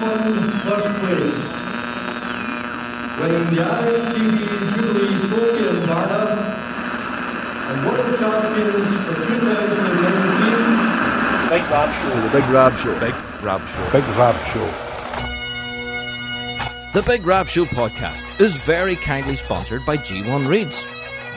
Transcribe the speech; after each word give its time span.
won 0.00 0.50
first 0.60 0.88
place, 1.00 1.40
winning 3.20 3.46
the 3.54 3.62
RSPB 3.62 4.36
Jubilee 4.74 5.18
Trophy 5.28 5.62
in 5.68 5.78
Varna, 5.86 6.22
and 7.68 7.76
World 7.86 8.12
Champions 8.18 8.88
for 9.04 9.14
2019. 9.14 11.50
Big 11.50 11.64
Rab 11.70 11.90
Show. 11.94 12.20
The 12.20 12.30
Big 12.40 12.48
Rab 12.50 12.72
Show. 12.78 12.94
Big 13.00 13.14
Rab 13.42 13.60
Show. 13.60 13.90
Big 13.92 14.04
Rab 14.16 14.36
Show. 14.44 14.68
The 16.92 17.02
Big 17.02 17.24
Rab 17.24 17.46
Show 17.48 17.64
podcast 17.64 18.40
is 18.40 18.56
very 18.56 18.96
kindly 18.96 19.36
sponsored 19.36 19.84
by 19.86 19.96
G1 19.96 20.48
Reeds. 20.48 20.82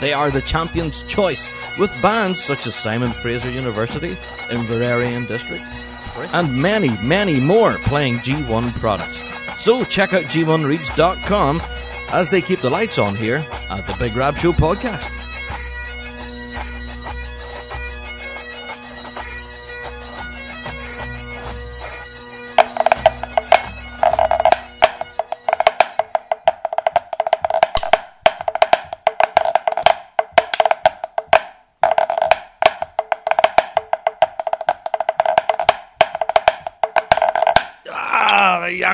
They 0.01 0.11
are 0.11 0.31
the 0.31 0.41
champion's 0.41 1.03
choice 1.03 1.47
with 1.79 1.91
bands 2.01 2.43
such 2.43 2.65
as 2.67 2.75
Simon 2.75 3.11
Fraser 3.11 3.51
University, 3.51 4.15
Inveraray 4.49 5.15
and 5.15 5.27
District, 5.27 5.63
and 6.33 6.61
many, 6.61 6.97
many 7.01 7.39
more 7.39 7.73
playing 7.79 8.15
G1 8.17 8.73
products. 8.79 9.21
So 9.61 9.83
check 9.85 10.13
out 10.13 10.23
G1Reeds.com 10.23 11.61
as 12.09 12.29
they 12.29 12.41
keep 12.41 12.59
the 12.59 12.69
lights 12.69 12.97
on 12.97 13.15
here 13.15 13.45
at 13.69 13.87
the 13.87 13.95
Big 13.97 14.15
Rab 14.15 14.37
Show 14.37 14.51
podcast. 14.51 15.22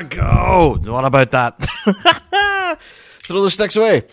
Go. 0.03 0.79
What 0.83 1.05
about 1.05 1.31
that? 1.31 1.59
Throw 3.23 3.43
the 3.43 3.49
sticks 3.49 3.75
away. 3.75 4.03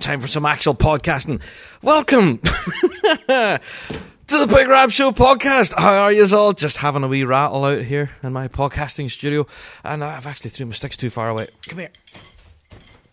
Time 0.00 0.20
for 0.20 0.28
some 0.28 0.44
actual 0.44 0.74
podcasting. 0.74 1.40
Welcome 1.80 2.38
to 2.38 3.60
the 4.26 4.46
Big 4.48 4.68
Rab 4.68 4.90
Show 4.90 5.12
podcast. 5.12 5.74
How 5.76 5.94
are 6.04 6.12
you 6.12 6.26
all? 6.36 6.52
Just 6.52 6.78
having 6.78 7.04
a 7.04 7.08
wee 7.08 7.24
rattle 7.24 7.64
out 7.64 7.82
here 7.82 8.10
in 8.22 8.32
my 8.32 8.48
podcasting 8.48 9.10
studio. 9.10 9.46
And 9.84 10.02
I've 10.02 10.26
actually 10.26 10.50
threw 10.50 10.66
my 10.66 10.72
sticks 10.72 10.96
too 10.96 11.10
far 11.10 11.28
away. 11.28 11.48
Come 11.68 11.78
here. 11.78 11.90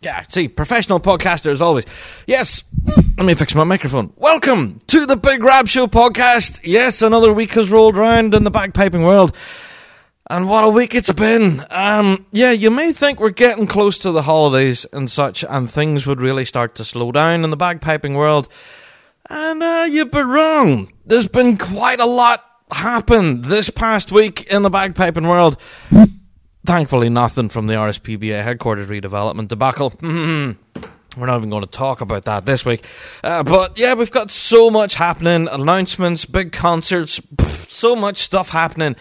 Yeah, 0.02 0.24
see, 0.30 0.48
professional 0.48 1.02
podcaster 1.02 1.52
as 1.52 1.62
always. 1.62 1.86
Yes, 2.26 2.64
let 3.18 3.26
me 3.26 3.34
fix 3.34 3.54
my 3.54 3.66
microphone. 3.66 4.14
Welcome 4.16 4.80
to 4.88 5.06
the 5.06 5.18
Big 5.18 5.44
Rab 5.44 5.68
Show 5.68 5.88
podcast. 5.88 6.62
Yes, 6.64 7.02
another 7.02 7.34
week 7.34 7.52
has 7.54 7.70
rolled 7.70 7.98
round 7.98 8.34
in 8.34 8.46
the 8.46 8.52
bagpiping 8.52 9.04
world. 9.04 9.36
And 10.32 10.48
what 10.48 10.64
a 10.64 10.70
week 10.70 10.94
it's 10.94 11.12
been. 11.12 11.66
Um, 11.72 12.28
yeah, 12.32 12.52
you 12.52 12.70
may 12.70 12.94
think 12.94 13.20
we're 13.20 13.32
getting 13.32 13.66
close 13.66 13.98
to 14.00 14.12
the 14.12 14.22
holidays 14.22 14.86
and 14.94 15.10
such, 15.10 15.44
and 15.44 15.70
things 15.70 16.06
would 16.06 16.22
really 16.22 16.46
start 16.46 16.76
to 16.76 16.84
slow 16.84 17.12
down 17.12 17.44
in 17.44 17.50
the 17.50 17.58
bagpiping 17.58 18.16
world. 18.16 18.48
And 19.28 19.64
uh, 19.64 19.88
you'd 19.90 20.12
be 20.12 20.22
wrong. 20.22 20.92
There's 21.04 21.28
been 21.28 21.58
quite 21.58 22.00
a 22.00 22.06
lot 22.06 22.46
happen 22.72 23.42
this 23.42 23.72
past 23.72 24.12
week 24.12 24.46
in 24.52 24.62
the 24.62 24.70
bagpiping 24.70 25.28
world. 25.28 25.58
Thankfully, 26.64 27.10
nothing 27.10 27.50
from 27.50 27.66
the 27.66 27.74
RSPBA 27.74 28.44
headquarters 28.44 28.88
redevelopment 28.88 29.48
debacle. 29.48 29.96
We're 31.18 31.26
not 31.26 31.38
even 31.38 31.50
going 31.50 31.64
to 31.64 31.70
talk 31.70 32.02
about 32.02 32.26
that 32.26 32.46
this 32.46 32.64
week. 32.64 32.86
Uh, 33.24 33.42
but 33.42 33.80
yeah, 33.80 33.96
we've 33.96 34.12
got 34.12 34.30
so 34.30 34.70
much 34.70 34.94
happening 34.94 35.48
announcements, 35.48 36.26
big 36.26 36.52
concerts, 36.52 37.20
pff, 37.20 37.68
so 37.68 37.96
much 37.96 38.18
stuff 38.18 38.50
happening. 38.50 38.96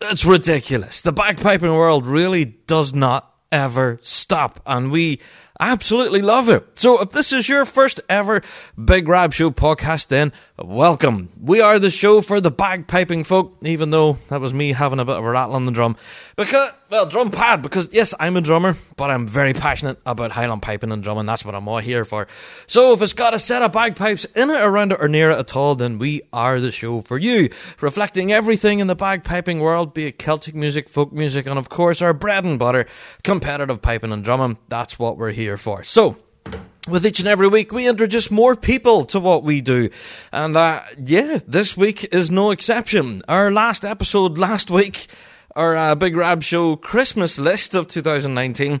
It's 0.00 0.24
ridiculous. 0.24 1.00
The 1.00 1.12
bagpiping 1.12 1.74
world 1.74 2.06
really 2.06 2.44
does 2.44 2.94
not 2.94 3.34
ever 3.50 3.98
stop, 4.02 4.60
and 4.64 4.92
we 4.92 5.20
absolutely 5.58 6.22
love 6.22 6.48
it. 6.48 6.78
So, 6.78 7.00
if 7.02 7.10
this 7.10 7.32
is 7.32 7.48
your 7.48 7.64
first 7.64 8.00
ever 8.08 8.42
Big 8.82 9.08
Rab 9.08 9.32
Show 9.32 9.50
podcast, 9.50 10.06
then 10.06 10.32
welcome. 10.64 11.28
We 11.40 11.60
are 11.60 11.78
the 11.78 11.90
show 11.90 12.20
for 12.20 12.40
the 12.40 12.50
bagpiping 12.50 13.24
folk, 13.24 13.56
even 13.62 13.90
though 13.90 14.18
that 14.28 14.40
was 14.40 14.52
me 14.52 14.72
having 14.72 14.98
a 14.98 15.04
bit 15.04 15.16
of 15.16 15.24
a 15.24 15.30
rattle 15.30 15.54
on 15.54 15.66
the 15.66 15.72
drum. 15.72 15.96
Because, 16.36 16.72
well, 16.90 17.06
drum 17.06 17.30
pad, 17.30 17.62
because 17.62 17.88
yes, 17.92 18.14
I'm 18.18 18.36
a 18.36 18.40
drummer, 18.40 18.76
but 18.96 19.10
I'm 19.10 19.26
very 19.26 19.52
passionate 19.54 19.98
about 20.04 20.32
Highland 20.32 20.62
piping 20.62 20.90
and 20.90 21.02
drumming. 21.02 21.26
That's 21.26 21.44
what 21.44 21.54
I'm 21.54 21.68
all 21.68 21.78
here 21.78 22.04
for. 22.04 22.26
So, 22.66 22.92
if 22.92 23.02
it's 23.02 23.12
got 23.12 23.34
a 23.34 23.38
set 23.38 23.62
of 23.62 23.72
bagpipes 23.72 24.24
in 24.24 24.50
it, 24.50 24.60
around 24.60 24.92
it, 24.92 24.98
or 25.00 25.08
near 25.08 25.30
it 25.30 25.38
at 25.38 25.56
all, 25.56 25.74
then 25.74 25.98
we 25.98 26.22
are 26.32 26.60
the 26.60 26.72
show 26.72 27.02
for 27.02 27.18
you. 27.18 27.50
Reflecting 27.80 28.32
everything 28.32 28.80
in 28.80 28.86
the 28.86 28.96
bagpiping 28.96 29.60
world, 29.60 29.94
be 29.94 30.06
it 30.06 30.18
Celtic 30.18 30.54
music, 30.54 30.88
folk 30.88 31.12
music, 31.12 31.46
and 31.46 31.58
of 31.58 31.68
course, 31.68 32.02
our 32.02 32.12
bread 32.12 32.44
and 32.44 32.58
butter, 32.58 32.86
competitive 33.22 33.80
piping 33.80 34.12
and 34.12 34.24
drumming. 34.24 34.58
That's 34.68 34.98
what 34.98 35.18
we're 35.18 35.32
here 35.32 35.56
for. 35.56 35.84
So, 35.84 36.16
with 36.88 37.06
each 37.06 37.20
and 37.20 37.28
every 37.28 37.48
week, 37.48 37.72
we 37.72 37.86
introduce 37.86 38.30
more 38.30 38.56
people 38.56 39.04
to 39.06 39.20
what 39.20 39.44
we 39.44 39.60
do. 39.60 39.90
And 40.32 40.56
uh, 40.56 40.82
yeah, 41.02 41.38
this 41.46 41.76
week 41.76 42.12
is 42.14 42.30
no 42.30 42.50
exception. 42.50 43.22
Our 43.28 43.50
last 43.50 43.84
episode 43.84 44.38
last 44.38 44.70
week, 44.70 45.06
our 45.54 45.76
uh, 45.76 45.94
Big 45.94 46.16
Rab 46.16 46.42
Show 46.42 46.76
Christmas 46.76 47.38
list 47.38 47.74
of 47.74 47.88
2019 47.88 48.80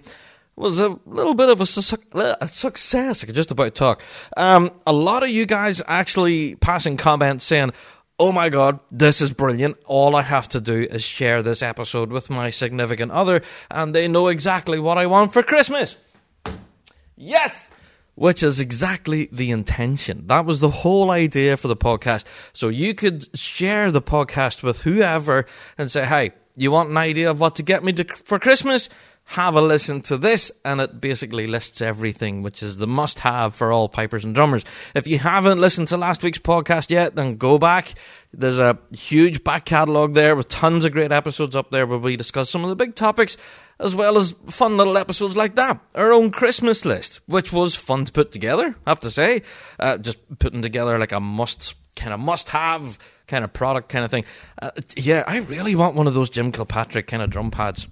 was 0.56 0.80
a 0.80 0.98
little 1.06 1.34
bit 1.34 1.48
of 1.48 1.60
a, 1.60 1.66
su- 1.66 1.96
a 2.14 2.48
success. 2.48 3.22
I 3.22 3.26
could 3.26 3.36
just 3.36 3.50
about 3.50 3.74
talk. 3.74 4.02
Um, 4.36 4.72
a 4.86 4.92
lot 4.92 5.22
of 5.22 5.28
you 5.28 5.46
guys 5.46 5.80
actually 5.86 6.56
passing 6.56 6.96
comments 6.96 7.44
saying, 7.44 7.72
Oh 8.20 8.32
my 8.32 8.48
god, 8.48 8.80
this 8.90 9.20
is 9.20 9.32
brilliant. 9.32 9.76
All 9.86 10.16
I 10.16 10.22
have 10.22 10.48
to 10.48 10.60
do 10.60 10.82
is 10.82 11.04
share 11.04 11.40
this 11.40 11.62
episode 11.62 12.10
with 12.10 12.30
my 12.30 12.50
significant 12.50 13.12
other, 13.12 13.42
and 13.70 13.94
they 13.94 14.08
know 14.08 14.26
exactly 14.26 14.80
what 14.80 14.98
I 14.98 15.06
want 15.06 15.32
for 15.32 15.44
Christmas. 15.44 15.94
Yes! 17.16 17.70
Which 18.18 18.42
is 18.42 18.58
exactly 18.58 19.28
the 19.30 19.52
intention. 19.52 20.26
That 20.26 20.44
was 20.44 20.58
the 20.58 20.70
whole 20.70 21.12
idea 21.12 21.56
for 21.56 21.68
the 21.68 21.76
podcast. 21.76 22.24
So 22.52 22.68
you 22.68 22.92
could 22.92 23.28
share 23.38 23.92
the 23.92 24.02
podcast 24.02 24.64
with 24.64 24.82
whoever 24.82 25.46
and 25.78 25.88
say, 25.88 26.04
hey, 26.04 26.32
you 26.56 26.72
want 26.72 26.90
an 26.90 26.96
idea 26.96 27.30
of 27.30 27.40
what 27.40 27.54
to 27.56 27.62
get 27.62 27.84
me 27.84 27.92
to, 27.92 28.04
for 28.04 28.40
Christmas? 28.40 28.88
Have 29.22 29.54
a 29.54 29.60
listen 29.60 30.00
to 30.02 30.16
this, 30.16 30.50
and 30.64 30.80
it 30.80 31.00
basically 31.00 31.46
lists 31.46 31.80
everything, 31.80 32.42
which 32.42 32.62
is 32.62 32.78
the 32.78 32.86
must 32.86 33.20
have 33.20 33.54
for 33.54 33.70
all 33.70 33.88
pipers 33.88 34.24
and 34.24 34.34
drummers. 34.34 34.64
If 34.96 35.06
you 35.06 35.18
haven't 35.18 35.60
listened 35.60 35.88
to 35.88 35.96
last 35.96 36.22
week's 36.22 36.38
podcast 36.38 36.90
yet, 36.90 37.14
then 37.14 37.36
go 37.36 37.58
back. 37.58 37.94
There's 38.32 38.58
a 38.58 38.78
huge 38.92 39.42
back 39.42 39.64
catalogue 39.64 40.14
there 40.14 40.36
with 40.36 40.48
tons 40.48 40.84
of 40.84 40.92
great 40.92 41.12
episodes 41.12 41.56
up 41.56 41.70
there 41.70 41.86
where 41.86 41.98
we 41.98 42.16
discuss 42.16 42.50
some 42.50 42.62
of 42.62 42.68
the 42.68 42.76
big 42.76 42.94
topics 42.94 43.36
as 43.80 43.94
well 43.94 44.18
as 44.18 44.34
fun 44.48 44.76
little 44.76 44.98
episodes 44.98 45.36
like 45.36 45.54
that. 45.54 45.80
Our 45.94 46.12
own 46.12 46.30
Christmas 46.30 46.84
list, 46.84 47.20
which 47.26 47.52
was 47.52 47.74
fun 47.74 48.04
to 48.04 48.12
put 48.12 48.32
together, 48.32 48.74
I 48.86 48.90
have 48.90 49.00
to 49.00 49.10
say. 49.10 49.42
Uh, 49.78 49.98
just 49.98 50.18
putting 50.38 50.62
together 50.62 50.98
like 50.98 51.12
a 51.12 51.20
must, 51.20 51.74
kind 51.96 52.12
of 52.12 52.20
must 52.20 52.50
have 52.50 52.98
kind 53.28 53.44
of 53.44 53.52
product 53.52 53.88
kind 53.88 54.04
of 54.04 54.10
thing. 54.10 54.24
Uh, 54.60 54.70
yeah, 54.96 55.24
I 55.26 55.38
really 55.38 55.74
want 55.74 55.94
one 55.94 56.06
of 56.06 56.14
those 56.14 56.30
Jim 56.30 56.52
Kilpatrick 56.52 57.06
kind 57.06 57.22
of 57.22 57.30
drum 57.30 57.50
pads. 57.50 57.86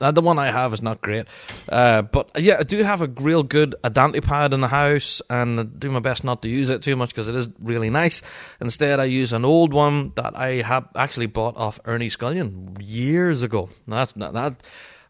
Uh, 0.00 0.12
the 0.12 0.20
one 0.20 0.38
I 0.38 0.50
have 0.50 0.72
is 0.72 0.82
not 0.82 1.00
great. 1.00 1.26
Uh, 1.68 2.02
but 2.02 2.30
yeah, 2.38 2.56
I 2.60 2.62
do 2.62 2.82
have 2.82 3.02
a 3.02 3.08
real 3.08 3.42
good 3.42 3.74
Andante 3.84 4.20
pad 4.20 4.52
in 4.52 4.60
the 4.60 4.68
house 4.68 5.22
and 5.30 5.60
I 5.60 5.62
do 5.64 5.90
my 5.90 6.00
best 6.00 6.24
not 6.24 6.42
to 6.42 6.48
use 6.48 6.70
it 6.70 6.82
too 6.82 6.96
much 6.96 7.10
because 7.10 7.28
it 7.28 7.36
is 7.36 7.48
really 7.60 7.90
nice. 7.90 8.22
Instead, 8.60 9.00
I 9.00 9.04
use 9.04 9.32
an 9.32 9.44
old 9.44 9.72
one 9.72 10.12
that 10.16 10.36
I 10.36 10.62
have 10.62 10.88
actually 10.94 11.26
bought 11.26 11.56
off 11.56 11.80
Ernie 11.84 12.10
Scullion 12.10 12.76
years 12.80 13.42
ago. 13.42 13.68
That, 13.88 14.12
that, 14.16 14.32
that 14.34 14.62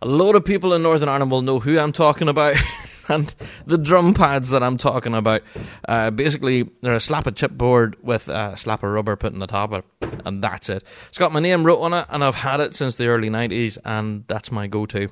a 0.02 0.06
lot 0.06 0.34
of 0.34 0.44
people 0.44 0.74
in 0.74 0.82
Northern 0.82 1.08
Ireland 1.08 1.30
will 1.30 1.42
know 1.42 1.60
who 1.60 1.78
I'm 1.78 1.92
talking 1.92 2.28
about. 2.28 2.56
and 3.08 3.34
the 3.66 3.78
drum 3.78 4.14
pads 4.14 4.50
that 4.50 4.62
I'm 4.62 4.76
talking 4.76 5.14
about, 5.14 5.42
uh, 5.88 6.10
basically, 6.10 6.68
they're 6.82 6.94
a 6.94 7.00
slap 7.00 7.26
a 7.26 7.32
chipboard 7.32 7.94
with 8.02 8.28
a 8.28 8.56
slap 8.56 8.82
of 8.82 8.90
rubber 8.90 9.16
put 9.16 9.32
in 9.32 9.38
the 9.38 9.46
top 9.46 9.72
of 9.72 9.84
it, 10.00 10.20
and 10.24 10.42
that's 10.42 10.68
it. 10.68 10.84
It's 11.08 11.18
got 11.18 11.32
my 11.32 11.40
name 11.40 11.64
wrote 11.64 11.80
on 11.80 11.94
it, 11.94 12.06
and 12.08 12.24
I've 12.24 12.34
had 12.34 12.60
it 12.60 12.74
since 12.74 12.96
the 12.96 13.08
early 13.08 13.30
90s, 13.30 13.78
and 13.84 14.24
that's 14.28 14.50
my 14.50 14.66
go 14.66 14.86
to. 14.86 15.08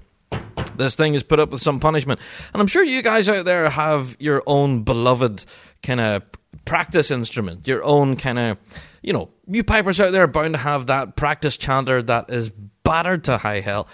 This 0.76 0.96
thing 0.96 1.14
is 1.14 1.22
put 1.22 1.38
up 1.38 1.50
with 1.50 1.62
some 1.62 1.78
punishment. 1.78 2.20
And 2.52 2.60
I'm 2.60 2.66
sure 2.66 2.82
you 2.82 3.02
guys 3.02 3.28
out 3.28 3.44
there 3.44 3.70
have 3.70 4.16
your 4.18 4.42
own 4.46 4.82
beloved 4.82 5.44
kind 5.82 6.00
of 6.00 6.22
practice 6.64 7.10
instrument, 7.10 7.68
your 7.68 7.84
own 7.84 8.16
kind 8.16 8.38
of, 8.38 8.58
you 9.02 9.12
know, 9.12 9.30
you 9.46 9.62
pipers 9.62 10.00
out 10.00 10.12
there 10.12 10.24
are 10.24 10.28
bound 10.28 10.54
to 10.54 10.58
have 10.58 10.86
that 10.86 11.16
practice 11.16 11.56
chanter 11.56 12.02
that 12.02 12.30
is 12.30 12.50
battered 12.82 13.24
to 13.24 13.38
high 13.38 13.60
hell 13.60 13.88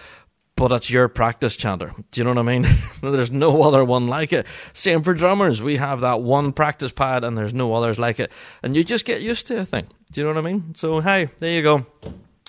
but 0.61 0.73
it's 0.73 0.91
your 0.91 1.09
practice 1.09 1.57
chanter. 1.57 1.91
Do 2.12 2.21
you 2.21 2.25
know 2.25 2.33
what 2.33 2.39
I 2.39 2.43
mean? 2.43 2.67
there's 3.01 3.31
no 3.31 3.62
other 3.62 3.83
one 3.83 4.09
like 4.09 4.31
it. 4.31 4.47
Same 4.75 5.03
for 5.03 5.15
drummers. 5.15 5.62
We 5.62 5.77
have 5.77 6.01
that 6.01 6.21
one 6.21 6.53
practice 6.53 6.93
pad 6.93 7.25
and 7.25 7.37
there's 7.37 7.55
no 7.55 7.73
others 7.73 7.99
like 7.99 8.21
it. 8.21 8.31
And 8.62 8.77
you 8.77 8.85
just 8.85 9.07
get 9.07 9.23
used 9.23 9.47
to 9.47 9.57
it, 9.57 9.61
I 9.62 9.65
think. 9.65 9.89
Do 10.12 10.21
you 10.21 10.27
know 10.27 10.35
what 10.35 10.47
I 10.47 10.53
mean? 10.53 10.75
So, 10.75 11.01
hey, 11.01 11.31
there 11.39 11.53
you 11.53 11.62
go. 11.62 11.87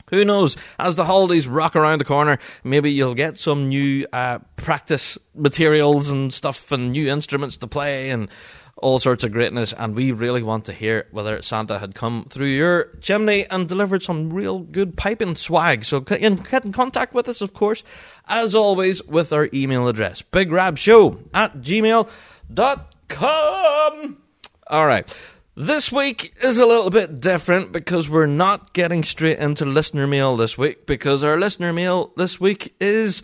Who 0.09 0.25
knows? 0.25 0.57
As 0.77 0.97
the 0.97 1.05
holidays 1.05 1.47
rock 1.47 1.77
around 1.77 1.99
the 1.99 2.05
corner, 2.05 2.37
maybe 2.65 2.91
you'll 2.91 3.13
get 3.13 3.39
some 3.39 3.69
new 3.69 4.05
uh, 4.11 4.39
practice 4.57 5.17
materials 5.33 6.09
and 6.09 6.33
stuff 6.33 6.69
and 6.73 6.91
new 6.91 7.09
instruments 7.09 7.55
to 7.57 7.67
play 7.67 8.09
and 8.09 8.27
all 8.81 8.99
sorts 8.99 9.23
of 9.23 9.31
greatness, 9.31 9.73
and 9.73 9.95
we 9.95 10.11
really 10.11 10.43
want 10.43 10.65
to 10.65 10.73
hear 10.73 11.07
whether 11.11 11.41
Santa 11.41 11.79
had 11.79 11.95
come 11.95 12.25
through 12.29 12.47
your 12.47 12.89
chimney 13.01 13.45
and 13.49 13.69
delivered 13.69 14.03
some 14.03 14.29
real 14.31 14.59
good 14.59 14.97
piping 14.97 15.35
swag. 15.35 15.85
So 15.85 15.99
get 15.99 16.21
in, 16.21 16.37
contact 16.37 17.13
with 17.13 17.29
us, 17.29 17.41
of 17.41 17.53
course, 17.53 17.83
as 18.27 18.53
always, 18.55 19.03
with 19.03 19.31
our 19.31 19.47
email 19.53 19.87
address, 19.87 20.21
bigrabshow 20.21 21.19
at 21.33 21.57
gmail.com. 21.61 22.07
All 24.67 24.87
right. 24.87 25.17
This 25.55 25.91
week 25.91 26.33
is 26.41 26.59
a 26.59 26.65
little 26.65 26.89
bit 26.89 27.19
different 27.19 27.73
because 27.73 28.07
we're 28.07 28.25
not 28.25 28.71
getting 28.71 29.03
straight 29.03 29.37
into 29.37 29.65
listener 29.65 30.07
mail 30.07 30.37
this 30.37 30.57
week 30.57 30.85
because 30.85 31.25
our 31.25 31.37
listener 31.37 31.73
mail 31.73 32.13
this 32.15 32.39
week 32.39 32.73
is 32.79 33.21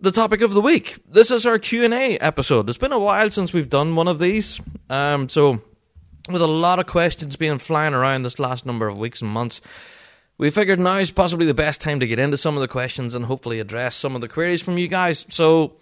the 0.00 0.12
topic 0.12 0.42
of 0.42 0.52
the 0.52 0.60
week. 0.60 0.96
This 1.10 1.30
is 1.32 1.44
our 1.44 1.58
Q&A 1.58 2.18
episode. 2.18 2.68
It's 2.68 2.78
been 2.78 2.92
a 2.92 2.98
while 2.98 3.30
since 3.30 3.52
we've 3.52 3.68
done 3.68 3.96
one 3.96 4.06
of 4.06 4.20
these. 4.20 4.60
Um, 4.88 5.28
so 5.28 5.60
with 6.30 6.40
a 6.40 6.46
lot 6.46 6.78
of 6.78 6.86
questions 6.86 7.34
being 7.34 7.58
flying 7.58 7.94
around 7.94 8.22
this 8.22 8.38
last 8.38 8.64
number 8.64 8.86
of 8.86 8.96
weeks 8.96 9.22
and 9.22 9.30
months, 9.30 9.60
we 10.38 10.50
figured 10.50 10.78
now 10.78 10.98
is 10.98 11.10
possibly 11.10 11.46
the 11.46 11.54
best 11.54 11.80
time 11.80 11.98
to 11.98 12.06
get 12.06 12.20
into 12.20 12.38
some 12.38 12.54
of 12.54 12.60
the 12.60 12.68
questions 12.68 13.14
and 13.14 13.24
hopefully 13.24 13.58
address 13.58 13.96
some 13.96 14.14
of 14.14 14.20
the 14.20 14.28
queries 14.28 14.62
from 14.62 14.78
you 14.78 14.86
guys. 14.86 15.26
So 15.30 15.74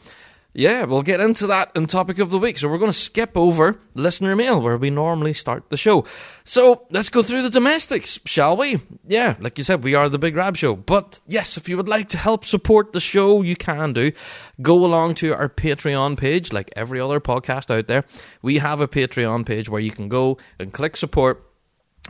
yeah, 0.59 0.85
we'll 0.85 1.03
get 1.03 1.21
into 1.21 1.49
that 1.49 1.71
in 1.75 1.87
topic 1.87 2.19
of 2.19 2.31
the 2.31 2.39
week. 2.39 2.57
So 2.57 2.67
we're 2.67 2.79
going 2.79 2.91
to 2.91 2.97
skip 2.97 3.37
over 3.37 3.79
listener 3.95 4.35
mail 4.35 4.59
where 4.59 4.79
we 4.79 4.89
normally 4.89 5.35
start 5.35 5.69
the 5.69 5.77
show. 5.77 6.07
So 6.45 6.87
let's 6.91 7.11
go 7.11 7.23
through 7.23 7.43
the 7.43 7.51
domestics, 7.51 8.19
shall 8.25 8.57
we? 8.57 8.81
Yeah, 9.07 9.37
like 9.39 9.59
you 9.59 9.65
said, 9.65 9.85
we 9.85 9.95
are 9.95 10.09
the 10.09 10.19
Big 10.19 10.35
Rab 10.35 10.57
Show. 10.57 10.75
But 10.75 11.21
yes, 11.27 11.59
if 11.59 11.69
you 11.69 11.77
would 11.77 11.91
like 11.91 12.09
to 12.11 12.19
help 12.19 12.47
support 12.47 12.95
the 12.95 13.01
show, 13.01 13.43
you 13.43 13.55
can 13.55 13.93
do. 13.93 14.13
Go 14.63 14.87
along 14.87 15.17
to 15.17 15.35
our 15.35 15.51
Patreon 15.51 16.17
page, 16.17 16.55
like 16.55 16.73
every 16.75 17.01
other 17.01 17.21
podcast 17.21 17.71
out 17.71 17.87
there. 17.87 18.07
We 18.41 18.57
have 18.57 18.81
a 18.81 18.89
Patreon 18.89 19.45
page 19.45 19.69
where 19.69 19.81
you 19.81 19.91
can 19.91 20.09
go 20.09 20.39
and 20.59 20.73
click 20.73 20.97
support. 20.97 21.45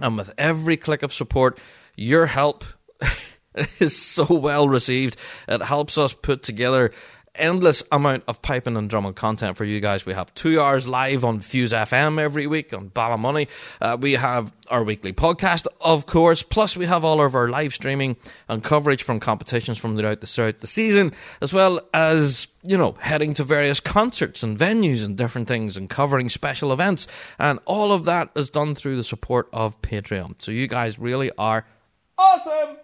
And 0.01 0.17
with 0.17 0.33
every 0.39 0.77
click 0.77 1.03
of 1.03 1.13
support, 1.13 1.59
your 1.97 2.27
help 2.27 2.65
is 3.81 3.97
so 4.01 4.25
well 4.33 4.69
received. 4.69 5.17
It 5.49 5.63
helps 5.63 5.99
us 5.99 6.13
put 6.13 6.43
together 6.43 6.93
endless 7.39 7.83
amount 7.93 8.25
of 8.29 8.43
piping 8.43 8.77
and 8.77 8.89
drumming 8.89 9.15
content 9.15 9.57
for 9.57 9.65
you 9.65 9.81
guys. 9.81 10.07
We 10.07 10.15
have 10.15 10.33
two 10.35 10.61
hours 10.61 10.87
live 10.87 11.25
on 11.25 11.41
Fuse 11.41 11.73
FM 11.73 12.19
every 12.19 12.47
week 12.47 12.73
on 12.73 12.91
Ballymoney. 12.91 13.49
Uh, 13.81 13.97
we 14.01 14.13
have 14.13 14.53
our 14.71 14.83
weekly 14.83 15.13
podcast, 15.13 15.67
of 15.81 16.07
course. 16.07 16.43
Plus, 16.43 16.77
we 16.77 16.87
have 16.87 17.05
all 17.05 17.21
of 17.21 17.35
our 17.35 17.49
live 17.49 17.75
streaming 17.75 18.17
and 18.49 18.63
coverage 18.63 19.03
from 19.03 19.21
competitions 19.21 19.79
from 19.79 19.97
throughout 19.97 20.21
the 20.21 20.27
throughout 20.27 20.61
the 20.61 20.67
season, 20.67 21.13
as 21.41 21.53
well 21.53 21.81
as 21.95 22.47
you 22.63 22.77
know 22.77 22.93
heading 23.01 23.35
to 23.35 23.45
various 23.45 23.81
concerts 23.81 24.43
and 24.43 24.59
venues 24.59 25.05
and 25.05 25.17
different 25.17 25.49
things 25.49 25.77
and 25.77 25.89
covering 25.89 26.29
special 26.29 26.73
events. 26.73 27.07
And 27.39 27.59
all 27.65 27.93
of 27.93 28.05
that 28.05 28.31
is 28.35 28.51
done 28.51 28.75
through 28.75 28.97
the 28.97 29.05
support 29.05 29.49
of 29.53 29.81
Patreon. 29.83 30.37
So 30.39 30.51
you 30.53 30.67
guys 30.67 30.99
really 30.99 31.31
are 31.39 31.67
awesome. 32.19 32.77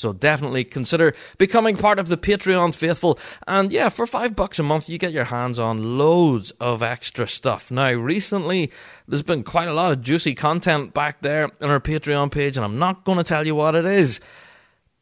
So 0.00 0.14
definitely 0.14 0.64
consider 0.64 1.14
becoming 1.36 1.76
part 1.76 1.98
of 1.98 2.08
the 2.08 2.16
Patreon 2.16 2.74
faithful. 2.74 3.18
And 3.46 3.70
yeah, 3.70 3.90
for 3.90 4.06
five 4.06 4.34
bucks 4.34 4.58
a 4.58 4.62
month, 4.62 4.88
you 4.88 4.96
get 4.96 5.12
your 5.12 5.24
hands 5.24 5.58
on 5.58 5.98
loads 5.98 6.52
of 6.52 6.82
extra 6.82 7.26
stuff. 7.28 7.70
Now, 7.70 7.92
recently, 7.92 8.72
there's 9.06 9.22
been 9.22 9.44
quite 9.44 9.68
a 9.68 9.74
lot 9.74 9.92
of 9.92 10.00
juicy 10.00 10.34
content 10.34 10.94
back 10.94 11.20
there 11.20 11.50
on 11.60 11.70
our 11.70 11.80
Patreon 11.80 12.32
page, 12.32 12.56
and 12.56 12.64
I'm 12.64 12.78
not 12.78 13.04
going 13.04 13.18
to 13.18 13.24
tell 13.24 13.46
you 13.46 13.54
what 13.54 13.74
it 13.74 13.84
is. 13.84 14.20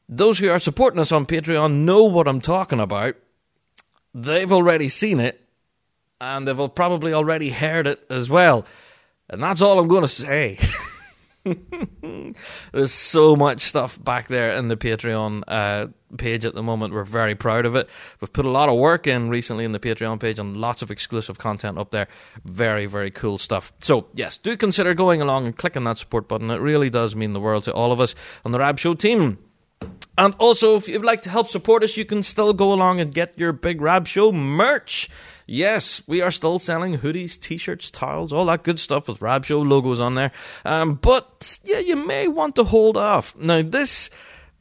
Those 0.09 0.41
who 0.41 0.51
are 0.51 0.59
supporting 0.59 0.99
us 0.99 1.13
on 1.13 1.27
Patreon 1.27 1.85
know 1.85 2.03
what 2.03 2.27
I'm 2.27 2.41
talking 2.41 2.81
about. 2.81 3.15
They've 4.15 4.53
already 4.53 4.89
seen 4.89 5.21
it, 5.21 5.41
and 6.21 6.49
they've 6.49 6.75
probably 6.75 7.13
already 7.13 7.51
heard 7.51 7.87
it 7.87 8.05
as 8.11 8.29
well. 8.29 8.67
And 9.31 9.41
that's 9.43 9.63
all 9.63 9.79
I'm 9.79 9.87
going 9.89 10.03
to 10.03 10.09
say. 10.09 10.59
There's 12.73 12.93
so 12.93 13.37
much 13.37 13.61
stuff 13.61 14.03
back 14.03 14.29
there 14.29 14.51
in 14.51 14.69
the 14.69 14.77
Patreon 14.77 15.43
uh, 15.49 15.89
page 16.17 16.45
at 16.45 16.55
the 16.55 16.63
moment. 16.63 16.95
We're 16.95 17.05
very 17.05 17.35
proud 17.35 17.67
of 17.67 17.77
it. 17.77 17.89
We've 18.21 18.33
put 18.33 18.45
a 18.45 18.51
lot 18.51 18.69
of 18.69 18.77
work 18.77 19.07
in 19.07 19.29
recently 19.29 19.65
in 19.65 19.73
the 19.73 19.81
Patreon 19.81 20.21
page 20.21 20.39
and 20.39 20.57
lots 20.57 20.83
of 20.83 20.91
exclusive 20.91 21.39
content 21.39 21.79
up 21.79 21.91
there. 21.91 22.09
Very, 22.45 22.87
very 22.87 23.11
cool 23.11 23.39
stuff. 23.39 23.73
So, 23.81 24.07
yes, 24.15 24.37
do 24.39 24.57
consider 24.57 24.95
going 24.95 25.21
along 25.21 25.47
and 25.47 25.57
clicking 25.57 25.85
that 25.85 25.99
support 25.99 26.29
button. 26.29 26.51
It 26.51 26.61
really 26.61 26.91
does 26.91 27.15
mean 27.15 27.33
the 27.33 27.41
world 27.41 27.65
to 27.65 27.73
all 27.73 27.93
of 27.93 28.01
us 28.01 28.15
on 28.45 28.53
the 28.53 28.59
Rab 28.59 28.79
Show 28.79 28.95
team. 28.95 29.39
And 30.17 30.35
also, 30.39 30.77
if 30.77 30.89
you'd 30.89 31.05
like 31.05 31.23
to 31.23 31.31
help 31.31 31.49
support 31.49 31.85
us, 31.85 31.97
you 31.97 32.05
can 32.05 32.25
still 32.25 32.53
go 32.53 32.73
along 32.73 32.99
and 33.01 33.15
get 33.15 33.39
your 33.39 33.53
Big 33.53 33.81
Rab 33.81 34.07
Show 34.07 34.33
merch. 34.33 35.09
Yes, 35.51 36.03
we 36.07 36.21
are 36.21 36.31
still 36.31 36.59
selling 36.59 36.99
hoodies, 36.99 37.41
t-shirts, 37.41 37.91
towels, 37.91 38.35
all 38.35 38.45
that 38.45 38.65
good 38.65 38.79
stuff 38.79 39.09
with 39.09 39.23
Rab 39.23 39.47
Show 39.47 39.63
logos 39.63 39.99
on 39.99 40.15
there. 40.15 40.31
Um, 40.67 40.97
but 40.97 41.59
yeah, 41.65 41.79
you 41.79 41.97
may 41.97 42.29
want 42.29 42.55
to 42.57 42.65
hold 42.65 42.99
off. 42.99 43.35
Now 43.35 43.63
this, 43.63 44.11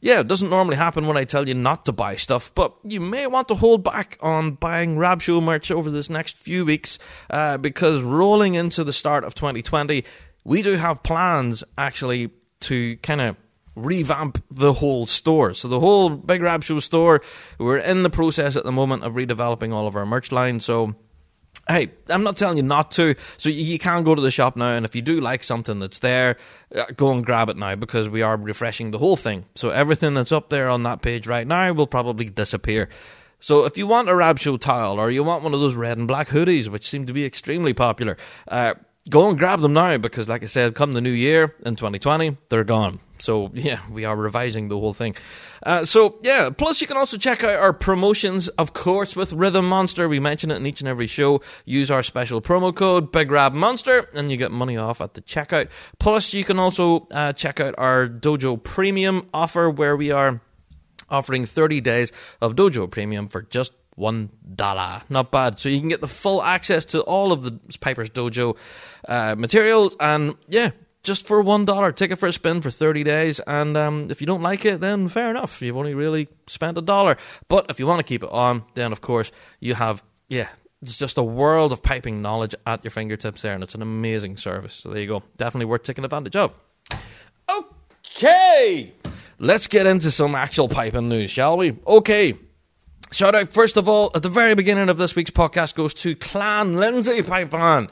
yeah, 0.00 0.20
it 0.20 0.28
doesn't 0.28 0.48
normally 0.48 0.76
happen 0.76 1.06
when 1.06 1.18
I 1.18 1.24
tell 1.24 1.46
you 1.46 1.52
not 1.52 1.84
to 1.84 1.92
buy 1.92 2.16
stuff, 2.16 2.54
but 2.54 2.74
you 2.84 3.00
may 3.00 3.26
want 3.26 3.48
to 3.48 3.54
hold 3.54 3.84
back 3.84 4.16
on 4.22 4.52
buying 4.52 4.96
Rab 4.96 5.20
Show 5.20 5.42
merch 5.42 5.70
over 5.70 5.90
this 5.90 6.08
next 6.08 6.38
few 6.38 6.64
weeks 6.64 6.98
uh, 7.28 7.58
because 7.58 8.00
rolling 8.00 8.54
into 8.54 8.82
the 8.82 8.94
start 8.94 9.24
of 9.24 9.34
2020, 9.34 10.04
we 10.44 10.62
do 10.62 10.76
have 10.76 11.02
plans 11.02 11.62
actually 11.76 12.30
to 12.60 12.96
kind 13.02 13.20
of 13.20 13.36
revamp 13.84 14.42
the 14.50 14.72
whole 14.72 15.06
store. 15.06 15.54
So 15.54 15.68
the 15.68 15.80
whole 15.80 16.10
Big 16.10 16.42
Rab 16.42 16.62
Show 16.62 16.80
store, 16.80 17.22
we're 17.58 17.78
in 17.78 18.02
the 18.02 18.10
process 18.10 18.56
at 18.56 18.64
the 18.64 18.72
moment 18.72 19.04
of 19.04 19.14
redeveloping 19.14 19.72
all 19.72 19.86
of 19.86 19.96
our 19.96 20.06
merch 20.06 20.32
line. 20.32 20.60
So 20.60 20.94
hey, 21.68 21.90
I'm 22.08 22.22
not 22.22 22.36
telling 22.36 22.56
you 22.56 22.62
not 22.62 22.90
to. 22.92 23.14
So 23.36 23.48
you, 23.48 23.78
can 23.78 24.02
go 24.02 24.14
to 24.14 24.22
the 24.22 24.30
shop 24.30 24.56
now, 24.56 24.74
and 24.74 24.84
if 24.84 24.96
you 24.96 25.02
do 25.02 25.20
like 25.20 25.44
something 25.44 25.78
that's 25.78 25.98
there, 26.00 26.36
uh, 26.74 26.84
go 26.96 27.12
and 27.12 27.24
grab 27.24 27.48
it 27.48 27.56
now 27.56 27.76
because 27.76 28.08
we 28.08 28.22
are 28.22 28.36
refreshing 28.36 28.90
the 28.90 28.98
whole 28.98 29.16
thing. 29.16 29.44
So 29.54 29.70
everything 29.70 30.14
that's 30.14 30.32
up 30.32 30.48
there 30.48 30.68
on 30.68 30.82
that 30.84 31.02
page 31.02 31.26
right 31.26 31.46
now 31.46 31.72
will 31.72 31.86
probably 31.86 32.26
disappear. 32.26 32.88
So 33.40 33.66
if 33.66 33.78
you 33.78 33.86
want 33.86 34.08
a 34.08 34.16
Rab 34.16 34.38
Show 34.38 34.56
tile 34.56 34.98
or 34.98 35.10
you 35.10 35.22
want 35.22 35.44
one 35.44 35.54
of 35.54 35.60
those 35.60 35.76
red 35.76 35.98
and 35.98 36.08
black 36.08 36.28
hoodies, 36.28 36.68
which 36.68 36.88
seem 36.88 37.06
to 37.06 37.12
be 37.12 37.24
extremely 37.24 37.72
popular, 37.72 38.16
uh, 38.48 38.74
go 39.08 39.28
and 39.28 39.38
grab 39.38 39.60
them 39.60 39.74
now 39.74 39.96
because, 39.98 40.28
like 40.28 40.42
I 40.42 40.46
said, 40.46 40.74
come 40.74 40.92
the 40.92 41.00
new 41.00 41.10
year 41.10 41.54
in 41.64 41.76
2020, 41.76 42.36
they're 42.48 42.64
gone. 42.64 42.98
So 43.18 43.50
yeah, 43.54 43.80
we 43.90 44.04
are 44.04 44.16
revising 44.16 44.68
the 44.68 44.78
whole 44.78 44.92
thing. 44.92 45.16
Uh, 45.62 45.84
so 45.84 46.18
yeah, 46.22 46.50
plus 46.50 46.80
you 46.80 46.86
can 46.86 46.96
also 46.96 47.16
check 47.16 47.42
out 47.42 47.58
our 47.58 47.72
promotions, 47.72 48.48
of 48.48 48.72
course, 48.72 49.16
with 49.16 49.32
Rhythm 49.32 49.68
Monster. 49.68 50.08
We 50.08 50.20
mention 50.20 50.50
it 50.50 50.56
in 50.56 50.66
each 50.66 50.80
and 50.80 50.88
every 50.88 51.06
show. 51.06 51.40
Use 51.64 51.90
our 51.90 52.02
special 52.02 52.40
promo 52.40 52.74
code 52.74 53.10
Big 53.12 53.30
Rab 53.30 53.54
Monster, 53.54 54.08
and 54.14 54.30
you 54.30 54.36
get 54.36 54.52
money 54.52 54.76
off 54.76 55.00
at 55.00 55.14
the 55.14 55.20
checkout. 55.20 55.68
Plus, 55.98 56.32
you 56.32 56.44
can 56.44 56.58
also 56.58 57.08
uh, 57.10 57.32
check 57.32 57.60
out 57.60 57.74
our 57.78 58.08
Dojo 58.08 58.62
Premium 58.62 59.28
offer, 59.34 59.68
where 59.70 59.96
we 59.96 60.10
are 60.10 60.40
offering 61.10 61.46
30 61.46 61.80
days 61.80 62.12
of 62.40 62.54
Dojo 62.54 62.90
Premium 62.90 63.28
for 63.28 63.42
just 63.42 63.72
one 63.98 64.30
dollar. 64.54 65.02
Not 65.08 65.32
bad. 65.32 65.58
So 65.58 65.68
you 65.68 65.80
can 65.80 65.88
get 65.88 66.00
the 66.00 66.08
full 66.08 66.42
access 66.42 66.84
to 66.86 67.00
all 67.02 67.32
of 67.32 67.42
the 67.42 67.58
Piper's 67.80 68.10
Dojo 68.10 68.56
uh, 69.08 69.34
materials, 69.36 69.96
and 69.98 70.34
yeah, 70.48 70.70
just 71.02 71.26
for 71.26 71.40
one 71.40 71.64
dollar. 71.64 71.92
Take 71.92 72.10
it 72.10 72.16
for 72.16 72.26
a 72.26 72.32
spin 72.32 72.60
for 72.60 72.70
thirty 72.70 73.04
days, 73.04 73.40
and 73.46 73.76
um, 73.76 74.10
if 74.10 74.20
you 74.20 74.26
don't 74.26 74.42
like 74.42 74.64
it, 74.64 74.80
then 74.80 75.08
fair 75.08 75.30
enough. 75.30 75.60
You've 75.62 75.76
only 75.76 75.94
really 75.94 76.28
spent 76.46 76.78
a 76.78 76.82
dollar. 76.82 77.16
But 77.48 77.70
if 77.70 77.78
you 77.78 77.86
want 77.86 78.00
to 78.00 78.04
keep 78.04 78.22
it 78.22 78.30
on, 78.30 78.64
then 78.74 78.92
of 78.92 79.00
course 79.00 79.30
you 79.60 79.74
have 79.74 80.02
yeah. 80.28 80.48
It's 80.80 80.96
just 80.96 81.18
a 81.18 81.24
world 81.24 81.72
of 81.72 81.82
piping 81.82 82.22
knowledge 82.22 82.54
at 82.64 82.84
your 82.84 82.92
fingertips 82.92 83.42
there, 83.42 83.52
and 83.52 83.64
it's 83.64 83.74
an 83.74 83.82
amazing 83.82 84.36
service. 84.36 84.74
So 84.74 84.90
there 84.90 85.00
you 85.00 85.08
go. 85.08 85.24
Definitely 85.36 85.66
worth 85.66 85.82
taking 85.82 86.04
advantage 86.04 86.36
of. 86.36 86.56
Okay, 87.50 88.92
let's 89.40 89.66
get 89.66 89.86
into 89.86 90.12
some 90.12 90.36
actual 90.36 90.68
piping 90.68 91.08
news, 91.08 91.32
shall 91.32 91.56
we? 91.56 91.76
Okay. 91.86 92.38
Shout 93.10 93.34
out, 93.34 93.48
first 93.48 93.78
of 93.78 93.88
all, 93.88 94.10
at 94.14 94.22
the 94.22 94.28
very 94.28 94.54
beginning 94.54 94.90
of 94.90 94.98
this 94.98 95.16
week's 95.16 95.30
podcast 95.30 95.74
goes 95.74 95.94
to 95.94 96.14
Clan 96.14 96.76
Lindsay 96.76 97.22
Pipe 97.22 97.54
On. 97.54 97.88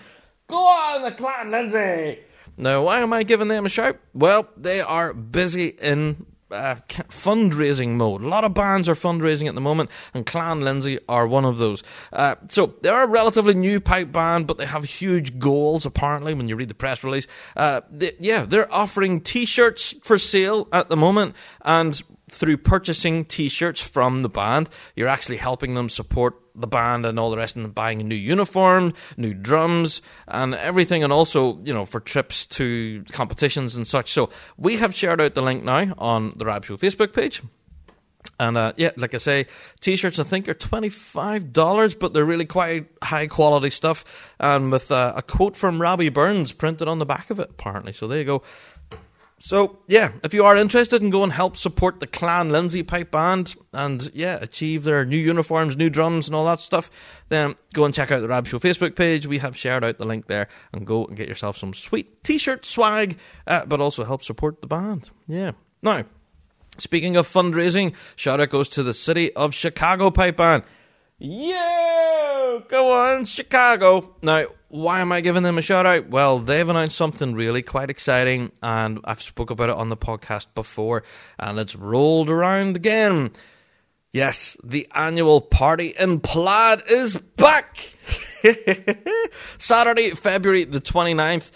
Go 0.46 0.56
on, 0.56 1.02
the 1.02 1.12
Clan 1.12 1.50
Lindsay! 1.50 2.20
Now, 2.56 2.84
why 2.84 3.00
am 3.00 3.12
I 3.12 3.22
giving 3.22 3.48
them 3.48 3.66
a 3.66 3.68
shout? 3.68 3.98
Well, 4.14 4.48
they 4.56 4.80
are 4.80 5.12
busy 5.12 5.68
in 5.68 6.26
uh, 6.50 6.76
fundraising 7.08 7.96
mode. 7.96 8.22
A 8.22 8.28
lot 8.28 8.44
of 8.44 8.54
bands 8.54 8.88
are 8.88 8.94
fundraising 8.94 9.48
at 9.48 9.54
the 9.54 9.60
moment, 9.60 9.90
and 10.14 10.24
Clan 10.24 10.60
Lindsay 10.60 10.98
are 11.08 11.26
one 11.26 11.44
of 11.44 11.58
those. 11.58 11.82
Uh, 12.12 12.36
so 12.48 12.74
they're 12.82 13.02
a 13.02 13.06
relatively 13.06 13.54
new 13.54 13.80
pipe 13.80 14.12
band, 14.12 14.46
but 14.46 14.58
they 14.58 14.66
have 14.66 14.84
huge 14.84 15.38
goals. 15.38 15.86
Apparently, 15.86 16.34
when 16.34 16.48
you 16.48 16.56
read 16.56 16.68
the 16.68 16.74
press 16.74 17.04
release, 17.04 17.26
uh, 17.56 17.80
they, 17.90 18.12
yeah, 18.18 18.44
they're 18.44 18.72
offering 18.72 19.20
T-shirts 19.20 19.94
for 20.02 20.18
sale 20.18 20.68
at 20.72 20.88
the 20.88 20.96
moment, 20.96 21.34
and 21.62 22.02
through 22.30 22.56
purchasing 22.56 23.24
t-shirts 23.24 23.80
from 23.80 24.22
the 24.22 24.28
band, 24.28 24.68
you're 24.96 25.08
actually 25.08 25.36
helping 25.36 25.74
them 25.74 25.88
support 25.88 26.34
the 26.54 26.66
band 26.66 27.06
and 27.06 27.20
all 27.20 27.30
the 27.30 27.36
rest 27.36 27.54
and 27.56 27.74
buying 27.74 28.00
a 28.00 28.04
new 28.04 28.16
uniform, 28.16 28.92
new 29.16 29.32
drums 29.32 30.02
and 30.26 30.54
everything 30.54 31.04
and 31.04 31.12
also, 31.12 31.58
you 31.62 31.72
know, 31.72 31.86
for 31.86 32.00
trips 32.00 32.46
to 32.46 33.04
competitions 33.12 33.76
and 33.76 33.86
such. 33.86 34.10
So 34.10 34.30
we 34.56 34.76
have 34.76 34.94
shared 34.94 35.20
out 35.20 35.34
the 35.34 35.42
link 35.42 35.62
now 35.62 35.94
on 35.98 36.32
the 36.36 36.44
Rab 36.44 36.64
Show 36.64 36.76
Facebook 36.76 37.12
page. 37.12 37.42
And 38.40 38.58
uh, 38.58 38.72
yeah, 38.76 38.90
like 38.96 39.14
I 39.14 39.18
say, 39.18 39.46
t-shirts 39.80 40.18
I 40.18 40.24
think 40.24 40.48
are 40.48 40.54
twenty 40.54 40.88
five 40.88 41.52
dollars, 41.52 41.94
but 41.94 42.12
they're 42.12 42.24
really 42.24 42.44
quite 42.44 42.88
high 43.02 43.28
quality 43.28 43.70
stuff, 43.70 44.04
and 44.40 44.70
with 44.72 44.90
uh, 44.90 45.14
a 45.16 45.22
quote 45.22 45.56
from 45.56 45.80
Robbie 45.80 46.10
Burns 46.10 46.52
printed 46.52 46.88
on 46.88 46.98
the 46.98 47.06
back 47.06 47.30
of 47.30 47.38
it, 47.38 47.48
apparently. 47.50 47.92
So 47.92 48.08
there 48.08 48.18
you 48.18 48.24
go. 48.24 48.42
So 49.38 49.80
yeah, 49.86 50.12
if 50.24 50.32
you 50.32 50.44
are 50.44 50.56
interested 50.56 51.02
in 51.02 51.10
going 51.10 51.30
help 51.30 51.58
support 51.58 52.00
the 52.00 52.06
Clan 52.06 52.50
Lindsay 52.50 52.82
Pipe 52.82 53.10
Band 53.10 53.54
and 53.72 54.10
yeah, 54.14 54.38
achieve 54.40 54.84
their 54.84 55.04
new 55.04 55.18
uniforms, 55.18 55.76
new 55.76 55.90
drums, 55.90 56.26
and 56.26 56.34
all 56.34 56.46
that 56.46 56.60
stuff, 56.60 56.90
then 57.28 57.54
go 57.74 57.84
and 57.84 57.94
check 57.94 58.10
out 58.10 58.20
the 58.20 58.28
Rab 58.28 58.46
Show 58.46 58.58
Facebook 58.58 58.96
page. 58.96 59.26
We 59.26 59.38
have 59.38 59.56
shared 59.56 59.84
out 59.84 59.98
the 59.98 60.06
link 60.06 60.26
there, 60.26 60.48
and 60.72 60.86
go 60.86 61.04
and 61.04 61.16
get 61.16 61.28
yourself 61.28 61.58
some 61.58 61.74
sweet 61.74 62.24
T-shirt 62.24 62.64
swag, 62.64 63.18
uh, 63.46 63.66
but 63.66 63.80
also 63.80 64.04
help 64.04 64.24
support 64.24 64.62
the 64.62 64.68
band. 64.68 65.10
Yeah. 65.26 65.52
Now, 65.82 66.04
speaking 66.78 67.16
of 67.16 67.28
fundraising, 67.28 67.94
shout 68.16 68.40
out 68.40 68.48
goes 68.48 68.70
to 68.70 68.82
the 68.82 68.94
City 68.94 69.34
of 69.34 69.52
Chicago 69.54 70.10
Pipe 70.10 70.38
Band. 70.38 70.62
Yeah, 71.18 72.60
go 72.68 72.90
on, 72.92 73.26
Chicago. 73.26 74.16
Now, 74.22 74.46
why 74.68 75.00
am 75.00 75.12
I 75.12 75.20
giving 75.20 75.42
them 75.42 75.58
a 75.58 75.62
shout 75.62 75.86
out? 75.86 76.08
Well, 76.08 76.38
they've 76.38 76.68
announced 76.68 76.96
something 76.96 77.34
really 77.34 77.62
quite 77.62 77.90
exciting, 77.90 78.52
and 78.62 79.00
I've 79.04 79.22
spoke 79.22 79.50
about 79.50 79.70
it 79.70 79.76
on 79.76 79.88
the 79.88 79.96
podcast 79.96 80.46
before, 80.54 81.04
and 81.38 81.58
it's 81.58 81.76
rolled 81.76 82.30
around 82.30 82.76
again. 82.76 83.30
Yes, 84.12 84.56
the 84.64 84.88
annual 84.94 85.40
party 85.40 85.94
in 85.98 86.20
Plaid 86.20 86.82
is 86.88 87.16
back. 87.16 87.92
Saturday, 89.58 90.10
February 90.10 90.64
the 90.64 90.80
29th. 90.80 91.50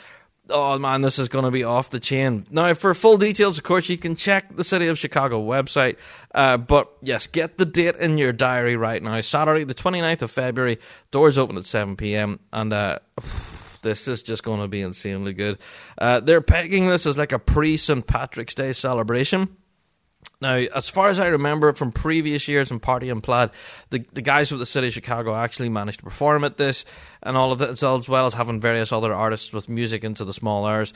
Oh 0.50 0.78
man, 0.78 1.02
this 1.02 1.18
is 1.18 1.28
going 1.28 1.44
to 1.44 1.50
be 1.50 1.64
off 1.64 1.90
the 1.90 2.00
chain. 2.00 2.46
Now, 2.50 2.74
for 2.74 2.94
full 2.94 3.16
details, 3.16 3.58
of 3.58 3.64
course, 3.64 3.88
you 3.88 3.96
can 3.96 4.16
check 4.16 4.54
the 4.54 4.64
City 4.64 4.88
of 4.88 4.98
Chicago 4.98 5.42
website. 5.42 5.96
Uh, 6.34 6.56
but 6.56 6.90
yes, 7.02 7.26
get 7.26 7.58
the 7.58 7.66
date 7.66 7.96
in 7.96 8.18
your 8.18 8.32
diary 8.32 8.76
right 8.76 9.02
now. 9.02 9.20
Saturday, 9.20 9.64
the 9.64 9.74
29th 9.74 10.22
of 10.22 10.30
February. 10.30 10.78
Doors 11.10 11.38
open 11.38 11.56
at 11.56 11.66
7 11.66 11.96
p.m. 11.96 12.40
And 12.52 12.72
uh, 12.72 12.98
this 13.82 14.08
is 14.08 14.22
just 14.22 14.42
going 14.42 14.60
to 14.60 14.68
be 14.68 14.80
insanely 14.80 15.32
good. 15.32 15.58
Uh, 15.98 16.20
they're 16.20 16.40
pegging 16.40 16.88
this 16.88 17.06
as 17.06 17.16
like 17.16 17.32
a 17.32 17.38
pre 17.38 17.76
St. 17.76 18.06
Patrick's 18.06 18.54
Day 18.54 18.72
celebration. 18.72 19.56
Now, 20.40 20.54
as 20.54 20.88
far 20.88 21.08
as 21.08 21.18
I 21.18 21.26
remember 21.26 21.72
from 21.74 21.92
previous 21.92 22.48
years 22.48 22.70
in 22.70 22.80
Party 22.80 23.10
and 23.10 23.22
Plaid, 23.22 23.50
the, 23.90 24.04
the 24.14 24.22
guys 24.22 24.52
of 24.52 24.58
the 24.58 24.64
city 24.64 24.86
of 24.86 24.94
Chicago 24.94 25.34
actually 25.34 25.68
managed 25.68 25.98
to 25.98 26.04
perform 26.04 26.44
at 26.44 26.56
this 26.56 26.86
and 27.22 27.36
all 27.36 27.52
of 27.52 27.60
it, 27.60 27.68
as 27.68 28.08
well 28.08 28.26
as 28.26 28.34
having 28.34 28.58
various 28.58 28.90
other 28.90 29.12
artists 29.12 29.52
with 29.52 29.68
music 29.68 30.02
into 30.02 30.24
the 30.24 30.32
small 30.32 30.64
hours. 30.64 30.94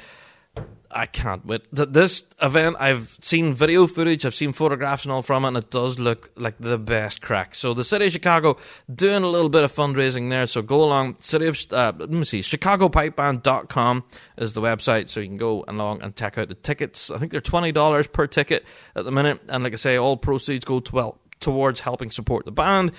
I 0.96 1.06
can't 1.06 1.44
wait. 1.44 1.62
This 1.72 2.22
event, 2.40 2.76
I've 2.78 3.16
seen 3.20 3.52
video 3.52 3.88
footage, 3.88 4.24
I've 4.24 4.34
seen 4.34 4.52
photographs 4.52 5.04
and 5.04 5.10
all 5.10 5.22
from 5.22 5.44
it, 5.44 5.48
and 5.48 5.56
it 5.56 5.70
does 5.70 5.98
look 5.98 6.30
like 6.36 6.54
the 6.60 6.78
best 6.78 7.20
crack. 7.20 7.56
So 7.56 7.74
the 7.74 7.82
city 7.82 8.06
of 8.06 8.12
Chicago 8.12 8.56
doing 8.94 9.24
a 9.24 9.28
little 9.28 9.48
bit 9.48 9.64
of 9.64 9.72
fundraising 9.72 10.30
there. 10.30 10.46
So 10.46 10.62
go 10.62 10.84
along. 10.84 11.16
City 11.20 11.48
of 11.48 11.58
uh, 11.72 11.92
let 11.98 12.10
me 12.10 12.24
see, 12.24 12.40
ChicagoPipeBand.com 12.40 14.04
is 14.38 14.54
the 14.54 14.60
website, 14.60 15.08
so 15.08 15.18
you 15.18 15.26
can 15.26 15.36
go 15.36 15.64
along 15.66 16.00
and 16.02 16.14
check 16.14 16.38
out 16.38 16.46
the 16.46 16.54
tickets. 16.54 17.10
I 17.10 17.18
think 17.18 17.32
they're 17.32 17.40
twenty 17.40 17.72
dollars 17.72 18.06
per 18.06 18.28
ticket 18.28 18.64
at 18.94 19.04
the 19.04 19.10
minute, 19.10 19.40
and 19.48 19.64
like 19.64 19.72
I 19.72 19.76
say, 19.76 19.96
all 19.96 20.16
proceeds 20.16 20.64
go 20.64 20.78
to, 20.78 20.94
well 20.94 21.18
towards 21.40 21.80
helping 21.80 22.10
support 22.12 22.44
the 22.44 22.52
band. 22.52 22.92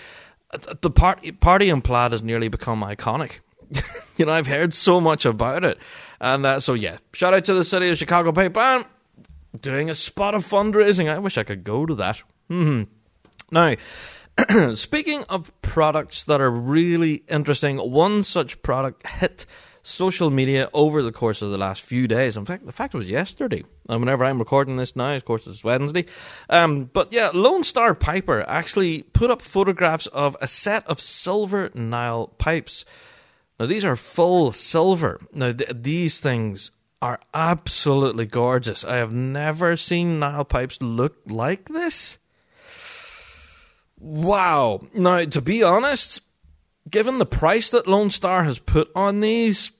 The 0.81 0.91
party 0.91 1.31
party 1.31 1.69
in 1.69 1.81
plaid 1.81 2.11
has 2.11 2.21
nearly 2.21 2.49
become 2.49 2.81
iconic. 2.81 3.39
you 4.17 4.25
know, 4.25 4.33
I've 4.33 4.47
heard 4.47 4.73
so 4.73 4.99
much 4.99 5.25
about 5.25 5.63
it. 5.63 5.77
And 6.19 6.45
uh, 6.45 6.59
so, 6.59 6.73
yeah, 6.73 6.97
shout 7.13 7.33
out 7.33 7.45
to 7.45 7.53
the 7.53 7.63
city 7.63 7.89
of 7.89 7.97
Chicago 7.97 8.31
Band 8.31 8.85
doing 9.61 9.89
a 9.89 9.95
spot 9.95 10.35
of 10.35 10.45
fundraising. 10.45 11.09
I 11.09 11.19
wish 11.19 11.37
I 11.37 11.43
could 11.43 11.63
go 11.63 11.85
to 11.85 11.95
that. 11.95 12.21
hmm 12.47 12.83
Now, 13.51 13.75
speaking 14.75 15.23
of 15.29 15.51
products 15.61 16.23
that 16.23 16.41
are 16.41 16.51
really 16.51 17.23
interesting, 17.29 17.77
one 17.77 18.23
such 18.23 18.61
product 18.61 19.07
hit 19.07 19.45
social 19.85 20.31
media 20.31 20.67
over 20.73 21.03
the 21.03 21.11
course 21.11 21.43
of 21.43 21.51
the 21.51 21.57
last 21.59 21.81
few 21.81 22.07
days. 22.07 22.35
In 22.35 22.43
fact, 22.43 22.65
the 22.65 22.71
fact 22.71 22.95
was 22.95 23.09
yesterday. 23.09 23.63
And 23.87 23.99
whenever 23.99 24.25
I'm 24.25 24.39
recording 24.39 24.77
this 24.77 24.95
now, 24.95 25.15
of 25.15 25.25
course, 25.25 25.45
it's 25.45 25.63
Wednesday. 25.63 26.07
Um, 26.49 26.89
but 26.91 27.13
yeah, 27.13 27.29
Lone 27.33 27.63
Star 27.63 27.93
Piper 27.93 28.43
actually 28.47 29.03
put 29.03 29.29
up 29.29 29.43
photographs 29.43 30.07
of 30.07 30.35
a 30.41 30.47
set 30.47 30.85
of 30.87 30.99
silver 30.99 31.69
Naill 31.69 32.31
pipes 32.39 32.83
now, 33.59 33.65
these 33.65 33.85
are 33.85 33.95
full 33.95 34.51
silver. 34.51 35.19
Now, 35.31 35.53
th- 35.53 35.71
these 35.73 36.19
things 36.19 36.71
are 37.01 37.19
absolutely 37.33 38.25
gorgeous. 38.25 38.83
I 38.83 38.97
have 38.97 39.13
never 39.13 39.77
seen 39.77 40.19
Naill 40.19 40.47
pipes 40.47 40.81
look 40.81 41.17
like 41.25 41.69
this. 41.69 42.17
Wow. 43.97 44.87
Now, 44.93 45.23
to 45.23 45.41
be 45.41 45.63
honest, 45.63 46.21
given 46.89 47.17
the 47.17 47.25
price 47.25 47.69
that 47.69 47.87
Lone 47.87 48.09
Star 48.09 48.43
has 48.43 48.59
put 48.59 48.91
on 48.93 49.21
these, 49.21 49.71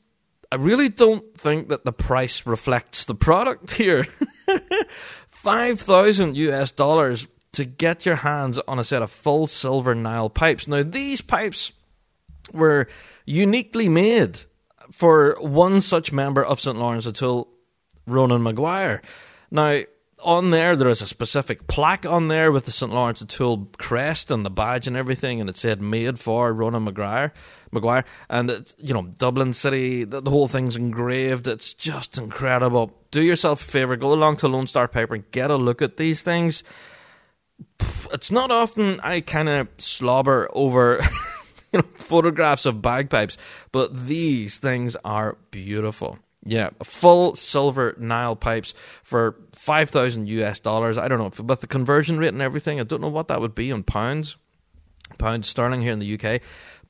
I 0.51 0.55
really 0.55 0.87
don't 0.87 1.37
think 1.37 1.67
that 1.67 1.83
the 1.83 1.91
price 1.91 2.45
reflects 2.45 3.03
the 3.05 3.15
product 3.15 3.71
here. 3.77 4.05
5,000 5.29 6.37
US 6.37 6.71
dollars 6.71 7.27
to 7.51 7.65
get 7.65 8.05
your 8.05 8.17
hands 8.17 8.59
on 8.67 8.79
a 8.79 8.83
set 8.83 9.01
of 9.01 9.11
full 9.11 9.47
silver 9.47 9.93
Naill 9.93 10.33
pipes. 10.33 10.67
Now, 10.67 10.83
these 10.83 11.19
pipes 11.21 11.73
were 12.53 12.87
uniquely 13.25 13.89
made 13.89 14.41
for 14.91 15.35
one 15.39 15.81
such 15.81 16.11
member 16.11 16.43
of 16.43 16.59
St. 16.59 16.77
Lawrence 16.77 17.07
O'Toole, 17.07 17.47
Ronan 18.05 18.43
Maguire. 18.43 19.01
Now, 19.51 19.81
on 20.25 20.51
there, 20.51 20.75
there 20.75 20.89
is 20.89 21.01
a 21.01 21.07
specific 21.07 21.67
plaque 21.67 22.05
on 22.05 22.27
there 22.27 22.51
with 22.51 22.65
the 22.65 22.71
St. 22.71 22.91
Lawrence 22.91 23.21
O'Toole 23.21 23.69
crest 23.77 24.31
and 24.31 24.45
the 24.45 24.49
badge 24.49 24.87
and 24.87 24.97
everything, 24.97 25.39
and 25.39 25.49
it 25.49 25.57
said 25.57 25.81
made 25.81 26.19
for 26.19 26.51
Ronan 26.53 26.83
Maguire. 26.83 27.33
Maguire, 27.71 28.05
and 28.29 28.49
it's, 28.49 28.75
you 28.77 28.93
know 28.93 29.03
Dublin 29.03 29.53
City, 29.53 30.03
the, 30.03 30.21
the, 30.21 30.31
whole 30.31 30.47
thing's 30.47 30.75
engraved. 30.75 31.47
It's 31.47 31.73
just 31.73 32.17
incredible. 32.17 32.93
Do 33.11 33.21
yourself 33.21 33.61
a 33.61 33.65
favor, 33.65 33.95
go 33.95 34.13
along 34.13 34.37
to 34.37 34.47
Lone 34.47 34.67
Star 34.67 34.87
Piper 34.87 35.15
and 35.15 35.29
get 35.31 35.51
a 35.51 35.57
look 35.57 35.81
at 35.81 35.97
these 35.97 36.21
things. 36.21 36.63
It's 38.13 38.31
not 38.31 38.51
often 38.51 38.99
I 39.01 39.21
kind 39.21 39.49
of 39.49 39.67
slobber 39.77 40.49
over 40.53 41.01
you 41.73 41.79
know, 41.79 41.85
photographs 41.95 42.65
of 42.65 42.81
bagpipes, 42.81 43.37
but 43.71 44.07
these 44.07 44.57
things 44.57 44.95
are 45.03 45.37
beautiful. 45.51 46.19
Yeah, 46.47 46.69
full 46.83 47.35
silver 47.35 47.93
Naill 47.93 48.39
pipes 48.39 48.75
for 49.03 49.35
five 49.51 49.89
thousand 49.89 50.27
US 50.27 50.59
dollars. 50.59 50.97
I 50.97 51.07
don't 51.07 51.17
know, 51.17 51.43
but 51.43 51.61
the 51.61 51.67
conversion 51.67 52.19
rate 52.19 52.29
and 52.29 52.41
everything, 52.41 52.79
I 52.79 52.83
don't 52.83 53.01
know 53.01 53.09
what 53.09 53.29
that 53.29 53.41
would 53.41 53.55
be 53.55 53.71
in 53.71 53.83
pounds, 53.83 54.37
pounds 55.17 55.47
sterling 55.47 55.81
here 55.81 55.91
in 55.91 55.99
the 55.99 56.19
UK. 56.19 56.41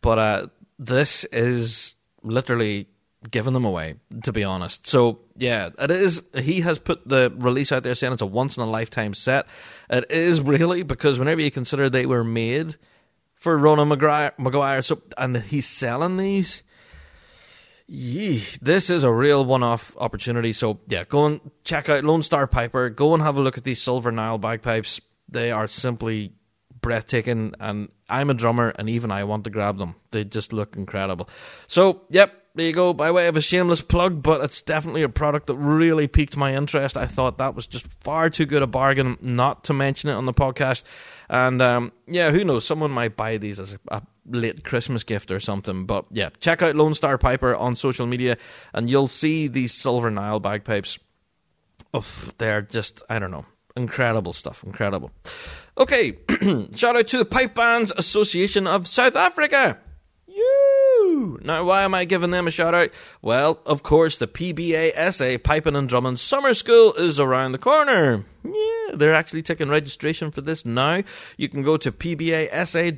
But 0.02 0.20
uh, 0.20 0.48
this 0.78 1.24
is 1.26 1.96
literally 2.22 2.88
giving 3.32 3.54
them 3.54 3.66
away, 3.66 3.96
to 4.24 4.34
be 4.34 4.44
honest. 4.44 4.86
So 4.88 5.20
yeah, 5.38 5.70
it 5.80 5.92
is. 5.92 6.22
He 6.36 6.62
has 6.62 6.80
put 6.80 7.08
the 7.08 7.34
release 7.38 7.72
out 7.72 7.84
there 7.84 7.96
saying 7.96 8.14
it's 8.14 8.22
a 8.22 8.26
once 8.26 8.58
in 8.58 8.64
a 8.64 8.70
lifetime 8.70 9.14
set. 9.14 9.48
It 9.90 10.12
is 10.12 10.42
really 10.42 10.84
because 10.84 11.20
whenever 11.20 11.42
you 11.42 11.52
consider 11.52 11.90
they 11.90 12.06
were 12.06 12.24
made 12.24 12.76
for 13.46 13.56
Ronan 13.56 13.90
Maguire, 13.90 14.34
Maguire 14.40 14.82
so, 14.82 15.04
and 15.20 15.38
he's 15.38 15.68
selling 15.68 16.18
these. 16.18 16.64
Yee, 17.86 18.44
this 18.60 18.90
is 18.90 19.04
a 19.04 19.14
real 19.14 19.46
one-off 19.46 19.96
opportunity. 19.98 20.52
So 20.52 20.80
yeah, 20.88 21.04
go 21.04 21.28
and 21.28 21.52
check 21.64 21.88
out 21.88 22.04
Lone 22.04 22.24
Star 22.24 22.48
Piper. 22.48 22.90
Go 22.90 23.14
and 23.14 23.22
have 23.22 23.38
a 23.38 23.42
look 23.42 23.56
at 23.56 23.64
these 23.64 23.80
Silver 23.80 24.12
Naill 24.12 24.42
bagpipes. 24.42 25.00
They 25.30 25.52
are 25.52 25.68
simply 25.68 26.34
breathtaking, 26.82 27.54
and 27.60 27.90
I'm 28.10 28.32
a 28.32 28.34
drummer, 28.34 28.70
and 28.80 28.90
even 28.90 29.12
I 29.12 29.26
want 29.26 29.44
to 29.44 29.52
grab 29.52 29.78
them. 29.78 29.94
They 30.10 30.24
just 30.24 30.52
look 30.52 30.76
incredible. 30.76 31.30
So 31.68 32.02
yep, 32.10 32.34
there 32.56 32.66
you 32.66 32.74
go. 32.74 32.94
By 32.94 33.12
way 33.12 33.28
of 33.28 33.36
a 33.36 33.42
shameless 33.42 33.82
plug, 33.82 34.24
but 34.24 34.42
it's 34.42 34.62
definitely 34.62 35.04
a 35.04 35.10
product 35.10 35.48
that 35.48 35.56
really 35.56 36.08
piqued 36.08 36.38
my 36.38 36.56
interest. 36.56 36.96
I 36.96 37.06
thought 37.06 37.38
that 37.38 37.54
was 37.54 37.68
just 37.68 37.86
far 38.02 38.30
too 38.30 38.46
good 38.46 38.62
a 38.62 38.68
bargain 38.68 39.18
not 39.22 39.66
to 39.66 39.74
mention 39.74 40.10
it 40.10 40.14
on 40.14 40.26
the 40.26 40.34
podcast. 40.34 40.84
And 41.30 41.62
um, 41.62 41.92
yeah, 42.08 42.32
who 42.32 42.46
knows? 42.46 42.66
Someone 42.66 42.92
might 42.92 43.18
buy 43.18 43.38
these 43.38 43.60
as 43.60 43.74
a, 43.74 43.80
a, 43.90 44.02
late 44.28 44.64
Christmas 44.64 45.04
gift 45.04 45.32
or 45.32 45.40
something. 45.40 45.86
But 45.86 46.06
yeah, 46.12 46.30
check 46.40 46.62
out 46.62 46.76
Lone 46.76 46.94
Star 46.94 47.18
Piper 47.18 47.56
on 47.56 47.76
social 47.76 48.08
media, 48.08 48.38
and 48.74 48.90
you'll 48.90 49.08
see 49.08 49.48
these 49.48 49.74
Silver 49.74 50.10
Naill 50.10 50.42
bagpipes. 50.42 50.98
Oh, 51.94 52.06
they're 52.38 52.62
just 52.62 53.04
I 53.10 53.20
don't 53.20 53.32
know, 53.32 53.46
incredible 53.76 54.34
stuff, 54.34 54.64
incredible. 54.64 55.12
Okay, 55.78 56.18
shout 56.76 56.96
out 56.96 57.08
to 57.08 57.18
the 57.18 57.26
Pipe 57.26 57.54
Bands 57.54 57.92
Association 57.98 58.66
of 58.66 58.88
South 58.88 59.16
Africa. 59.16 59.80
Now, 61.16 61.64
why 61.64 61.84
am 61.84 61.94
I 61.94 62.06
giving 62.06 62.32
them 62.32 62.48
a 62.48 62.52
shout 62.52 62.74
out? 62.74 62.90
Well, 63.22 63.60
of 63.66 63.84
course, 63.84 64.18
the 64.18 64.28
PBASA 64.28 65.44
Piping 65.44 65.76
and 65.76 65.88
Drumming 65.88 66.18
Summer 66.18 66.54
School 66.54 66.94
is 66.94 67.20
around 67.20 67.52
the 67.54 67.58
corner. 67.58 68.26
Yeah, 68.44 68.96
they're 68.96 69.14
actually 69.14 69.42
taking 69.42 69.70
registration 69.70 70.32
for 70.32 70.42
this 70.42 70.66
now. 70.66 71.04
You 71.38 71.50
can 71.50 71.64
go 71.64 71.78
to 71.78 71.92
pbasa.co.za 71.92 72.98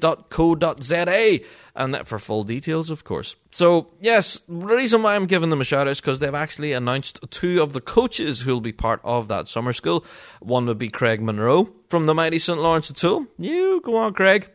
and 1.75 1.93
that 1.93 2.07
for 2.07 2.19
full 2.19 2.43
details, 2.43 2.89
of 2.89 3.03
course. 3.03 3.35
So, 3.51 3.87
yes, 3.99 4.41
the 4.47 4.75
reason 4.75 5.03
why 5.03 5.15
I'm 5.15 5.27
giving 5.27 5.49
them 5.49 5.61
a 5.61 5.63
shout 5.63 5.87
out 5.87 5.91
is 5.91 6.01
because 6.01 6.19
they've 6.19 6.33
actually 6.33 6.73
announced 6.73 7.19
two 7.29 7.61
of 7.61 7.73
the 7.73 7.81
coaches 7.81 8.41
who 8.41 8.53
will 8.53 8.61
be 8.61 8.73
part 8.73 8.99
of 9.03 9.27
that 9.27 9.47
summer 9.47 9.73
school. 9.73 10.03
One 10.41 10.65
would 10.65 10.79
be 10.79 10.89
Craig 10.89 11.21
Monroe 11.21 11.69
from 11.89 12.05
the 12.05 12.15
mighty 12.15 12.39
St. 12.39 12.59
Lawrence 12.59 12.91
O'Toole. 12.91 13.27
You 13.37 13.81
go 13.83 13.95
on, 13.97 14.13
Craig. 14.13 14.49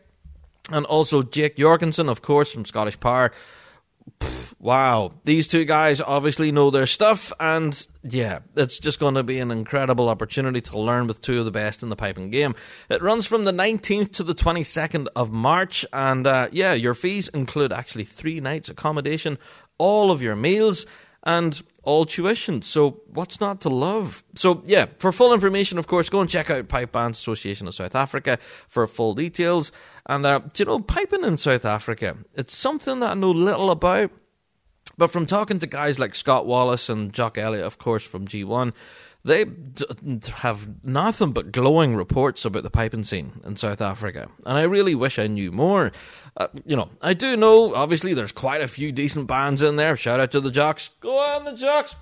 And 0.71 0.85
also 0.85 1.23
Jake 1.23 1.57
Jorgensen, 1.57 2.09
of 2.09 2.21
course, 2.21 2.51
from 2.51 2.65
Scottish 2.65 2.99
Power. 2.99 3.31
Pff, 4.19 4.53
wow, 4.59 5.13
these 5.23 5.47
two 5.47 5.65
guys 5.65 6.01
obviously 6.01 6.51
know 6.51 6.69
their 6.69 6.87
stuff, 6.87 7.31
and 7.39 7.87
yeah, 8.03 8.39
it's 8.55 8.79
just 8.79 8.99
going 8.99 9.15
to 9.15 9.23
be 9.23 9.39
an 9.39 9.51
incredible 9.51 10.09
opportunity 10.09 10.61
to 10.61 10.79
learn 10.79 11.07
with 11.07 11.21
two 11.21 11.39
of 11.39 11.45
the 11.45 11.51
best 11.51 11.83
in 11.83 11.89
the 11.89 11.95
piping 11.95 12.29
game. 12.29 12.55
It 12.89 13.01
runs 13.01 13.25
from 13.25 13.43
the 13.43 13.51
19th 13.51 14.13
to 14.13 14.23
the 14.23 14.35
22nd 14.35 15.07
of 15.15 15.31
March, 15.31 15.85
and 15.93 16.27
uh, 16.27 16.47
yeah, 16.51 16.73
your 16.73 16.93
fees 16.93 17.27
include 17.29 17.71
actually 17.71 18.05
three 18.05 18.39
nights 18.39 18.69
accommodation, 18.69 19.37
all 19.77 20.11
of 20.11 20.21
your 20.21 20.35
meals, 20.35 20.85
and 21.23 21.61
all 21.83 22.05
tuition. 22.05 22.61
So 22.61 23.01
what's 23.07 23.39
not 23.39 23.61
to 23.61 23.69
love? 23.69 24.23
So 24.35 24.61
yeah, 24.65 24.87
for 24.99 25.11
full 25.11 25.33
information, 25.33 25.77
of 25.77 25.87
course, 25.87 26.09
go 26.09 26.21
and 26.21 26.29
check 26.29 26.49
out 26.49 26.67
Pipe 26.67 26.91
Bands 26.91 27.17
Association 27.17 27.67
of 27.67 27.75
South 27.75 27.95
Africa 27.95 28.39
for 28.67 28.85
full 28.87 29.13
details. 29.13 29.71
And 30.05 30.25
uh, 30.25 30.39
do 30.39 30.63
you 30.63 30.65
know 30.65 30.79
piping 30.79 31.23
in 31.23 31.37
South 31.37 31.65
Africa? 31.65 32.17
It's 32.35 32.55
something 32.55 32.99
that 32.99 33.11
I 33.11 33.13
know 33.13 33.31
little 33.31 33.71
about. 33.71 34.11
But 34.97 35.07
from 35.07 35.25
talking 35.25 35.59
to 35.59 35.65
guys 35.65 35.97
like 35.97 36.13
Scott 36.13 36.45
Wallace 36.45 36.89
and 36.89 37.13
Jock 37.13 37.37
Elliott, 37.37 37.65
of 37.65 37.77
course, 37.77 38.03
from 38.03 38.27
G1, 38.27 38.73
they 39.25 39.45
d- 39.45 39.85
have 40.35 40.67
nothing 40.83 41.31
but 41.31 41.51
glowing 41.51 41.95
reports 41.95 42.43
about 42.43 42.63
the 42.63 42.69
piping 42.69 43.05
scene 43.05 43.41
in 43.45 43.55
South 43.55 43.81
Africa. 43.81 44.27
And 44.45 44.57
I 44.57 44.63
really 44.63 44.95
wish 44.95 45.17
I 45.17 45.27
knew 45.27 45.51
more. 45.51 45.91
Uh, 46.35 46.47
you 46.65 46.75
know, 46.75 46.89
I 47.01 47.13
do 47.13 47.37
know, 47.37 47.73
obviously, 47.73 48.13
there's 48.13 48.33
quite 48.33 48.61
a 48.61 48.67
few 48.67 48.91
decent 48.91 49.27
bands 49.27 49.61
in 49.61 49.77
there. 49.77 49.95
Shout 49.95 50.19
out 50.19 50.31
to 50.31 50.41
the 50.41 50.51
Jocks. 50.51 50.89
Go 50.99 51.17
on, 51.17 51.45
the 51.45 51.53
Jocks. 51.53 51.95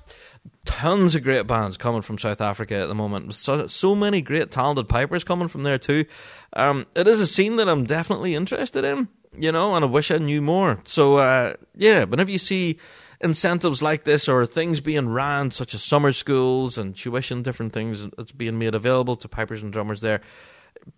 Tons 0.65 1.13
of 1.13 1.23
great 1.23 1.45
bands 1.45 1.77
coming 1.77 2.01
from 2.01 2.17
South 2.17 2.41
Africa 2.41 2.75
at 2.75 2.87
the 2.87 2.95
moment. 2.95 3.35
So, 3.35 3.67
so 3.67 3.93
many 3.93 4.21
great 4.21 4.49
talented 4.49 4.89
pipers 4.89 5.23
coming 5.23 5.47
from 5.47 5.63
there 5.63 5.77
too. 5.77 6.05
Um, 6.53 6.87
it 6.95 7.07
is 7.07 7.19
a 7.19 7.27
scene 7.27 7.57
that 7.57 7.69
I'm 7.69 7.83
definitely 7.83 8.33
interested 8.33 8.83
in, 8.83 9.09
you 9.37 9.51
know, 9.51 9.75
and 9.75 9.85
I 9.85 9.87
wish 9.87 10.09
I 10.09 10.17
knew 10.17 10.41
more. 10.41 10.79
So, 10.85 11.17
uh, 11.17 11.53
yeah, 11.75 12.05
whenever 12.05 12.31
you 12.31 12.39
see 12.39 12.79
incentives 13.23 13.81
like 13.81 14.03
this 14.03 14.27
or 14.27 14.45
things 14.45 14.79
being 14.79 15.09
ran, 15.09 15.51
such 15.51 15.73
as 15.73 15.83
summer 15.83 16.11
schools 16.11 16.77
and 16.77 16.95
tuition, 16.95 17.43
different 17.43 17.73
things 17.73 18.05
that's 18.17 18.31
being 18.31 18.57
made 18.59 18.75
available 18.75 19.15
to 19.17 19.27
pipers 19.27 19.61
and 19.61 19.71
drummers 19.71 20.01
there, 20.01 20.21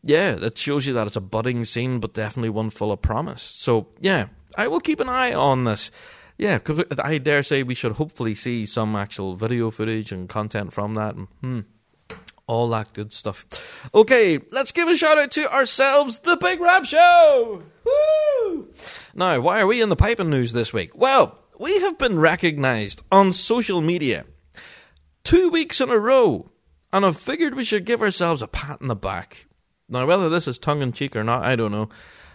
yeah, 0.04 0.36
it 0.40 0.58
shows 0.58 0.86
you 0.86 0.94
that 0.94 1.08
it's 1.08 1.16
a 1.16 1.22
budding 1.22 1.66
scene, 1.66 2.00
but 2.00 2.14
definitely 2.14 2.50
one 2.50 2.70
full 2.70 2.92
of 2.92 3.02
promise. 3.02 3.42
So, 3.42 3.88
yeah, 4.00 4.28
I 4.58 4.68
will 4.68 4.80
keep 4.80 5.00
an 5.00 5.10
eye 5.10 5.34
on 5.34 5.66
this. 5.66 5.92
Yeah, 6.38 6.58
because 6.58 6.86
I 7.00 7.20
dare 7.20 7.44
say 7.44 7.64
we 7.64 7.76
should 7.76 7.94
hopefully 7.94 8.34
see 8.36 8.66
some 8.66 8.96
actual 8.96 9.36
video 9.36 9.70
footage 9.70 10.12
and 10.12 10.28
content 10.28 10.74
from 10.74 10.96
that. 10.96 11.16
And, 11.16 11.28
hmm, 11.42 11.60
all 12.48 12.70
that 12.70 12.94
good 12.94 13.14
stuff. 13.14 13.46
Okay, 13.94 14.40
let's 14.52 14.72
give 14.72 14.88
a 14.88 14.98
shout 14.98 15.18
out 15.18 15.32
to 15.32 15.52
ourselves, 15.54 16.20
the 16.20 16.38
Big 16.38 16.60
Rab 16.60 16.86
Show. 16.86 17.64
Woo! 17.84 18.74
Now, 19.14 19.40
why 19.42 19.62
are 19.62 19.68
we 19.68 19.82
in 19.82 19.90
the 19.90 19.96
piping 19.96 20.30
news 20.30 20.54
this 20.54 20.74
week? 20.74 20.92
Well, 20.96 21.38
we 21.64 21.80
have 21.80 21.98
been 21.98 22.20
recognised 22.20 23.04
on 23.10 23.32
social 23.32 23.80
media 23.80 24.26
two 25.24 25.50
weeks 25.50 25.80
in 25.80 25.88
a 25.88 25.98
row, 25.98 26.52
and 26.92 27.06
I've 27.06 27.16
figured 27.16 27.56
we 27.56 27.64
should 27.64 27.86
give 27.86 28.02
ourselves 28.02 28.42
a 28.42 28.48
pat 28.48 28.82
in 28.82 28.90
the 28.90 28.98
back. 28.98 29.48
Now, 29.88 30.06
whether 30.06 30.28
this 30.28 30.46
is 30.46 30.58
tongue 30.58 30.82
in 30.82 30.92
cheek 30.92 31.16
or 31.16 31.24
not, 31.24 31.46
I 31.46 31.56
don't 31.56 31.72
know. 31.72 31.88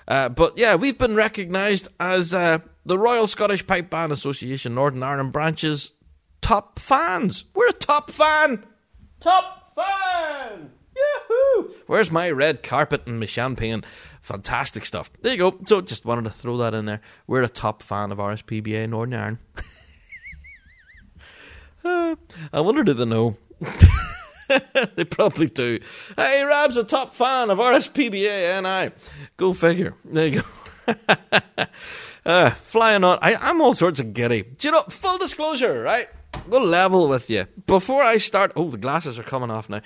Uh, 0.08 0.30
but 0.30 0.56
yeah, 0.56 0.76
we've 0.76 0.97
been 0.97 1.14
recognised 1.14 1.88
as 2.00 2.32
uh, 2.32 2.61
the 2.87 2.99
Royal 2.99 3.26
Scottish 3.26 3.66
Pipe 3.66 3.90
Band 3.90 4.12
Association 4.12 4.75
Northern 4.75 5.02
Ireland 5.02 5.35
branch's 5.35 5.92
top 6.40 6.78
fans. 6.78 7.44
We're 7.54 7.68
a 7.68 7.73
top 7.75 8.11
fan. 8.11 8.64
Top 9.20 9.75
fan. 9.76 10.70
Yahoo! 10.97 11.75
Where's 11.87 12.11
my 12.11 12.30
red 12.30 12.62
carpet 12.62 13.02
and 13.06 13.20
my 13.20 13.26
champagne? 13.26 13.85
Fantastic 14.28 14.85
stuff. 14.85 15.11
There 15.23 15.32
you 15.32 15.38
go. 15.38 15.58
So 15.64 15.80
just 15.80 16.04
wanted 16.04 16.25
to 16.25 16.30
throw 16.30 16.58
that 16.58 16.75
in 16.75 16.85
there. 16.85 17.00
We're 17.26 17.40
a 17.40 17.49
top 17.49 17.82
fan 17.82 18.12
of 18.12 18.18
RSPBA 18.18 18.87
Northern 18.90 19.14
Ireland. 19.14 19.38
uh, 21.85 22.14
I 22.52 22.61
wonder 22.61 22.85
do 22.85 22.92
they 22.92 23.06
know? 23.06 23.38
they 24.97 25.04
probably 25.04 25.47
do. 25.47 25.78
Hey, 26.14 26.44
Rab's 26.44 26.76
a 26.76 26.85
top 26.85 27.14
fan 27.14 27.49
of 27.49 27.56
RSPBA 27.56 28.62
NI 28.62 28.95
Go 29.38 29.54
figure. 29.54 29.95
There 30.04 30.26
you 30.26 30.43
go. 30.43 30.95
uh, 32.26 32.50
flying 32.50 33.04
on. 33.04 33.19
I, 33.23 33.34
I'm 33.34 33.62
all 33.62 33.75
sorts 33.75 33.99
of 33.99 34.12
giddy. 34.12 34.43
Do 34.43 34.69
you 34.69 34.73
know, 34.73 34.82
full 34.82 35.17
disclosure, 35.17 35.80
right? 35.80 36.08
We'll 36.47 36.67
level 36.67 37.08
with 37.08 37.30
you. 37.30 37.47
Before 37.67 38.02
I 38.02 38.19
start. 38.19 38.52
Oh, 38.56 38.71
the 38.71 38.76
glasses 38.76 39.19
are 39.19 39.23
coming 39.23 39.50
off 39.50 39.71
now. 39.71 39.80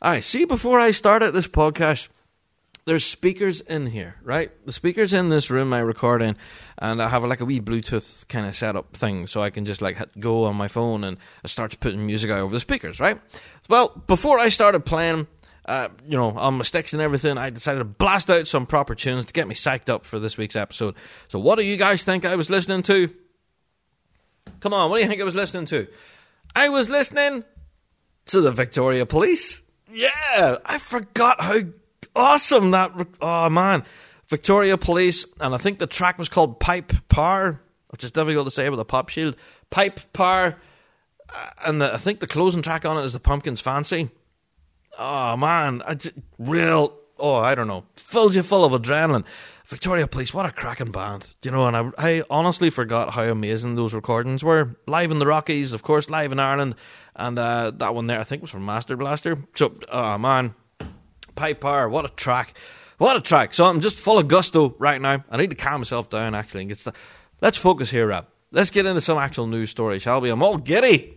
I 0.00 0.20
see, 0.20 0.46
before 0.46 0.80
I 0.80 0.92
start 0.92 1.22
started 1.22 1.34
this 1.34 1.46
podcast, 1.46 2.08
there's 2.84 3.04
speakers 3.04 3.60
in 3.60 3.86
here, 3.86 4.16
right? 4.22 4.50
The 4.66 4.72
speakers 4.72 5.12
in 5.12 5.28
this 5.28 5.50
room 5.50 5.72
I 5.72 5.78
record 5.78 6.20
in, 6.20 6.36
and 6.78 7.00
I 7.00 7.08
have 7.08 7.24
like 7.24 7.40
a 7.40 7.44
wee 7.44 7.60
Bluetooth 7.60 8.26
kind 8.28 8.46
of 8.46 8.56
setup 8.56 8.96
thing, 8.96 9.26
so 9.26 9.42
I 9.42 9.50
can 9.50 9.64
just 9.64 9.80
like 9.80 9.98
go 10.18 10.44
on 10.44 10.56
my 10.56 10.68
phone 10.68 11.04
and 11.04 11.16
I 11.44 11.48
start 11.48 11.78
putting 11.80 12.04
music 12.04 12.30
out 12.30 12.40
over 12.40 12.54
the 12.54 12.60
speakers, 12.60 12.98
right? 12.98 13.20
Well, 13.68 13.88
before 14.06 14.38
I 14.38 14.48
started 14.48 14.84
playing, 14.84 15.28
uh, 15.64 15.88
you 16.04 16.16
know, 16.16 16.30
on 16.30 16.54
my 16.54 16.64
sticks 16.64 16.92
and 16.92 17.00
everything, 17.00 17.38
I 17.38 17.50
decided 17.50 17.78
to 17.78 17.84
blast 17.84 18.28
out 18.30 18.48
some 18.48 18.66
proper 18.66 18.96
tunes 18.96 19.26
to 19.26 19.32
get 19.32 19.46
me 19.46 19.54
psyched 19.54 19.88
up 19.88 20.04
for 20.04 20.18
this 20.18 20.36
week's 20.36 20.56
episode. 20.56 20.96
So, 21.28 21.38
what 21.38 21.58
do 21.58 21.64
you 21.64 21.76
guys 21.76 22.02
think 22.02 22.24
I 22.24 22.34
was 22.34 22.50
listening 22.50 22.82
to? 22.84 23.14
Come 24.58 24.74
on, 24.74 24.90
what 24.90 24.96
do 24.96 25.02
you 25.02 25.08
think 25.08 25.20
I 25.20 25.24
was 25.24 25.36
listening 25.36 25.66
to? 25.66 25.86
I 26.56 26.68
was 26.68 26.90
listening 26.90 27.44
to 28.26 28.40
the 28.40 28.50
Victoria 28.50 29.06
Police. 29.06 29.60
Yeah, 29.88 30.56
I 30.64 30.78
forgot 30.78 31.40
how 31.40 31.60
awesome 32.14 32.70
that. 32.72 32.92
Oh 33.20 33.48
man, 33.50 33.84
Victoria 34.28 34.76
Police, 34.76 35.24
and 35.40 35.54
I 35.54 35.58
think 35.58 35.78
the 35.78 35.86
track 35.86 36.18
was 36.18 36.28
called 36.28 36.60
Pipe 36.60 36.92
Power, 37.08 37.60
which 37.88 38.04
is 38.04 38.10
difficult 38.10 38.46
to 38.46 38.50
say 38.50 38.68
with 38.68 38.80
a 38.80 38.84
pop 38.84 39.08
shield. 39.08 39.36
Pipe 39.70 40.00
Power, 40.12 40.56
uh, 41.34 41.50
and 41.66 41.80
the, 41.80 41.94
I 41.94 41.96
think 41.96 42.20
the 42.20 42.26
closing 42.26 42.62
track 42.62 42.84
on 42.84 42.96
it 42.98 43.04
is 43.04 43.12
the 43.12 43.20
Pumpkins 43.20 43.60
Fancy. 43.60 44.10
Oh 44.98 45.36
man, 45.36 45.82
I 45.86 45.94
just, 45.94 46.14
real. 46.38 46.98
Oh, 47.18 47.36
I 47.36 47.54
don't 47.54 47.68
know, 47.68 47.84
fills 47.96 48.34
you 48.34 48.42
full 48.42 48.64
of 48.64 48.72
adrenaline. 48.72 49.24
Victoria 49.64 50.06
Police, 50.06 50.34
what 50.34 50.44
a 50.44 50.50
cracking 50.50 50.90
band, 50.90 51.34
you 51.42 51.50
know. 51.50 51.66
And 51.66 51.76
I, 51.76 51.90
I 51.96 52.22
honestly 52.28 52.68
forgot 52.68 53.14
how 53.14 53.22
amazing 53.22 53.76
those 53.76 53.94
recordings 53.94 54.42
were. 54.42 54.76
Live 54.86 55.10
in 55.10 55.18
the 55.18 55.26
Rockies, 55.26 55.72
of 55.72 55.82
course, 55.82 56.10
live 56.10 56.32
in 56.32 56.40
Ireland, 56.40 56.74
and 57.14 57.38
uh, 57.38 57.70
that 57.76 57.94
one 57.94 58.06
there 58.06 58.20
I 58.20 58.24
think 58.24 58.42
was 58.42 58.50
from 58.50 58.66
Master 58.66 58.96
Blaster. 58.96 59.36
So, 59.54 59.78
oh 59.90 60.18
man, 60.18 60.54
Pipe 61.34 61.60
Power, 61.60 61.88
what 61.88 62.04
a 62.04 62.08
track. 62.08 62.54
What 62.98 63.16
a 63.16 63.20
track. 63.20 63.52
So 63.54 63.64
I'm 63.64 63.80
just 63.80 63.96
full 63.96 64.18
of 64.18 64.28
gusto 64.28 64.76
right 64.78 65.00
now. 65.00 65.24
I 65.28 65.36
need 65.36 65.50
to 65.50 65.56
calm 65.56 65.80
myself 65.80 66.08
down 66.08 66.34
actually 66.34 66.60
and 66.62 66.68
get 66.68 66.78
st- 66.78 66.94
Let's 67.40 67.58
focus 67.58 67.90
here, 67.90 68.06
Rab. 68.06 68.26
Let's 68.52 68.70
get 68.70 68.86
into 68.86 69.00
some 69.00 69.18
actual 69.18 69.46
news 69.46 69.70
story, 69.70 69.98
shall 69.98 70.20
we? 70.20 70.30
I'm 70.30 70.42
all 70.42 70.56
giddy. 70.56 71.16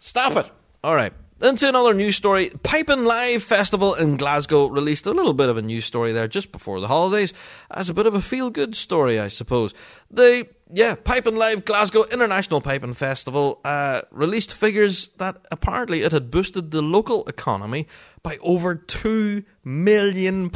Stop 0.00 0.36
it. 0.36 0.50
All 0.82 0.94
right. 0.94 1.12
Into 1.42 1.68
another 1.68 1.92
news 1.92 2.16
story. 2.16 2.50
Piping 2.62 3.04
Live 3.04 3.42
Festival 3.42 3.94
in 3.94 4.16
Glasgow 4.16 4.68
released 4.68 5.04
a 5.04 5.10
little 5.10 5.34
bit 5.34 5.50
of 5.50 5.58
a 5.58 5.62
news 5.62 5.84
story 5.84 6.12
there 6.12 6.28
just 6.28 6.52
before 6.52 6.80
the 6.80 6.88
holidays 6.88 7.34
as 7.70 7.90
a 7.90 7.94
bit 7.94 8.06
of 8.06 8.14
a 8.14 8.22
feel 8.22 8.48
good 8.48 8.74
story, 8.74 9.20
I 9.20 9.28
suppose. 9.28 9.74
The, 10.10 10.46
yeah, 10.74 10.96
Piping 10.96 11.36
Live 11.36 11.64
Glasgow 11.64 12.04
International 12.10 12.60
Piping 12.60 12.94
Festival 12.94 13.60
uh, 13.64 14.02
released 14.10 14.52
figures 14.52 15.08
that 15.18 15.46
apparently 15.52 16.02
it 16.02 16.10
had 16.10 16.30
boosted 16.30 16.72
the 16.72 16.82
local 16.82 17.24
economy 17.26 17.86
by 18.22 18.38
over 18.42 18.74
£2 18.74 19.44
million. 19.62 20.50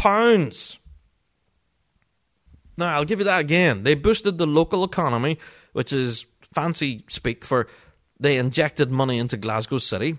Now, 2.77 2.95
I'll 2.95 3.05
give 3.05 3.21
you 3.21 3.25
that 3.27 3.41
again. 3.41 3.85
They 3.85 3.95
boosted 3.95 4.39
the 4.39 4.47
local 4.47 4.83
economy, 4.83 5.39
which 5.73 5.93
is 5.93 6.27
fancy 6.43 7.05
speak 7.09 7.45
for 7.45 7.69
they 8.19 8.39
injected 8.39 8.91
money 8.91 9.19
into 9.19 9.37
Glasgow 9.37 9.79
City 9.79 10.19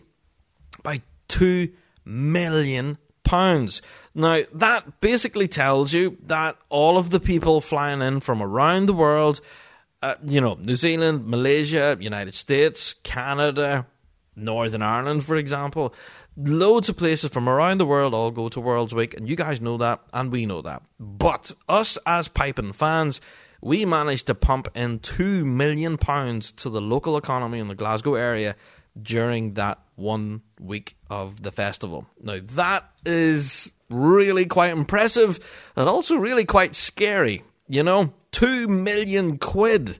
by 0.82 1.02
two 1.28 1.74
million 2.06 2.98
pounds. 3.24 3.82
Now, 4.16 4.44
that 4.54 5.02
basically 5.02 5.48
tells 5.50 5.94
you 5.94 6.18
that 6.24 6.58
all 6.70 6.98
of 6.98 7.10
the 7.10 7.20
people 7.20 7.60
flying 7.60 8.02
in 8.02 8.22
from 8.22 8.42
around 8.42 8.86
the 8.86 8.94
world, 8.94 9.42
uh, 10.02 10.16
you 10.26 10.42
know, 10.42 10.56
New 10.56 10.76
Zealand, 10.76 11.28
Malaysia, 11.28 11.98
United 12.00 12.36
States, 12.36 12.94
Canada, 13.04 13.86
Northern 14.36 14.82
Ireland, 14.82 15.26
for 15.26 15.36
example, 15.36 15.94
loads 16.38 16.90
of 16.90 16.98
places 16.98 17.32
from 17.32 17.50
around 17.50 17.78
the 17.80 17.86
world 17.86 18.14
all 18.14 18.32
go 18.32 18.50
to 18.50 18.62
World's 18.62 18.96
Week, 18.96 19.14
and 19.14 19.28
you 19.28 19.36
guys 19.36 19.60
know 19.60 19.78
that, 19.78 20.02
and 20.14 20.32
we 20.32 20.46
know 20.46 20.62
that. 20.62 20.84
But 21.00 21.52
us 21.68 21.98
as 22.06 22.28
piping 22.28 22.74
fans, 22.74 23.20
we 23.62 23.86
managed 23.86 24.28
to 24.28 24.36
pump 24.36 24.70
in 24.74 25.00
£2 25.00 25.44
million 25.44 25.98
to 25.98 26.70
the 26.70 26.82
local 26.82 27.18
economy 27.18 27.60
in 27.60 27.68
the 27.68 27.76
Glasgow 27.76 28.16
area 28.16 28.56
during 29.02 29.54
that 29.56 29.80
one 29.96 30.42
week 30.60 30.96
of 31.10 31.44
the 31.44 31.52
festival. 31.52 32.08
Now, 32.22 32.40
that 32.56 32.90
is 33.06 33.74
really 33.90 34.46
quite 34.46 34.72
impressive 34.72 35.40
and 35.76 35.90
also 35.90 36.16
really 36.16 36.46
quite 36.46 36.76
scary. 36.76 37.44
You 37.70 37.84
know, 37.84 38.14
two 38.32 38.68
million 38.68 39.38
quid. 39.38 40.00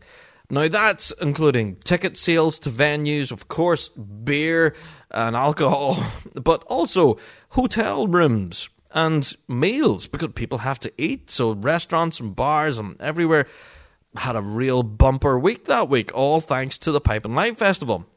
Now, 0.50 0.68
that's 0.68 1.12
including 1.22 1.76
ticket 1.76 2.18
sales 2.18 2.58
to 2.60 2.72
venues, 2.72 3.32
of 3.32 3.48
course, 3.48 3.90
beer 3.90 4.74
and 5.12 5.36
alcohol, 5.36 6.04
but 6.34 6.64
also 6.64 7.20
hotel 7.50 8.08
rooms 8.08 8.70
and 8.92 9.32
meals 9.48 10.08
because 10.08 10.32
people 10.34 10.58
have 10.58 10.80
to 10.80 10.92
eat. 10.98 11.30
So, 11.30 11.52
restaurants 11.54 12.20
and 12.20 12.36
bars 12.36 12.80
and 12.80 13.00
everywhere 13.00 13.46
had 14.16 14.36
a 14.36 14.42
real 14.42 14.82
bumper 14.82 15.38
week 15.38 15.66
that 15.66 15.88
week, 15.88 16.12
all 16.16 16.42
thanks 16.42 16.80
to 16.80 16.92
the 16.92 17.00
Piping 17.00 17.36
Live 17.36 17.60
Festival. 17.60 18.08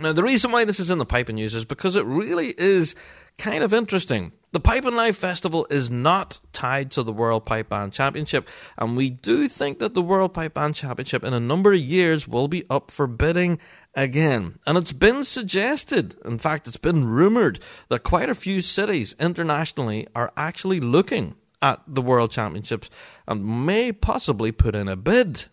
Now, 0.00 0.14
the 0.14 0.22
reason 0.22 0.50
why 0.50 0.64
this 0.64 0.80
is 0.80 0.88
in 0.88 0.96
the 0.96 1.04
Piping 1.04 1.36
News 1.36 1.54
is 1.54 1.66
because 1.66 1.96
it 1.96 2.06
really 2.06 2.54
is 2.56 2.94
kind 3.36 3.62
of 3.62 3.74
interesting. 3.74 4.32
The 4.50 4.60
Piping 4.60 4.94
Live 4.94 5.14
Festival 5.14 5.66
is 5.68 5.90
not 5.90 6.40
tied 6.54 6.90
to 6.92 7.02
the 7.02 7.12
World 7.12 7.44
Pipe 7.44 7.68
Band 7.68 7.92
Championship, 7.92 8.48
and 8.78 8.96
we 8.96 9.10
do 9.10 9.46
think 9.46 9.78
that 9.78 9.92
the 9.92 10.00
World 10.00 10.32
Pipe 10.32 10.54
Band 10.54 10.74
Championship 10.74 11.22
in 11.22 11.34
a 11.34 11.40
number 11.40 11.74
of 11.74 11.78
years 11.78 12.26
will 12.26 12.48
be 12.48 12.64
up 12.70 12.90
for 12.90 13.06
bidding 13.06 13.58
again. 13.94 14.58
And 14.66 14.78
it's 14.78 14.94
been 14.94 15.24
suggested, 15.24 16.16
in 16.24 16.38
fact, 16.38 16.66
it's 16.66 16.78
been 16.78 17.06
rumoured, 17.06 17.60
that 17.90 18.04
quite 18.04 18.30
a 18.30 18.34
few 18.34 18.62
cities 18.62 19.14
internationally 19.20 20.08
are 20.16 20.32
actually 20.34 20.80
looking 20.80 21.34
at 21.60 21.82
the 21.86 22.00
World 22.00 22.30
Championships 22.30 22.88
and 23.26 23.66
may 23.66 23.92
possibly 23.92 24.50
put 24.50 24.74
in 24.74 24.88
a 24.88 24.96
bid. 24.96 25.44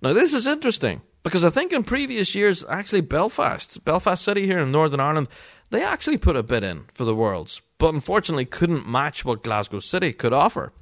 Now, 0.00 0.14
this 0.14 0.32
is 0.32 0.46
interesting 0.46 1.02
because 1.22 1.44
I 1.44 1.50
think 1.50 1.74
in 1.74 1.84
previous 1.84 2.34
years, 2.34 2.64
actually, 2.70 3.02
Belfast, 3.02 3.84
Belfast 3.84 4.24
City 4.24 4.46
here 4.46 4.60
in 4.60 4.72
Northern 4.72 5.00
Ireland, 5.00 5.28
they 5.68 5.82
actually 5.82 6.16
put 6.16 6.36
a 6.36 6.42
bid 6.42 6.62
in 6.62 6.86
for 6.94 7.04
the 7.04 7.14
Worlds, 7.14 7.60
but 7.78 7.94
unfortunately 7.94 8.44
couldn't 8.44 8.88
match 8.88 9.24
what 9.24 9.42
Glasgow 9.42 9.78
City 9.78 10.12
could 10.12 10.32
offer. 10.32 10.72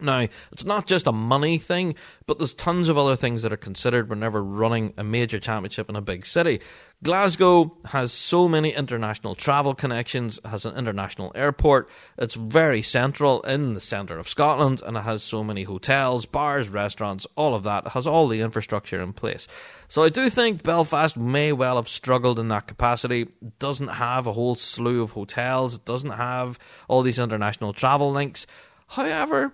Now, 0.00 0.26
it's 0.50 0.64
not 0.64 0.86
just 0.86 1.06
a 1.06 1.12
money 1.12 1.58
thing, 1.58 1.94
but 2.26 2.38
there's 2.38 2.54
tons 2.54 2.88
of 2.88 2.98
other 2.98 3.14
things 3.14 3.42
that 3.42 3.52
are 3.52 3.58
considered 3.58 4.08
whenever 4.08 4.42
running 4.42 4.94
a 4.96 5.04
major 5.04 5.38
championship 5.38 5.88
in 5.88 5.96
a 5.96 6.00
big 6.00 6.26
city. 6.26 6.60
Glasgow 7.02 7.76
has 7.86 8.12
so 8.12 8.48
many 8.48 8.70
international 8.70 9.34
travel 9.34 9.74
connections, 9.74 10.40
has 10.44 10.64
an 10.64 10.76
international 10.76 11.30
airport, 11.34 11.88
it's 12.16 12.34
very 12.34 12.82
central 12.82 13.42
in 13.42 13.74
the 13.74 13.80
centre 13.80 14.18
of 14.18 14.28
Scotland, 14.28 14.82
and 14.84 14.96
it 14.96 15.02
has 15.02 15.22
so 15.22 15.44
many 15.44 15.64
hotels, 15.64 16.26
bars, 16.26 16.68
restaurants, 16.68 17.26
all 17.36 17.54
of 17.54 17.62
that. 17.64 17.86
It 17.86 17.92
has 17.92 18.06
all 18.06 18.28
the 18.28 18.40
infrastructure 18.40 19.00
in 19.00 19.12
place. 19.12 19.46
So 19.92 20.02
I 20.02 20.08
do 20.08 20.30
think 20.30 20.62
Belfast 20.62 21.18
may 21.18 21.52
well 21.52 21.76
have 21.76 21.86
struggled 21.86 22.38
in 22.38 22.48
that 22.48 22.66
capacity. 22.66 23.28
It 23.42 23.58
doesn't 23.58 23.88
have 23.88 24.26
a 24.26 24.32
whole 24.32 24.54
slew 24.54 25.02
of 25.02 25.10
hotels, 25.10 25.74
it 25.74 25.84
doesn't 25.84 26.12
have 26.12 26.58
all 26.88 27.02
these 27.02 27.18
international 27.18 27.74
travel 27.74 28.10
links. 28.10 28.46
However, 28.86 29.52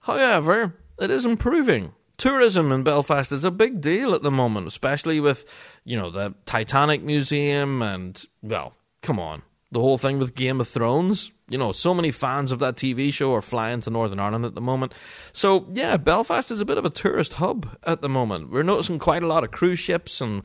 However, 0.00 0.74
it 1.00 1.10
is 1.10 1.24
improving. 1.24 1.94
Tourism 2.18 2.70
in 2.70 2.82
Belfast 2.82 3.32
is 3.32 3.44
a 3.44 3.50
big 3.50 3.80
deal 3.80 4.12
at 4.12 4.20
the 4.20 4.30
moment, 4.30 4.66
especially 4.66 5.20
with, 5.20 5.46
you 5.86 5.96
know, 5.96 6.10
the 6.10 6.34
Titanic 6.44 7.02
Museum 7.02 7.80
and, 7.80 8.26
well, 8.42 8.74
come 9.00 9.18
on, 9.18 9.40
the 9.76 9.82
whole 9.82 9.98
thing 9.98 10.18
with 10.18 10.34
Game 10.34 10.58
of 10.58 10.68
Thrones. 10.68 11.30
You 11.50 11.58
know, 11.58 11.70
so 11.70 11.92
many 11.92 12.10
fans 12.10 12.50
of 12.50 12.60
that 12.60 12.76
TV 12.76 13.12
show 13.12 13.34
are 13.34 13.42
flying 13.42 13.82
to 13.82 13.90
Northern 13.90 14.18
Ireland 14.18 14.46
at 14.46 14.54
the 14.54 14.62
moment. 14.62 14.94
So, 15.34 15.66
yeah, 15.70 15.98
Belfast 15.98 16.50
is 16.50 16.60
a 16.60 16.64
bit 16.64 16.78
of 16.78 16.86
a 16.86 16.90
tourist 16.90 17.34
hub 17.34 17.76
at 17.84 18.00
the 18.00 18.08
moment. 18.08 18.50
We're 18.50 18.62
noticing 18.62 18.98
quite 18.98 19.22
a 19.22 19.26
lot 19.26 19.44
of 19.44 19.50
cruise 19.50 19.78
ships 19.78 20.22
and 20.22 20.42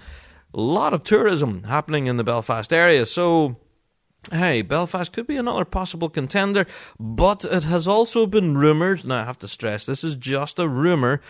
a 0.53 0.59
lot 0.59 0.93
of 0.93 1.05
tourism 1.05 1.63
happening 1.63 2.07
in 2.07 2.17
the 2.17 2.25
Belfast 2.25 2.73
area. 2.73 3.05
So, 3.05 3.55
Hey, 4.29 4.63
Belfast 4.63 5.13
could 5.13 5.27
be 5.27 5.37
another 5.37 5.63
possible 5.63 6.09
contender, 6.09 6.67
but 6.99 7.45
it 7.45 7.63
has 7.63 7.87
also 7.87 8.27
been 8.27 8.55
rumoured. 8.55 9.05
Now, 9.05 9.21
I 9.21 9.25
have 9.25 9.39
to 9.39 9.47
stress 9.47 9.85
this 9.85 10.03
is 10.03 10.15
just 10.15 10.59
a 10.59 10.67
rumour, 10.67 11.21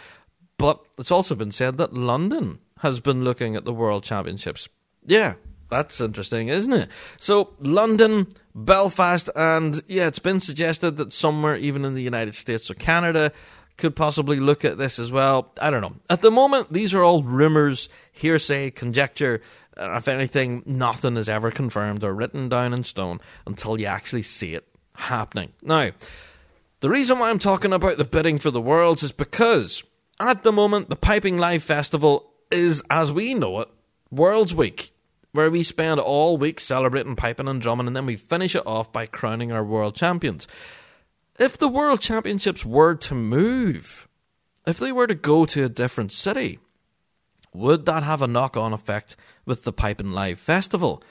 but 0.57 0.83
it's 0.97 1.11
also 1.11 1.35
been 1.35 1.51
said 1.51 1.77
that 1.77 1.93
London 1.93 2.59
has 2.79 2.99
been 2.99 3.23
looking 3.23 3.55
at 3.55 3.63
the 3.63 3.71
World 3.73 4.03
Championships. 4.03 4.67
Yeah, 5.05 5.35
that's 5.71 5.99
interesting, 5.99 6.49
isn't 6.49 6.73
it? 6.73 6.89
So, 7.17 7.53
London, 7.59 8.27
Belfast, 8.53 9.29
and 9.35 9.81
yeah, 9.87 10.05
it's 10.05 10.19
been 10.19 10.39
suggested 10.39 10.97
that 10.97 11.11
somewhere, 11.11 11.55
even 11.55 11.83
in 11.83 11.95
the 11.95 12.03
United 12.03 12.35
States 12.35 12.69
or 12.69 12.75
Canada, 12.75 13.31
could 13.77 13.95
possibly 13.95 14.39
look 14.39 14.63
at 14.63 14.77
this 14.77 14.99
as 14.99 15.11
well. 15.11 15.51
I 15.59 15.71
don't 15.71 15.81
know. 15.81 15.95
At 16.09 16.21
the 16.21 16.29
moment, 16.29 16.71
these 16.71 16.93
are 16.93 17.01
all 17.01 17.23
rumours, 17.23 17.89
hearsay, 18.11 18.69
conjecture 18.69 19.41
if 19.77 20.07
anything, 20.07 20.63
nothing 20.65 21.17
is 21.17 21.29
ever 21.29 21.51
confirmed 21.51 22.03
or 22.03 22.13
written 22.13 22.49
down 22.49 22.73
in 22.73 22.83
stone 22.83 23.19
until 23.45 23.79
you 23.79 23.85
actually 23.85 24.23
see 24.23 24.53
it 24.53 24.67
happening. 24.95 25.53
Now, 25.61 25.91
the 26.81 26.89
reason 26.89 27.19
why 27.19 27.29
I'm 27.29 27.39
talking 27.39 27.73
about 27.73 27.97
the 27.97 28.05
bidding 28.05 28.39
for 28.39 28.51
the 28.51 28.61
Worlds 28.61 29.03
is 29.03 29.11
because 29.11 29.83
at 30.19 30.43
the 30.43 30.51
moment, 30.51 30.89
the 30.89 30.95
Piping 30.95 31.37
Live 31.37 31.63
Festival 31.63 32.31
is, 32.51 32.83
as 32.89 33.11
we 33.11 33.33
know 33.33 33.61
it, 33.61 33.69
Worlds 34.11 34.53
Week, 34.53 34.93
where 35.33 35.49
we 35.49 35.63
spend 35.63 35.99
all 35.99 36.37
week 36.37 36.59
celebrating 36.59 37.15
piping 37.15 37.47
and 37.47 37.61
drumming 37.61 37.87
and 37.87 37.95
then 37.95 38.05
we 38.05 38.15
finish 38.15 38.55
it 38.55 38.65
off 38.65 38.91
by 38.91 39.05
crowning 39.05 39.51
our 39.51 39.63
world 39.63 39.95
champions. 39.95 40.47
If 41.39 41.57
the 41.57 41.69
World 41.69 42.01
Championships 42.01 42.65
were 42.65 42.93
to 42.95 43.15
move, 43.15 44.07
if 44.67 44.77
they 44.77 44.91
were 44.91 45.07
to 45.07 45.15
go 45.15 45.45
to 45.45 45.63
a 45.63 45.69
different 45.69 46.11
city, 46.11 46.59
would 47.53 47.85
that 47.85 48.03
have 48.03 48.21
a 48.21 48.27
knock 48.27 48.55
on 48.55 48.73
effect 48.73 49.15
with 49.45 49.63
the 49.63 49.73
Piping 49.73 50.11
Live 50.11 50.39
Festival? 50.39 51.01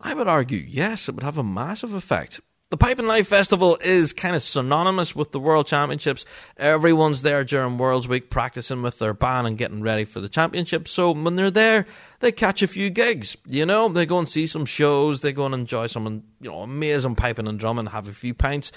I 0.00 0.14
would 0.14 0.28
argue 0.28 0.58
yes, 0.58 1.08
it 1.08 1.14
would 1.14 1.24
have 1.24 1.38
a 1.38 1.44
massive 1.44 1.92
effect. 1.92 2.40
The 2.74 2.78
Piping 2.78 3.06
Live 3.06 3.28
Festival 3.28 3.78
is 3.82 4.12
kind 4.12 4.34
of 4.34 4.42
synonymous 4.42 5.14
with 5.14 5.30
the 5.30 5.38
World 5.38 5.68
Championships. 5.68 6.24
Everyone's 6.56 7.22
there 7.22 7.44
during 7.44 7.78
Worlds 7.78 8.08
Week 8.08 8.30
practicing 8.30 8.82
with 8.82 8.98
their 8.98 9.14
band 9.14 9.46
and 9.46 9.56
getting 9.56 9.80
ready 9.80 10.04
for 10.04 10.18
the 10.18 10.28
championship. 10.28 10.88
So 10.88 11.12
when 11.12 11.36
they're 11.36 11.52
there, 11.52 11.86
they 12.18 12.32
catch 12.32 12.62
a 12.62 12.66
few 12.66 12.90
gigs. 12.90 13.36
You 13.46 13.64
know, 13.64 13.88
they 13.88 14.06
go 14.06 14.18
and 14.18 14.28
see 14.28 14.48
some 14.48 14.66
shows, 14.66 15.20
they 15.20 15.32
go 15.32 15.46
and 15.46 15.54
enjoy 15.54 15.86
some, 15.86 16.24
you 16.40 16.50
know, 16.50 16.62
amazing 16.62 17.14
piping 17.14 17.46
and 17.46 17.60
drumming, 17.60 17.86
have 17.86 18.08
a 18.08 18.12
few 18.12 18.34
pints 18.34 18.72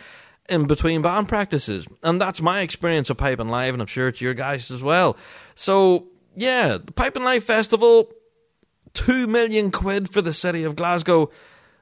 in 0.48 0.68
between 0.68 1.02
band 1.02 1.28
practices. 1.28 1.88
And 2.04 2.22
that's 2.22 2.40
my 2.40 2.60
experience 2.60 3.10
of 3.10 3.18
Piping 3.18 3.50
Live, 3.50 3.74
and 3.74 3.82
I'm 3.82 3.88
sure 3.88 4.10
it's 4.10 4.22
your 4.22 4.36
guys 4.36 4.70
as 4.70 4.84
well. 4.84 5.18
So 5.56 6.06
yeah, 6.36 6.78
the 6.78 6.92
Piping 6.92 7.24
Live 7.24 7.44
Festival, 7.44 8.12
two 8.94 9.26
million 9.26 9.72
quid 9.72 10.14
for 10.14 10.22
the 10.22 10.34
city 10.34 10.66
of 10.66 10.76
Glasgow. 10.76 11.32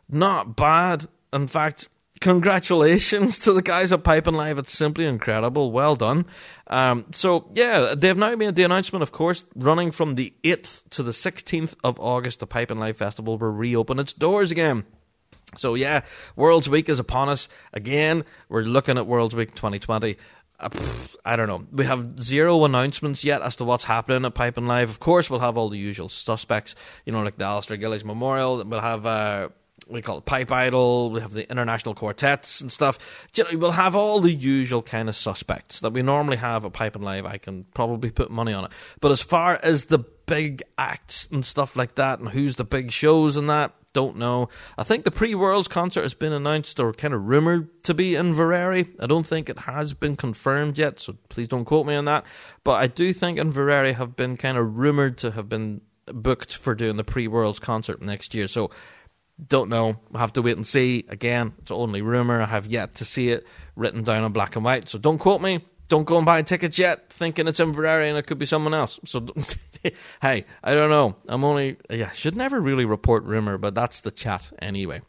Not 0.07 0.55
bad. 0.55 1.09
In 1.33 1.47
fact, 1.47 1.89
congratulations 2.21 3.39
to 3.39 3.53
the 3.53 3.61
guys 3.61 3.91
at 3.91 4.03
Piping 4.03 4.35
Live. 4.35 4.57
It's 4.57 4.77
simply 4.77 5.05
incredible. 5.05 5.71
Well 5.71 5.95
done. 5.95 6.25
Um, 6.67 7.05
so, 7.11 7.49
yeah, 7.53 7.93
they've 7.95 8.17
now 8.17 8.35
made 8.35 8.55
the 8.55 8.63
announcement, 8.63 9.03
of 9.03 9.11
course, 9.11 9.45
running 9.55 9.91
from 9.91 10.15
the 10.15 10.33
8th 10.43 10.89
to 10.91 11.03
the 11.03 11.11
16th 11.11 11.75
of 11.83 11.99
August, 11.99 12.39
the 12.39 12.47
Piping 12.47 12.79
Live 12.79 12.97
Festival 12.97 13.37
will 13.37 13.51
reopen 13.51 13.99
its 13.99 14.13
doors 14.13 14.51
again. 14.51 14.85
So, 15.57 15.75
yeah, 15.75 16.01
World's 16.35 16.69
Week 16.69 16.89
is 16.89 16.99
upon 16.99 17.29
us. 17.29 17.47
Again, 17.73 18.25
we're 18.49 18.63
looking 18.63 18.97
at 18.97 19.07
World's 19.07 19.35
Week 19.35 19.53
2020. 19.53 20.17
Uh, 20.59 20.69
I 21.23 21.35
don't 21.35 21.47
know. 21.47 21.65
We 21.71 21.85
have 21.85 22.19
zero 22.19 22.63
announcements 22.63 23.23
yet 23.23 23.41
as 23.41 23.55
to 23.57 23.65
what's 23.65 23.83
happening 23.83 24.25
at 24.25 24.33
Piping 24.33 24.67
Live. 24.67 24.89
Of 24.89 24.99
course, 24.99 25.29
we'll 25.29 25.41
have 25.41 25.57
all 25.57 25.69
the 25.69 25.77
usual 25.77 26.09
suspects, 26.09 26.75
you 27.05 27.11
know, 27.11 27.21
like 27.21 27.37
the 27.37 27.45
Alasdair 27.45 27.79
Gillies 27.79 28.05
Memorial. 28.05 28.63
We'll 28.63 28.79
have, 28.79 29.05
uh, 29.05 29.49
we 29.87 30.01
call 30.01 30.17
it 30.17 30.25
Pipe 30.25 30.51
Idol. 30.51 31.11
We 31.11 31.21
have 31.21 31.33
the 31.33 31.49
international 31.49 31.95
quartets 31.95 32.61
and 32.61 32.71
stuff. 32.71 32.97
We'll 33.53 33.71
have 33.71 33.95
all 33.95 34.19
the 34.19 34.33
usual 34.33 34.81
kind 34.81 35.09
of 35.09 35.15
suspects 35.15 35.79
that 35.81 35.93
we 35.93 36.01
normally 36.01 36.37
have 36.37 36.65
at 36.65 36.73
Piping 36.73 37.03
Live. 37.03 37.25
I 37.25 37.37
can 37.37 37.65
probably 37.73 38.11
put 38.11 38.31
money 38.31 38.53
on 38.53 38.65
it. 38.65 38.71
But 38.99 39.11
as 39.11 39.21
far 39.21 39.59
as 39.61 39.85
the 39.85 39.99
big 39.99 40.63
acts 40.77 41.27
and 41.31 41.45
stuff 41.45 41.75
like 41.75 41.95
that, 41.95 42.19
and 42.19 42.29
who's 42.29 42.55
the 42.55 42.63
big 42.63 42.91
shows 42.91 43.37
and 43.37 43.49
that, 43.49 43.73
don't 43.95 44.17
know. 44.17 44.49
I 44.77 44.83
think 44.83 45.05
the 45.05 45.11
pre 45.11 45.33
Worlds 45.33 45.69
concert 45.69 46.03
has 46.03 46.13
been 46.13 46.33
announced 46.33 46.79
or 46.79 46.91
kind 46.93 47.13
of 47.13 47.25
rumoured 47.25 47.83
to 47.85 47.93
be 47.93 48.15
in 48.15 48.35
Inveraray. 48.35 48.89
I 48.99 49.07
don't 49.07 49.25
think 49.25 49.49
it 49.49 49.59
has 49.59 49.93
been 49.93 50.17
confirmed 50.17 50.77
yet, 50.77 50.99
so 50.99 51.15
please 51.29 51.47
don't 51.47 51.63
quote 51.63 51.87
me 51.87 51.95
on 51.95 52.05
that. 52.05 52.25
But 52.65 52.73
I 52.73 52.87
do 52.87 53.13
think 53.13 53.39
in 53.39 53.51
Inveraray 53.51 53.95
have 53.95 54.17
been 54.17 54.35
kind 54.35 54.57
of 54.57 54.75
rumoured 54.75 55.17
to 55.19 55.31
have 55.31 55.47
been 55.47 55.79
booked 56.07 56.55
for 56.57 56.75
doing 56.75 56.97
the 56.97 57.05
pre 57.05 57.27
Worlds 57.27 57.59
concert 57.59 58.03
next 58.03 58.33
year. 58.33 58.49
So 58.49 58.69
don't 59.43 59.69
know. 59.69 59.97
We'll 60.09 60.19
have 60.19 60.33
to 60.33 60.41
wait 60.41 60.55
and 60.55 60.65
see. 60.65 61.05
Again, 61.09 61.53
it's 61.59 61.71
only 61.71 62.01
rumour. 62.01 62.41
I 62.41 62.45
have 62.45 62.67
yet 62.67 62.95
to 62.95 63.05
see 63.05 63.29
it 63.29 63.45
written 63.75 64.03
down 64.03 64.23
in 64.23 64.31
black 64.31 64.55
and 64.55 64.63
white. 64.63 64.87
So 64.89 64.97
don't 64.97 65.17
quote 65.17 65.41
me 65.41 65.61
don't 65.87 66.05
go 66.05 66.17
and 66.17 66.25
buy 66.25 66.41
tickets 66.41 66.79
yet 66.79 67.09
thinking 67.09 67.47
it's 67.47 67.59
Inveraray 67.59 68.09
and 68.09 68.17
it 68.17 68.25
could 68.25 68.37
be 68.37 68.45
someone 68.45 68.73
else. 68.73 68.99
So, 69.05 69.25
hey, 70.21 70.45
I 70.63 70.75
don't 70.75 70.89
know. 70.89 71.15
I'm 71.27 71.43
only, 71.43 71.77
yeah, 71.89 72.11
should 72.11 72.35
never 72.35 72.59
really 72.59 72.85
report 72.85 73.23
rumor, 73.23 73.57
but 73.57 73.75
that's 73.75 74.01
the 74.01 74.11
chat 74.11 74.51
anyway. 74.59 75.01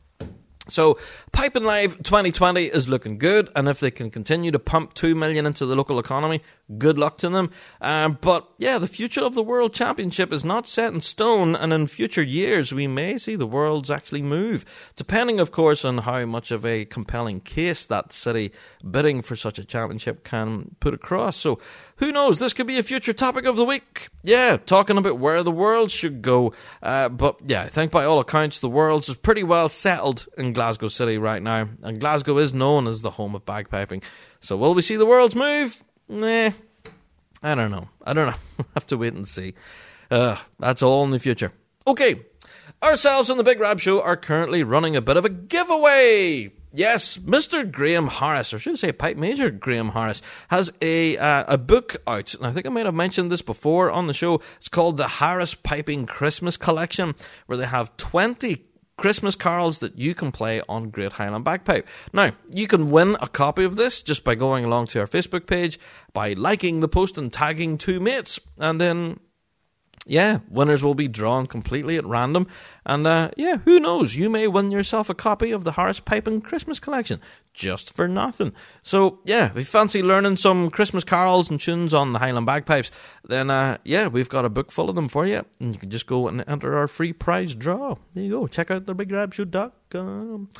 So, 0.69 0.99
Piping 1.33 1.63
Live 1.63 1.99
2020 1.99 2.65
is 2.65 2.89
looking 2.89 3.19
good, 3.19 3.49
and 3.55 3.69
if 3.69 3.79
they 3.79 3.91
can 3.91 4.11
continue 4.11 4.51
to 4.51 4.59
pump 4.59 4.95
two 4.95 5.15
million 5.15 5.47
into 5.47 5.65
the 5.65 5.77
local 5.77 5.99
economy, 5.99 6.43
good 6.77 6.99
luck 6.99 7.19
to 7.19 7.29
them. 7.29 7.51
Um, 7.81 8.19
but 8.21 8.49
yeah, 8.59 8.79
the 8.79 8.89
future 8.89 9.23
of 9.23 9.35
the 9.35 9.43
World 9.43 9.73
Championship 9.73 10.33
is 10.33 10.45
not 10.45 10.67
set 10.67 10.93
in 10.93 11.01
stone, 11.01 11.55
and 11.55 11.73
in 11.73 11.87
future 11.87 12.23
years 12.23 12.73
we 12.73 12.89
may 12.89 13.17
see 13.17 13.37
the 13.37 13.47
worlds 13.47 13.91
actually 13.91 14.23
move, 14.23 14.65
depending, 14.97 15.39
of 15.39 15.53
course, 15.53 15.85
on 15.85 15.99
how 15.99 16.25
much 16.27 16.51
of 16.51 16.67
a 16.67 16.85
compelling 16.85 17.41
case 17.41 17.87
that 17.87 18.13
city 18.13 18.51
bidding 18.91 19.23
for 19.23 19.37
such 19.37 19.61
a 19.61 19.65
championship 19.65 20.25
can 20.25 20.75
put 20.81 20.95
across. 20.95 21.37
So, 21.37 21.61
who 21.97 22.13
knows? 22.13 22.39
This 22.39 22.53
could 22.53 22.67
be 22.67 22.79
a 22.79 22.83
future 22.83 23.13
topic 23.13 23.47
of 23.47 23.57
the 23.57 23.65
week. 23.65 24.09
Yeah, 24.23 24.59
talking 24.59 24.99
about 24.99 25.19
where 25.19 25.43
the 25.43 25.51
world 25.51 25.91
should 25.91 26.21
go. 26.21 26.53
Uh, 26.83 27.09
but 27.09 27.39
yeah, 27.47 27.63
I 27.63 27.69
think 27.69 27.91
by 27.91 28.05
all 28.05 28.19
accounts, 28.19 28.61
the 28.61 28.69
world's 28.69 29.09
is 29.09 29.17
pretty 29.17 29.43
well 29.43 29.69
settled 29.69 30.27
in 30.37 30.53
Glasgow 30.53 30.89
City 30.89 31.17
right 31.17 31.43
now, 31.43 31.69
and 31.83 31.99
Glasgow 31.99 32.37
is 32.39 32.53
known 32.53 32.87
as 32.87 33.01
the 33.01 33.13
home 33.13 33.35
of 33.35 33.47
bagpiping. 33.47 34.03
So, 34.41 34.57
will 34.57 34.75
we 34.75 34.83
see 34.83 34.97
the 34.97 35.07
world's 35.07 35.35
move? 35.35 35.83
Nah, 36.09 36.51
I 37.43 37.55
don't 37.55 37.71
know. 37.71 37.89
I 38.05 38.13
don't 38.13 38.27
know. 38.27 38.37
we'll 38.59 38.69
have 38.75 38.87
to 38.89 38.99
wait 38.99 39.15
and 39.15 39.27
see. 39.27 39.55
Uh, 40.11 40.37
that's 40.59 40.83
all 40.83 41.05
in 41.05 41.11
the 41.11 41.19
future. 41.19 41.53
Okay, 41.87 42.21
ourselves 42.83 43.31
on 43.31 43.39
the 43.39 43.45
Big 43.45 43.59
Rab 43.59 43.81
Show 43.81 44.03
are 44.03 44.17
currently 44.17 44.63
running 44.63 44.97
a 44.97 45.01
bit 45.01 45.17
of 45.17 45.25
a 45.25 45.31
giveaway. 45.31 46.53
Yes, 46.77 47.17
Mr. 47.17 47.73
Graham 47.73 48.09
Harris, 48.09 48.53
or 48.53 48.59
should 48.59 48.75
I 48.75 48.77
say 48.77 48.93
Pipe 48.93 49.17
Major 49.17 49.49
Graham 49.49 49.93
Harris, 49.93 50.21
has 50.49 50.71
a 50.83 51.17
uh, 51.17 51.45
a 51.49 51.57
book 51.57 51.97
out. 52.07 52.35
And 52.35 52.47
I 52.47 52.53
think 52.53 52.67
I 52.67 52.69
might 52.69 52.85
have 52.85 52.95
mentioned 52.95 53.33
this 53.33 53.41
before 53.41 53.91
on 53.91 54.09
the 54.09 54.13
show. 54.13 54.43
It's 54.59 54.69
called 54.69 54.99
the 54.99 55.09
Harris 55.09 55.55
Piping 55.55 56.05
Christmas 56.05 56.59
Collection, 56.59 57.15
where 57.47 57.57
they 57.57 57.65
have 57.65 57.97
20 57.97 58.63
Christmas 58.99 59.35
carols 59.35 59.79
that 59.79 59.97
you 59.99 60.15
can 60.15 60.31
play 60.33 60.61
on 60.69 60.91
Great 60.91 61.13
Highland 61.13 61.45
Bagpipe. 61.47 61.87
Now, 62.13 62.33
you 62.51 62.67
can 62.67 62.91
win 62.91 63.17
a 63.23 63.29
copy 63.29 63.65
of 63.65 63.77
this 63.77 64.03
just 64.03 64.23
by 64.23 64.35
going 64.35 64.67
along 64.67 64.89
to 64.89 65.01
our 65.01 65.07
Facebook 65.07 65.47
page, 65.47 65.81
by 66.13 66.35
liking 66.35 66.81
the 66.81 66.89
post 66.89 67.17
and 67.17 67.33
tagging 67.33 67.79
two 67.79 68.01
mates, 68.01 68.39
and 68.59 68.79
then 68.79 69.21
yeah, 70.07 70.39
winners 70.49 70.85
will 70.85 70.95
be 70.95 71.09
drawn 71.09 71.47
completely 71.47 71.97
at 71.97 72.07
random. 72.07 72.47
And 72.85 73.07
uh, 73.07 73.31
yeah, 73.37 73.59
who 73.59 73.81
knows? 73.81 74.15
You 74.15 74.31
may 74.31 74.47
win 74.47 74.71
yourself 74.71 75.11
a 75.11 75.15
copy 75.15 75.51
of 75.51 75.65
the 75.65 75.73
Harris 75.73 75.99
Piping 75.99 76.41
Christmas 76.41 76.79
Collection 76.79 77.21
just 77.53 77.93
for 77.93 78.07
nothing. 78.07 78.53
So 78.83 79.19
yeah, 79.25 79.51
if 79.51 79.57
you 79.57 79.65
fancy 79.65 80.03
learning 80.03 80.37
some 80.37 80.71
Christmas 80.71 81.03
carols 81.03 81.51
and 81.51 81.61
tunes 81.61 81.93
on 81.93 82.13
the 82.13 82.21
Highland 82.21 82.47
Bagpipes, 82.47 82.93
then 83.25 83.51
uh, 83.51 83.79
yeah, 83.85 84.07
we've 84.07 84.29
got 84.29 84.45
a 84.45 84.49
book 84.49 84.71
full 84.71 84.89
of 84.89 84.95
them 84.95 85.09
for 85.09 85.27
you. 85.27 85.45
And 85.59 85.75
you 85.75 85.81
can 85.81 85.91
just 85.91 86.07
go 86.07 86.29
and 86.29 86.45
enter 86.47 86.79
our 86.79 86.87
free 86.87 87.13
prize 87.13 87.55
draw. 87.55 87.97
There 88.15 88.23
you 88.23 88.31
go. 88.31 88.47
Check 88.47 88.71
out 88.71 88.87
thebigrabshow.com. 88.87 90.51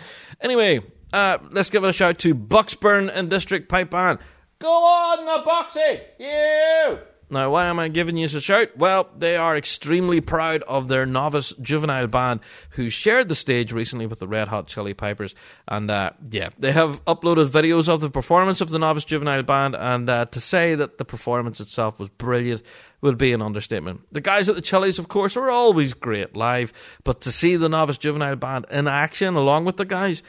Anyway, 0.41 0.81
uh, 1.13 1.39
let's 1.51 1.71
give 1.71 1.85
it 1.85 1.89
a 1.89 1.93
shout 1.93 2.19
to 2.19 2.35
Bucksburn 2.35 3.11
and 3.15 3.31
District 3.31 3.69
Pipe 3.69 3.91
Band. 3.91 4.19
Go 4.59 4.69
on, 4.69 5.27
the 5.27 5.49
Boxy! 5.49 6.01
You! 6.19 7.16
Now, 7.29 7.51
why 7.51 7.67
am 7.67 7.81
I 7.81 7.89
giving 7.89 8.17
you 8.17 8.27
a 8.27 8.41
shout? 8.41 8.77
Well, 8.77 9.09
they 9.19 9.37
are 9.37 9.57
extremely 9.57 10.21
proud 10.21 10.63
of 10.63 10.87
their 10.87 11.05
novice 11.05 11.53
juvenile 11.61 12.07
band 12.07 12.41
who 12.71 12.89
shared 12.89 13.29
the 13.29 13.35
stage 13.35 13.73
recently 13.73 14.07
with 14.07 14.21
the 14.21 14.29
Red 14.29 14.47
Hot 14.49 14.69
Chili 14.69 14.95
Pipers. 14.95 15.35
And 15.67 15.91
uh, 15.91 16.13
yeah, 16.31 16.51
they 16.57 16.71
have 16.71 17.05
uploaded 17.05 17.49
videos 17.49 17.89
of 17.89 18.01
the 18.01 18.11
performance 18.11 18.61
of 18.61 18.69
the 18.69 18.79
novice 18.79 19.05
juvenile 19.05 19.43
band. 19.43 19.75
And 19.75 20.09
uh, 20.09 20.27
to 20.27 20.41
say 20.41 20.77
that 20.77 20.99
the 20.99 21.05
performance 21.05 21.61
itself 21.61 21.99
was 21.99 22.11
brilliant 22.11 22.63
would 23.01 23.19
be 23.19 23.33
an 23.33 23.43
understatement. 23.43 24.03
The 24.13 24.21
guys 24.21 24.49
at 24.49 24.55
the 24.55 24.63
Chili's, 24.63 24.99
of 25.01 25.09
course, 25.09 25.37
are 25.37 25.51
always 25.51 25.95
great 25.95 26.37
live. 26.37 26.73
But 27.03 27.21
to 27.23 27.33
see 27.33 27.57
the 27.57 27.69
novice 27.69 27.99
juvenile 27.99 28.37
band 28.37 28.67
in 28.71 28.87
action 28.87 29.35
along 29.35 29.65
with 29.65 29.79
the 29.79 29.85
guys, 29.85 30.23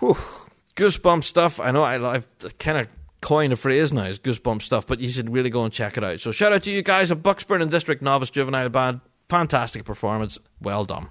whew, 0.00 0.16
goosebump 0.74 1.22
stuff. 1.24 1.60
I 1.60 1.70
know 1.70 1.82
I, 1.82 2.16
I've 2.16 2.58
kind 2.58 2.78
of 2.78 2.88
coin 3.20 3.52
a 3.52 3.56
phrase 3.56 3.92
now 3.92 4.04
is 4.04 4.18
goosebump 4.18 4.62
stuff, 4.62 4.86
but 4.86 5.00
you 5.00 5.08
should 5.08 5.30
really 5.30 5.50
go 5.50 5.64
and 5.64 5.72
check 5.72 5.96
it 5.96 6.04
out. 6.04 6.20
So 6.20 6.32
shout 6.32 6.52
out 6.52 6.62
to 6.64 6.70
you 6.70 6.82
guys 6.82 7.10
at 7.10 7.22
Bucksburn 7.22 7.62
and 7.62 7.70
District 7.70 8.02
Novice 8.02 8.30
Juvenile 8.30 8.68
Band. 8.68 9.00
Fantastic 9.28 9.84
performance. 9.84 10.38
Well 10.60 10.84
done. 10.84 11.08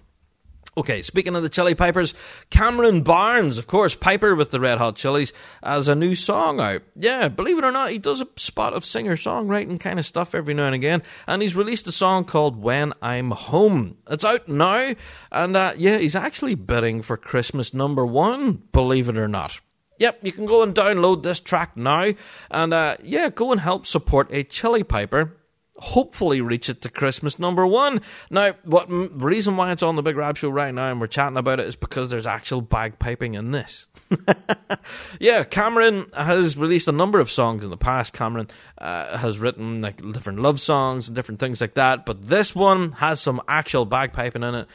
Okay, 0.77 1.01
speaking 1.01 1.35
of 1.35 1.43
the 1.43 1.49
Chili 1.49 1.75
Pipers, 1.75 2.13
Cameron 2.51 3.01
Barnes, 3.01 3.57
of 3.57 3.67
course, 3.67 3.95
Piper 3.95 4.35
with 4.35 4.51
the 4.51 4.59
Red 4.59 4.77
Hot 4.77 4.95
Chilies, 4.95 5.33
has 5.63 5.87
a 5.87 5.95
new 5.95 6.15
song 6.15 6.59
out. 6.59 6.83
Yeah, 6.95 7.27
believe 7.27 7.57
it 7.57 7.63
or 7.65 7.71
not, 7.71 7.89
he 7.89 7.97
does 7.97 8.21
a 8.21 8.27
spot 8.37 8.73
of 8.73 8.85
singer 8.85 9.15
songwriting 9.15 9.79
kind 9.79 9.99
of 9.99 10.05
stuff 10.05 10.35
every 10.35 10.53
now 10.53 10.67
and 10.67 10.75
again, 10.75 11.01
and 11.27 11.41
he's 11.41 11.55
released 11.55 11.87
a 11.87 11.91
song 11.91 12.23
called 12.23 12.61
When 12.61 12.93
I'm 13.01 13.31
Home. 13.31 13.97
It's 14.09 14.23
out 14.23 14.47
now, 14.47 14.93
and 15.31 15.57
uh, 15.57 15.73
yeah, 15.75 15.97
he's 15.97 16.15
actually 16.15 16.55
bidding 16.55 17.01
for 17.01 17.17
Christmas 17.17 17.73
number 17.73 18.05
one, 18.05 18.61
believe 18.71 19.09
it 19.09 19.17
or 19.17 19.27
not. 19.27 19.59
Yep, 19.99 20.19
you 20.23 20.31
can 20.31 20.45
go 20.45 20.63
and 20.63 20.73
download 20.73 21.23
this 21.23 21.39
track 21.39 21.75
now, 21.75 22.13
and 22.49 22.73
uh, 22.73 22.95
yeah, 23.03 23.29
go 23.29 23.51
and 23.51 23.61
help 23.61 23.85
support 23.85 24.29
a 24.31 24.43
Chili 24.43 24.83
Piper. 24.83 25.35
Hopefully, 25.75 26.41
reach 26.41 26.67
it 26.69 26.81
to 26.81 26.89
Christmas 26.89 27.37
number 27.39 27.65
one. 27.65 28.01
Now, 28.29 28.53
what 28.63 28.89
m- 28.89 29.19
reason 29.19 29.55
why 29.55 29.71
it's 29.71 29.83
on 29.83 29.95
the 29.95 30.01
Big 30.01 30.17
Rab 30.17 30.37
Show 30.37 30.49
right 30.49 30.73
now 30.73 30.91
and 30.91 30.99
we're 30.99 31.07
chatting 31.07 31.37
about 31.37 31.61
it 31.61 31.67
is 31.67 31.77
because 31.77 32.09
there's 32.09 32.27
actual 32.27 32.61
bagpiping 32.61 33.37
in 33.37 33.51
this. 33.51 33.85
yeah, 35.19 35.45
Cameron 35.45 36.07
has 36.13 36.57
released 36.57 36.89
a 36.89 36.93
number 36.93 37.19
of 37.19 37.31
songs 37.31 37.63
in 37.63 37.69
the 37.69 37.77
past. 37.77 38.11
Cameron 38.11 38.49
uh, 38.77 39.17
has 39.17 39.39
written 39.39 39.81
like 39.81 40.01
different 40.11 40.39
love 40.39 40.59
songs 40.59 41.07
and 41.07 41.15
different 41.15 41.39
things 41.39 41.61
like 41.61 41.75
that, 41.75 42.05
but 42.05 42.23
this 42.23 42.53
one 42.53 42.93
has 42.93 43.21
some 43.21 43.41
actual 43.47 43.87
bagpiping 43.87 44.47
in 44.47 44.55
it, 44.55 44.67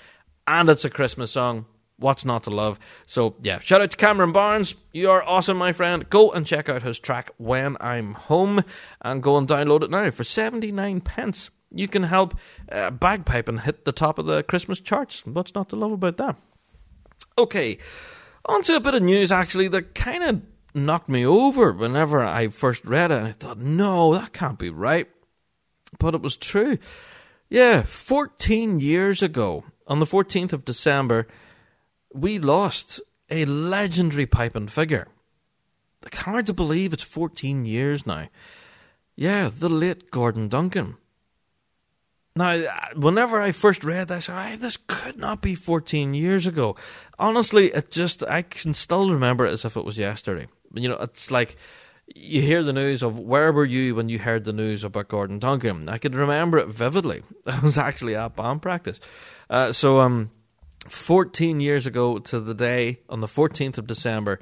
and 0.46 0.70
it's 0.70 0.86
a 0.86 0.90
Christmas 0.90 1.32
song. 1.32 1.66
What's 2.04 2.26
not 2.26 2.42
to 2.42 2.50
love? 2.50 2.78
So, 3.06 3.34
yeah, 3.40 3.60
shout 3.60 3.80
out 3.80 3.90
to 3.92 3.96
Cameron 3.96 4.30
Barnes. 4.30 4.74
You 4.92 5.08
are 5.08 5.22
awesome, 5.22 5.56
my 5.56 5.72
friend. 5.72 6.06
Go 6.10 6.30
and 6.32 6.44
check 6.44 6.68
out 6.68 6.82
his 6.82 7.00
track 7.00 7.30
When 7.38 7.78
I'm 7.80 8.12
Home 8.12 8.62
and 9.00 9.22
go 9.22 9.38
and 9.38 9.48
download 9.48 9.84
it 9.84 9.90
now 9.90 10.10
for 10.10 10.22
79 10.22 11.00
pence. 11.00 11.48
You 11.70 11.88
can 11.88 12.02
help 12.02 12.34
uh, 12.70 12.90
and 13.00 13.60
hit 13.60 13.86
the 13.86 13.92
top 13.92 14.18
of 14.18 14.26
the 14.26 14.42
Christmas 14.42 14.80
charts. 14.80 15.24
What's 15.24 15.54
not 15.54 15.70
to 15.70 15.76
love 15.76 15.92
about 15.92 16.18
that? 16.18 16.36
Okay, 17.38 17.78
on 18.44 18.62
to 18.64 18.76
a 18.76 18.80
bit 18.80 18.92
of 18.92 19.02
news 19.02 19.32
actually 19.32 19.68
that 19.68 19.94
kind 19.94 20.24
of 20.24 20.42
knocked 20.74 21.08
me 21.08 21.24
over 21.24 21.72
whenever 21.72 22.22
I 22.22 22.48
first 22.48 22.84
read 22.84 23.12
it. 23.12 23.16
And 23.16 23.28
I 23.28 23.32
thought, 23.32 23.56
no, 23.56 24.12
that 24.12 24.34
can't 24.34 24.58
be 24.58 24.68
right. 24.68 25.08
But 25.98 26.14
it 26.14 26.20
was 26.20 26.36
true. 26.36 26.76
Yeah, 27.48 27.80
14 27.80 28.78
years 28.78 29.22
ago, 29.22 29.64
on 29.86 30.00
the 30.00 30.06
14th 30.06 30.52
of 30.52 30.66
December, 30.66 31.26
we 32.14 32.38
lost 32.38 33.00
a 33.28 33.44
legendary 33.44 34.26
piping 34.26 34.68
figure. 34.68 35.08
It's 36.06 36.16
hard 36.18 36.46
to 36.46 36.54
believe 36.54 36.92
it's 36.92 37.02
14 37.02 37.64
years 37.64 38.06
now. 38.06 38.28
Yeah, 39.16 39.50
the 39.52 39.68
late 39.68 40.10
Gordon 40.10 40.48
Duncan. 40.48 40.96
Now, 42.36 42.58
whenever 42.96 43.40
I 43.40 43.52
first 43.52 43.84
read 43.84 44.08
this, 44.08 44.28
I 44.28 44.56
this 44.56 44.76
could 44.88 45.16
not 45.16 45.40
be 45.40 45.54
14 45.54 46.14
years 46.14 46.46
ago. 46.46 46.76
Honestly, 47.18 47.72
it 47.72 47.90
just, 47.90 48.24
I 48.24 48.42
can 48.42 48.74
still 48.74 49.10
remember 49.10 49.46
it 49.46 49.52
as 49.52 49.64
if 49.64 49.76
it 49.76 49.84
was 49.84 49.98
yesterday. 49.98 50.48
You 50.74 50.88
know, 50.88 50.96
it's 50.96 51.30
like 51.30 51.56
you 52.12 52.42
hear 52.42 52.64
the 52.64 52.72
news 52.72 53.02
of 53.02 53.18
where 53.18 53.52
were 53.52 53.64
you 53.64 53.94
when 53.94 54.08
you 54.08 54.18
heard 54.18 54.44
the 54.44 54.52
news 54.52 54.82
about 54.82 55.08
Gordon 55.08 55.38
Duncan? 55.38 55.88
I 55.88 55.98
could 55.98 56.16
remember 56.16 56.58
it 56.58 56.68
vividly. 56.68 57.22
I 57.46 57.60
was 57.60 57.78
actually 57.78 58.16
at 58.16 58.34
band 58.34 58.62
practice. 58.62 58.98
Uh, 59.48 59.72
so, 59.72 60.00
um, 60.00 60.30
14 60.88 61.60
years 61.60 61.86
ago 61.86 62.18
to 62.18 62.40
the 62.40 62.54
day, 62.54 63.00
on 63.08 63.20
the 63.20 63.26
14th 63.26 63.78
of 63.78 63.86
December, 63.86 64.40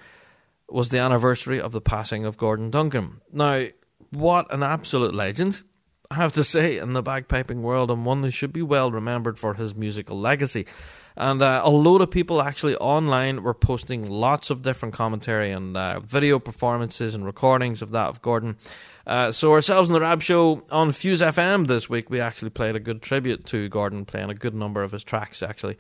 was 0.69 0.89
the 0.89 0.99
anniversary 0.99 1.61
of 1.61 1.73
the 1.73 1.81
passing 1.81 2.25
of 2.25 2.37
Gordon 2.37 2.71
Duncan. 2.71 3.21
Now, 3.33 3.67
what 4.11 4.53
an 4.53 4.63
absolute 4.63 5.15
legend, 5.15 5.63
I 6.11 6.17
have 6.17 6.33
to 6.33 6.45
say, 6.45 6.79
in 6.79 6.93
the 6.93 7.03
bagpiping 7.03 7.61
world, 7.61 7.91
and 7.91 8.05
one 8.05 8.23
who 8.23 8.31
should 8.31 8.53
be 8.53 8.63
well 8.63 8.91
remembered 8.91 9.39
for 9.39 9.55
his 9.55 9.75
musical 9.75 10.19
legacy. 10.19 10.67
And 11.17 11.43
uh, 11.43 11.61
a 11.65 11.71
load 11.71 12.01
of 12.01 12.11
people 12.11 12.41
actually 12.41 12.77
online 12.77 13.43
were 13.43 13.55
posting 13.55 14.09
lots 14.09 14.51
of 14.51 14.63
different 14.63 14.95
commentary 14.95 15.51
and 15.51 15.77
uh, 15.77 16.01
video 16.01 16.39
performances 16.39 17.15
and 17.15 17.27
recordings 17.27 17.83
of 17.83 17.91
that 17.91 18.09
of 18.09 18.23
Gordon. 18.23 18.57
Uh, 19.07 19.33
so 19.33 19.53
ourselves 19.53 19.89
in 19.89 19.95
the 19.95 20.01
Rab 20.01 20.23
Show 20.23 20.65
on 20.71 20.93
Fuse 20.93 21.21
FM 21.21 21.67
this 21.67 21.91
week, 21.91 22.09
we 22.09 22.21
actually 22.21 22.51
played 22.51 22.77
a 22.77 22.81
good 22.81 23.03
tribute 23.03 23.45
to 23.47 23.69
Gordon, 23.69 24.05
playing 24.05 24.31
a 24.31 24.35
good 24.35 24.55
number 24.55 24.83
of 24.83 24.93
his 24.93 25.05
tracks 25.05 25.43
actually. 25.43 25.77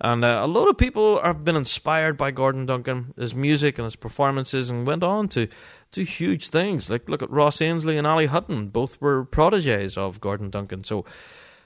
And 0.00 0.24
uh, 0.24 0.40
a 0.42 0.46
lot 0.46 0.68
of 0.68 0.76
people 0.76 1.22
have 1.22 1.44
been 1.44 1.56
inspired 1.56 2.16
by 2.16 2.30
Gordon 2.30 2.66
Duncan, 2.66 3.14
his 3.16 3.34
music 3.34 3.78
and 3.78 3.84
his 3.84 3.96
performances, 3.96 4.68
and 4.68 4.86
went 4.86 5.02
on 5.02 5.28
to 5.30 5.48
do 5.92 6.02
huge 6.02 6.48
things. 6.48 6.90
Like, 6.90 7.08
look 7.08 7.22
at 7.22 7.30
Ross 7.30 7.60
Ainslie 7.62 7.96
and 7.96 8.06
Ali 8.06 8.26
Hutton, 8.26 8.68
both 8.68 9.00
were 9.00 9.24
proteges 9.24 9.96
of 9.96 10.20
Gordon 10.20 10.50
Duncan. 10.50 10.84
So 10.84 11.04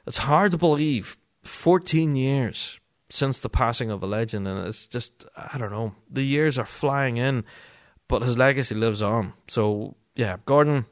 it's 0.06 0.18
hard 0.18 0.52
to 0.52 0.58
believe 0.58 1.18
14 1.42 2.14
years 2.16 2.78
since 3.08 3.40
the 3.40 3.48
passing 3.48 3.90
of 3.90 4.02
a 4.02 4.06
legend, 4.06 4.46
and 4.46 4.66
it's 4.68 4.86
just, 4.86 5.24
I 5.36 5.58
don't 5.58 5.72
know, 5.72 5.94
the 6.08 6.22
years 6.22 6.58
are 6.58 6.66
flying 6.66 7.16
in, 7.16 7.44
but 8.06 8.22
his 8.22 8.38
legacy 8.38 8.76
lives 8.76 9.02
on. 9.02 9.32
So, 9.48 9.96
yeah, 10.14 10.36
Gordon, 10.46 10.86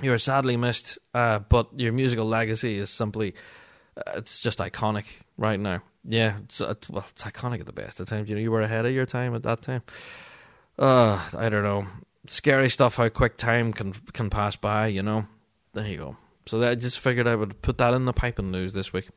you 0.00 0.12
are 0.12 0.18
sadly 0.18 0.56
missed, 0.56 0.98
uh, 1.12 1.40
but 1.40 1.68
your 1.76 1.92
musical 1.92 2.24
legacy 2.24 2.78
is 2.78 2.88
simply, 2.88 3.34
uh, 3.96 4.12
it's 4.16 4.40
just 4.40 4.58
iconic 4.58 5.04
right 5.36 5.60
now. 5.60 5.82
Yeah, 6.04 6.38
it's, 6.44 6.60
uh, 6.60 6.74
well, 6.88 7.06
it's 7.10 7.22
iconic 7.24 7.60
at 7.60 7.66
the 7.66 7.72
best 7.72 8.00
of 8.00 8.08
times. 8.08 8.28
You 8.28 8.36
know, 8.36 8.40
you 8.40 8.50
were 8.50 8.62
ahead 8.62 8.86
of 8.86 8.92
your 8.92 9.06
time 9.06 9.34
at 9.34 9.42
that 9.42 9.60
time. 9.62 9.82
Uh, 10.78 11.20
I 11.36 11.48
don't 11.48 11.62
know. 11.62 11.86
Scary 12.26 12.70
stuff. 12.70 12.96
How 12.96 13.08
quick 13.08 13.36
time 13.36 13.72
can 13.72 13.92
can 13.92 14.30
pass 14.30 14.56
by. 14.56 14.86
You 14.86 15.02
know. 15.02 15.26
There 15.74 15.86
you 15.86 15.96
go. 15.96 16.16
So 16.46 16.62
I 16.62 16.74
just 16.74 16.98
figured 16.98 17.26
I 17.26 17.36
would 17.36 17.60
put 17.62 17.78
that 17.78 17.94
in 17.94 18.06
the 18.06 18.12
piping 18.12 18.50
news 18.50 18.72
this 18.72 18.92
week. 18.92 19.08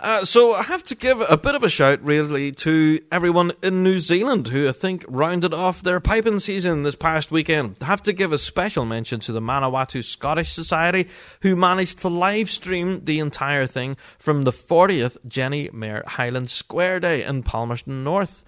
Uh, 0.00 0.24
so 0.24 0.54
I 0.54 0.62
have 0.62 0.84
to 0.84 0.94
give 0.94 1.20
a 1.20 1.36
bit 1.36 1.56
of 1.56 1.64
a 1.64 1.68
shout, 1.68 2.00
really, 2.02 2.52
to 2.52 3.00
everyone 3.10 3.52
in 3.62 3.82
New 3.82 3.98
Zealand 3.98 4.48
who 4.48 4.68
I 4.68 4.72
think 4.72 5.04
rounded 5.08 5.52
off 5.52 5.82
their 5.82 5.98
piping 5.98 6.38
season 6.38 6.84
this 6.84 6.94
past 6.94 7.32
weekend. 7.32 7.76
I 7.80 7.86
have 7.86 8.04
to 8.04 8.12
give 8.12 8.32
a 8.32 8.38
special 8.38 8.84
mention 8.84 9.18
to 9.20 9.32
the 9.32 9.40
Manawatu 9.40 10.04
Scottish 10.04 10.52
Society, 10.52 11.08
who 11.42 11.56
managed 11.56 11.98
to 12.00 12.08
live 12.08 12.48
stream 12.48 13.04
the 13.04 13.18
entire 13.18 13.66
thing 13.66 13.96
from 14.18 14.44
the 14.44 14.52
40th 14.52 15.16
Jenny 15.26 15.68
Mayer 15.72 16.04
Highland 16.06 16.50
Square 16.50 17.00
Day 17.00 17.24
in 17.24 17.42
Palmerston 17.42 18.04
North 18.04 18.44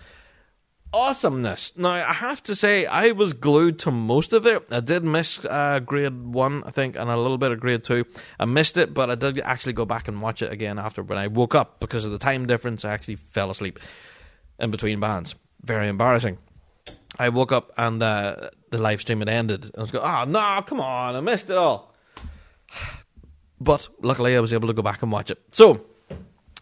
awesomeness. 0.92 1.72
Now, 1.76 1.90
I 1.90 2.12
have 2.12 2.42
to 2.44 2.54
say, 2.54 2.86
I 2.86 3.12
was 3.12 3.32
glued 3.32 3.78
to 3.80 3.90
most 3.90 4.32
of 4.32 4.46
it. 4.46 4.66
I 4.70 4.80
did 4.80 5.04
miss 5.04 5.44
uh, 5.44 5.80
grade 5.80 6.24
one, 6.24 6.64
I 6.64 6.70
think, 6.70 6.96
and 6.96 7.08
a 7.10 7.16
little 7.16 7.38
bit 7.38 7.52
of 7.52 7.60
grade 7.60 7.84
two. 7.84 8.04
I 8.38 8.44
missed 8.44 8.76
it, 8.76 8.92
but 8.92 9.10
I 9.10 9.14
did 9.14 9.40
actually 9.40 9.74
go 9.74 9.84
back 9.84 10.08
and 10.08 10.20
watch 10.20 10.42
it 10.42 10.52
again 10.52 10.78
after 10.78 11.02
when 11.02 11.18
I 11.18 11.28
woke 11.28 11.54
up 11.54 11.80
because 11.80 12.04
of 12.04 12.10
the 12.10 12.18
time 12.18 12.46
difference. 12.46 12.84
I 12.84 12.92
actually 12.92 13.16
fell 13.16 13.50
asleep 13.50 13.78
in 14.58 14.70
between 14.70 15.00
bands. 15.00 15.34
Very 15.62 15.88
embarrassing. 15.88 16.38
I 17.18 17.28
woke 17.28 17.52
up 17.52 17.72
and 17.76 18.02
uh, 18.02 18.50
the 18.70 18.78
live 18.78 19.00
stream 19.00 19.18
had 19.18 19.28
ended. 19.28 19.70
I 19.76 19.80
was 19.80 19.90
going, 19.90 20.04
oh, 20.04 20.24
no, 20.24 20.62
come 20.62 20.80
on, 20.80 21.16
I 21.16 21.20
missed 21.20 21.50
it 21.50 21.56
all. 21.56 21.94
But 23.62 23.88
luckily, 24.00 24.34
I 24.34 24.40
was 24.40 24.54
able 24.54 24.68
to 24.68 24.72
go 24.72 24.80
back 24.80 25.02
and 25.02 25.12
watch 25.12 25.30
it. 25.30 25.38
So, 25.52 25.84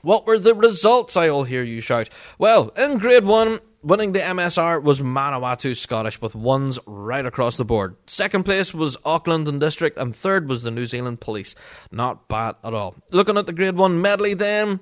what 0.03 0.27
were 0.27 0.37
the 0.37 0.53
results? 0.53 1.17
I 1.17 1.31
will 1.31 1.45
hear 1.45 1.63
you 1.63 1.81
shout. 1.81 2.09
Well, 2.41 2.71
in 2.71 2.99
grade 2.99 3.23
one, 3.23 3.61
winning 3.83 4.13
the 4.13 4.21
MSR 4.21 4.83
was 4.83 5.01
Manawatu 5.01 5.77
Scottish 5.77 6.21
with 6.21 6.35
ones 6.35 6.79
right 6.87 7.25
across 7.25 7.57
the 7.57 7.65
board. 7.65 7.97
Second 8.07 8.45
place 8.45 8.75
was 8.75 8.97
Auckland 9.05 9.49
and 9.49 9.61
District, 9.61 9.99
and 9.99 10.15
third 10.15 10.49
was 10.49 10.63
the 10.63 10.71
New 10.71 10.87
Zealand 10.87 11.21
Police. 11.21 11.55
Not 11.91 12.29
bad 12.29 12.57
at 12.65 12.75
all. 12.75 12.97
Looking 13.13 13.39
at 13.39 13.47
the 13.47 13.53
Grade 13.53 13.77
1 13.77 14.01
medley 14.01 14.35
then, 14.35 14.81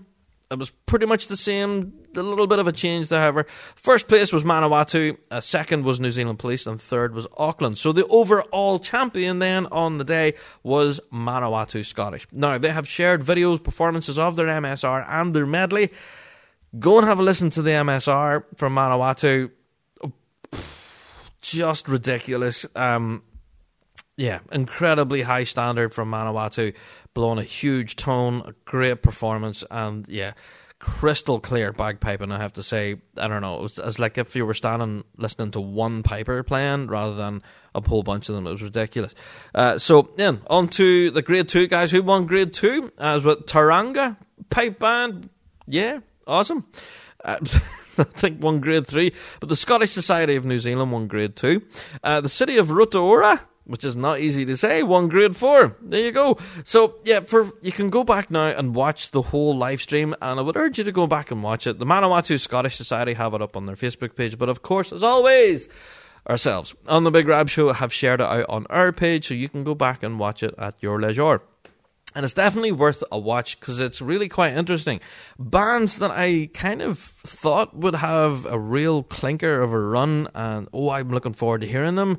it 0.50 0.58
was 0.58 0.70
pretty 0.70 1.06
much 1.06 1.26
the 1.26 1.36
same, 1.36 1.92
a 2.14 2.22
little 2.22 2.46
bit 2.46 2.60
of 2.60 2.68
a 2.68 2.72
change, 2.72 3.10
however. 3.10 3.46
First 3.74 4.06
place 4.06 4.32
was 4.32 4.44
Manawatu, 4.44 5.18
uh, 5.30 5.40
second 5.40 5.84
was 5.84 5.98
New 5.98 6.12
Zealand 6.12 6.38
Police, 6.38 6.66
and 6.66 6.80
third 6.80 7.14
was 7.14 7.26
Auckland. 7.36 7.78
So 7.78 7.92
the 7.92 8.06
overall 8.06 8.78
champion 8.78 9.40
then 9.40 9.66
on 9.66 9.98
the 9.98 10.04
day 10.04 10.34
was 10.62 11.00
Manawatu 11.12 11.84
Scottish. 11.84 12.28
Now, 12.30 12.58
they 12.58 12.70
have 12.70 12.86
shared 12.86 13.22
videos, 13.22 13.62
performances 13.62 14.18
of 14.18 14.36
their 14.36 14.46
MSR 14.46 15.04
and 15.08 15.34
their 15.34 15.46
medley. 15.46 15.90
Go 16.78 16.98
and 16.98 17.06
have 17.06 17.18
a 17.18 17.22
listen 17.22 17.50
to 17.50 17.62
the 17.62 17.70
MSR 17.70 18.44
from 18.56 18.74
Manawatu. 18.74 19.50
Just 21.40 21.88
ridiculous. 21.88 22.66
Um, 22.74 23.22
yeah, 24.16 24.40
incredibly 24.50 25.22
high 25.22 25.44
standard 25.44 25.94
from 25.94 26.10
Manawatu, 26.10 26.74
blowing 27.14 27.38
a 27.38 27.42
huge 27.42 27.96
tone, 27.96 28.42
a 28.46 28.54
great 28.64 29.02
performance, 29.02 29.62
and 29.70 30.08
yeah, 30.08 30.32
crystal 30.78 31.38
clear 31.38 31.72
bagpiping. 31.72 32.32
I 32.32 32.38
have 32.38 32.54
to 32.54 32.62
say, 32.62 32.96
I 33.16 33.28
don't 33.28 33.42
know, 33.42 33.56
it 33.56 33.62
was, 33.62 33.78
it 33.78 33.84
was 33.84 33.98
like 33.98 34.18
if 34.18 34.34
you 34.34 34.46
were 34.46 34.54
standing 34.54 35.04
listening 35.16 35.50
to 35.52 35.60
one 35.60 36.02
piper 36.02 36.42
playing 36.42 36.86
rather 36.86 37.14
than 37.14 37.42
a 37.74 37.86
whole 37.86 38.02
bunch 38.02 38.28
of 38.28 38.34
them. 38.34 38.46
It 38.46 38.52
was 38.52 38.62
ridiculous. 38.62 39.14
Uh, 39.54 39.78
so, 39.78 40.10
yeah, 40.16 40.36
on 40.48 40.68
to 40.68 41.10
the 41.10 41.22
grade 41.22 41.48
two 41.48 41.66
guys 41.66 41.90
who 41.90 42.02
won 42.02 42.26
grade 42.26 42.52
two, 42.52 42.92
as 42.98 43.22
with 43.22 43.46
Tauranga 43.46 44.16
Pipe 44.48 44.78
Band. 44.78 45.28
Yeah, 45.66 46.00
awesome. 46.26 46.64
Uh, 47.24 47.38
I 47.98 48.04
think 48.04 48.42
one 48.42 48.60
grade 48.60 48.86
three, 48.86 49.12
but 49.40 49.48
the 49.48 49.56
Scottish 49.56 49.92
Society 49.92 50.36
of 50.36 50.44
New 50.44 50.58
Zealand 50.58 50.92
won 50.92 51.06
grade 51.06 51.34
two. 51.34 51.62
Uh, 52.04 52.20
the 52.20 52.28
city 52.28 52.58
of 52.58 52.70
Rotorua, 52.70 53.40
which 53.64 53.84
is 53.84 53.96
not 53.96 54.20
easy 54.20 54.44
to 54.44 54.56
say, 54.56 54.82
one 54.82 55.08
grade 55.08 55.34
four. 55.34 55.76
There 55.80 56.00
you 56.00 56.12
go. 56.12 56.38
So 56.64 56.96
yeah, 57.04 57.20
for 57.20 57.50
you 57.62 57.72
can 57.72 57.88
go 57.88 58.04
back 58.04 58.30
now 58.30 58.48
and 58.48 58.74
watch 58.74 59.10
the 59.10 59.22
whole 59.22 59.56
live 59.56 59.80
stream, 59.80 60.14
and 60.20 60.38
I 60.38 60.42
would 60.42 60.56
urge 60.56 60.78
you 60.78 60.84
to 60.84 60.92
go 60.92 61.06
back 61.06 61.30
and 61.30 61.42
watch 61.42 61.66
it. 61.66 61.78
The 61.78 61.86
Manawatu 61.86 62.38
Scottish 62.38 62.76
Society 62.76 63.14
have 63.14 63.34
it 63.34 63.42
up 63.42 63.56
on 63.56 63.66
their 63.66 63.76
Facebook 63.76 64.14
page, 64.14 64.36
but 64.38 64.48
of 64.48 64.62
course, 64.62 64.92
as 64.92 65.02
always. 65.02 65.68
Ourselves 66.28 66.74
on 66.88 67.04
the 67.04 67.12
Big 67.12 67.28
Rab 67.28 67.48
Show 67.48 67.72
have 67.72 67.92
shared 67.92 68.20
it 68.20 68.26
out 68.26 68.46
on 68.48 68.66
our 68.68 68.90
page, 68.90 69.28
so 69.28 69.34
you 69.34 69.48
can 69.48 69.62
go 69.62 69.76
back 69.76 70.02
and 70.02 70.18
watch 70.18 70.42
it 70.42 70.56
at 70.58 70.74
your 70.80 71.00
leisure 71.00 71.40
and 72.16 72.24
it's 72.24 72.32
definitely 72.32 72.72
worth 72.72 73.04
a 73.12 73.18
watch 73.18 73.60
because 73.60 73.78
it's 73.78 74.00
really 74.00 74.26
quite 74.28 74.56
interesting. 74.56 75.00
Bands 75.38 75.98
that 75.98 76.10
I 76.10 76.48
kind 76.54 76.80
of 76.80 76.98
thought 76.98 77.76
would 77.76 77.94
have 77.94 78.46
a 78.46 78.58
real 78.58 79.02
clinker 79.02 79.60
of 79.60 79.70
a 79.70 79.78
run, 79.78 80.26
and 80.34 80.66
oh, 80.72 80.88
I'm 80.88 81.10
looking 81.10 81.34
forward 81.34 81.60
to 81.60 81.66
hearing 81.66 81.94
them, 81.94 82.16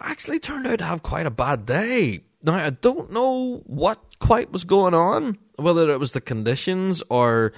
actually 0.00 0.38
turned 0.38 0.66
out 0.66 0.78
to 0.78 0.86
have 0.86 1.02
quite 1.02 1.26
a 1.26 1.30
bad 1.30 1.66
day. 1.66 2.24
Now, 2.42 2.54
I 2.54 2.70
don't 2.70 3.12
know 3.12 3.62
what 3.66 4.00
quite 4.20 4.50
was 4.50 4.64
going 4.64 4.94
on, 4.94 5.36
whether 5.56 5.90
it 5.90 6.00
was 6.00 6.12
the 6.12 6.22
conditions 6.22 7.02
or. 7.10 7.52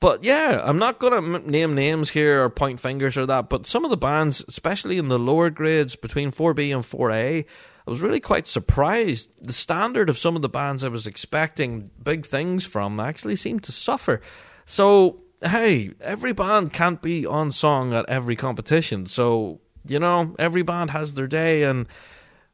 But 0.00 0.22
yeah, 0.22 0.60
I'm 0.62 0.78
not 0.78 1.00
going 1.00 1.12
to 1.12 1.50
name 1.50 1.74
names 1.74 2.10
here 2.10 2.44
or 2.44 2.50
point 2.50 2.78
fingers 2.78 3.16
or 3.16 3.26
that, 3.26 3.48
but 3.48 3.66
some 3.66 3.84
of 3.84 3.90
the 3.90 3.96
bands, 3.96 4.44
especially 4.46 4.96
in 4.96 5.08
the 5.08 5.18
lower 5.18 5.50
grades 5.50 5.96
between 5.96 6.30
4B 6.30 6.72
and 6.72 6.84
4A, 6.84 7.46
I 7.88 7.90
was 7.90 8.02
really 8.02 8.20
quite 8.20 8.46
surprised. 8.46 9.30
The 9.40 9.54
standard 9.54 10.10
of 10.10 10.18
some 10.18 10.36
of 10.36 10.42
the 10.42 10.48
bands 10.50 10.84
I 10.84 10.88
was 10.88 11.06
expecting 11.06 11.90
big 12.02 12.26
things 12.26 12.66
from 12.66 13.00
actually 13.00 13.34
seemed 13.36 13.64
to 13.64 13.72
suffer. 13.72 14.20
So, 14.66 15.20
hey, 15.40 15.92
every 15.98 16.34
band 16.34 16.74
can't 16.74 17.00
be 17.00 17.24
on 17.24 17.50
song 17.50 17.94
at 17.94 18.06
every 18.06 18.36
competition. 18.36 19.06
So, 19.06 19.62
you 19.86 19.98
know, 19.98 20.36
every 20.38 20.60
band 20.60 20.90
has 20.90 21.14
their 21.14 21.26
day 21.26 21.62
and 21.62 21.88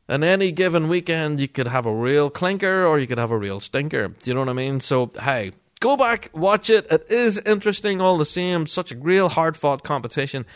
and 0.06 0.22
any 0.22 0.52
given 0.52 0.86
weekend 0.86 1.40
you 1.40 1.48
could 1.48 1.66
have 1.66 1.84
a 1.84 1.92
real 1.92 2.30
clinker 2.30 2.86
or 2.86 3.00
you 3.00 3.08
could 3.08 3.18
have 3.18 3.32
a 3.32 3.38
real 3.38 3.58
stinker. 3.58 4.06
Do 4.06 4.30
you 4.30 4.34
know 4.34 4.40
what 4.42 4.50
I 4.50 4.52
mean? 4.52 4.78
So, 4.78 5.10
hey, 5.20 5.50
go 5.80 5.96
back, 5.96 6.30
watch 6.32 6.70
it. 6.70 6.86
It 6.92 7.10
is 7.10 7.38
interesting 7.38 8.00
all 8.00 8.18
the 8.18 8.24
same. 8.24 8.68
Such 8.68 8.92
a 8.92 8.96
real 8.96 9.30
hard 9.30 9.56
fought 9.56 9.82
competition 9.82 10.46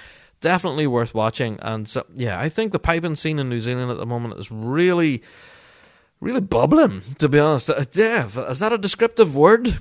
definitely 0.41 0.87
worth 0.87 1.15
watching. 1.15 1.59
And 1.61 1.89
so, 1.89 2.07
yeah, 2.15 2.39
I 2.39 2.49
think 2.49 2.73
the 2.73 2.79
piping 2.79 3.17
scene 3.17 3.39
in 3.39 3.49
New 3.49 3.61
Zealand 3.61 3.91
at 3.91 3.99
the 3.99 4.07
moment 4.07 4.39
is 4.39 4.51
really, 4.51 5.23
really 6.21 6.41
bubbling. 6.41 7.03
To 7.19 7.29
be 7.29 7.39
honest, 7.39 7.71
uh, 7.71 7.85
yeah, 7.93 8.27
is 8.51 8.59
that 8.61 8.73
a 8.73 8.79
descriptive 8.79 9.35
word? 9.35 9.79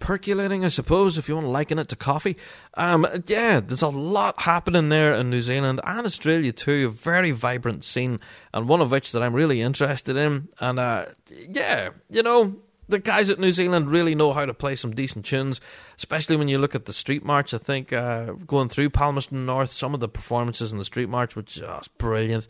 Percolating, 0.00 0.66
I 0.66 0.68
suppose, 0.68 1.16
if 1.16 1.30
you 1.30 1.34
want 1.34 1.46
to 1.46 1.50
liken 1.50 1.78
it 1.78 1.88
to 1.88 1.96
coffee. 1.96 2.36
Um, 2.74 3.06
yeah, 3.26 3.60
there's 3.60 3.80
a 3.80 3.88
lot 3.88 4.42
happening 4.42 4.90
there 4.90 5.14
in 5.14 5.30
New 5.30 5.40
Zealand 5.40 5.80
and 5.82 6.06
Australia 6.06 6.52
too. 6.52 6.88
A 6.88 6.90
very 6.90 7.30
vibrant 7.30 7.84
scene, 7.84 8.20
and 8.52 8.68
one 8.68 8.82
of 8.82 8.90
which 8.90 9.12
that 9.12 9.22
I'm 9.22 9.32
really 9.32 9.62
interested 9.62 10.14
in. 10.14 10.48
And 10.60 10.78
uh, 10.78 11.06
yeah, 11.30 11.90
you 12.10 12.22
know, 12.22 12.56
the 12.88 12.98
guys 12.98 13.30
at 13.30 13.38
New 13.38 13.52
Zealand 13.52 13.90
really 13.90 14.14
know 14.14 14.32
how 14.32 14.46
to 14.46 14.54
play 14.54 14.74
some 14.74 14.94
decent 14.94 15.24
tunes, 15.24 15.60
especially 15.96 16.36
when 16.36 16.48
you 16.48 16.58
look 16.58 16.74
at 16.74 16.86
the 16.86 16.92
street 16.92 17.24
march. 17.24 17.52
I 17.52 17.58
think 17.58 17.92
uh, 17.92 18.32
going 18.32 18.68
through 18.68 18.90
Palmerston 18.90 19.46
North, 19.46 19.72
some 19.72 19.94
of 19.94 20.00
the 20.00 20.08
performances 20.08 20.72
in 20.72 20.78
the 20.78 20.84
street 20.84 21.08
march 21.08 21.36
were 21.36 21.42
just 21.42 21.96
brilliant. 21.98 22.48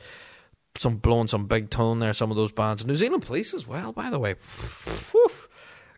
Some 0.76 0.96
blowing 0.96 1.28
some 1.28 1.46
big 1.46 1.70
tone 1.70 1.98
there, 1.98 2.12
some 2.12 2.30
of 2.30 2.36
those 2.36 2.52
bands. 2.52 2.86
New 2.86 2.94
Zealand 2.96 3.24
Police 3.24 3.52
as 3.52 3.66
well, 3.66 3.92
by 3.92 4.10
the 4.10 4.18
way. 4.18 4.34
Whew. 5.12 5.30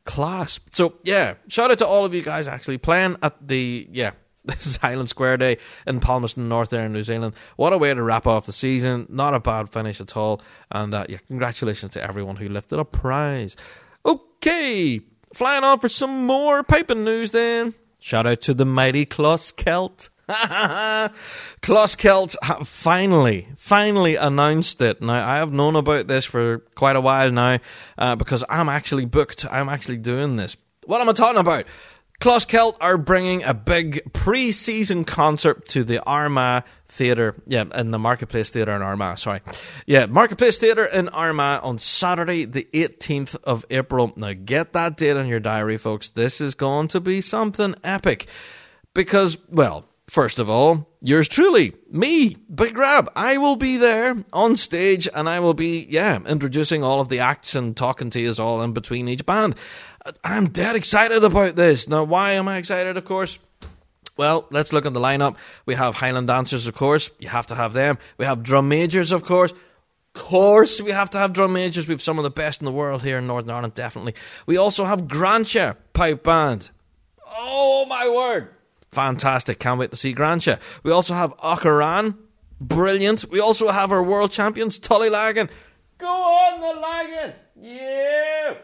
Class. 0.04 0.58
So 0.72 0.94
yeah, 1.04 1.34
shout 1.48 1.70
out 1.70 1.78
to 1.78 1.86
all 1.86 2.06
of 2.06 2.14
you 2.14 2.22
guys 2.22 2.48
actually 2.48 2.78
playing 2.78 3.16
at 3.22 3.46
the 3.46 3.86
yeah 3.92 4.12
this 4.44 4.66
is 4.66 4.76
Highland 4.76 5.10
Square 5.10 5.36
Day 5.36 5.58
in 5.86 6.00
Palmerston 6.00 6.48
North 6.48 6.70
there 6.70 6.86
in 6.86 6.92
New 6.92 7.02
Zealand. 7.02 7.34
What 7.56 7.74
a 7.74 7.78
way 7.78 7.92
to 7.92 8.02
wrap 8.02 8.26
off 8.26 8.46
the 8.46 8.54
season. 8.54 9.06
Not 9.10 9.34
a 9.34 9.40
bad 9.40 9.68
finish 9.68 10.00
at 10.00 10.16
all. 10.16 10.40
And 10.70 10.94
uh, 10.94 11.04
yeah, 11.10 11.18
congratulations 11.26 11.92
to 11.92 12.02
everyone 12.02 12.36
who 12.36 12.48
lifted 12.48 12.78
a 12.78 12.84
prize. 12.84 13.54
Okay, 14.04 15.00
flying 15.34 15.64
on 15.64 15.78
for 15.80 15.88
some 15.88 16.26
more 16.26 16.62
piping 16.62 17.04
news 17.04 17.30
then. 17.30 17.74
Shout 17.98 18.26
out 18.26 18.40
to 18.42 18.54
the 18.54 18.64
mighty 18.64 19.04
Closkelt. 19.04 20.08
Closkelt 21.60 22.36
have 22.42 22.66
finally, 22.66 23.48
finally 23.56 24.16
announced 24.16 24.80
it. 24.80 25.02
Now, 25.02 25.28
I 25.28 25.36
have 25.36 25.52
known 25.52 25.76
about 25.76 26.06
this 26.06 26.24
for 26.24 26.58
quite 26.74 26.96
a 26.96 27.00
while 27.00 27.30
now 27.30 27.58
uh, 27.98 28.16
because 28.16 28.44
I'm 28.48 28.68
actually 28.68 29.04
booked. 29.04 29.44
I'm 29.50 29.68
actually 29.68 29.98
doing 29.98 30.36
this. 30.36 30.56
What 30.86 31.00
am 31.00 31.08
I 31.08 31.12
talking 31.12 31.40
about? 31.40 31.66
Closkelt 32.20 32.76
are 32.82 32.98
bringing 32.98 33.42
a 33.44 33.54
big 33.54 34.12
pre-season 34.12 35.04
concert 35.04 35.66
to 35.68 35.84
the 35.84 36.02
Armagh 36.04 36.64
Theatre, 36.86 37.34
yeah, 37.46 37.64
in 37.74 37.92
the 37.92 37.98
Marketplace 37.98 38.50
Theatre 38.50 38.76
in 38.76 38.82
Armagh, 38.82 39.18
sorry. 39.18 39.40
Yeah, 39.86 40.04
Marketplace 40.04 40.58
Theatre 40.58 40.84
in 40.84 41.08
Armagh 41.08 41.60
on 41.62 41.78
Saturday, 41.78 42.44
the 42.44 42.68
18th 42.74 43.36
of 43.44 43.64
April. 43.70 44.12
Now, 44.16 44.34
get 44.34 44.74
that 44.74 44.98
date 44.98 45.16
in 45.16 45.28
your 45.28 45.40
diary, 45.40 45.78
folks. 45.78 46.10
This 46.10 46.42
is 46.42 46.54
going 46.54 46.88
to 46.88 47.00
be 47.00 47.22
something 47.22 47.74
epic. 47.82 48.26
Because, 48.92 49.38
well, 49.48 49.86
First 50.10 50.40
of 50.40 50.50
all, 50.50 50.88
yours 51.00 51.28
truly, 51.28 51.72
me, 51.88 52.34
Big 52.52 52.76
Rab. 52.76 53.12
I 53.14 53.38
will 53.38 53.54
be 53.54 53.76
there 53.76 54.24
on 54.32 54.56
stage 54.56 55.06
and 55.14 55.28
I 55.28 55.38
will 55.38 55.54
be, 55.54 55.86
yeah, 55.88 56.18
introducing 56.26 56.82
all 56.82 57.00
of 57.00 57.08
the 57.08 57.20
acts 57.20 57.54
and 57.54 57.76
talking 57.76 58.10
to 58.10 58.20
you 58.20 58.34
all 58.40 58.60
in 58.62 58.72
between 58.72 59.06
each 59.06 59.24
band. 59.24 59.54
I'm 60.24 60.48
dead 60.48 60.74
excited 60.74 61.22
about 61.22 61.54
this. 61.54 61.86
Now, 61.86 62.02
why 62.02 62.32
am 62.32 62.48
I 62.48 62.56
excited, 62.56 62.96
of 62.96 63.04
course? 63.04 63.38
Well, 64.16 64.46
let's 64.50 64.72
look 64.72 64.84
at 64.84 64.94
the 64.94 65.00
lineup. 65.00 65.36
We 65.64 65.76
have 65.76 65.94
Highland 65.94 66.26
dancers, 66.26 66.66
of 66.66 66.74
course. 66.74 67.12
You 67.20 67.28
have 67.28 67.46
to 67.46 67.54
have 67.54 67.72
them. 67.72 67.96
We 68.18 68.24
have 68.24 68.42
drum 68.42 68.68
majors, 68.68 69.12
of 69.12 69.22
course. 69.22 69.54
Course, 70.12 70.80
we 70.80 70.90
have 70.90 71.10
to 71.10 71.18
have 71.18 71.32
drum 71.32 71.52
majors. 71.52 71.86
We 71.86 71.94
have 71.94 72.02
some 72.02 72.18
of 72.18 72.24
the 72.24 72.30
best 72.30 72.60
in 72.60 72.64
the 72.64 72.72
world 72.72 73.04
here 73.04 73.18
in 73.18 73.28
Northern 73.28 73.52
Ireland, 73.52 73.76
definitely. 73.76 74.16
We 74.44 74.56
also 74.56 74.86
have 74.86 75.02
Gransha 75.02 75.76
Pipe 75.92 76.24
Band. 76.24 76.70
Oh, 77.24 77.86
my 77.88 78.08
word. 78.08 78.48
Fantastic. 78.90 79.58
Can't 79.58 79.78
wait 79.78 79.90
to 79.92 79.96
see 79.96 80.14
Gransha. 80.14 80.58
We 80.82 80.90
also 80.90 81.14
have 81.14 81.36
Augherain. 81.38 82.16
Brilliant. 82.60 83.24
We 83.30 83.40
also 83.40 83.68
have 83.68 83.92
our 83.92 84.02
world 84.02 84.32
champions, 84.32 84.78
Tullylagan. 84.78 85.48
Go 85.98 86.08
on, 86.08 86.60
the 86.60 86.80
Lagan. 86.80 87.32
Yeah. 87.56 88.54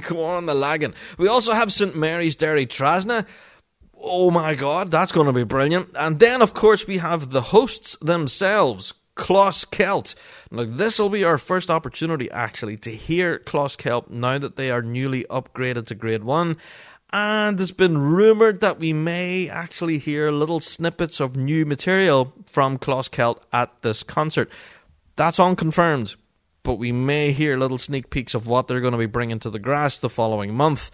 Go 0.08 0.24
on, 0.24 0.46
the 0.46 0.54
Lagan. 0.54 0.94
We 1.18 1.28
also 1.28 1.52
have 1.52 1.72
St. 1.72 1.96
Mary's 1.96 2.36
Derrytrasna. 2.36 3.26
Oh 3.98 4.30
my 4.30 4.54
god, 4.54 4.90
that's 4.90 5.12
going 5.12 5.26
to 5.26 5.32
be 5.32 5.44
brilliant. 5.44 5.88
And 5.98 6.18
then, 6.18 6.42
of 6.42 6.54
course, 6.54 6.86
we 6.86 6.98
have 6.98 7.30
the 7.30 7.40
hosts 7.40 7.96
themselves, 8.00 8.94
Closkelt. 9.16 10.14
Now, 10.50 10.64
this 10.64 10.98
will 10.98 11.08
be 11.08 11.24
our 11.24 11.38
first 11.38 11.70
opportunity, 11.70 12.30
actually, 12.30 12.76
to 12.78 12.90
hear 12.90 13.38
Closkelt 13.38 14.10
now 14.10 14.38
that 14.38 14.56
they 14.56 14.70
are 14.70 14.82
newly 14.82 15.24
upgraded 15.24 15.86
to 15.86 15.94
Grade 15.94 16.24
1 16.24 16.56
and 17.16 17.58
it's 17.58 17.70
been 17.70 17.96
rumoured 17.96 18.60
that 18.60 18.78
we 18.78 18.92
may 18.92 19.48
actually 19.48 19.96
hear 19.96 20.30
little 20.30 20.60
snippets 20.60 21.18
of 21.18 21.34
new 21.34 21.64
material 21.64 22.34
from 22.44 22.76
Closkelt 22.76 23.38
at 23.54 23.72
this 23.80 24.02
concert. 24.02 24.50
That's 25.16 25.40
unconfirmed, 25.40 26.14
but 26.62 26.74
we 26.74 26.92
may 26.92 27.32
hear 27.32 27.56
little 27.56 27.78
sneak 27.78 28.10
peeks 28.10 28.34
of 28.34 28.46
what 28.46 28.68
they're 28.68 28.82
going 28.82 28.92
to 28.92 28.98
be 28.98 29.06
bringing 29.06 29.38
to 29.38 29.48
the 29.48 29.58
grass 29.58 29.96
the 29.96 30.10
following 30.10 30.52
month. 30.52 30.90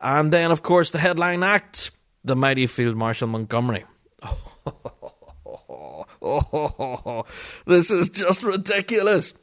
And 0.00 0.32
then, 0.32 0.50
of 0.50 0.62
course, 0.62 0.92
the 0.92 0.98
headline 0.98 1.42
act 1.42 1.90
the 2.24 2.34
mighty 2.34 2.66
Field 2.66 2.96
Marshal 2.96 3.28
Montgomery. 3.28 3.84
this 7.66 7.90
is 7.90 8.08
just 8.08 8.42
ridiculous. 8.42 9.34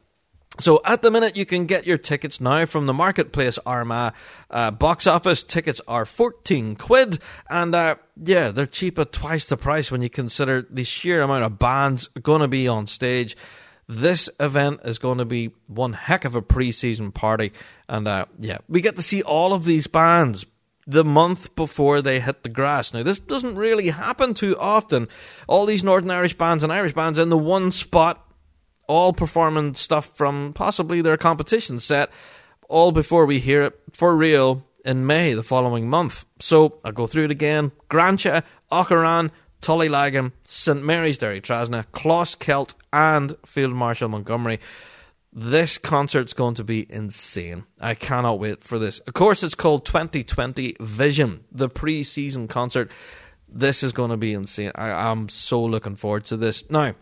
So 0.59 0.81
at 0.85 1.01
the 1.01 1.09
minute, 1.09 1.35
you 1.35 1.45
can 1.45 1.65
get 1.65 1.87
your 1.87 1.97
tickets 1.97 2.39
now 2.39 2.65
from 2.67 2.85
the 2.85 2.93
Marketplace 2.93 3.57
Armagh 3.65 4.13
uh, 4.51 4.69
box 4.69 5.07
office. 5.07 5.43
Tickets 5.43 5.81
are 5.87 6.05
14 6.05 6.75
quid, 6.75 7.19
and 7.49 7.73
uh, 7.73 7.95
yeah, 8.23 8.49
they're 8.49 8.67
cheap 8.67 8.99
at 8.99 9.11
twice 9.11 9.47
the 9.47 9.57
price 9.57 9.89
when 9.89 10.03
you 10.03 10.09
consider 10.11 10.67
the 10.69 10.83
sheer 10.83 11.23
amount 11.23 11.43
of 11.43 11.57
bands 11.57 12.07
going 12.21 12.41
to 12.41 12.47
be 12.47 12.67
on 12.67 12.85
stage. 12.85 13.35
This 13.87 14.29
event 14.39 14.81
is 14.85 14.99
going 14.99 15.17
to 15.17 15.25
be 15.25 15.51
one 15.67 15.93
heck 15.93 16.23
of 16.23 16.35
a 16.35 16.41
pre-season 16.41 17.11
party, 17.11 17.51
and 17.89 18.07
uh, 18.07 18.25
yeah, 18.39 18.59
we 18.69 18.79
get 18.79 18.95
to 18.97 19.01
see 19.01 19.23
all 19.23 19.53
of 19.53 19.65
these 19.65 19.87
bands 19.87 20.45
the 20.85 21.03
month 21.03 21.55
before 21.55 22.01
they 22.01 22.19
hit 22.19 22.43
the 22.43 22.49
grass. 22.49 22.93
Now, 22.93 23.03
this 23.03 23.19
doesn't 23.19 23.55
really 23.55 23.89
happen 23.89 24.33
too 24.33 24.57
often. 24.59 25.07
All 25.47 25.65
these 25.65 25.83
Northern 25.83 26.11
Irish 26.11 26.37
bands 26.37 26.63
and 26.63 26.71
Irish 26.71 26.93
bands 26.93 27.19
in 27.19 27.29
the 27.29 27.37
one 27.37 27.71
spot 27.71 28.32
all 28.87 29.13
performing 29.13 29.75
stuff 29.75 30.05
from 30.05 30.53
possibly 30.53 31.01
their 31.01 31.17
competition 31.17 31.79
set, 31.79 32.09
all 32.69 32.91
before 32.91 33.25
we 33.25 33.39
hear 33.39 33.63
it 33.63 33.79
for 33.93 34.15
real 34.15 34.65
in 34.83 35.05
May 35.05 35.33
the 35.33 35.43
following 35.43 35.89
month. 35.89 36.25
So 36.39 36.79
I'll 36.83 36.91
go 36.91 37.07
through 37.07 37.25
it 37.25 37.31
again. 37.31 37.71
Gransha, 37.89 38.43
Augherain, 38.71 39.31
Tullylagan, 39.61 40.33
St 40.45 40.83
Mary's 40.83 41.17
Derrytrasna, 41.17 41.85
Closkelt, 41.93 42.73
and 42.91 43.35
Field 43.45 43.73
Marshal 43.73 44.09
Montgomery. 44.09 44.59
This 45.31 45.79
concert's 45.79 46.33
going 46.33 46.55
to 46.55 46.63
be 46.63 46.85
insane. 46.91 47.63
I 47.79 47.95
cannot 47.95 48.39
wait 48.39 48.63
for 48.63 48.77
this. 48.77 48.99
Of 48.99 49.15
course, 49.15 49.41
it's 49.41 49.55
called 49.55 49.85
2020 49.85 50.77
Vision, 50.79 51.43
the 51.51 51.69
pre 51.69 52.03
season 52.03 52.47
concert. 52.47 52.91
This 53.47 53.81
is 53.81 53.93
going 53.93 54.11
to 54.11 54.17
be 54.17 54.33
insane. 54.33 54.71
I, 54.75 55.11
am 55.11 55.29
so 55.29 55.63
looking 55.63 55.95
forward 55.95 56.25
to 56.25 56.37
this. 56.37 56.69
Now, 56.69 56.93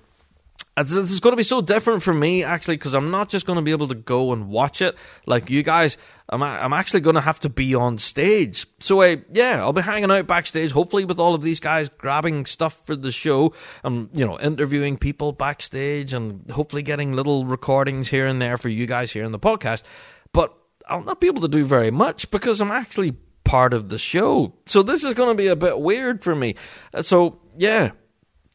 this 0.77 1.11
is 1.11 1.19
going 1.19 1.33
to 1.33 1.37
be 1.37 1.43
so 1.43 1.61
different 1.61 2.01
for 2.01 2.13
me 2.13 2.43
actually 2.43 2.77
because 2.77 2.93
I'm 2.93 3.11
not 3.11 3.29
just 3.29 3.45
going 3.45 3.57
to 3.57 3.63
be 3.63 3.71
able 3.71 3.89
to 3.89 3.95
go 3.95 4.31
and 4.31 4.47
watch 4.49 4.81
it 4.81 4.95
like 5.25 5.49
you 5.49 5.63
guys. 5.63 5.97
I'm 6.29 6.41
I'm 6.41 6.71
actually 6.71 7.01
going 7.01 7.15
to 7.15 7.21
have 7.21 7.41
to 7.41 7.49
be 7.49 7.75
on 7.75 7.97
stage. 7.97 8.65
So 8.79 9.01
uh, 9.01 9.17
yeah, 9.33 9.59
I'll 9.61 9.73
be 9.73 9.81
hanging 9.81 10.09
out 10.11 10.27
backstage, 10.27 10.71
hopefully 10.71 11.03
with 11.03 11.19
all 11.19 11.35
of 11.35 11.41
these 11.41 11.59
guys, 11.59 11.89
grabbing 11.89 12.45
stuff 12.45 12.85
for 12.85 12.95
the 12.95 13.11
show. 13.11 13.53
and 13.83 14.09
you 14.13 14.25
know 14.25 14.39
interviewing 14.39 14.97
people 14.97 15.33
backstage 15.33 16.13
and 16.13 16.49
hopefully 16.49 16.83
getting 16.83 17.13
little 17.13 17.45
recordings 17.45 18.07
here 18.07 18.25
and 18.25 18.41
there 18.41 18.57
for 18.57 18.69
you 18.69 18.85
guys 18.85 19.11
here 19.11 19.23
in 19.23 19.33
the 19.33 19.39
podcast. 19.39 19.83
But 20.31 20.55
I'll 20.87 21.03
not 21.03 21.19
be 21.19 21.27
able 21.27 21.41
to 21.41 21.49
do 21.49 21.65
very 21.65 21.91
much 21.91 22.31
because 22.31 22.61
I'm 22.61 22.71
actually 22.71 23.11
part 23.43 23.73
of 23.73 23.89
the 23.89 23.97
show. 23.97 24.53
So 24.65 24.83
this 24.83 25.03
is 25.03 25.13
going 25.13 25.35
to 25.35 25.35
be 25.35 25.47
a 25.47 25.55
bit 25.57 25.79
weird 25.81 26.23
for 26.23 26.33
me. 26.33 26.55
Uh, 26.93 27.01
so 27.01 27.41
yeah, 27.57 27.91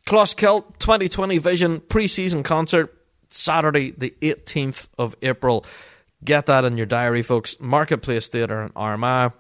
Closkelt 0.07 0.79
2020 0.79 1.39
Vision 1.39 1.81
pre-season 1.81 2.45
concert 2.45 2.95
Saturday 3.29 3.91
the 3.91 4.15
18th 4.23 4.87
of 4.97 5.17
April. 5.21 5.67
Get 6.25 6.47
that 6.47 6.65
in 6.65 6.77
your 6.77 6.87
diary, 6.87 7.23
folks. 7.23 7.57
Marketplace 7.59 8.29
Theatre 8.29 8.63
in 8.63 8.73
Armagh. 8.77 9.33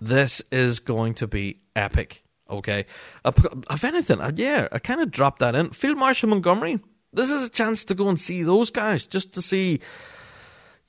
This 0.00 0.42
is 0.52 0.80
going 0.80 1.14
to 1.14 1.26
be 1.26 1.62
epic. 1.74 2.22
Okay, 2.48 2.84
if 3.24 3.84
anything, 3.84 4.20
uh, 4.20 4.32
yeah, 4.34 4.66
I 4.72 4.80
kind 4.80 5.00
of 5.00 5.12
dropped 5.12 5.38
that 5.38 5.54
in. 5.54 5.70
Field 5.70 5.96
Marshal 5.96 6.28
Montgomery. 6.28 6.80
This 7.12 7.30
is 7.30 7.44
a 7.44 7.48
chance 7.48 7.84
to 7.86 7.94
go 7.94 8.08
and 8.08 8.20
see 8.20 8.42
those 8.42 8.70
guys, 8.70 9.06
just 9.06 9.34
to 9.34 9.42
see 9.42 9.80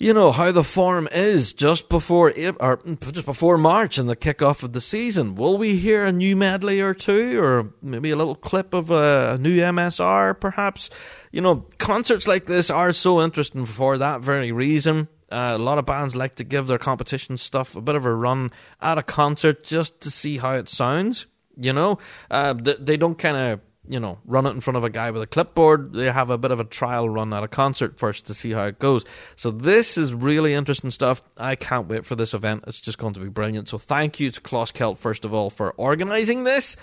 you 0.02 0.16
know 0.16 0.32
how 0.32 0.52
the 0.52 0.64
form 0.64 1.08
is 1.12 1.54
just 1.54 1.88
before 1.88 2.34
or 2.60 2.80
just 3.12 3.26
before 3.26 3.56
March 3.60 4.00
and 4.00 4.10
the 4.10 4.16
kickoff 4.16 4.64
of 4.64 4.74
the 4.74 4.82
season. 4.82 5.36
Will 5.36 5.60
we 5.60 5.76
hear 5.76 6.04
a 6.04 6.12
new 6.12 6.36
medley 6.36 6.82
or 6.82 6.96
two, 6.96 7.40
or 7.40 7.72
maybe 7.84 8.10
a 8.10 8.16
little 8.16 8.34
clip 8.34 8.74
of 8.74 8.90
a 8.90 9.38
new 9.40 9.60
MSR, 9.60 10.40
perhaps? 10.40 10.90
You 11.32 11.42
know, 11.42 11.68
concerts 11.78 12.28
like 12.28 12.48
this 12.48 12.72
are 12.72 12.94
so 12.94 13.22
interesting 13.22 13.68
for 13.68 14.00
that 14.00 14.22
very 14.22 14.52
reason. 14.52 15.08
Uh, 15.32 15.54
a 15.54 15.60
lot 15.60 15.78
of 15.78 15.86
bands 15.86 16.16
like 16.16 16.34
to 16.36 16.44
give 16.44 16.66
their 16.66 16.80
competition 16.80 17.38
stuff 17.38 17.76
a 17.76 17.82
bit 17.82 17.94
of 17.94 18.04
a 18.04 18.14
run 18.14 18.52
at 18.82 18.98
a 18.98 19.04
concert 19.04 19.64
just 19.64 20.02
to 20.02 20.10
see 20.10 20.40
how 20.40 20.54
it 20.54 20.68
sounds. 20.68 21.28
You 21.56 21.74
know, 21.74 22.00
uh, 22.32 22.56
they 22.56 22.98
don't 22.98 23.20
kind 23.20 23.38
of 23.38 23.60
you 23.92 24.00
know, 24.00 24.20
run 24.26 24.46
it 24.46 24.52
in 24.52 24.62
front 24.62 24.78
of 24.78 24.86
a 24.86 24.90
guy 24.90 25.12
with 25.12 25.22
a 25.22 25.28
clipboard. 25.28 25.92
They 25.94 26.10
have 26.10 26.30
a 26.30 26.38
bit 26.38 26.52
of 26.52 26.62
a 26.62 26.64
trial 26.64 27.10
run 27.10 27.34
at 27.34 27.44
a 27.44 27.48
concert 27.50 28.00
first 28.00 28.26
to 28.28 28.34
see 28.34 28.52
how 28.52 28.64
it 28.64 28.80
goes. 28.80 29.04
So 29.36 29.52
this 29.52 29.98
is 29.98 30.14
really 30.14 30.54
interesting 30.54 30.92
stuff. 30.92 31.22
I 31.38 31.56
can't 31.56 31.90
wait 31.90 32.06
for 32.06 32.16
this 32.16 32.34
event. 32.34 32.64
It's 32.68 32.80
just 32.80 32.98
going 32.98 33.14
to 33.16 33.20
be 33.20 33.28
brilliant. 33.28 33.68
So 33.68 33.78
thank 33.78 34.18
you 34.20 34.32
to 34.32 34.40
Closkelt 34.40 34.98
first 34.98 35.26
of 35.26 35.34
all 35.34 35.50
for 35.50 35.72
organising 35.72 36.46
this, 36.46 36.78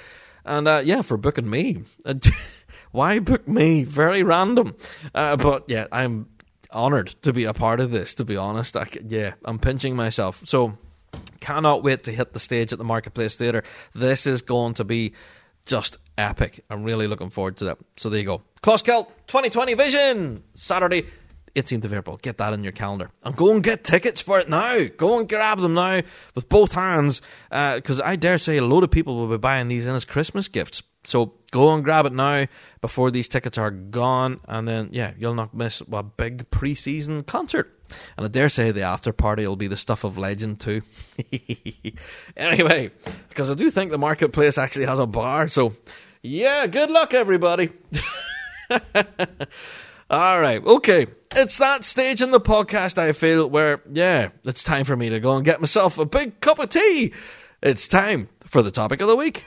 and 0.45 0.69
uh, 0.69 0.83
yeah, 0.85 1.01
for 1.01 1.17
booking 1.17 1.49
me. 1.49 1.85
Why 2.91 3.21
book 3.21 3.49
me? 3.49 3.85
Very 3.85 4.23
random, 4.23 4.77
uh, 5.15 5.37
but 5.37 5.65
yeah, 5.69 5.87
I'm 5.91 6.27
honoured 6.71 7.09
to 7.23 7.33
be 7.33 7.45
a 7.45 7.55
part 7.55 7.81
of 7.81 7.91
this. 7.91 8.15
To 8.17 8.25
be 8.25 8.37
honest, 8.37 8.77
I, 8.77 8.87
yeah, 9.07 9.33
I'm 9.47 9.59
pinching 9.59 9.97
myself. 9.97 10.43
So 10.45 10.77
cannot 11.41 11.83
wait 11.83 12.05
to 12.05 12.13
hit 12.13 12.35
the 12.35 12.41
stage 12.41 12.73
at 12.73 12.79
the 12.79 12.85
Marketplace 12.85 13.37
Theatre. 13.37 13.63
This 13.95 14.27
is 14.27 14.43
going 14.43 14.75
to 14.75 14.85
be 14.85 15.15
just 15.65 15.97
epic. 16.19 16.65
I'm 16.69 16.83
really 16.83 17.07
looking 17.07 17.31
forward 17.31 17.57
to 17.59 17.67
that. 17.67 17.79
So 17.97 18.11
there 18.11 18.21
you 18.21 18.27
go. 18.27 18.43
Closkelt 18.63 19.07
2020 19.27 19.75
Vision, 19.75 20.43
Saturday, 20.55 21.07
18th 21.55 21.85
of 21.85 21.95
April. 21.95 22.17
Get 22.19 22.39
that 22.39 22.53
in 22.53 22.63
your 22.63 22.73
calendar. 22.73 23.11
And 23.25 23.35
go 23.37 23.53
and 23.53 23.63
get 23.63 23.85
tickets 23.85 24.21
for 24.21 24.39
it 24.39 24.49
now. 24.49 24.87
Go 24.97 25.19
and 25.19 25.29
grab 25.29 25.61
them 25.61 25.75
now 25.75 26.03
with 26.35 26.49
both 26.49 26.73
hands. 26.73 27.21
Because 27.51 28.01
uh, 28.01 28.05
I 28.05 28.17
dare 28.17 28.39
say 28.39 28.59
a 28.59 28.65
load 28.65 28.85
of 28.85 28.91
people 28.91 29.17
will 29.17 29.29
be 29.29 29.39
buying 29.39 29.69
these 29.69 29.87
in 29.87 29.95
as 29.95 30.05
Christmas 30.05 30.49
gifts. 30.49 30.83
So 31.05 31.35
go 31.51 31.73
and 31.75 31.83
grab 31.85 32.07
it 32.07 32.13
now 32.13 32.47
before 32.81 33.11
these 33.11 33.29
tickets 33.29 33.57
are 33.57 33.71
gone. 33.71 34.41
And 34.47 34.69
then, 34.69 34.91
yeah, 34.93 35.13
you'll 35.19 35.35
not 35.35 35.55
miss 35.55 35.83
a 35.91 36.03
big 36.03 36.51
pre 36.51 36.75
season 36.75 37.23
concert. 37.23 37.75
And 38.17 38.27
I 38.27 38.29
dare 38.29 38.49
say 38.49 38.71
the 38.71 38.83
after 38.83 39.13
party 39.13 39.47
will 39.47 39.57
be 39.57 39.69
the 39.69 39.77
stuff 39.77 40.05
of 40.05 40.19
legend 40.19 40.61
too. 40.61 40.83
anyway, 42.37 42.91
because 43.29 43.51
I 43.51 43.55
do 43.55 43.71
think 43.71 43.91
the 43.91 43.99
marketplace 43.99 44.59
actually 44.59 44.85
has 44.85 44.99
a 44.99 45.07
bar, 45.07 45.49
so 45.49 45.75
yeah, 46.23 46.67
good 46.67 46.91
luck 46.91 47.15
everybody. 47.15 47.73
All 50.11 50.41
right, 50.41 50.65
okay. 50.65 51.07
It's 51.37 51.59
that 51.59 51.85
stage 51.85 52.23
in 52.23 52.31
the 52.31 52.41
podcast 52.41 52.97
I 52.99 53.13
feel 53.13 53.49
where, 53.49 53.83
yeah, 53.93 54.31
it's 54.45 54.65
time 54.65 54.85
for 54.85 54.97
me 54.97 55.11
to 55.11 55.21
go 55.21 55.37
and 55.37 55.45
get 55.45 55.61
myself 55.61 55.99
a 55.99 56.07
big 56.07 56.41
cup 56.41 56.59
of 56.59 56.71
tea. 56.71 57.13
It's 57.63 57.87
time 57.87 58.29
for 58.45 58.63
the 58.63 58.71
topic 58.71 59.01
of 59.01 59.09
the 59.09 59.17
week. 59.17 59.45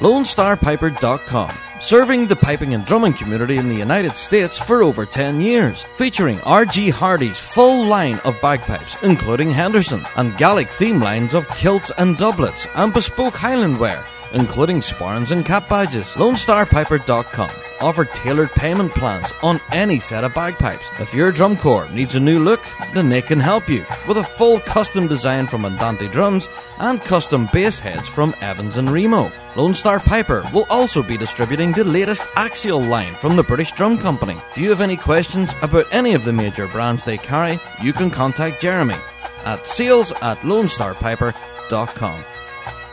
LoneStarPiper.com 0.00 1.69
serving 1.80 2.26
the 2.26 2.36
piping 2.36 2.74
and 2.74 2.84
drumming 2.86 3.14
community 3.14 3.56
in 3.56 3.68
the 3.68 3.74
United 3.74 4.16
States 4.16 4.58
for 4.58 4.82
over 4.82 5.04
10 5.06 5.40
years, 5.40 5.84
featuring 5.96 6.40
R.G. 6.42 6.90
Hardie's 6.90 7.38
full 7.38 7.84
line 7.86 8.18
of 8.20 8.40
bagpipes, 8.40 8.96
including 9.02 9.50
Henderson's, 9.50 10.06
and 10.16 10.36
Gallic 10.36 10.68
theme 10.68 11.00
lines 11.00 11.34
of 11.34 11.48
kilts 11.48 11.90
and 11.98 12.16
doublets, 12.16 12.66
and 12.76 12.92
bespoke 12.92 13.34
Highland 13.34 13.80
wear, 13.80 14.04
including 14.32 14.80
sporrans 14.80 15.30
and 15.30 15.44
cap 15.44 15.68
badges. 15.68 16.08
LoneStarPiper.com 16.14 17.50
offer 17.80 18.04
tailored 18.04 18.50
payment 18.50 18.92
plans 18.92 19.26
on 19.42 19.60
any 19.72 19.98
set 19.98 20.24
of 20.24 20.34
bagpipes. 20.34 20.86
If 21.00 21.14
your 21.14 21.32
drum 21.32 21.56
corps 21.56 21.88
needs 21.90 22.14
a 22.14 22.20
new 22.20 22.38
look, 22.38 22.60
then 22.94 23.08
they 23.08 23.22
can 23.22 23.40
help 23.40 23.68
you 23.68 23.84
with 24.06 24.18
a 24.18 24.24
full 24.24 24.60
custom 24.60 25.06
design 25.06 25.46
from 25.46 25.64
Andante 25.64 26.08
Drums 26.08 26.48
and 26.78 27.00
custom 27.00 27.48
bass 27.52 27.78
heads 27.78 28.08
from 28.08 28.34
Evans 28.40 28.76
and 28.76 28.90
Remo. 28.90 29.30
Lone 29.56 29.74
Star 29.74 29.98
Piper 29.98 30.46
will 30.52 30.66
also 30.70 31.02
be 31.02 31.16
distributing 31.16 31.72
the 31.72 31.84
latest 31.84 32.24
Axial 32.36 32.80
line 32.80 33.14
from 33.14 33.36
the 33.36 33.42
British 33.42 33.72
Drum 33.72 33.98
Company. 33.98 34.36
If 34.50 34.58
you 34.58 34.70
have 34.70 34.80
any 34.80 34.96
questions 34.96 35.54
about 35.62 35.86
any 35.92 36.14
of 36.14 36.24
the 36.24 36.32
major 36.32 36.68
brands 36.68 37.04
they 37.04 37.18
carry, 37.18 37.58
you 37.82 37.92
can 37.92 38.10
contact 38.10 38.60
Jeremy 38.60 38.96
at 39.44 39.66
sales 39.66 40.12
at 40.22 40.38
lonestarpiper.com. 40.38 42.24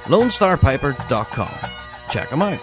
lonestarpiper.com. 0.07 1.71
Check 2.09 2.29
them 2.29 2.41
out. 2.41 2.59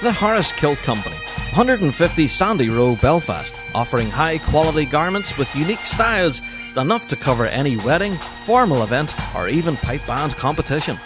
The 0.00 0.12
Harris 0.12 0.52
Kilt 0.52 0.78
Company, 0.78 1.16
150 1.16 2.28
Sandy 2.28 2.68
Row, 2.68 2.94
Belfast, 2.94 3.52
offering 3.74 4.08
high 4.08 4.38
quality 4.38 4.84
garments 4.84 5.36
with 5.36 5.54
unique 5.56 5.80
styles 5.80 6.40
enough 6.76 7.08
to 7.08 7.16
cover 7.16 7.46
any 7.46 7.76
wedding, 7.78 8.14
formal 8.14 8.84
event, 8.84 9.12
or 9.34 9.48
even 9.48 9.76
pipe 9.76 10.06
band 10.06 10.36
competition. 10.36 10.96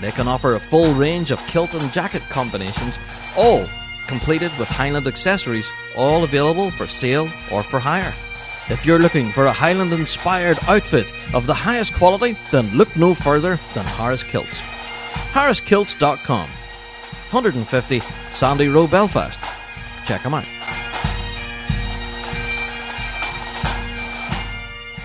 They 0.00 0.10
can 0.10 0.26
offer 0.26 0.54
a 0.54 0.60
full 0.60 0.94
range 0.94 1.30
of 1.30 1.46
kilt 1.48 1.74
and 1.74 1.92
jacket 1.92 2.22
combinations, 2.30 2.98
all 3.36 3.66
completed 4.10 4.50
with 4.58 4.68
Highland 4.68 5.06
accessories, 5.06 5.70
all 5.96 6.24
available 6.24 6.70
for 6.70 6.86
sale 6.86 7.28
or 7.52 7.62
for 7.62 7.78
hire. 7.80 8.12
If 8.68 8.84
you're 8.84 8.98
looking 8.98 9.28
for 9.30 9.46
a 9.46 9.52
Highland 9.52 9.92
inspired 9.92 10.58
outfit 10.68 11.12
of 11.32 11.46
the 11.46 11.54
highest 11.54 11.94
quality, 11.94 12.36
then 12.50 12.68
look 12.76 12.94
no 12.96 13.14
further 13.14 13.56
than 13.74 13.84
Harris 13.86 14.24
Kilts. 14.24 14.60
HarrisKilts.com 15.32 16.48
150 17.30 18.00
Sandy 18.32 18.68
Row, 18.68 18.88
Belfast. 18.88 19.40
Check 20.06 20.22
them 20.24 20.34
out. 20.34 20.44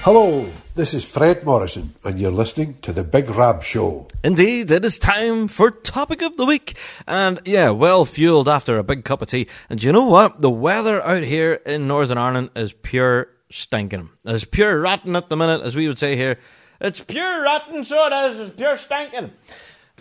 Hello, 0.01 0.49
this 0.76 0.93
is 0.93 1.05
Fred 1.07 1.45
Morrison, 1.45 1.95
and 2.03 2.19
you're 2.19 2.32
listening 2.32 2.78
to 2.82 2.91
The 2.91 3.03
Big 3.03 3.30
Rab 3.30 3.63
Show. 3.63 4.07
Indeed, 4.26 4.69
it 4.71 4.84
is 4.84 4.99
time 4.99 5.47
for 5.47 5.71
Topic 5.71 6.21
of 6.21 6.36
the 6.36 6.45
Week. 6.45 6.76
And 7.07 7.39
yeah, 7.45 7.69
well 7.69 8.03
fueled 8.03 8.49
after 8.49 8.78
a 8.78 8.84
big 8.84 9.05
cup 9.05 9.21
of 9.21 9.30
tea. 9.30 9.47
And 9.69 9.82
you 9.82 9.93
know 9.93 10.03
what? 10.05 10.41
The 10.41 10.49
weather 10.49 11.01
out 11.01 11.23
here 11.23 11.53
in 11.65 11.88
Northern 11.88 12.17
Ireland 12.17 12.49
is 12.57 12.73
pure 12.73 13.30
stinking. 13.49 14.09
It's 14.26 14.43
pure 14.43 14.82
rotten 14.82 15.15
at 15.15 15.30
the 15.30 15.38
minute, 15.38 15.61
as 15.61 15.78
we 15.78 15.88
would 15.88 15.97
say 15.97 16.17
here. 16.17 16.38
It's 16.82 16.99
pure 16.99 17.41
rotten, 17.43 17.86
so 17.86 18.07
it 18.07 18.32
is. 18.32 18.39
It's 18.41 18.55
pure 18.57 18.78
stinking. 18.78 19.32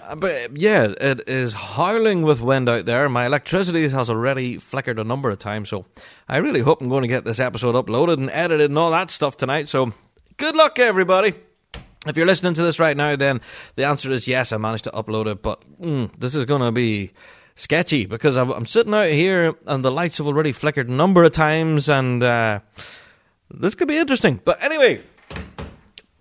Uh, 0.02 0.16
But 0.16 0.56
yeah, 0.56 0.92
it 1.00 1.28
is 1.28 1.52
howling 1.52 2.22
with 2.22 2.40
wind 2.40 2.68
out 2.68 2.84
there. 2.84 3.08
My 3.08 3.26
electricity 3.26 3.88
has 3.88 4.10
already 4.10 4.58
flickered 4.58 4.98
a 4.98 5.04
number 5.04 5.30
of 5.30 5.38
times, 5.38 5.68
so 5.68 5.86
I 6.28 6.38
really 6.38 6.62
hope 6.62 6.80
I'm 6.80 6.88
going 6.88 7.02
to 7.02 7.08
get 7.08 7.24
this 7.24 7.38
episode 7.38 7.76
uploaded 7.76 8.18
and 8.18 8.30
edited 8.30 8.70
and 8.72 8.78
all 8.78 8.90
that 8.90 9.12
stuff 9.12 9.36
tonight. 9.36 9.68
So 9.68 9.94
good 10.36 10.56
luck, 10.56 10.78
everybody. 10.78 11.34
If 12.06 12.16
you're 12.16 12.26
listening 12.26 12.54
to 12.54 12.62
this 12.62 12.78
right 12.78 12.96
now, 12.96 13.16
then 13.16 13.40
the 13.76 13.84
answer 13.84 14.10
is 14.10 14.28
yes, 14.28 14.52
I 14.52 14.58
managed 14.58 14.84
to 14.84 14.90
upload 14.90 15.26
it, 15.26 15.42
but 15.42 15.62
mm, 15.80 16.10
this 16.18 16.34
is 16.34 16.44
going 16.44 16.60
to 16.60 16.72
be 16.72 17.12
sketchy 17.56 18.04
because 18.04 18.36
I'm 18.36 18.66
sitting 18.66 18.92
out 18.92 19.08
here 19.08 19.54
and 19.66 19.84
the 19.84 19.90
lights 19.90 20.18
have 20.18 20.26
already 20.26 20.52
flickered 20.52 20.88
a 20.88 20.92
number 20.92 21.22
of 21.24 21.32
times, 21.32 21.88
and 21.88 22.22
uh, 22.22 22.60
this 23.50 23.74
could 23.74 23.88
be 23.88 23.96
interesting. 23.96 24.40
But 24.44 24.62
anyway, 24.62 25.00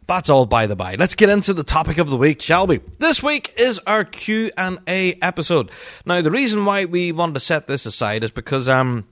that's 0.08 0.30
all 0.30 0.46
by 0.46 0.68
the 0.68 0.76
by. 0.76 0.96
Let's 0.96 1.16
get 1.16 1.30
into 1.30 1.54
the 1.54 1.64
topic 1.64 1.98
of 1.98 2.10
the 2.10 2.18
week, 2.18 2.42
shall 2.42 2.66
we? 2.66 2.80
This 3.00 3.22
week 3.22 3.54
is 3.58 3.80
our 3.86 4.06
Q 4.06 4.52
and 4.58 4.80
A 4.88 5.16
episode. 5.22 5.70
Now, 6.06 6.22
the 6.22 6.32
reason 6.32 6.64
why 6.64 6.86
we 6.86 7.12
wanted 7.12 7.34
to 7.34 7.42
set 7.42 7.68
this 7.68 7.86
aside 7.86 8.24
is 8.24 8.32
because 8.32 8.70
um. 8.70 9.06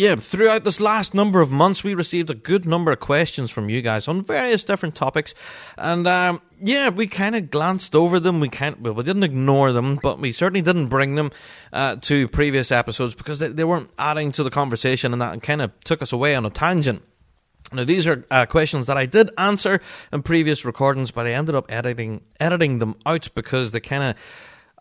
Yeah, 0.00 0.16
throughout 0.16 0.64
this 0.64 0.80
last 0.80 1.12
number 1.12 1.42
of 1.42 1.50
months, 1.50 1.84
we 1.84 1.92
received 1.92 2.30
a 2.30 2.34
good 2.34 2.64
number 2.64 2.90
of 2.90 3.00
questions 3.00 3.50
from 3.50 3.68
you 3.68 3.82
guys 3.82 4.08
on 4.08 4.24
various 4.24 4.64
different 4.64 4.94
topics, 4.94 5.34
and 5.76 6.06
um, 6.06 6.40
yeah, 6.58 6.88
we 6.88 7.06
kind 7.06 7.36
of 7.36 7.50
glanced 7.50 7.94
over 7.94 8.18
them. 8.18 8.40
We 8.40 8.48
kind 8.48 8.76
well, 8.80 8.94
we 8.94 9.02
didn't 9.02 9.24
ignore 9.24 9.72
them, 9.72 9.98
but 10.02 10.18
we 10.18 10.32
certainly 10.32 10.62
didn't 10.62 10.86
bring 10.86 11.16
them 11.16 11.32
uh, 11.70 11.96
to 11.96 12.28
previous 12.28 12.72
episodes 12.72 13.14
because 13.14 13.40
they, 13.40 13.48
they 13.48 13.62
weren't 13.62 13.90
adding 13.98 14.32
to 14.32 14.42
the 14.42 14.48
conversation, 14.48 15.12
and 15.12 15.20
that 15.20 15.42
kind 15.42 15.60
of 15.60 15.78
took 15.80 16.00
us 16.00 16.12
away 16.14 16.34
on 16.34 16.46
a 16.46 16.50
tangent. 16.50 17.02
Now, 17.70 17.84
these 17.84 18.06
are 18.06 18.24
uh, 18.30 18.46
questions 18.46 18.86
that 18.86 18.96
I 18.96 19.04
did 19.04 19.30
answer 19.36 19.82
in 20.14 20.22
previous 20.22 20.64
recordings, 20.64 21.10
but 21.10 21.26
I 21.26 21.32
ended 21.32 21.54
up 21.54 21.70
editing 21.70 22.22
editing 22.40 22.78
them 22.78 22.94
out 23.04 23.28
because 23.34 23.72
they 23.72 23.80
kind 23.80 24.04
of. 24.04 24.16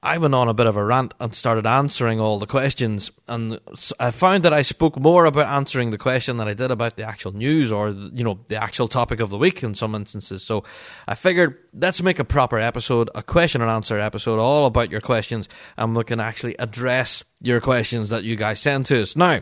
I 0.01 0.17
went 0.17 0.33
on 0.33 0.47
a 0.47 0.53
bit 0.53 0.67
of 0.67 0.77
a 0.77 0.83
rant 0.83 1.13
and 1.19 1.35
started 1.35 1.65
answering 1.65 2.19
all 2.19 2.39
the 2.39 2.47
questions, 2.47 3.11
and 3.27 3.59
I 3.99 4.11
found 4.11 4.43
that 4.43 4.53
I 4.53 4.61
spoke 4.61 4.97
more 4.97 5.25
about 5.25 5.47
answering 5.47 5.91
the 5.91 5.97
question 5.97 6.37
than 6.37 6.47
I 6.47 6.53
did 6.53 6.71
about 6.71 6.95
the 6.95 7.03
actual 7.03 7.33
news 7.33 7.71
or 7.71 7.89
you 7.89 8.23
know 8.23 8.39
the 8.47 8.61
actual 8.61 8.87
topic 8.87 9.19
of 9.19 9.29
the 9.29 9.37
week 9.37 9.61
in 9.61 9.75
some 9.75 9.95
instances. 9.95 10.41
So 10.41 10.63
I 11.07 11.15
figured 11.15 11.57
let's 11.73 12.01
make 12.01 12.19
a 12.19 12.23
proper 12.23 12.57
episode, 12.57 13.09
a 13.13 13.21
question 13.21 13.61
and 13.61 13.69
answer 13.69 13.99
episode, 13.99 14.39
all 14.39 14.65
about 14.65 14.89
your 14.89 15.01
questions, 15.01 15.49
and 15.77 15.95
we 15.95 16.03
can 16.05 16.19
actually 16.21 16.55
address 16.57 17.23
your 17.41 17.59
questions 17.59 18.09
that 18.09 18.23
you 18.23 18.37
guys 18.37 18.61
send 18.61 18.85
to 18.87 19.01
us 19.01 19.15
now. 19.17 19.41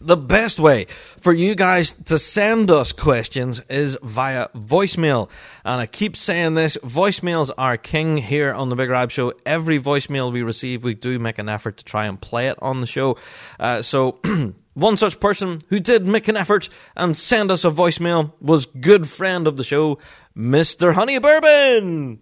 The 0.00 0.16
best 0.16 0.60
way 0.60 0.86
for 1.18 1.32
you 1.32 1.56
guys 1.56 1.92
to 2.04 2.20
send 2.20 2.70
us 2.70 2.92
questions 2.92 3.60
is 3.68 3.98
via 4.00 4.46
voicemail. 4.54 5.28
And 5.64 5.80
I 5.80 5.86
keep 5.86 6.16
saying 6.16 6.54
this 6.54 6.76
voicemails 6.76 7.50
are 7.58 7.76
king 7.76 8.18
here 8.18 8.52
on 8.52 8.68
the 8.68 8.76
Big 8.76 8.90
Rab 8.90 9.10
Show. 9.10 9.32
Every 9.44 9.80
voicemail 9.80 10.32
we 10.32 10.42
receive, 10.42 10.84
we 10.84 10.94
do 10.94 11.18
make 11.18 11.38
an 11.38 11.48
effort 11.48 11.78
to 11.78 11.84
try 11.84 12.06
and 12.06 12.20
play 12.20 12.46
it 12.46 12.56
on 12.62 12.80
the 12.80 12.86
show. 12.86 13.18
Uh, 13.58 13.82
so, 13.82 14.20
one 14.74 14.96
such 14.96 15.18
person 15.18 15.62
who 15.68 15.80
did 15.80 16.06
make 16.06 16.28
an 16.28 16.36
effort 16.36 16.68
and 16.96 17.18
send 17.18 17.50
us 17.50 17.64
a 17.64 17.70
voicemail 17.70 18.32
was 18.40 18.66
good 18.66 19.08
friend 19.08 19.48
of 19.48 19.56
the 19.56 19.64
show, 19.64 19.98
Mr. 20.36 20.94
Honey 20.94 21.18
Bourbon. 21.18 22.20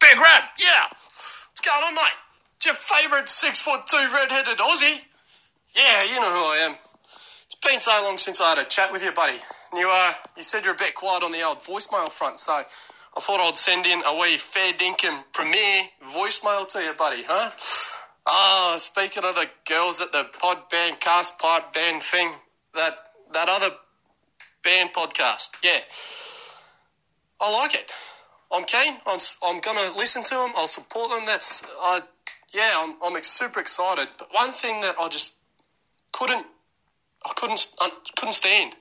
Big 0.00 0.18
Red, 0.18 0.42
yeah. 0.58 0.86
What's 0.90 1.60
going 1.64 1.84
on, 1.84 1.94
mate? 1.94 2.10
It's 2.56 2.66
your 2.66 2.74
favourite 2.74 3.28
six 3.28 3.60
foot 3.62 3.86
two 3.86 4.04
red-headed 4.12 4.58
Aussie. 4.58 5.00
Yeah, 5.76 6.02
you 6.02 6.16
know 6.16 6.30
who 6.30 6.44
I 6.44 6.68
am. 6.70 6.74
It's 7.64 7.72
been 7.72 7.80
so 7.80 8.02
long 8.04 8.18
since 8.18 8.42
I 8.42 8.50
had 8.50 8.58
a 8.58 8.68
chat 8.68 8.92
with 8.92 9.02
you, 9.02 9.10
buddy. 9.12 9.32
You, 9.74 9.88
uh, 9.90 10.12
you 10.36 10.42
said 10.42 10.64
you're 10.64 10.74
a 10.74 10.76
bit 10.76 10.94
quiet 10.94 11.22
on 11.22 11.32
the 11.32 11.42
old 11.44 11.60
voicemail 11.60 12.12
front, 12.12 12.38
so 12.38 12.52
I 12.52 13.20
thought 13.20 13.40
I'd 13.40 13.54
send 13.54 13.86
in 13.86 14.02
a 14.04 14.20
wee 14.20 14.36
fair 14.36 14.74
dinkum 14.74 15.24
premiere 15.32 15.84
voicemail 16.12 16.68
to 16.68 16.78
you, 16.80 16.92
buddy, 16.92 17.22
huh? 17.26 17.50
Ah, 18.26 18.74
speaking 18.76 19.24
of 19.24 19.34
the 19.34 19.48
girls 19.66 20.02
at 20.02 20.12
the 20.12 20.24
pod 20.38 20.68
band, 20.68 21.00
cast 21.00 21.38
pipe 21.38 21.72
band 21.72 22.02
thing, 22.02 22.30
that 22.74 22.92
that 23.32 23.48
other 23.48 23.74
band 24.62 24.92
podcast, 24.92 25.56
yeah. 25.62 25.80
I 27.40 27.50
like 27.62 27.74
it. 27.76 27.90
I'm 28.52 28.64
keen. 28.64 28.92
I'm, 29.06 29.18
I'm 29.42 29.60
going 29.60 29.78
to 29.78 29.96
listen 29.96 30.22
to 30.22 30.34
them. 30.34 30.50
I'll 30.58 30.66
support 30.66 31.08
them. 31.08 31.22
That's, 31.24 31.64
I, 31.80 32.00
yeah, 32.52 32.70
I'm, 32.76 32.94
I'm 33.02 33.22
super 33.22 33.60
excited. 33.60 34.06
But 34.18 34.34
one 34.34 34.50
thing 34.50 34.82
that 34.82 34.96
I 35.00 35.08
just 35.08 35.38
couldn't, 36.12 36.46
I 37.26 37.32
couldn't, 37.34 37.74
I 37.80 37.90
couldn't 38.16 38.32
stand 38.32 38.74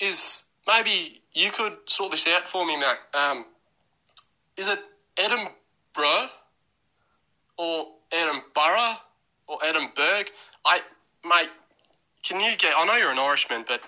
is 0.00 0.44
maybe 0.66 1.20
you 1.32 1.50
could 1.50 1.76
sort 1.86 2.10
this 2.10 2.28
out 2.28 2.46
for 2.48 2.66
me, 2.66 2.76
Mac. 2.76 2.98
Um, 3.14 3.44
is 4.56 4.68
it 4.68 4.78
Edinburgh 5.18 6.30
or 7.56 7.88
Edinburgh 8.12 8.94
or 9.46 9.58
Edinburgh? 9.64 10.24
I, 10.64 10.80
mate, 11.24 11.48
can 12.22 12.40
you 12.40 12.56
get? 12.56 12.72
I 12.76 12.86
know 12.86 12.96
you're 12.96 13.12
an 13.12 13.18
Irishman, 13.18 13.64
but 13.66 13.80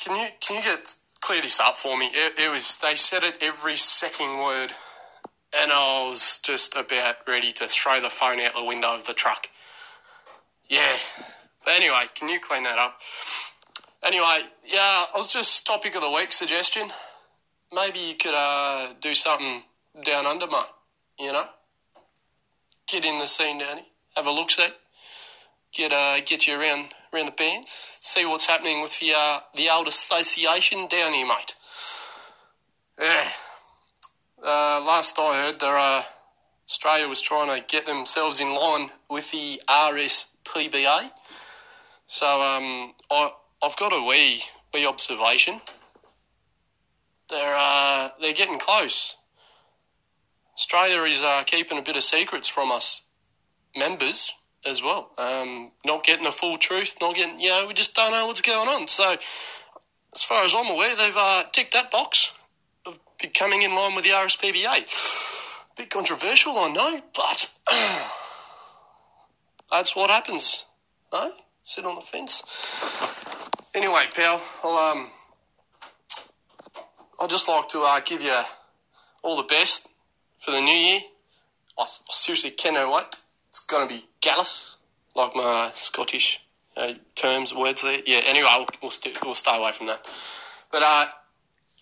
can 0.00 0.16
you 0.16 0.26
can 0.40 0.56
you 0.56 0.62
get 0.62 0.94
clear 1.20 1.40
this 1.40 1.60
up 1.60 1.76
for 1.76 1.96
me? 1.96 2.06
It, 2.06 2.38
it 2.38 2.50
was 2.50 2.78
they 2.78 2.94
said 2.94 3.24
it 3.24 3.38
every 3.42 3.76
second 3.76 4.38
word, 4.38 4.72
and 5.60 5.72
I 5.72 6.06
was 6.08 6.38
just 6.38 6.76
about 6.76 7.16
ready 7.28 7.52
to 7.52 7.68
throw 7.68 8.00
the 8.00 8.10
phone 8.10 8.40
out 8.40 8.54
the 8.54 8.64
window 8.64 8.94
of 8.94 9.06
the 9.06 9.14
truck. 9.14 9.48
Yeah. 10.68 10.96
Anyway, 11.66 12.02
can 12.14 12.28
you 12.28 12.40
clean 12.40 12.62
that 12.64 12.78
up? 12.78 13.00
Anyway, 14.02 14.40
yeah, 14.64 15.04
I 15.14 15.16
was 15.16 15.32
just 15.32 15.66
topic 15.66 15.94
of 15.94 16.02
the 16.02 16.10
week 16.10 16.32
suggestion. 16.32 16.88
Maybe 17.74 17.98
you 17.98 18.14
could 18.14 18.34
uh, 18.34 18.92
do 19.00 19.14
something 19.14 19.62
down 20.04 20.26
under, 20.26 20.46
mate. 20.46 20.64
You 21.18 21.32
know, 21.32 21.44
get 22.86 23.04
in 23.04 23.18
the 23.18 23.26
scene 23.26 23.58
down 23.58 23.80
have 24.16 24.26
a 24.26 24.30
look 24.30 24.50
see. 24.50 24.72
get 25.72 25.92
uh, 25.92 26.20
get 26.24 26.46
you 26.46 26.58
around 26.58 26.86
around 27.12 27.26
the 27.26 27.32
bands, 27.32 27.70
see 27.70 28.24
what's 28.24 28.46
happening 28.46 28.80
with 28.82 28.98
the 29.00 29.12
uh, 29.16 29.40
the 29.56 29.70
old 29.70 29.88
association 29.88 30.86
down 30.88 31.12
here, 31.12 31.26
mate. 31.26 31.54
Yeah. 33.00 33.28
Uh, 34.42 34.84
last 34.84 35.18
I 35.18 35.46
heard, 35.46 35.60
there 35.60 35.76
uh, 35.76 36.02
Australia 36.68 37.08
was 37.08 37.20
trying 37.20 37.48
to 37.58 37.66
get 37.66 37.86
themselves 37.86 38.40
in 38.40 38.54
line 38.54 38.90
with 39.10 39.30
the 39.30 39.60
RSPBA. 39.68 41.10
So 42.06 42.26
um, 42.26 42.94
I 43.10 43.30
I've 43.62 43.76
got 43.76 43.92
a 43.92 44.02
wee 44.02 44.42
wee 44.72 44.86
observation. 44.86 45.60
They're 47.30 47.56
uh, 47.56 48.10
they're 48.20 48.34
getting 48.34 48.58
close. 48.58 49.16
Australia 50.56 51.02
is 51.02 51.22
uh, 51.22 51.42
keeping 51.46 51.78
a 51.78 51.82
bit 51.82 51.96
of 51.96 52.02
secrets 52.04 52.48
from 52.48 52.70
us 52.70 53.08
members 53.76 54.32
as 54.66 54.82
well. 54.82 55.10
Um, 55.18 55.70
not 55.84 56.04
getting 56.04 56.24
the 56.24 56.30
full 56.30 56.56
truth, 56.56 56.96
not 57.00 57.14
getting, 57.14 57.40
you 57.40 57.48
know, 57.48 57.66
we 57.68 57.74
just 57.74 57.94
don't 57.94 58.12
know 58.12 58.26
what's 58.26 58.40
going 58.40 58.68
on. 58.68 58.86
So, 58.86 59.16
as 60.14 60.22
far 60.22 60.44
as 60.44 60.54
I'm 60.56 60.70
aware, 60.72 60.94
they've 60.94 61.16
uh, 61.16 61.42
ticked 61.52 61.72
that 61.72 61.90
box 61.90 62.32
of 62.86 62.98
becoming 63.20 63.62
in 63.62 63.74
line 63.74 63.94
with 63.94 64.04
the 64.04 64.10
RSPBA. 64.10 65.76
Bit 65.76 65.90
controversial, 65.90 66.52
I 66.56 66.72
know, 66.72 67.02
but 67.14 67.52
that's 69.72 69.96
what 69.96 70.10
happens. 70.10 70.64
No? 71.12 71.30
Sit 71.66 71.86
on 71.86 71.94
the 71.94 72.02
fence. 72.02 72.42
Anyway, 73.74 74.04
pal, 74.14 74.38
I'll, 74.62 74.92
um, 74.92 75.06
I'd 77.18 77.30
just 77.30 77.48
like 77.48 77.68
to 77.68 77.80
uh, 77.80 78.00
give 78.04 78.20
you 78.20 78.38
all 79.22 79.38
the 79.38 79.44
best 79.44 79.88
for 80.40 80.50
the 80.50 80.60
new 80.60 80.70
year. 80.70 81.00
I, 81.78 81.84
I 81.84 81.86
seriously 82.10 82.50
cannot 82.50 82.92
wait. 82.92 83.06
It's 83.48 83.60
going 83.60 83.88
to 83.88 83.94
be 83.94 84.04
gallus, 84.20 84.76
like 85.16 85.34
my 85.34 85.70
Scottish 85.72 86.44
uh, 86.76 86.92
terms, 87.14 87.54
words 87.54 87.80
there. 87.80 87.98
Yeah, 88.06 88.20
anyway, 88.26 88.48
we'll, 88.58 88.66
we'll, 88.82 88.90
st- 88.90 89.24
we'll 89.24 89.34
stay 89.34 89.56
away 89.58 89.72
from 89.72 89.86
that. 89.86 90.04
But 90.70 90.82
uh, 90.82 91.06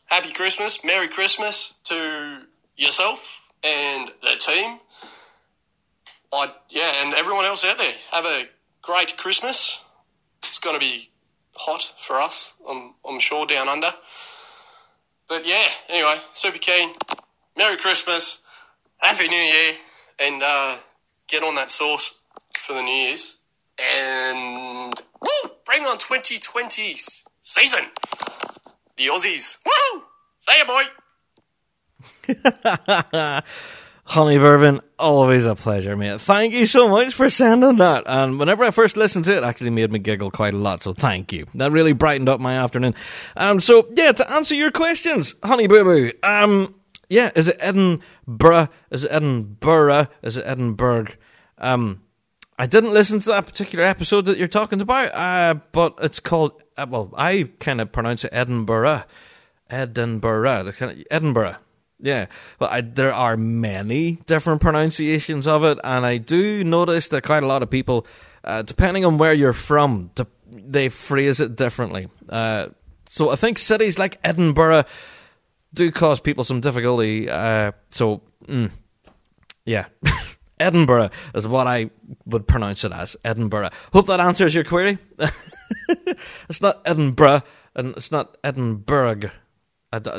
happy 0.07 0.33
Christmas, 0.33 0.85
Merry 0.85 1.09
Christmas 1.09 1.74
to 1.85 2.39
yourself 2.76 3.51
and 3.64 4.12
the 4.22 4.37
team. 4.39 4.78
I 6.33 6.53
Yeah, 6.70 7.05
and 7.05 7.14
everyone 7.14 7.47
else 7.47 7.64
out 7.64 7.78
there. 7.78 7.93
Have 8.12 8.24
a 8.24 8.45
great 8.83 9.16
Christmas. 9.16 9.85
It's 10.43 10.59
going 10.59 10.74
to 10.74 10.80
be 10.80 11.09
hot 11.55 11.83
for 11.97 12.20
us, 12.20 12.55
I'm, 12.68 12.95
I'm 13.09 13.20
sure, 13.20 13.47
down 13.47 13.68
under. 13.68 13.91
But 15.28 15.47
yeah, 15.47 15.66
anyway, 15.89 16.16
super 16.33 16.59
keen. 16.59 16.91
Merry 17.57 17.76
Christmas, 17.76 18.45
Happy 18.99 19.28
New 19.28 19.37
Year, 19.37 19.72
and 20.20 20.43
uh, 20.45 20.76
get 21.28 21.43
on 21.43 21.55
that 21.55 21.70
sauce 21.70 22.14
for 22.59 22.74
the 22.74 22.83
New 22.83 22.91
Year's. 22.91 23.39
And 23.99 24.93
woo, 25.20 25.51
bring 25.64 25.83
on 25.85 25.97
2020's 25.99 27.24
season. 27.41 27.85
The 28.97 29.07
Aussies. 29.07 29.59
Woo! 29.64 30.03
See 30.39 30.59
ya, 30.59 30.64
boy. 30.66 30.83
Honey 34.13 34.37
Bourbon, 34.37 34.83
always 34.99 35.47
a 35.47 35.55
pleasure, 35.55 35.97
mate. 35.97 36.21
Thank 36.21 36.53
you 36.53 36.67
so 36.67 36.87
much 36.87 37.15
for 37.15 37.31
sending 37.31 37.77
that. 37.77 38.03
And 38.05 38.39
whenever 38.39 38.63
I 38.63 38.71
first 38.71 38.95
listened 38.95 39.25
to 39.25 39.33
it, 39.33 39.39
it 39.39 39.43
actually 39.43 39.71
made 39.71 39.91
me 39.91 40.01
giggle 40.01 40.31
quite 40.31 40.53
a 40.53 40.59
lot. 40.59 40.83
So 40.83 40.93
thank 40.93 41.33
you. 41.33 41.47
That 41.55 41.73
really 41.73 41.95
brightened 41.95 42.29
up 42.29 42.39
my 42.39 42.57
afternoon. 42.57 42.95
Um, 43.39 43.59
so 43.59 43.89
yeah, 43.97 44.13
to 44.13 44.31
answer 44.31 44.55
your 44.55 44.71
questions, 44.71 45.35
Honey 45.43 45.67
Boo 45.67 45.83
Boo. 45.85 46.13
Um, 46.23 46.75
yeah, 47.09 47.31
is 47.35 47.49
it 47.49 47.57
Edinburgh? 47.59 48.69
Is 48.91 49.05
it 49.05 49.13
Edinburgh? 49.13 50.09
Is 50.21 50.37
it 50.37 50.45
Edinburgh? 50.47 51.07
Um, 51.57 52.03
I 52.59 52.67
didn't 52.67 52.93
listen 52.93 53.19
to 53.21 53.29
that 53.31 53.47
particular 53.47 53.87
episode 53.87 54.27
that 54.27 54.37
you're 54.37 54.47
talking 54.47 54.83
about, 54.83 55.15
uh, 55.15 55.55
but 55.73 55.95
it's 56.03 56.21
called. 56.21 56.63
Uh, 56.77 56.85
well, 56.87 57.15
I 57.17 57.49
kind 57.61 57.81
of 57.81 57.91
pronounce 57.93 58.27
it 58.27 58.31
Edinburgh, 58.35 59.05
Edinburgh, 59.71 60.71
Edinburgh. 61.11 61.57
Yeah, 62.03 62.27
well, 62.59 62.69
I, 62.71 62.81
there 62.81 63.15
are 63.15 63.37
many 63.37 64.19
different 64.27 64.61
pronunciations 64.61 65.47
of 65.47 65.63
it, 65.63 65.79
and 65.85 66.05
I 66.05 66.19
do 66.19 66.65
notice 66.65 67.09
that 67.09 67.23
quite 67.23 67.45
a 67.45 67.47
lot 67.47 67.63
of 67.63 67.71
people, 67.71 68.07
uh, 68.43 68.63
depending 68.63 69.05
on 69.05 69.19
where 69.19 69.33
you're 69.33 69.53
from, 69.53 70.11
they 70.51 70.89
phrase 70.89 71.39
it 71.39 71.55
differently. 71.55 72.09
Uh, 72.29 72.69
so 73.09 73.31
I 73.31 73.37
think 73.37 73.57
cities 73.57 74.01
like 74.01 74.19
Edinburgh 74.25 74.85
do 75.73 75.93
cause 75.93 76.19
people 76.19 76.43
some 76.43 76.61
difficulty. 76.61 77.31
Uh, 77.31 77.71
so, 77.91 78.23
mm, 78.47 78.71
yeah. 79.65 79.87
Edinburgh 80.61 81.11
is 81.35 81.47
what 81.47 81.67
I 81.67 81.91
would 82.27 82.47
pronounce 82.47 82.85
it 82.85 82.93
as. 82.93 83.17
Edinburgh. 83.25 83.71
Hope 83.93 84.07
that 84.09 84.21
answers 84.21 84.55
your 84.55 84.65
query. 84.65 84.99
it's 86.49 86.61
not 86.61 86.83
Edinburgh, 86.85 87.43
and 87.75 87.97
it's 87.97 88.13
not 88.13 88.37
Edinburgh. 88.43 89.31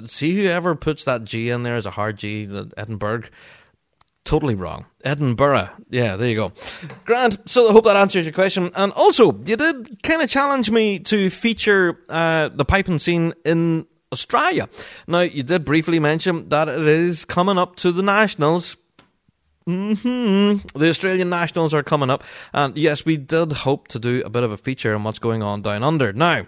See 0.08 0.36
whoever 0.36 0.76
puts 0.76 1.06
that 1.06 1.24
G 1.24 1.50
in 1.50 1.64
there 1.64 1.76
as 1.76 1.86
a 1.86 1.92
hard 1.92 2.18
G, 2.18 2.48
Edinburgh. 2.78 3.24
Totally 4.26 4.56
wrong. 4.56 4.86
Edinburgh. 5.04 5.70
Yeah, 5.90 6.16
there 6.16 6.30
you 6.30 6.36
go. 6.36 6.52
Grant, 7.04 7.50
so 7.50 7.68
I 7.68 7.74
hope 7.74 7.84
that 7.86 7.98
answers 7.98 8.26
your 8.26 8.34
question. 8.34 8.72
And 8.76 8.94
also, 8.94 9.38
you 9.44 9.58
did 9.58 10.02
kind 10.02 10.22
of 10.22 10.30
challenge 10.30 10.72
me 10.72 11.00
to 11.00 11.30
feature 11.30 12.00
uh, 12.08 12.50
the 12.50 12.64
piping 12.64 13.00
scene 13.00 13.34
in 13.44 13.86
Australia. 14.14 14.70
Now, 15.08 15.22
you 15.22 15.44
did 15.44 15.66
briefly 15.66 16.00
mention 16.00 16.48
that 16.50 16.70
it 16.70 16.88
is 16.88 17.26
coming 17.26 17.58
up 17.58 17.76
to 17.78 17.92
the 17.92 18.04
Nationals 18.04 18.78
Mm-hmm. 19.68 20.78
The 20.78 20.90
Australian 20.90 21.30
Nationals 21.30 21.74
are 21.74 21.84
coming 21.84 22.10
up, 22.10 22.24
and 22.54 22.78
yes, 22.78 23.06
we 23.06 23.18
did 23.18 23.52
hope 23.54 23.88
to 23.90 24.00
do 24.00 24.22
a 24.26 24.30
bit 24.30 24.44
of 24.44 24.52
a 24.52 24.58
feature 24.58 24.94
on 24.94 25.04
what's 25.04 25.20
going 25.20 25.42
on 25.42 25.62
down 25.62 25.84
under. 25.84 26.12
Now, 26.12 26.48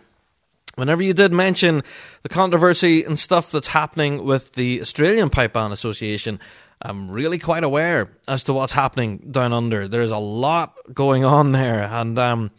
whenever 0.75 1.03
you 1.03 1.13
did 1.13 1.33
mention 1.33 1.83
the 2.21 2.29
controversy 2.29 3.03
and 3.03 3.17
stuff 3.17 3.51
that's 3.51 3.67
happening 3.67 4.23
with 4.23 4.53
the 4.53 4.81
Australian 4.81 5.29
Pipe 5.29 5.53
Band 5.53 5.73
Association, 5.73 6.39
I'm 6.81 7.09
really 7.09 7.39
quite 7.39 7.63
aware 7.63 8.11
as 8.27 8.43
to 8.45 8.53
what's 8.53 8.73
happening 8.73 9.29
down 9.31 9.53
under. 9.53 9.87
There's 9.87 10.11
a 10.11 10.17
lot 10.17 10.75
going 10.93 11.23
on 11.23 11.51
there, 11.51 11.81
and 11.81 12.19
um, 12.19 12.51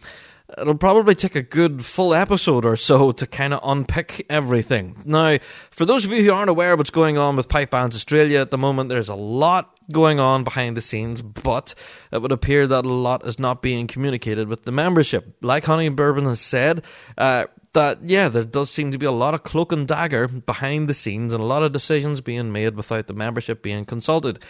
it'll 0.58 0.76
probably 0.76 1.14
take 1.14 1.36
a 1.36 1.42
good 1.42 1.84
full 1.84 2.14
episode 2.14 2.64
or 2.64 2.76
so 2.76 3.12
to 3.12 3.26
kind 3.26 3.52
of 3.52 3.60
unpick 3.62 4.24
everything. 4.30 5.02
Now, 5.04 5.38
for 5.70 5.84
those 5.84 6.04
of 6.04 6.12
you 6.12 6.22
who 6.22 6.32
aren't 6.32 6.50
aware 6.50 6.72
of 6.72 6.78
what's 6.78 6.90
going 6.90 7.18
on 7.18 7.36
with 7.36 7.48
Pipe 7.48 7.70
Bands 7.70 7.94
Australia 7.94 8.40
at 8.40 8.50
the 8.50 8.58
moment, 8.58 8.88
there's 8.88 9.08
a 9.08 9.14
lot 9.14 9.72
going 9.92 10.18
on 10.18 10.44
behind 10.44 10.76
the 10.76 10.80
scenes, 10.80 11.22
but 11.22 11.74
it 12.10 12.20
would 12.20 12.32
appear 12.32 12.66
that 12.66 12.84
a 12.84 12.88
lot 12.88 13.26
is 13.26 13.38
not 13.38 13.62
being 13.62 13.86
communicated 13.86 14.48
with 14.48 14.64
the 14.64 14.72
membership. 14.72 15.36
Like 15.42 15.64
Honey 15.64 15.88
Bourbon 15.90 16.24
has 16.24 16.40
said, 16.40 16.84
uh, 17.18 17.46
that 17.76 18.08
yeah, 18.08 18.28
there 18.28 18.44
does 18.44 18.70
seem 18.70 18.90
to 18.92 18.98
be 18.98 19.06
a 19.06 19.12
lot 19.12 19.34
of 19.34 19.42
cloak 19.42 19.70
and 19.70 19.86
dagger 19.86 20.26
behind 20.28 20.88
the 20.88 20.94
scenes 20.94 21.34
and 21.34 21.42
a 21.42 21.46
lot 21.46 21.62
of 21.62 21.72
decisions 21.72 22.22
being 22.22 22.50
made 22.50 22.74
without 22.74 23.06
the 23.06 23.12
membership 23.12 23.62
being 23.62 23.84
consulted. 23.84 24.42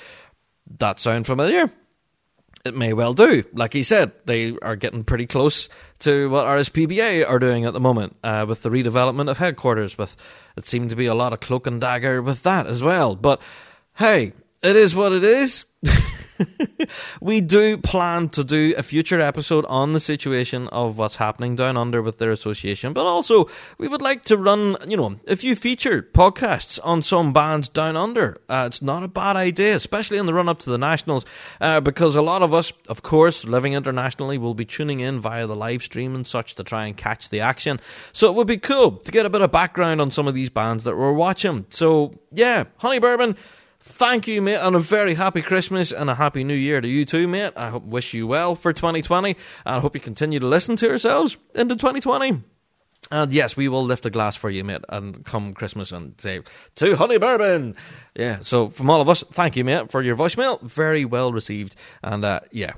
That 0.78 1.00
sound 1.00 1.26
familiar? 1.26 1.70
It 2.64 2.76
may 2.76 2.92
well 2.92 3.14
do. 3.14 3.44
Like 3.52 3.72
he 3.72 3.82
said, 3.82 4.12
they 4.26 4.56
are 4.62 4.76
getting 4.76 5.02
pretty 5.02 5.26
close 5.26 5.68
to 6.00 6.30
what 6.30 6.46
RSPBA 6.46 7.28
are 7.28 7.38
doing 7.40 7.64
at 7.64 7.72
the 7.72 7.80
moment 7.80 8.16
uh, 8.22 8.46
with 8.48 8.62
the 8.62 8.70
redevelopment 8.70 9.28
of 9.28 9.38
headquarters. 9.38 9.98
With 9.98 10.16
it 10.56 10.66
seemed 10.66 10.90
to 10.90 10.96
be 10.96 11.06
a 11.06 11.14
lot 11.14 11.32
of 11.32 11.40
cloak 11.40 11.66
and 11.66 11.80
dagger 11.80 12.22
with 12.22 12.44
that 12.44 12.66
as 12.66 12.80
well. 12.80 13.16
But 13.16 13.42
hey, 13.94 14.32
it 14.62 14.76
is 14.76 14.94
what 14.94 15.12
it 15.12 15.24
is. 15.24 15.64
we 17.20 17.40
do 17.40 17.76
plan 17.78 18.28
to 18.30 18.44
do 18.44 18.74
a 18.76 18.82
future 18.82 19.20
episode 19.20 19.64
on 19.66 19.92
the 19.92 20.00
situation 20.00 20.68
of 20.68 20.98
what's 20.98 21.16
happening 21.16 21.56
down 21.56 21.76
under 21.76 22.02
with 22.02 22.18
their 22.18 22.30
association, 22.30 22.92
but 22.92 23.06
also 23.06 23.48
we 23.78 23.88
would 23.88 24.02
like 24.02 24.24
to 24.24 24.36
run, 24.36 24.76
you 24.86 24.96
know, 24.96 25.18
a 25.26 25.36
few 25.36 25.56
feature 25.56 26.02
podcasts 26.02 26.78
on 26.82 27.02
some 27.02 27.32
bands 27.32 27.68
down 27.68 27.96
under. 27.96 28.40
Uh, 28.48 28.64
it's 28.66 28.82
not 28.82 29.02
a 29.02 29.08
bad 29.08 29.36
idea, 29.36 29.76
especially 29.76 30.18
in 30.18 30.26
the 30.26 30.34
run 30.34 30.48
up 30.48 30.58
to 30.60 30.70
the 30.70 30.78
Nationals, 30.78 31.24
uh, 31.60 31.80
because 31.80 32.16
a 32.16 32.22
lot 32.22 32.42
of 32.42 32.52
us, 32.52 32.72
of 32.88 33.02
course, 33.02 33.44
living 33.44 33.72
internationally, 33.72 34.38
will 34.38 34.54
be 34.54 34.64
tuning 34.64 35.00
in 35.00 35.20
via 35.20 35.46
the 35.46 35.56
live 35.56 35.82
stream 35.82 36.14
and 36.14 36.26
such 36.26 36.54
to 36.54 36.64
try 36.64 36.86
and 36.86 36.96
catch 36.96 37.30
the 37.30 37.40
action. 37.40 37.80
So 38.12 38.28
it 38.28 38.34
would 38.34 38.46
be 38.46 38.58
cool 38.58 38.92
to 38.92 39.12
get 39.12 39.26
a 39.26 39.30
bit 39.30 39.42
of 39.42 39.52
background 39.52 40.00
on 40.00 40.10
some 40.10 40.26
of 40.26 40.34
these 40.34 40.50
bands 40.50 40.84
that 40.84 40.96
we're 40.96 41.12
watching. 41.12 41.66
So, 41.70 42.14
yeah, 42.32 42.64
Honey 42.78 42.98
Bourbon 42.98 43.36
Thank 43.88 44.26
you, 44.26 44.42
mate, 44.42 44.56
and 44.56 44.74
a 44.74 44.80
very 44.80 45.14
happy 45.14 45.40
Christmas 45.40 45.92
and 45.92 46.10
a 46.10 46.14
happy 46.16 46.42
New 46.42 46.54
Year 46.54 46.80
to 46.80 46.88
you 46.88 47.04
too, 47.04 47.28
mate. 47.28 47.52
I 47.56 47.70
hope, 47.70 47.84
wish 47.84 48.14
you 48.14 48.26
well 48.26 48.56
for 48.56 48.72
2020, 48.72 49.30
and 49.30 49.36
I 49.64 49.78
hope 49.78 49.94
you 49.94 50.00
continue 50.00 50.40
to 50.40 50.46
listen 50.46 50.74
to 50.76 50.86
yourselves 50.86 51.36
into 51.54 51.76
2020. 51.76 52.42
And 53.12 53.32
yes, 53.32 53.56
we 53.56 53.68
will 53.68 53.84
lift 53.84 54.04
a 54.04 54.10
glass 54.10 54.34
for 54.34 54.50
you, 54.50 54.64
mate, 54.64 54.82
and 54.88 55.24
come 55.24 55.54
Christmas 55.54 55.92
and 55.92 56.20
say, 56.20 56.40
to 56.74 56.96
Honey 56.96 57.18
Bourbon! 57.18 57.76
Yeah, 58.16 58.40
so 58.42 58.68
from 58.70 58.90
all 58.90 59.00
of 59.00 59.08
us, 59.08 59.22
thank 59.30 59.56
you, 59.56 59.64
mate, 59.64 59.92
for 59.92 60.02
your 60.02 60.16
voicemail. 60.16 60.60
Very 60.60 61.04
well 61.04 61.32
received. 61.32 61.76
And 62.02 62.24
uh, 62.24 62.40
yeah, 62.50 62.72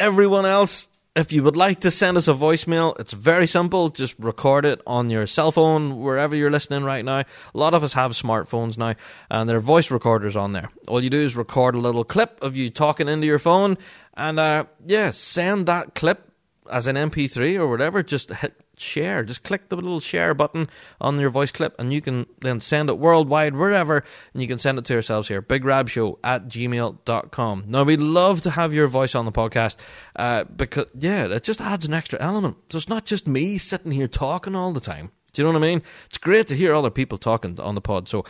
everyone 0.00 0.46
else, 0.46 0.88
if 1.16 1.32
you 1.32 1.42
would 1.44 1.56
like 1.56 1.80
to 1.80 1.90
send 1.90 2.16
us 2.16 2.26
a 2.26 2.34
voicemail, 2.34 2.98
it's 2.98 3.12
very 3.12 3.46
simple. 3.46 3.88
Just 3.88 4.18
record 4.18 4.64
it 4.64 4.80
on 4.86 5.10
your 5.10 5.26
cell 5.26 5.52
phone, 5.52 6.00
wherever 6.00 6.34
you're 6.34 6.50
listening 6.50 6.82
right 6.82 7.04
now. 7.04 7.20
A 7.20 7.26
lot 7.54 7.74
of 7.74 7.84
us 7.84 7.92
have 7.92 8.12
smartphones 8.12 8.76
now, 8.76 8.94
and 9.30 9.48
there 9.48 9.56
are 9.56 9.60
voice 9.60 9.90
recorders 9.90 10.34
on 10.34 10.52
there. 10.52 10.70
All 10.88 11.02
you 11.02 11.10
do 11.10 11.20
is 11.20 11.36
record 11.36 11.76
a 11.76 11.78
little 11.78 12.04
clip 12.04 12.42
of 12.42 12.56
you 12.56 12.68
talking 12.68 13.08
into 13.08 13.26
your 13.26 13.38
phone, 13.38 13.78
and 14.14 14.40
uh, 14.40 14.64
yeah, 14.86 15.12
send 15.12 15.66
that 15.66 15.94
clip 15.94 16.30
as 16.70 16.86
an 16.86 16.96
MP3 16.96 17.58
or 17.58 17.68
whatever, 17.68 18.02
just 18.02 18.30
hit 18.30 18.63
share. 18.76 19.22
Just 19.24 19.42
click 19.42 19.68
the 19.68 19.76
little 19.76 20.00
share 20.00 20.34
button 20.34 20.68
on 21.00 21.18
your 21.20 21.30
voice 21.30 21.52
clip 21.52 21.74
and 21.78 21.92
you 21.92 22.00
can 22.00 22.26
then 22.40 22.60
send 22.60 22.88
it 22.88 22.98
worldwide, 22.98 23.54
wherever, 23.54 24.04
and 24.32 24.42
you 24.42 24.48
can 24.48 24.58
send 24.58 24.78
it 24.78 24.84
to 24.86 24.92
yourselves 24.92 25.28
here. 25.28 25.42
BigRabShow 25.42 26.18
at 26.24 26.48
gmail.com. 26.48 27.64
Now, 27.66 27.84
we'd 27.84 28.00
love 28.00 28.42
to 28.42 28.50
have 28.50 28.74
your 28.74 28.86
voice 28.86 29.14
on 29.14 29.24
the 29.24 29.32
podcast 29.32 29.76
uh, 30.16 30.44
because, 30.44 30.86
yeah, 30.98 31.26
it 31.26 31.44
just 31.44 31.60
adds 31.60 31.86
an 31.86 31.94
extra 31.94 32.20
element. 32.20 32.56
So 32.70 32.78
it's 32.78 32.88
not 32.88 33.04
just 33.04 33.26
me 33.26 33.58
sitting 33.58 33.92
here 33.92 34.08
talking 34.08 34.54
all 34.54 34.72
the 34.72 34.80
time. 34.80 35.10
Do 35.32 35.42
you 35.42 35.46
know 35.48 35.58
what 35.58 35.64
I 35.64 35.68
mean? 35.68 35.82
It's 36.06 36.18
great 36.18 36.46
to 36.48 36.56
hear 36.56 36.74
other 36.74 36.90
people 36.90 37.18
talking 37.18 37.58
on 37.58 37.74
the 37.74 37.80
pod. 37.80 38.08
So 38.08 38.24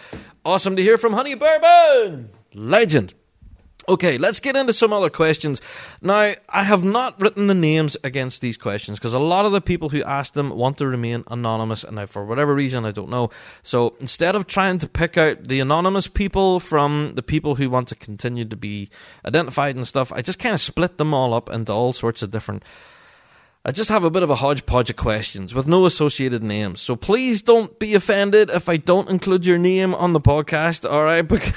awesome 0.45 0.75
to 0.77 0.83
hear 0.83 0.97
from 0.97 1.13
Honey 1.13 1.35
Bourbon. 1.35 2.31
Legend. 2.55 3.15
Okay, 3.87 4.17
let's 4.17 4.41
get 4.41 4.57
into 4.57 4.73
some 4.73 4.93
other 4.93 5.11
questions. 5.11 5.61
Now, 6.01 6.33
I 6.49 6.63
have 6.63 6.83
not 6.83 7.21
written 7.21 7.49
the 7.49 7.55
names 7.55 7.97
against 8.03 8.41
these 8.41 8.57
questions 8.57 8.99
because 8.99 9.13
a 9.13 9.19
lot 9.19 9.45
of 9.45 9.53
the 9.53 9.61
people 9.61 9.91
who 9.91 10.03
asked 10.05 10.35
them 10.35 10.51
want 10.51 10.79
to 10.79 10.87
remain 10.87 11.25
anonymous, 11.31 11.85
and 11.85 11.97
now 11.97 12.07
for 12.07 12.25
whatever 12.25 12.55
reason, 12.55 12.87
I 12.87 12.93
don't 12.93 13.11
know. 13.11 13.29
So 13.63 13.95
instead 14.01 14.37
of 14.37 14.47
trying 14.47 14.79
to 14.79 14.89
pick 14.89 15.19
out 15.19 15.45
the 15.49 15.61
anonymous 15.61 16.09
people 16.09 16.61
from 16.61 17.13
the 17.15 17.23
people 17.23 17.57
who 17.57 17.69
want 17.69 17.89
to 17.89 17.95
continue 17.95 18.47
to 18.47 18.57
be 18.57 18.89
identified 19.25 19.77
and 19.77 19.87
stuff, 19.87 20.13
I 20.13 20.23
just 20.23 20.39
kind 20.39 20.55
of 20.55 20.61
split 20.61 20.97
them 20.97 21.13
all 21.13 21.35
up 21.35 21.51
into 21.51 21.73
all 21.73 21.93
sorts 21.93 22.23
of 22.23 22.31
different 22.31 22.63
I 23.67 23.73
just 23.73 23.89
have 23.89 24.05
a 24.05 24.11
bit 24.11 24.23
of 24.23 24.29
a 24.29 24.35
hodgepodge 24.35 24.91
of 24.91 24.97
questions 24.97 25.55
with 25.55 25.67
no 25.67 25.87
associated 25.87 26.43
names. 26.43 26.83
So 26.83 26.97
please 26.97 27.41
don't 27.41 27.79
be 27.79 27.95
offended 27.95 28.51
if 28.51 28.69
I 28.69 28.77
don't 28.77 29.09
include 29.09 29.47
your 29.47 29.57
name 29.57 29.95
on 29.95 30.13
the 30.13 30.21
podcast, 30.21 30.85
alright? 30.89 31.27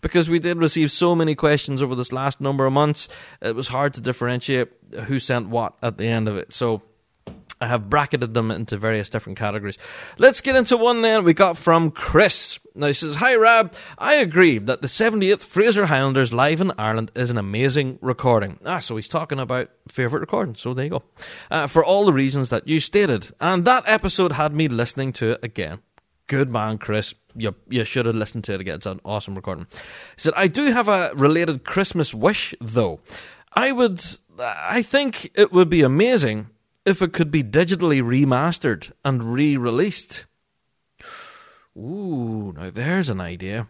Because 0.00 0.30
we 0.30 0.38
did 0.38 0.58
receive 0.58 0.92
so 0.92 1.16
many 1.16 1.34
questions 1.34 1.82
over 1.82 1.96
this 1.96 2.12
last 2.12 2.40
number 2.40 2.64
of 2.64 2.72
months, 2.72 3.08
it 3.42 3.56
was 3.56 3.66
hard 3.66 3.94
to 3.94 4.00
differentiate 4.00 4.68
who 5.06 5.18
sent 5.18 5.48
what 5.48 5.74
at 5.82 5.98
the 5.98 6.06
end 6.06 6.28
of 6.28 6.36
it. 6.36 6.52
So 6.52 6.82
I 7.60 7.66
have 7.66 7.88
bracketed 7.88 8.34
them 8.34 8.50
into 8.50 8.76
various 8.76 9.08
different 9.08 9.38
categories. 9.38 9.78
Let's 10.18 10.40
get 10.40 10.56
into 10.56 10.76
one 10.76 11.02
then 11.02 11.24
we 11.24 11.34
got 11.34 11.56
from 11.56 11.90
Chris. 11.90 12.58
Now 12.74 12.88
he 12.88 12.92
says, 12.92 13.16
Hi 13.16 13.36
Rab, 13.36 13.74
I 13.98 14.14
agree 14.14 14.58
that 14.58 14.82
the 14.82 14.88
78th 14.88 15.42
Fraser 15.42 15.86
Highlanders 15.86 16.32
live 16.32 16.60
in 16.60 16.72
Ireland 16.76 17.12
is 17.14 17.30
an 17.30 17.38
amazing 17.38 17.98
recording. 18.02 18.58
Ah, 18.64 18.80
so 18.80 18.96
he's 18.96 19.08
talking 19.08 19.38
about 19.38 19.70
favourite 19.88 20.20
recording, 20.20 20.56
so 20.56 20.74
there 20.74 20.84
you 20.84 20.90
go. 20.90 21.02
Uh, 21.50 21.66
for 21.66 21.84
all 21.84 22.04
the 22.04 22.12
reasons 22.12 22.50
that 22.50 22.66
you 22.66 22.80
stated. 22.80 23.30
And 23.40 23.64
that 23.64 23.84
episode 23.86 24.32
had 24.32 24.52
me 24.52 24.68
listening 24.68 25.12
to 25.14 25.32
it 25.32 25.40
again. 25.44 25.80
Good 26.26 26.50
man, 26.50 26.78
Chris. 26.78 27.14
You, 27.36 27.54
you 27.68 27.84
should 27.84 28.06
have 28.06 28.14
listened 28.14 28.44
to 28.44 28.54
it 28.54 28.60
again. 28.60 28.76
It's 28.76 28.86
an 28.86 29.00
awesome 29.04 29.34
recording. 29.34 29.66
He 29.70 29.78
said, 30.16 30.32
I 30.36 30.48
do 30.48 30.72
have 30.72 30.88
a 30.88 31.12
related 31.14 31.64
Christmas 31.64 32.14
wish, 32.14 32.54
though. 32.60 33.00
I 33.52 33.72
would, 33.72 34.04
I 34.38 34.82
think 34.82 35.30
it 35.34 35.52
would 35.52 35.68
be 35.68 35.82
amazing 35.82 36.48
if 36.84 37.02
it 37.02 37.12
could 37.12 37.30
be 37.30 37.42
digitally 37.42 38.02
remastered 38.02 38.92
and 39.04 39.34
re 39.34 39.56
released. 39.56 40.26
Ooh, 41.76 42.52
now 42.56 42.70
there's 42.70 43.08
an 43.08 43.20
idea. 43.20 43.68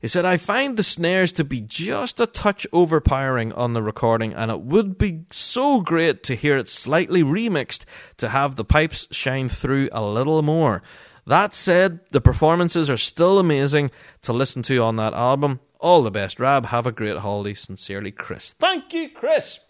He 0.00 0.08
said, 0.08 0.24
I 0.24 0.36
find 0.36 0.76
the 0.76 0.84
snares 0.84 1.32
to 1.32 1.44
be 1.44 1.60
just 1.60 2.20
a 2.20 2.26
touch 2.26 2.66
overpowering 2.72 3.52
on 3.52 3.72
the 3.72 3.82
recording, 3.82 4.32
and 4.32 4.50
it 4.50 4.60
would 4.60 4.96
be 4.96 5.24
so 5.32 5.80
great 5.80 6.22
to 6.24 6.36
hear 6.36 6.56
it 6.56 6.68
slightly 6.68 7.22
remixed 7.24 7.84
to 8.18 8.28
have 8.28 8.54
the 8.54 8.64
pipes 8.64 9.08
shine 9.10 9.48
through 9.48 9.88
a 9.90 10.04
little 10.04 10.42
more. 10.42 10.82
That 11.26 11.52
said, 11.52 12.00
the 12.10 12.20
performances 12.20 12.88
are 12.88 12.96
still 12.96 13.38
amazing 13.38 13.90
to 14.22 14.32
listen 14.32 14.62
to 14.62 14.82
on 14.82 14.96
that 14.96 15.14
album. 15.14 15.60
All 15.80 16.02
the 16.02 16.10
best, 16.10 16.40
Rab. 16.40 16.66
Have 16.66 16.86
a 16.86 16.92
great 16.92 17.18
holiday. 17.18 17.54
Sincerely, 17.54 18.12
Chris. 18.12 18.54
Thank 18.58 18.94
you, 18.94 19.10
Chris. 19.10 19.60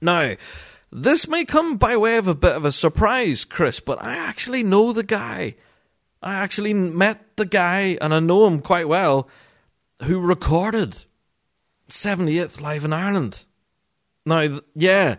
Now, 0.00 0.34
this 0.92 1.26
may 1.26 1.46
come 1.46 1.78
by 1.78 1.96
way 1.96 2.18
of 2.18 2.28
a 2.28 2.34
bit 2.34 2.54
of 2.54 2.66
a 2.66 2.72
surprise, 2.72 3.44
Chris, 3.44 3.80
but 3.80 4.02
I 4.02 4.14
actually 4.14 4.62
know 4.62 4.92
the 4.92 5.02
guy. 5.02 5.56
I 6.22 6.34
actually 6.34 6.74
met 6.74 7.36
the 7.36 7.46
guy, 7.46 7.96
and 8.00 8.12
I 8.12 8.20
know 8.20 8.46
him 8.46 8.60
quite 8.60 8.86
well, 8.86 9.28
who 10.02 10.20
recorded 10.20 11.04
78th 11.88 12.60
Live 12.60 12.84
in 12.84 12.92
Ireland. 12.92 13.44
Now, 14.26 14.60
yeah, 14.74 15.16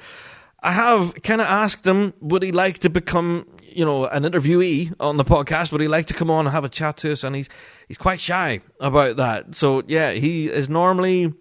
I 0.62 0.72
have 0.72 1.16
kind 1.24 1.42
of 1.42 1.48
asked 1.48 1.86
him, 1.86 2.14
would 2.22 2.44
he 2.44 2.52
like 2.52 2.80
to 2.80 2.90
become, 2.90 3.48
you 3.64 3.84
know, 3.84 4.06
an 4.06 4.24
interviewee 4.24 4.94
on 5.00 5.18
the 5.18 5.26
podcast? 5.26 5.72
Would 5.72 5.82
he 5.82 5.90
like 5.90 6.06
to 6.06 6.14
come 6.14 6.32
on 6.32 6.46
and 6.46 6.54
have 6.54 6.64
a 6.64 6.70
chat 6.70 6.98
to 6.98 7.12
us? 7.12 7.24
And 7.24 7.36
he's 7.36 7.50
he's 7.90 7.98
quite 7.98 8.22
shy 8.22 8.62
about 8.80 9.18
that. 9.18 9.56
So 9.56 9.84
yeah, 9.88 10.12
he 10.12 10.48
is 10.48 10.70
normally 10.70 11.34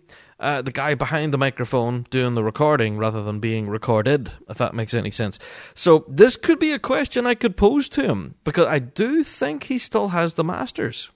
uh, 0.43 0.61
the 0.61 0.73
guy 0.73 0.95
behind 0.95 1.33
the 1.33 1.39
microphone 1.39 2.07
doing 2.11 2.35
the 2.35 2.43
recording 2.45 2.99
rather 2.99 3.23
than 3.23 3.39
being 3.39 3.69
recorded, 3.69 4.33
if 4.51 4.59
that 4.59 4.75
makes 4.75 4.93
any 4.93 5.11
sense. 5.11 5.39
So 5.75 6.05
this 6.09 6.37
could 6.37 6.59
be 6.59 6.73
a 6.73 6.79
question 6.79 7.27
I 7.27 7.35
could 7.35 7.57
pose 7.57 7.89
to 7.91 8.03
him 8.03 8.35
because 8.45 8.67
I 8.67 8.81
do 8.81 9.23
think 9.23 9.65
he 9.65 9.79
still 9.79 10.09
has 10.09 10.35
the 10.35 10.45
masters. 10.45 11.11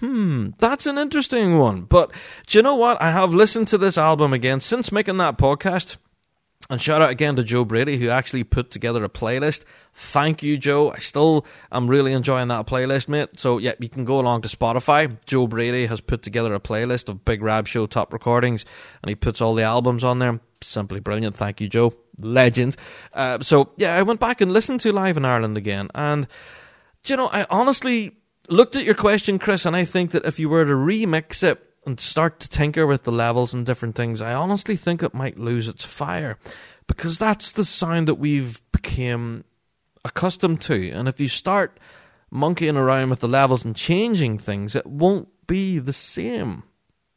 Hmm, 0.00 0.48
that's 0.58 0.86
an 0.86 0.96
interesting 0.96 1.58
one. 1.58 1.82
But 1.82 2.10
do 2.46 2.58
you 2.58 2.62
know 2.62 2.74
what? 2.74 3.00
I 3.02 3.10
have 3.10 3.34
listened 3.34 3.68
to 3.68 3.78
this 3.78 3.98
album 3.98 4.32
again 4.32 4.60
since 4.60 4.90
making 4.90 5.18
that 5.18 5.36
podcast. 5.36 5.96
And 6.68 6.80
shout 6.80 7.02
out 7.02 7.10
again 7.10 7.34
to 7.36 7.42
Joe 7.42 7.64
Brady, 7.64 7.96
who 7.96 8.10
actually 8.10 8.44
put 8.44 8.70
together 8.70 9.02
a 9.02 9.08
playlist. 9.08 9.64
Thank 9.94 10.42
you, 10.42 10.56
Joe. 10.56 10.92
I 10.92 10.98
still 10.98 11.44
am 11.72 11.88
really 11.88 12.12
enjoying 12.12 12.48
that 12.48 12.66
playlist, 12.66 13.08
mate. 13.08 13.40
So, 13.40 13.58
yeah, 13.58 13.72
you 13.80 13.88
can 13.88 14.04
go 14.04 14.20
along 14.20 14.42
to 14.42 14.48
Spotify. 14.48 15.16
Joe 15.26 15.48
Brady 15.48 15.86
has 15.86 16.00
put 16.00 16.22
together 16.22 16.54
a 16.54 16.60
playlist 16.60 17.08
of 17.08 17.24
Big 17.24 17.42
Rab 17.42 17.66
Show 17.66 17.86
top 17.86 18.12
recordings, 18.12 18.64
and 19.02 19.08
he 19.08 19.16
puts 19.16 19.40
all 19.40 19.54
the 19.54 19.64
albums 19.64 20.04
on 20.04 20.20
there. 20.20 20.38
Simply 20.60 21.00
brilliant. 21.00 21.34
Thank 21.34 21.60
you, 21.60 21.68
Joe. 21.68 21.92
Legend. 22.18 22.76
Uh, 23.14 23.42
so, 23.42 23.72
yeah, 23.76 23.96
I 23.96 24.02
went 24.02 24.20
back 24.20 24.40
and 24.40 24.52
listened 24.52 24.80
to 24.82 24.92
Live 24.92 25.16
in 25.16 25.24
Ireland 25.24 25.56
again. 25.56 25.88
And, 25.94 26.28
you 27.06 27.16
know, 27.16 27.30
I 27.32 27.46
honestly 27.50 28.16
looked 28.48 28.76
at 28.76 28.84
your 28.84 28.94
question, 28.94 29.38
Chris, 29.38 29.64
and 29.66 29.74
I 29.74 29.84
think 29.84 30.12
that 30.12 30.24
if 30.24 30.38
you 30.38 30.48
were 30.48 30.66
to 30.66 30.72
remix 30.72 31.42
it, 31.42 31.66
and 31.86 32.00
start 32.00 32.40
to 32.40 32.48
tinker 32.48 32.86
with 32.86 33.04
the 33.04 33.12
levels 33.12 33.54
and 33.54 33.64
different 33.64 33.94
things, 33.94 34.20
I 34.20 34.34
honestly 34.34 34.76
think 34.76 35.02
it 35.02 35.14
might 35.14 35.38
lose 35.38 35.68
its 35.68 35.84
fire 35.84 36.38
because 36.86 37.18
that's 37.18 37.52
the 37.52 37.64
sound 37.64 38.08
that 38.08 38.16
we've 38.16 38.60
become 38.72 39.44
accustomed 40.04 40.60
to. 40.62 40.90
And 40.90 41.08
if 41.08 41.20
you 41.20 41.28
start 41.28 41.78
monkeying 42.30 42.76
around 42.76 43.10
with 43.10 43.20
the 43.20 43.28
levels 43.28 43.64
and 43.64 43.74
changing 43.74 44.38
things, 44.38 44.74
it 44.74 44.86
won't 44.86 45.28
be 45.46 45.78
the 45.78 45.92
same. 45.92 46.64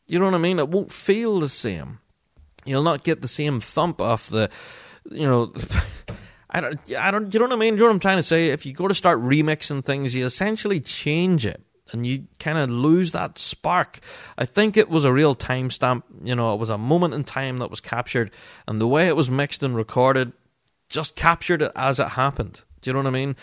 You 0.08 0.20
know 0.20 0.26
what 0.26 0.34
I 0.34 0.40
mean? 0.40 0.60
It 0.60 0.70
won't 0.70 0.92
feel 0.92 1.40
the 1.40 1.50
same. 1.50 2.00
You'll 2.66 2.84
not 2.84 3.04
get 3.04 3.22
the 3.22 3.28
same 3.28 3.60
thump 3.60 4.00
off 4.00 4.30
the, 4.30 4.50
you 5.10 5.28
know. 5.28 5.54
I 6.56 6.62
don't, 6.62 6.92
I 6.96 7.10
don't, 7.10 7.34
you 7.34 7.40
know 7.40 7.48
what 7.48 7.54
I 7.54 7.58
mean? 7.58 7.74
You 7.74 7.80
know 7.80 7.86
what 7.86 7.94
I'm 7.94 8.00
trying 8.00 8.18
to 8.18 8.24
say? 8.24 8.50
If 8.50 8.64
you 8.64 8.74
go 8.74 8.88
to 8.88 8.94
start 8.94 9.20
remixing 9.20 9.84
things, 9.84 10.14
you 10.14 10.24
essentially 10.24 10.80
change 10.80 11.48
it 11.48 11.64
and 11.94 12.06
you 12.06 12.28
kind 12.40 12.58
of 12.58 12.70
lose 12.70 13.12
that 13.12 13.38
spark. 13.38 14.00
I 14.38 14.46
think 14.46 14.78
it 14.78 14.90
was 14.90 15.06
a 15.06 15.14
real 15.14 15.36
timestamp. 15.36 16.04
You 16.24 16.36
know, 16.36 16.54
it 16.54 16.60
was 16.60 16.70
a 16.70 16.78
moment 16.78 17.14
in 17.14 17.24
time 17.24 17.58
that 17.58 17.70
was 17.70 17.80
captured, 17.80 18.32
and 18.68 18.80
the 18.80 18.88
way 18.88 19.08
it 19.08 19.16
was 19.16 19.30
mixed 19.30 19.64
and 19.64 19.76
recorded 19.76 20.34
just 20.90 21.16
captured 21.16 21.62
it 21.62 21.72
as 21.76 22.00
it 22.00 22.10
happened. 22.10 22.62
Do 22.82 22.90
you 22.90 22.94
know 22.94 23.00
what 23.00 23.08
I 23.08 23.12
mean? 23.12 23.36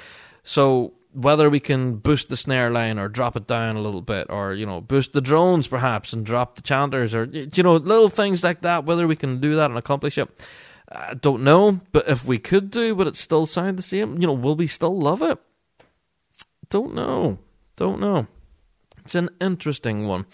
So 0.45 0.95
whether 1.13 1.51
we 1.51 1.59
can 1.59 1.97
boost 1.97 2.29
the 2.29 2.37
snare 2.37 2.71
line 2.71 2.99
or 2.99 3.09
drop 3.09 3.37
it 3.37 3.47
down 3.47 3.77
a 3.77 3.83
little 3.83 4.03
bit, 4.03 4.29
or 4.31 4.55
you 4.55 4.67
know, 4.67 4.81
boost 4.81 5.13
the 5.13 5.21
drones 5.21 5.67
perhaps 5.67 6.13
and 6.13 6.25
drop 6.25 6.55
the 6.55 6.63
chanters, 6.63 7.15
or 7.15 7.25
you 7.25 7.63
know, 7.63 7.77
little 7.77 8.09
things 8.09 8.45
like 8.45 8.63
that. 8.63 8.85
Whether 8.85 9.07
we 9.07 9.17
can 9.17 9.41
do 9.41 9.57
that 9.57 9.71
and 9.71 9.79
accomplish 9.79 10.19
it. 10.19 10.29
I 10.93 11.15
don't 11.15 11.45
know, 11.45 11.79
but 11.93 12.09
if 12.09 12.25
we 12.25 12.39
could 12.39 12.71
do, 12.73 12.97
would 12.97 13.07
it 13.07 13.17
still 13.17 13.47
sound 13.47 13.79
the 13.79 13.83
same? 13.83 14.21
You 14.21 14.27
know, 14.27 14.33
will 14.33 14.57
we 14.57 14.67
still 14.67 14.99
love 14.99 15.23
it? 15.23 15.39
Don't 16.69 16.95
know. 16.95 17.39
Don't 17.77 18.01
know. 18.01 18.27
It's 19.05 19.15
an 19.15 19.31
interesting 19.41 20.07
one. 20.07 20.27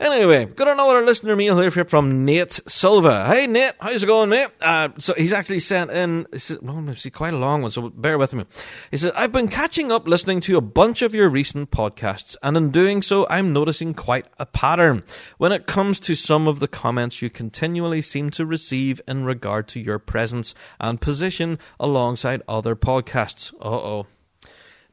Anyway, 0.00 0.46
got 0.46 0.68
another 0.68 1.04
listener 1.04 1.36
mail 1.36 1.58
here 1.58 1.70
from 1.70 2.24
Nate 2.24 2.60
Silva. 2.68 3.26
Hey 3.26 3.46
Nate, 3.46 3.74
how's 3.80 4.02
it 4.02 4.06
going, 4.06 4.30
mate? 4.30 4.48
Uh, 4.60 4.90
so 4.98 5.14
he's 5.14 5.32
actually 5.32 5.60
sent 5.60 5.90
in, 5.90 6.26
well, 6.60 6.88
it's 6.88 7.08
quite 7.10 7.34
a 7.34 7.38
long 7.38 7.62
one, 7.62 7.70
so 7.70 7.90
bear 7.90 8.18
with 8.18 8.32
me. 8.32 8.44
He 8.90 8.96
says, 8.96 9.12
I've 9.14 9.32
been 9.32 9.48
catching 9.48 9.90
up 9.90 10.06
listening 10.06 10.40
to 10.42 10.56
a 10.56 10.60
bunch 10.60 11.02
of 11.02 11.14
your 11.14 11.28
recent 11.28 11.70
podcasts, 11.70 12.36
and 12.42 12.56
in 12.56 12.70
doing 12.70 13.02
so, 13.02 13.26
I'm 13.28 13.52
noticing 13.52 13.94
quite 13.94 14.26
a 14.38 14.46
pattern 14.46 15.02
when 15.38 15.52
it 15.52 15.66
comes 15.66 16.00
to 16.00 16.14
some 16.14 16.48
of 16.48 16.60
the 16.60 16.68
comments 16.68 17.22
you 17.22 17.30
continually 17.30 18.02
seem 18.02 18.30
to 18.30 18.46
receive 18.46 19.00
in 19.06 19.24
regard 19.24 19.68
to 19.68 19.80
your 19.80 19.98
presence 19.98 20.54
and 20.80 21.00
position 21.00 21.58
alongside 21.80 22.42
other 22.48 22.76
podcasts. 22.76 23.52
Uh 23.60 23.68
oh. 23.68 24.06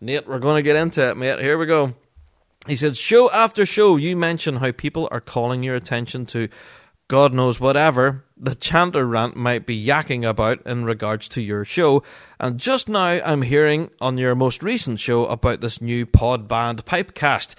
Nate, 0.02 0.28
we're 0.28 0.40
going 0.40 0.56
to 0.56 0.62
get 0.62 0.78
into 0.78 1.10
it, 1.10 1.18
mate. 1.18 1.40
Here 1.40 1.58
we 1.58 1.66
go. 1.66 1.94
He 2.68 2.76
said, 2.76 2.98
show 2.98 3.32
after 3.32 3.66
show, 3.66 3.96
you 3.96 4.16
mention 4.16 4.58
how 4.58 4.72
people 4.72 5.08
are 5.12 5.22
calling 5.22 5.64
your 5.64 5.76
attention 5.76 6.26
to 6.28 6.50
God 7.10 7.34
knows 7.34 7.60
whatever 7.60 8.24
the 8.38 8.54
chanter 8.54 9.06
rant 9.06 9.36
might 9.36 9.66
be 9.66 9.84
yakking 9.84 10.28
about 10.28 10.62
in 10.68 10.86
regards 10.86 11.28
to 11.30 11.42
your 11.42 11.66
show. 11.66 12.04
And 12.40 12.60
just 12.60 12.88
now, 12.88 13.20
I'm 13.26 13.42
hearing 13.42 13.90
on 14.00 14.20
your 14.20 14.36
most 14.36 14.62
recent 14.62 15.00
show 15.00 15.26
about 15.26 15.60
this 15.60 15.82
new 15.82 16.06
pod 16.06 16.48
band 16.48 16.86
Pipecast. 16.86 17.56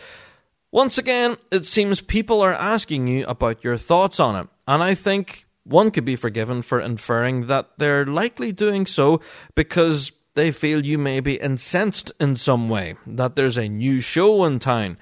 Once 0.70 0.98
again, 0.98 1.36
it 1.50 1.66
seems 1.66 2.00
people 2.00 2.40
are 2.40 2.54
asking 2.54 3.08
you 3.08 3.26
about 3.26 3.64
your 3.64 3.76
thoughts 3.76 4.20
on 4.20 4.36
it. 4.36 4.48
And 4.68 4.84
I 4.84 4.94
think 4.94 5.46
one 5.64 5.90
could 5.90 6.04
be 6.04 6.16
forgiven 6.16 6.62
for 6.62 6.80
inferring 6.80 7.48
that 7.48 7.70
they're 7.76 8.06
likely 8.06 8.52
doing 8.52 8.86
so 8.86 9.20
because 9.56 10.12
they 10.40 10.50
feel 10.50 10.86
you 10.86 10.96
may 10.96 11.20
be 11.20 11.34
incensed 11.34 12.12
in 12.18 12.34
some 12.34 12.70
way, 12.70 12.94
that 13.06 13.36
there's 13.36 13.58
a 13.58 13.68
new 13.68 14.00
show 14.00 14.42
in 14.46 14.58
town. 14.58 14.96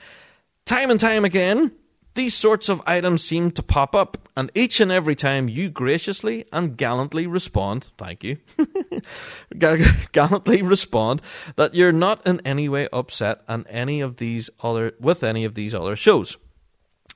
Time 0.66 0.90
and 0.90 0.98
time 0.98 1.24
again, 1.24 1.70
these 2.16 2.34
sorts 2.34 2.68
of 2.68 2.82
items 2.88 3.22
seem 3.22 3.52
to 3.52 3.62
pop 3.62 3.94
up, 3.94 4.18
and 4.36 4.50
each 4.56 4.80
and 4.80 4.90
every 4.90 5.14
time 5.14 5.48
you 5.48 5.70
graciously 5.70 6.44
and 6.52 6.76
gallantly 6.76 7.24
respond, 7.28 7.92
thank 7.96 8.24
you, 8.24 8.38
gallantly 10.10 10.60
respond 10.60 11.22
that 11.54 11.72
you're 11.72 11.92
not 11.92 12.26
in 12.26 12.40
any 12.44 12.68
way 12.68 12.88
upset 12.92 13.42
on 13.46 13.64
any 13.68 14.00
of 14.00 14.16
these 14.16 14.50
other 14.60 14.90
with 14.98 15.22
any 15.22 15.44
of 15.44 15.54
these 15.54 15.72
other 15.72 15.94
shows. 15.94 16.36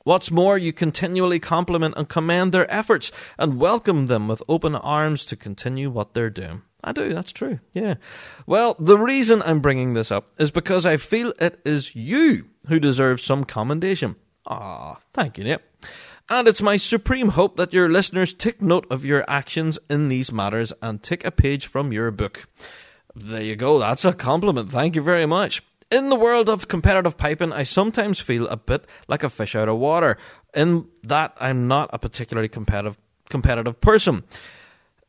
What's 0.05 0.31
more, 0.31 0.57
you 0.57 0.73
continually 0.73 1.41
compliment 1.41 1.95
and 1.97 2.09
commend 2.09 2.53
their 2.53 2.73
efforts 2.73 3.11
and 3.37 3.59
welcome 3.59 4.07
them 4.07 4.29
with 4.29 4.45
open 4.49 4.77
arms 4.77 5.25
to 5.27 5.35
continue 5.37 5.91
what 5.91 6.15
they're 6.15 6.31
doing. 6.31 6.63
I 6.85 6.93
do, 6.93 7.15
that's 7.15 7.33
true, 7.33 7.61
yeah. 7.73 7.95
Well, 8.47 8.75
the 8.79 8.99
reason 8.99 9.41
I'm 9.43 9.61
bringing 9.61 9.95
this 9.95 10.11
up 10.11 10.31
is 10.39 10.51
because 10.51 10.85
I 10.85 10.97
feel 10.97 11.33
it 11.39 11.61
is 11.65 11.95
you 11.95 12.47
who 12.67 12.81
deserve 12.81 13.21
some 13.21 13.45
commendation. 13.45 14.17
Ah, 14.47 14.99
thank 15.15 15.39
you, 15.39 15.45
Nate. 15.45 15.61
And 16.29 16.49
it's 16.49 16.63
my 16.63 16.77
supreme 16.77 17.31
hope 17.31 17.57
that 17.57 17.73
your 17.73 17.89
listeners 17.89 18.35
take 18.35 18.61
note 18.61 18.87
of 18.91 19.05
your 19.05 19.25
actions 19.29 19.79
in 19.89 20.09
these 20.09 20.33
matters 20.33 20.73
and 20.83 21.03
take 21.03 21.25
a 21.25 21.31
page 21.31 21.67
from 21.67 21.93
your 21.93 22.11
book. 22.11 22.49
There 23.15 23.43
you 23.43 23.55
go, 23.55 23.79
that's 23.79 24.05
a 24.05 24.13
compliment. 24.13 24.73
Thank 24.73 24.97
you 24.97 25.03
very 25.03 25.27
much. 25.27 25.63
In 25.91 26.09
the 26.09 26.17
world 26.17 26.49
of 26.49 26.69
competitive 26.69 27.19
piping, 27.19 27.53
I 27.53 27.65
sometimes 27.65 28.19
feel 28.19 28.49
a 28.49 28.57
bit 28.57 28.87
like 29.09 29.23
a 29.23 29.29
fish 29.29 29.55
out 29.55 29.69
of 29.69 29.77
water, 29.77 30.17
in 30.55 30.89
that 31.03 31.37
I'm 31.39 31.69
not 31.69 31.91
a 31.93 31.99
particularly 31.99 32.49
competitive 32.49 32.99
competitive 33.29 33.81
person. 33.81 34.25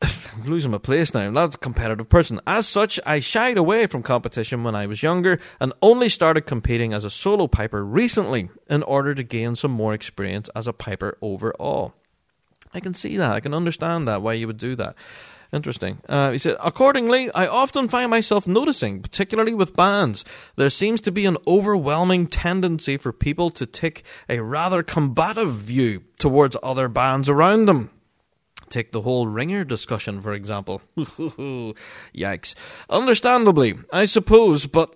I'm 0.04 0.44
losing 0.44 0.70
my 0.70 0.78
place 0.78 1.14
now. 1.14 1.20
I'm 1.20 1.34
not 1.34 1.54
a 1.54 1.58
competitive 1.58 2.08
person. 2.08 2.40
As 2.46 2.66
such, 2.66 2.98
I 3.06 3.20
shied 3.20 3.56
away 3.56 3.86
from 3.86 4.02
competition 4.02 4.64
when 4.64 4.74
I 4.74 4.86
was 4.86 5.02
younger 5.02 5.38
and 5.60 5.72
only 5.82 6.08
started 6.08 6.42
competing 6.42 6.92
as 6.92 7.04
a 7.04 7.10
solo 7.10 7.46
piper 7.46 7.84
recently 7.84 8.50
in 8.68 8.82
order 8.82 9.14
to 9.14 9.22
gain 9.22 9.56
some 9.56 9.70
more 9.70 9.94
experience 9.94 10.48
as 10.54 10.66
a 10.66 10.72
piper 10.72 11.16
overall. 11.22 11.94
I 12.72 12.80
can 12.80 12.94
see 12.94 13.16
that. 13.16 13.32
I 13.32 13.40
can 13.40 13.54
understand 13.54 14.08
that, 14.08 14.22
why 14.22 14.32
you 14.34 14.46
would 14.46 14.58
do 14.58 14.74
that. 14.76 14.96
Interesting. 15.52 15.98
Uh, 16.08 16.32
he 16.32 16.38
said, 16.38 16.56
accordingly, 16.60 17.30
I 17.30 17.46
often 17.46 17.88
find 17.88 18.10
myself 18.10 18.48
noticing, 18.48 19.00
particularly 19.00 19.54
with 19.54 19.76
bands, 19.76 20.24
there 20.56 20.70
seems 20.70 21.00
to 21.02 21.12
be 21.12 21.26
an 21.26 21.36
overwhelming 21.46 22.26
tendency 22.26 22.96
for 22.96 23.12
people 23.12 23.50
to 23.50 23.64
take 23.64 24.02
a 24.28 24.40
rather 24.40 24.82
combative 24.82 25.52
view 25.52 26.02
towards 26.18 26.56
other 26.60 26.88
bands 26.88 27.28
around 27.28 27.66
them. 27.66 27.90
Take 28.74 28.90
the 28.90 29.02
whole 29.02 29.28
ringer 29.28 29.62
discussion, 29.62 30.20
for 30.20 30.32
example. 30.32 30.82
Yikes. 30.96 32.56
Understandably, 32.90 33.78
I 33.92 34.04
suppose, 34.04 34.66
but 34.66 34.92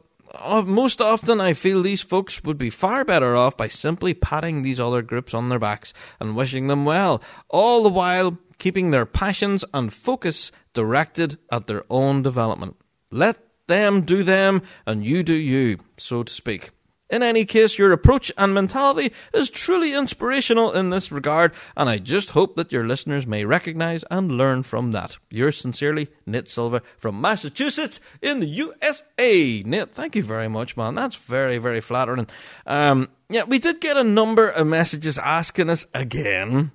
most 0.67 1.01
often 1.01 1.41
I 1.41 1.53
feel 1.53 1.81
these 1.81 2.03
folks 2.03 2.43
would 2.43 2.59
be 2.59 2.71
far 2.71 3.05
better 3.05 3.37
off 3.37 3.57
by 3.57 3.69
simply 3.69 4.15
patting 4.15 4.63
these 4.63 4.81
other 4.81 5.01
groups 5.01 5.33
on 5.33 5.49
their 5.49 5.61
backs 5.61 5.95
and 6.19 6.35
wishing 6.35 6.67
them 6.67 6.87
well, 6.87 7.23
all 7.51 7.85
the 7.85 7.89
while 7.89 8.37
keeping 8.59 8.91
their 8.91 9.07
passions 9.07 9.65
and 9.73 9.93
focus 9.93 10.51
directed 10.75 11.39
at 11.53 11.69
their 11.69 11.85
own 11.89 12.23
development. 12.23 12.75
Let 13.13 13.39
them 13.69 14.01
do 14.01 14.25
them, 14.25 14.63
and 14.89 15.07
you 15.07 15.23
do 15.23 15.35
you, 15.35 15.79
so 15.97 16.25
to 16.25 16.33
speak. 16.33 16.71
In 17.11 17.23
any 17.23 17.45
case, 17.45 17.79
your 17.79 17.93
approach 17.93 18.31
and 18.37 18.53
mentality 18.53 19.13
is 19.33 19.49
truly 19.49 19.95
inspirational 19.95 20.73
in 20.73 20.91
this 20.91 21.11
regard, 21.11 21.53
and 21.77 21.89
I 21.89 21.99
just 21.99 22.31
hope 22.31 22.57
that 22.57 22.71
your 22.71 22.87
listeners 22.87 23.27
may 23.27 23.45
recognize 23.45 24.05
and 24.11 24.33
learn 24.33 24.63
from 24.63 24.93
that. 24.93 25.17
Yours 25.31 25.57
sincerely, 25.57 26.09
Nate 26.27 26.49
Silva 26.49 26.83
from 26.99 27.21
Massachusetts 27.21 28.01
in 28.21 28.41
the 28.41 28.47
USA. 28.47 29.63
Nate, 29.63 29.91
thank 29.91 30.17
you 30.17 30.23
very 30.23 30.49
much, 30.49 30.77
man. 30.77 30.95
That's 30.95 31.17
very, 31.17 31.57
very 31.59 31.81
flattering. 31.81 32.27
Um, 32.67 33.09
yeah, 33.31 33.45
we 33.45 33.59
did 33.59 33.81
get 33.81 33.97
a 33.97 34.05
number 34.05 34.49
of 34.49 34.67
messages 34.67 35.19
asking 35.19 35.71
us 35.71 35.87
again 35.95 36.73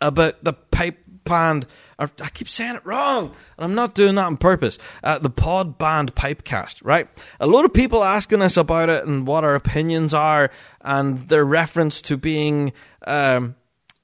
about 0.00 0.42
the 0.42 0.52
pipe 0.52 0.98
band. 1.24 1.66
I 1.98 2.28
keep 2.28 2.48
saying 2.48 2.74
it 2.76 2.84
wrong, 2.84 3.32
and 3.56 3.64
I'm 3.64 3.74
not 3.74 3.94
doing 3.94 4.16
that 4.16 4.26
on 4.26 4.36
purpose. 4.36 4.76
Uh, 5.02 5.18
the 5.18 5.30
pod 5.30 5.78
band 5.78 6.14
pipecast, 6.14 6.84
right? 6.84 7.08
A 7.40 7.46
lot 7.46 7.64
of 7.64 7.72
people 7.72 8.04
asking 8.04 8.42
us 8.42 8.58
about 8.58 8.90
it 8.90 9.06
and 9.06 9.26
what 9.26 9.44
our 9.44 9.54
opinions 9.54 10.12
are, 10.12 10.50
and 10.82 11.18
their 11.20 11.44
reference 11.44 12.02
to 12.02 12.18
being, 12.18 12.74
um, 13.06 13.56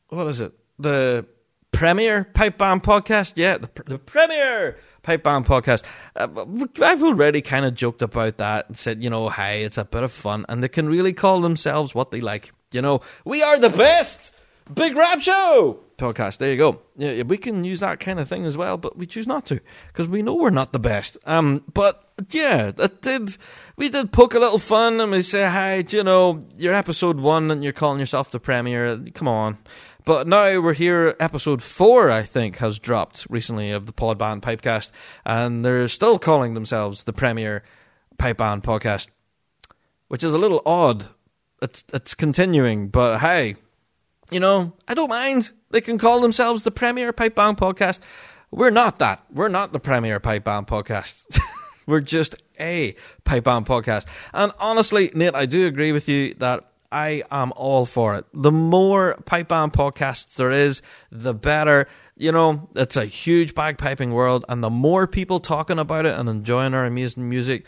what 0.08 0.26
is 0.26 0.40
it? 0.40 0.52
The 0.78 1.26
premier 1.70 2.24
pipe 2.24 2.56
band 2.56 2.82
podcast? 2.82 3.34
Yeah, 3.36 3.58
the, 3.58 3.68
the 3.84 3.98
premier 3.98 4.78
pipe 5.02 5.22
band 5.22 5.44
podcast. 5.44 5.82
Uh, 6.16 6.46
I've 6.82 7.02
already 7.02 7.42
kind 7.42 7.66
of 7.66 7.74
joked 7.74 8.00
about 8.00 8.38
that 8.38 8.68
and 8.68 8.78
said, 8.78 9.04
you 9.04 9.10
know, 9.10 9.28
hey, 9.28 9.64
it's 9.64 9.76
a 9.76 9.84
bit 9.84 10.02
of 10.02 10.12
fun, 10.12 10.46
and 10.48 10.62
they 10.62 10.68
can 10.68 10.88
really 10.88 11.12
call 11.12 11.42
themselves 11.42 11.94
what 11.94 12.10
they 12.10 12.22
like. 12.22 12.54
You 12.70 12.80
know, 12.80 13.02
we 13.26 13.42
are 13.42 13.58
the 13.58 13.68
best 13.68 14.34
Big 14.72 14.96
Rab 14.96 15.20
Show 15.20 15.80
podcast. 16.02 16.38
There 16.38 16.50
you 16.50 16.56
go. 16.56 16.82
Yeah, 16.96 17.22
we 17.22 17.38
can 17.38 17.64
use 17.64 17.80
that 17.80 18.00
kind 18.00 18.18
of 18.18 18.28
thing 18.28 18.44
as 18.44 18.56
well, 18.56 18.76
but 18.76 18.98
we 18.98 19.06
choose 19.06 19.26
not 19.26 19.46
to 19.46 19.60
because 19.86 20.08
we 20.08 20.22
know 20.22 20.34
we're 20.34 20.50
not 20.50 20.72
the 20.72 20.80
best. 20.80 21.16
Um, 21.24 21.64
but 21.72 22.12
yeah, 22.30 22.72
that 22.72 23.02
did 23.02 23.36
we 23.76 23.88
did 23.88 24.12
poke 24.12 24.34
a 24.34 24.38
little 24.38 24.58
fun 24.58 25.00
and 25.00 25.12
we 25.12 25.22
say, 25.22 25.46
"Hi, 25.46 25.84
you 25.88 26.02
know, 26.02 26.44
you're 26.56 26.74
episode 26.74 27.20
one 27.20 27.50
and 27.50 27.62
you're 27.62 27.72
calling 27.72 28.00
yourself 28.00 28.30
the 28.30 28.40
premier. 28.40 28.98
Come 29.14 29.28
on." 29.28 29.58
But 30.04 30.26
now 30.26 30.60
we're 30.60 30.72
here. 30.72 31.14
Episode 31.20 31.62
four, 31.62 32.10
I 32.10 32.24
think, 32.24 32.56
has 32.56 32.80
dropped 32.80 33.26
recently 33.30 33.70
of 33.70 33.86
the 33.86 33.92
Pod 33.92 34.18
Band 34.18 34.42
Pipecast, 34.42 34.90
and 35.24 35.64
they're 35.64 35.86
still 35.86 36.18
calling 36.18 36.54
themselves 36.54 37.04
the 37.04 37.12
premier 37.12 37.62
pipe 38.18 38.38
band 38.38 38.64
podcast, 38.64 39.06
which 40.08 40.24
is 40.24 40.34
a 40.34 40.38
little 40.38 40.62
odd. 40.66 41.06
It's 41.60 41.84
it's 41.94 42.14
continuing, 42.16 42.88
but 42.88 43.20
hey, 43.20 43.54
you 44.32 44.40
know, 44.40 44.72
I 44.88 44.94
don't 44.94 45.08
mind. 45.08 45.52
They 45.70 45.80
can 45.80 45.98
call 45.98 46.20
themselves 46.20 46.62
the 46.62 46.70
Premier 46.70 47.12
Pipe 47.12 47.34
Band 47.34 47.56
Podcast. 47.56 48.00
We're 48.50 48.70
not 48.70 48.98
that. 48.98 49.24
We're 49.32 49.48
not 49.48 49.72
the 49.72 49.80
Premier 49.80 50.20
Pipe 50.20 50.44
Band 50.44 50.66
Podcast. 50.66 51.38
We're 51.86 52.00
just 52.00 52.36
a 52.60 52.94
Pipe 53.24 53.44
Band 53.44 53.66
Podcast. 53.66 54.06
And 54.32 54.52
honestly, 54.58 55.10
Nate, 55.14 55.34
I 55.34 55.46
do 55.46 55.66
agree 55.66 55.92
with 55.92 56.08
you 56.08 56.34
that 56.34 56.64
I 56.92 57.22
am 57.30 57.52
all 57.56 57.86
for 57.86 58.14
it. 58.16 58.26
The 58.34 58.52
more 58.52 59.16
Pipe 59.24 59.48
Band 59.48 59.72
podcasts 59.72 60.36
there 60.36 60.50
is, 60.50 60.82
the 61.10 61.34
better. 61.34 61.88
You 62.16 62.30
know, 62.30 62.68
it's 62.76 62.96
a 62.96 63.06
huge 63.06 63.54
bagpiping 63.54 64.12
world, 64.12 64.44
and 64.48 64.62
the 64.62 64.70
more 64.70 65.06
people 65.06 65.40
talking 65.40 65.78
about 65.78 66.06
it 66.06 66.16
and 66.16 66.28
enjoying 66.28 66.74
our 66.74 66.84
amazing 66.84 67.28
music, 67.28 67.64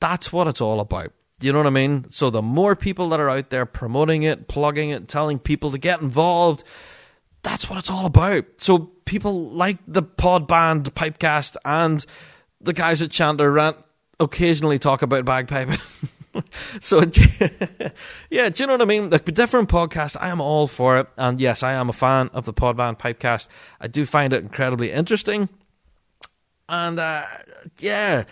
that's 0.00 0.32
what 0.32 0.46
it's 0.46 0.60
all 0.60 0.80
about. 0.80 1.12
You 1.40 1.52
know 1.52 1.58
what 1.58 1.66
I 1.66 1.70
mean? 1.70 2.06
So 2.10 2.30
the 2.30 2.42
more 2.42 2.76
people 2.76 3.08
that 3.10 3.20
are 3.20 3.30
out 3.30 3.50
there 3.50 3.66
promoting 3.66 4.22
it, 4.22 4.48
plugging 4.48 4.90
it, 4.90 5.08
telling 5.08 5.38
people 5.38 5.70
to 5.70 5.78
get 5.78 6.00
involved, 6.00 6.64
that's 7.42 7.68
what 7.68 7.78
it's 7.78 7.90
all 7.90 8.06
about. 8.06 8.44
So 8.58 8.90
people 9.06 9.50
like 9.50 9.78
the 9.86 10.02
pod 10.02 10.46
band, 10.46 10.84
the 10.84 10.90
pipecast, 10.90 11.56
and 11.64 12.04
the 12.60 12.72
guys 12.72 13.00
at 13.02 13.10
Chanter 13.10 13.50
Rant 13.50 13.76
occasionally 14.18 14.78
talk 14.78 15.02
about 15.02 15.24
bagpiping. 15.24 15.80
so 16.80 17.00
yeah, 18.30 18.48
do 18.48 18.62
you 18.62 18.66
know 18.66 18.74
what 18.74 18.82
I 18.82 18.84
mean? 18.84 19.10
Like 19.10 19.24
different 19.34 19.68
podcasts, 19.68 20.16
I 20.20 20.28
am 20.28 20.40
all 20.40 20.66
for 20.66 20.98
it, 20.98 21.08
and 21.16 21.40
yes, 21.40 21.62
I 21.62 21.72
am 21.72 21.88
a 21.88 21.92
fan 21.92 22.30
of 22.32 22.44
the 22.44 22.52
Podband 22.52 22.98
Pipecast. 22.98 23.48
I 23.80 23.88
do 23.88 24.06
find 24.06 24.32
it 24.32 24.42
incredibly 24.42 24.92
interesting, 24.92 25.48
and 26.68 27.00
uh, 27.00 27.24
yeah, 27.78 28.24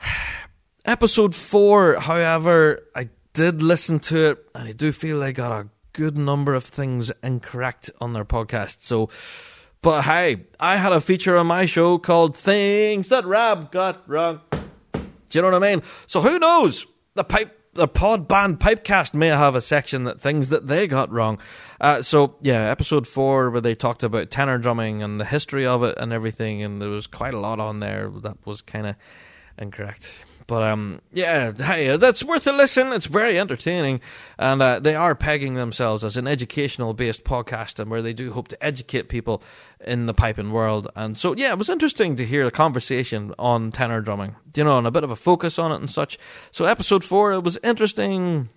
Episode 0.84 1.32
4, 1.32 2.00
however, 2.00 2.82
I 2.96 3.08
did 3.34 3.62
listen 3.62 4.00
to 4.00 4.30
it 4.30 4.46
and 4.52 4.66
I 4.66 4.72
do 4.72 4.90
feel 4.90 5.22
I 5.22 5.30
got 5.30 5.52
a 5.52 5.68
good 5.92 6.18
number 6.18 6.54
of 6.54 6.64
things 6.64 7.12
incorrect 7.22 7.92
on 8.00 8.14
their 8.14 8.24
podcast. 8.24 8.78
So, 8.80 9.08
but 9.80 10.02
hey, 10.02 10.46
I 10.58 10.78
had 10.78 10.92
a 10.92 11.00
feature 11.00 11.36
on 11.36 11.46
my 11.46 11.66
show 11.66 11.98
called 11.98 12.36
Things 12.36 13.10
That 13.10 13.24
Rab 13.24 13.70
Got 13.70 14.08
Wrong. 14.08 14.40
Do 14.50 15.00
you 15.30 15.42
know 15.42 15.52
what 15.52 15.62
I 15.62 15.70
mean? 15.70 15.82
So 16.08 16.20
who 16.20 16.40
knows? 16.40 16.84
The 17.14 17.24
pipe 17.24 17.58
the 17.74 17.88
pod 17.88 18.28
band 18.28 18.58
pipecast 18.58 19.14
may 19.14 19.28
have 19.28 19.54
a 19.54 19.60
section 19.62 20.04
that 20.04 20.20
things 20.20 20.48
that 20.48 20.66
they 20.66 20.86
got 20.86 21.10
wrong. 21.10 21.38
Uh, 21.80 22.02
so 22.02 22.34
yeah, 22.42 22.70
episode 22.70 23.06
four 23.06 23.50
where 23.50 23.60
they 23.60 23.74
talked 23.74 24.02
about 24.02 24.30
tenor 24.30 24.58
drumming 24.58 25.02
and 25.02 25.20
the 25.20 25.24
history 25.24 25.64
of 25.64 25.82
it 25.84 25.96
and 25.96 26.12
everything, 26.12 26.62
and 26.62 26.82
there 26.82 26.90
was 26.90 27.06
quite 27.06 27.34
a 27.34 27.38
lot 27.38 27.60
on 27.60 27.80
there 27.80 28.10
that 28.10 28.44
was 28.44 28.60
kind 28.60 28.88
of 28.88 28.96
incorrect. 29.56 30.16
But 30.46 30.62
um, 30.62 31.00
yeah, 31.12 31.52
hey, 31.52 31.96
that's 31.96 32.24
worth 32.24 32.46
a 32.46 32.52
listen. 32.52 32.92
It's 32.92 33.06
very 33.06 33.38
entertaining, 33.38 34.00
and 34.38 34.60
uh, 34.60 34.78
they 34.80 34.94
are 34.94 35.14
pegging 35.14 35.54
themselves 35.54 36.04
as 36.04 36.16
an 36.16 36.26
educational-based 36.26 37.24
podcast, 37.24 37.78
and 37.78 37.90
where 37.90 38.02
they 38.02 38.12
do 38.12 38.32
hope 38.32 38.48
to 38.48 38.64
educate 38.64 39.08
people 39.08 39.42
in 39.84 40.06
the 40.06 40.14
piping 40.14 40.52
world. 40.52 40.88
And 40.96 41.16
so, 41.16 41.34
yeah, 41.36 41.52
it 41.52 41.58
was 41.58 41.68
interesting 41.68 42.16
to 42.16 42.26
hear 42.26 42.46
a 42.46 42.50
conversation 42.50 43.34
on 43.38 43.72
tenor 43.72 44.00
drumming, 44.00 44.36
you 44.54 44.64
know, 44.64 44.78
and 44.78 44.86
a 44.86 44.90
bit 44.90 45.04
of 45.04 45.10
a 45.10 45.16
focus 45.16 45.58
on 45.58 45.72
it 45.72 45.76
and 45.76 45.90
such. 45.90 46.18
So, 46.50 46.64
episode 46.64 47.04
four, 47.04 47.32
it 47.32 47.44
was 47.44 47.58
interesting. 47.62 48.48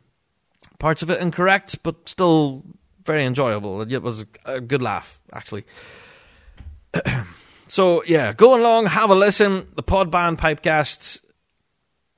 Parts 0.79 1.01
of 1.01 1.09
it 1.09 1.21
incorrect, 1.21 1.81
but 1.83 2.09
still 2.09 2.63
very 3.05 3.23
enjoyable. 3.23 3.81
It 3.81 4.01
was 4.01 4.25
a 4.45 4.59
good 4.59 4.81
laugh, 4.81 5.21
actually. 5.31 5.63
so 7.67 8.03
yeah, 8.05 8.33
go 8.33 8.59
along, 8.59 8.87
have 8.87 9.09
a 9.09 9.15
listen. 9.15 9.67
The 9.75 9.83
Podband 9.83 10.37
Pipecasts. 10.37 11.21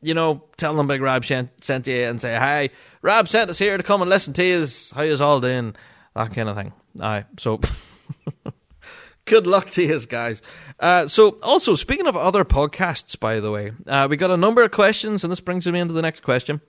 You 0.07 0.13
know, 0.13 0.43
tell 0.55 0.73
them 0.73 0.87
Big 0.87 1.01
Rab 1.01 1.25
sent, 1.25 1.51
you 1.87 2.03
and 2.03 2.21
say, 2.21 2.35
"Hi, 2.35 2.69
Rab 3.01 3.27
sent 3.27 3.49
us 3.49 3.59
here 3.59 3.75
to 3.75 3.83
come 3.83 4.01
and 4.01 4.09
listen 4.09 4.31
to 4.33 4.43
you. 4.43 4.65
How 4.95 5.01
you 5.01 5.17
all 5.21 5.41
doing?" 5.41 5.75
That 6.15 6.33
kind 6.33 6.47
of 6.47 6.55
thing. 6.55 6.71
Aye, 6.99 7.25
so. 7.37 7.59
Good 9.25 9.45
luck 9.45 9.69
to 9.71 9.83
you 9.83 9.99
guys. 10.05 10.41
Uh, 10.79 11.09
so, 11.09 11.37
also, 11.43 11.75
speaking 11.75 12.07
of 12.07 12.15
other 12.15 12.45
podcasts, 12.45 13.19
by 13.19 13.41
the 13.41 13.51
way, 13.51 13.73
uh, 13.85 14.07
we 14.09 14.15
got 14.15 14.31
a 14.31 14.37
number 14.37 14.63
of 14.63 14.71
questions, 14.71 15.25
and 15.25 15.31
this 15.31 15.41
brings 15.41 15.67
me 15.67 15.77
into 15.77 15.93
the 15.93 16.01
next 16.01 16.23
question. 16.23 16.61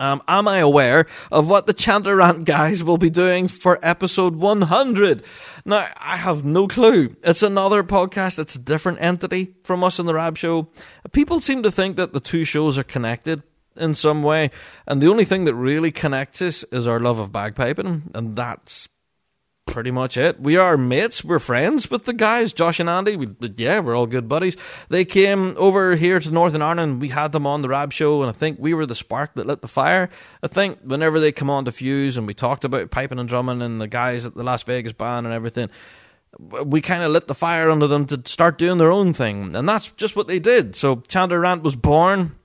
Um, 0.00 0.22
am 0.28 0.48
I 0.48 0.58
aware 0.58 1.06
of 1.30 1.48
what 1.48 1.66
the 1.66 1.72
Chanter 1.72 2.16
Rant 2.16 2.44
guys 2.44 2.82
will 2.82 2.98
be 2.98 3.10
doing 3.10 3.48
for 3.48 3.78
episode 3.82 4.36
100? 4.36 5.24
Now, 5.64 5.88
I 5.96 6.16
have 6.16 6.44
no 6.44 6.68
clue. 6.68 7.16
It's 7.22 7.42
another 7.42 7.82
podcast. 7.82 8.38
It's 8.38 8.54
a 8.56 8.60
different 8.60 9.00
entity 9.00 9.54
from 9.64 9.84
us 9.84 9.98
in 9.98 10.06
the 10.06 10.14
Rab 10.14 10.36
Show. 10.36 10.68
People 11.12 11.40
seem 11.40 11.62
to 11.62 11.70
think 11.70 11.96
that 11.96 12.12
the 12.12 12.20
two 12.20 12.44
shows 12.44 12.78
are 12.78 12.84
connected 12.84 13.42
in 13.76 13.94
some 13.94 14.22
way, 14.22 14.50
and 14.86 15.02
the 15.02 15.10
only 15.10 15.24
thing 15.24 15.44
that 15.46 15.54
really 15.54 15.90
connects 15.90 16.40
us 16.40 16.64
is 16.70 16.86
our 16.86 17.00
love 17.00 17.18
of 17.18 17.32
bagpiping, 17.32 18.02
and 18.14 18.36
that's 18.36 18.88
pretty 19.66 19.90
much 19.90 20.16
it. 20.16 20.40
We 20.40 20.56
are 20.56 20.76
mates. 20.76 21.24
We're 21.24 21.38
friends 21.38 21.90
with 21.90 22.04
the 22.04 22.12
guys, 22.12 22.52
Josh 22.52 22.80
and 22.80 22.88
Andy. 22.88 23.16
We, 23.16 23.28
yeah, 23.56 23.80
we're 23.80 23.96
all 23.96 24.06
good 24.06 24.28
buddies. 24.28 24.56
They 24.88 25.04
came 25.04 25.54
over 25.56 25.96
here 25.96 26.20
to 26.20 26.30
Northern 26.30 26.62
Ireland. 26.62 27.00
We 27.00 27.08
had 27.08 27.32
them 27.32 27.46
on 27.46 27.62
the 27.62 27.68
Rab 27.68 27.92
show, 27.92 28.22
and 28.22 28.28
I 28.28 28.32
think 28.32 28.58
we 28.60 28.74
were 28.74 28.86
the 28.86 28.94
spark 28.94 29.34
that 29.34 29.46
lit 29.46 29.62
the 29.62 29.68
fire. 29.68 30.10
I 30.42 30.46
think 30.46 30.80
whenever 30.82 31.18
they 31.18 31.32
come 31.32 31.50
on 31.50 31.64
to 31.64 31.72
Fuse 31.72 32.16
and 32.16 32.26
we 32.26 32.34
talked 32.34 32.64
about 32.64 32.90
piping 32.90 33.18
and 33.18 33.28
drumming 33.28 33.62
and 33.62 33.80
the 33.80 33.88
guys 33.88 34.26
at 34.26 34.34
the 34.34 34.44
Las 34.44 34.62
Vegas 34.62 34.92
band 34.92 35.26
and 35.26 35.34
everything, 35.34 35.70
we 36.38 36.80
kind 36.80 37.02
of 37.02 37.12
lit 37.12 37.26
the 37.26 37.34
fire 37.34 37.70
under 37.70 37.86
them 37.86 38.06
to 38.06 38.22
start 38.26 38.58
doing 38.58 38.78
their 38.78 38.92
own 38.92 39.12
thing. 39.12 39.54
And 39.56 39.68
that's 39.68 39.90
just 39.92 40.16
what 40.16 40.26
they 40.26 40.38
did. 40.38 40.76
So 40.76 41.02
Chanter 41.08 41.40
Rant 41.40 41.62
was 41.62 41.76
born 41.76 42.36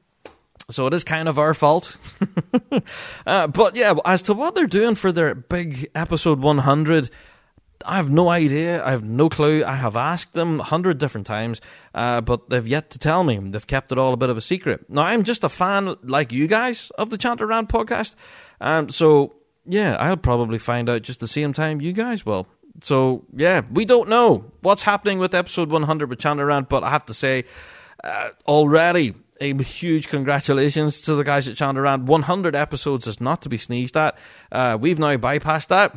so 0.70 0.88
it 0.88 0.94
is 0.94 1.04
kind 1.04 1.28
of 1.28 1.40
our 1.40 1.54
fault. 1.54 1.98
uh, 3.26 3.48
but 3.48 3.76
yeah, 3.76 3.96
as 4.06 4.22
to 4.24 4.34
what 4.34 4.56
they're 4.56 4.68
doing 4.68 4.96
for 4.96 5.12
their 5.12 5.36
big 5.36 5.90
episode 5.96 6.40
100, 6.40 7.10
I 7.86 7.96
have 7.96 8.10
no 8.12 8.30
idea. 8.30 8.84
I 8.84 8.92
have 8.92 9.04
no 9.04 9.30
clue. 9.30 9.64
I 9.64 9.76
have 9.76 9.96
asked 9.96 10.34
them 10.34 10.60
a 10.60 10.64
hundred 10.64 10.98
different 10.98 11.26
times, 11.26 11.62
uh, 11.96 12.22
but 12.22 12.50
they've 12.50 12.68
yet 12.68 12.92
to 12.92 13.00
tell 13.00 13.24
me. 13.24 13.38
They've 13.38 13.66
kept 13.66 13.92
it 13.92 13.98
all 13.98 14.14
a 14.14 14.18
bit 14.18 14.30
of 14.30 14.38
a 14.38 14.42
secret. 14.42 14.90
Now, 14.90 15.04
I'm 15.04 15.24
just 15.24 15.44
a 15.44 15.50
fan, 15.50 15.96
like 16.04 16.32
you 16.32 16.48
guys, 16.48 16.92
of 16.98 17.10
the 17.10 17.18
Chanter 17.18 17.48
Rant 17.48 17.70
podcast. 17.70 18.16
Um, 18.60 18.90
so, 18.90 19.36
yeah, 19.66 19.96
I'll 19.98 20.18
probably 20.18 20.60
find 20.60 20.90
out 20.90 21.04
just 21.04 21.20
the 21.20 21.28
same 21.28 21.54
time 21.54 21.80
you 21.80 21.94
guys 21.94 22.26
will. 22.26 22.48
So, 22.82 23.26
yeah, 23.34 23.62
we 23.72 23.86
don't 23.86 24.10
know 24.10 24.52
what's 24.62 24.84
happening 24.84 25.20
with 25.20 25.34
episode 25.34 25.70
100 25.70 26.10
with 26.10 26.20
Chanter 26.20 26.46
Rant, 26.46 26.70
but 26.70 26.84
I 26.84 26.90
have 26.90 27.06
to 27.06 27.14
say, 27.14 27.46
uh, 28.04 28.30
already 28.48 29.14
a 29.40 29.54
huge 29.54 30.08
congratulations 30.08 31.02
to 31.02 31.16
the 31.16 31.24
guys 31.24 31.48
at 31.48 31.60
Rant. 31.60 32.04
100 32.04 32.56
episodes 32.56 33.08
is 33.08 33.22
not 33.22 33.42
to 33.44 33.50
be 33.50 33.58
sneezed 33.58 33.98
at. 33.98 34.18
Uh, 34.52 34.78
we've 34.80 35.00
now 35.00 35.16
bypassed 35.18 35.68
that 35.68 35.96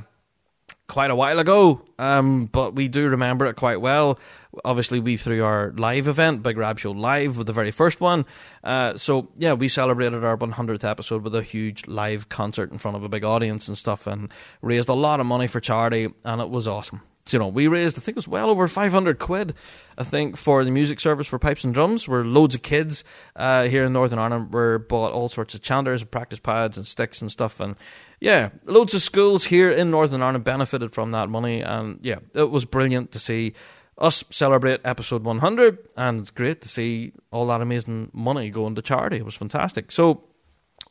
quite 0.88 1.10
a 1.10 1.16
while 1.16 1.38
ago, 1.38 1.82
um, 1.98 2.44
but 2.44 2.74
we 2.74 2.86
do 2.86 3.08
remember 3.08 3.46
it 3.46 3.56
quite 3.56 3.80
well. 3.80 4.18
Obviously, 4.64 5.00
we 5.00 5.16
threw 5.16 5.42
our 5.42 5.72
live 5.76 6.06
event, 6.06 6.42
Big 6.42 6.58
Rab 6.58 6.78
Show 6.78 6.90
Live, 6.90 7.38
with 7.38 7.46
the 7.46 7.52
very 7.52 7.70
first 7.70 8.00
one. 8.00 8.26
Uh, 8.62 8.96
so, 8.98 9.28
yeah, 9.38 9.54
we 9.54 9.68
celebrated 9.68 10.22
our 10.22 10.36
100th 10.36 10.84
episode 10.84 11.22
with 11.22 11.34
a 11.34 11.42
huge 11.42 11.86
live 11.86 12.28
concert 12.28 12.70
in 12.70 12.78
front 12.78 12.96
of 12.96 13.04
a 13.04 13.08
big 13.08 13.24
audience 13.24 13.68
and 13.68 13.78
stuff 13.78 14.06
and 14.06 14.30
raised 14.60 14.88
a 14.88 14.94
lot 14.94 15.20
of 15.20 15.26
money 15.26 15.46
for 15.46 15.60
charity, 15.60 16.12
and 16.24 16.40
it 16.42 16.50
was 16.50 16.68
awesome 16.68 17.00
you 17.30 17.38
know, 17.38 17.48
we 17.48 17.68
raised, 17.68 17.96
I 17.96 18.00
think 18.00 18.14
it 18.14 18.16
was 18.16 18.28
well 18.28 18.50
over 18.50 18.66
500 18.66 19.18
quid, 19.18 19.54
I 19.96 20.04
think, 20.04 20.36
for 20.36 20.64
the 20.64 20.70
music 20.70 20.98
service 20.98 21.28
for 21.28 21.38
pipes 21.38 21.64
and 21.64 21.72
drums, 21.72 22.08
where 22.08 22.24
loads 22.24 22.54
of 22.54 22.62
kids 22.62 23.04
uh, 23.36 23.64
here 23.64 23.84
in 23.84 23.92
Northern 23.92 24.18
Ireland 24.18 24.52
were 24.52 24.78
bought 24.78 25.12
all 25.12 25.28
sorts 25.28 25.54
of 25.54 25.62
chanters 25.62 26.00
and 26.00 26.10
practice 26.10 26.40
pads 26.40 26.76
and 26.76 26.86
sticks 26.86 27.20
and 27.20 27.30
stuff. 27.30 27.60
And 27.60 27.76
yeah, 28.20 28.50
loads 28.64 28.94
of 28.94 29.02
schools 29.02 29.44
here 29.44 29.70
in 29.70 29.90
Northern 29.90 30.22
Ireland 30.22 30.44
benefited 30.44 30.92
from 30.92 31.12
that 31.12 31.28
money. 31.28 31.60
And 31.60 32.00
yeah, 32.02 32.18
it 32.34 32.50
was 32.50 32.64
brilliant 32.64 33.12
to 33.12 33.18
see 33.18 33.54
us 33.98 34.24
celebrate 34.30 34.80
episode 34.84 35.22
100. 35.24 35.78
And 35.96 36.20
it's 36.20 36.30
great 36.30 36.60
to 36.62 36.68
see 36.68 37.12
all 37.30 37.46
that 37.46 37.60
amazing 37.60 38.10
money 38.12 38.50
going 38.50 38.74
to 38.74 38.82
charity. 38.82 39.16
It 39.16 39.24
was 39.24 39.34
fantastic. 39.34 39.92
So, 39.92 40.24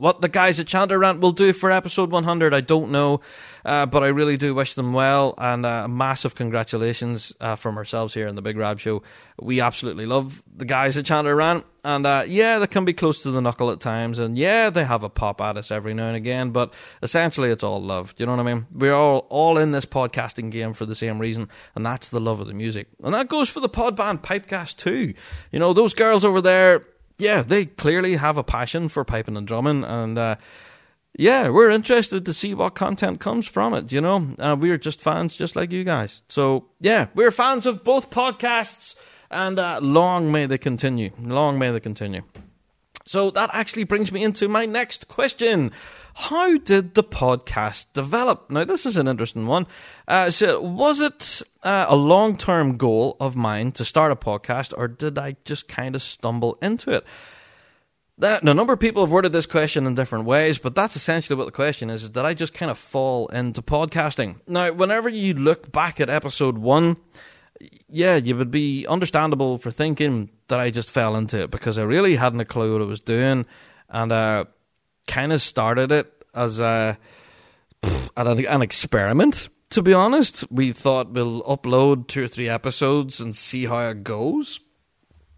what 0.02 0.20
the 0.20 0.28
guys 0.28 0.60
at 0.60 0.66
Chanter 0.66 0.98
Rant 0.98 1.20
will 1.20 1.32
do 1.32 1.54
for 1.54 1.70
episode 1.70 2.10
100, 2.10 2.56
I 2.56 2.62
don't 2.62 2.90
know, 2.90 3.22
uh, 3.64 3.86
but 3.86 4.04
I 4.04 4.08
really 4.08 4.36
do 4.36 4.56
wish 4.56 4.74
them 4.74 4.94
well 4.94 5.36
and 5.38 5.64
uh, 5.64 5.88
massive 5.88 6.34
congratulations 6.34 7.34
uh, 7.40 7.56
from 7.56 7.78
ourselves 7.78 8.16
here 8.16 8.28
in 8.28 8.34
the 8.34 8.42
Big 8.42 8.58
Rab 8.58 8.80
Show. 8.80 9.04
We 9.40 9.62
absolutely 9.62 10.08
love 10.08 10.42
the 10.58 10.66
guys 10.66 10.98
at 10.98 11.06
Chanter 11.06 11.36
Rant, 11.36 11.68
and 11.84 12.08
uh, 12.08 12.24
yeah, 12.26 12.58
they 12.58 12.66
can 12.66 12.84
be 12.84 12.94
close 12.94 13.22
to 13.22 13.30
the 13.30 13.42
knuckle 13.42 13.70
at 13.70 13.80
times, 13.80 14.18
and 14.18 14.40
yeah, 14.40 14.72
they 14.72 14.86
have 14.86 15.04
a 15.04 15.10
pop 15.10 15.40
at 15.40 15.56
us 15.56 15.70
every 15.70 15.94
now 15.94 16.08
and 16.08 16.18
again, 16.18 16.50
but 16.50 16.74
essentially 17.04 17.52
it's 17.52 17.64
all 17.64 17.80
love. 17.80 18.16
Do 18.16 18.24
you 18.24 18.26
know 18.26 18.36
what 18.36 18.48
I 18.48 18.54
mean? 18.54 18.66
We're 18.74 18.96
all 18.96 19.28
all 19.30 19.60
in 19.60 19.72
this 19.72 19.86
podcasting 19.86 20.50
game 20.50 20.74
for 20.74 20.88
the 20.88 20.96
same 20.96 21.20
reason, 21.20 21.48
and 21.76 21.86
that's 21.86 22.10
the 22.10 22.20
love 22.20 22.42
of 22.42 22.48
the 22.48 22.56
music, 22.56 22.88
and 23.04 23.14
that 23.14 23.28
goes 23.28 23.50
for 23.50 23.60
the 23.60 23.70
Podband 23.70 24.22
Pipecast 24.22 24.78
too. 24.78 25.14
You 25.52 25.60
know, 25.60 25.74
those 25.74 25.94
girls 25.94 26.26
over 26.26 26.42
there 26.42 26.88
yeah, 27.22 27.42
they 27.42 27.66
clearly 27.66 28.16
have 28.16 28.38
a 28.38 28.44
passion 28.44 28.90
for 28.90 29.06
piping 29.06 29.38
and 29.38 29.48
drumming, 29.48 29.84
and 29.84 30.18
uh, 30.18 30.36
yeah, 31.18 31.50
we're 31.50 31.70
interested 31.70 32.26
to 32.26 32.34
see 32.34 32.54
what 32.54 32.76
content 32.76 33.20
comes 33.20 33.48
from 33.48 33.74
it. 33.74 33.92
You 33.92 34.02
know, 34.02 34.36
uh, 34.40 34.56
we're 34.60 34.78
just 34.78 35.02
fans, 35.02 35.38
just 35.38 35.56
like 35.56 35.72
you 35.72 35.84
guys. 35.84 36.24
So 36.28 36.68
yeah, 36.80 37.08
we're 37.14 37.32
fans 37.32 37.66
of 37.66 37.84
both 37.84 38.10
podcasts, 38.10 38.96
and 39.30 39.60
uh, 39.60 39.80
long 39.82 40.32
may 40.32 40.46
they 40.46 40.58
continue. 40.58 41.12
Long 41.20 41.60
may 41.60 41.72
they 41.72 41.80
continue. 41.80 42.24
So 43.06 43.32
that 43.32 43.50
actually 43.54 43.84
brings 43.84 44.12
me 44.12 44.24
into 44.24 44.48
my 44.48 44.66
next 44.66 45.08
question. 45.08 45.72
How 46.14 46.58
did 46.58 46.94
the 46.94 47.04
podcast 47.04 47.86
develop? 47.94 48.50
Now, 48.50 48.64
this 48.64 48.86
is 48.86 48.98
an 48.98 49.08
interesting 49.08 49.48
one. 49.48 49.68
Uh, 50.08 50.30
so, 50.30 50.62
was 50.62 51.00
it 51.00 51.42
uh, 51.64 51.86
a 51.88 51.96
long 51.96 52.36
term 52.38 52.78
goal 52.78 53.18
of 53.20 53.36
mine 53.36 53.72
to 53.74 53.86
start 53.86 54.12
a 54.12 54.16
podcast, 54.16 54.74
or 54.76 54.88
did 54.88 55.18
I 55.18 55.38
just 55.46 55.68
kind 55.68 55.96
of 55.96 56.02
stumble 56.02 56.58
into 56.62 56.92
it? 56.92 57.06
That, 58.18 58.44
a 58.44 58.54
number 58.54 58.74
of 58.74 58.80
people 58.80 59.04
have 59.04 59.12
worded 59.12 59.32
this 59.32 59.48
question 59.48 59.88
in 59.88 59.96
different 59.96 60.26
ways, 60.26 60.60
but 60.60 60.76
that's 60.76 60.96
essentially 60.96 61.36
what 61.36 61.46
the 61.46 61.52
question 61.52 61.90
is, 61.90 62.04
is 62.04 62.10
did 62.10 62.24
I 62.24 62.34
just 62.34 62.54
kind 62.54 62.70
of 62.70 62.78
fall 62.78 63.28
into 63.28 63.62
podcasting? 63.64 64.40
Now, 64.48 64.72
whenever 64.72 65.10
you 65.10 65.34
look 65.34 65.72
back 65.72 66.00
at 66.00 66.10
episode 66.10 66.58
one, 66.58 66.98
yeah, 67.90 68.18
you 68.18 68.36
would 68.36 68.52
be 68.52 68.86
understandable 68.86 69.58
for 69.58 69.72
thinking 69.72 70.30
that 70.50 70.60
I 70.60 70.70
just 70.70 70.90
fell 70.90 71.16
into 71.16 71.42
it 71.42 71.52
because 71.52 71.78
I 71.78 71.84
really 71.84 72.16
hadn't 72.16 72.42
a 72.42 72.46
clue 72.46 72.74
what 72.74 72.84
I 72.84 72.86
was 72.86 73.00
doing, 73.00 73.46
and 73.90 74.12
uh, 74.12 74.46
kind 75.08 75.34
of 75.34 75.42
started 75.42 75.92
it 75.92 76.12
as 76.34 76.60
a 76.60 76.98
an 78.16 78.62
experiment. 78.62 79.50
To 79.72 79.82
be 79.82 79.94
honest, 79.94 80.44
we 80.52 80.72
thought 80.72 81.12
we'll 81.12 81.44
upload 81.44 82.08
two 82.08 82.26
or 82.26 82.28
three 82.28 82.50
episodes 82.50 83.22
and 83.22 83.36
see 83.36 83.66
how 83.66 83.90
it 83.90 84.04
goes. 84.04 84.60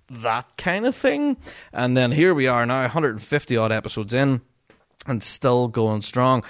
That 0.09 0.57
kind 0.57 0.85
of 0.85 0.95
thing. 0.95 1.37
And 1.71 1.95
then 1.95 2.11
here 2.11 2.33
we 2.33 2.47
are 2.47 2.65
now, 2.65 2.81
150 2.81 3.57
odd 3.57 3.71
episodes 3.71 4.13
in, 4.13 4.41
and 5.07 5.21
still 5.21 5.67
going 5.67 6.01
strong 6.01 6.43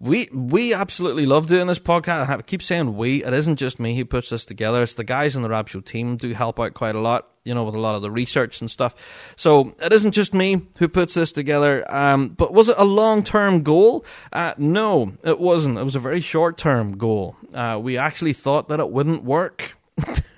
we 0.00 0.28
we 0.32 0.74
absolutely 0.74 1.26
love 1.26 1.46
doing 1.46 1.66
this 1.66 1.78
podcast. 1.78 2.28
I 2.28 2.40
keep 2.42 2.62
saying 2.62 2.96
we. 2.96 3.24
It 3.24 3.32
isn't 3.32 3.56
just 3.56 3.80
me 3.80 3.96
who 3.96 4.04
puts 4.04 4.30
this 4.30 4.44
together. 4.44 4.82
It's 4.82 4.94
the 4.94 5.04
guys 5.04 5.34
in 5.34 5.42
the 5.42 5.48
Rab 5.48 5.68
Show 5.68 5.80
team 5.80 6.16
do 6.16 6.32
help 6.32 6.60
out 6.60 6.74
quite 6.74 6.94
a 6.94 7.00
lot. 7.00 7.28
You 7.48 7.54
know, 7.54 7.64
with 7.64 7.74
a 7.74 7.80
lot 7.80 7.94
of 7.94 8.02
the 8.02 8.10
research 8.10 8.60
and 8.60 8.70
stuff. 8.70 8.94
So 9.34 9.74
it 9.82 9.90
isn't 9.90 10.12
just 10.12 10.34
me 10.34 10.66
who 10.76 10.86
puts 10.86 11.14
this 11.14 11.32
together. 11.32 11.82
Um, 11.88 12.28
but 12.28 12.52
was 12.52 12.68
it 12.68 12.76
a 12.76 12.84
long 12.84 13.24
term 13.24 13.62
goal? 13.62 14.04
Uh, 14.32 14.52
no, 14.58 15.14
it 15.24 15.40
wasn't. 15.40 15.78
It 15.78 15.84
was 15.84 15.96
a 15.96 16.00
very 16.00 16.20
short 16.20 16.58
term 16.58 16.98
goal. 16.98 17.36
Uh, 17.54 17.80
we 17.82 17.96
actually 17.96 18.34
thought 18.34 18.68
that 18.68 18.80
it 18.80 18.90
wouldn't 18.90 19.24
work. 19.24 19.76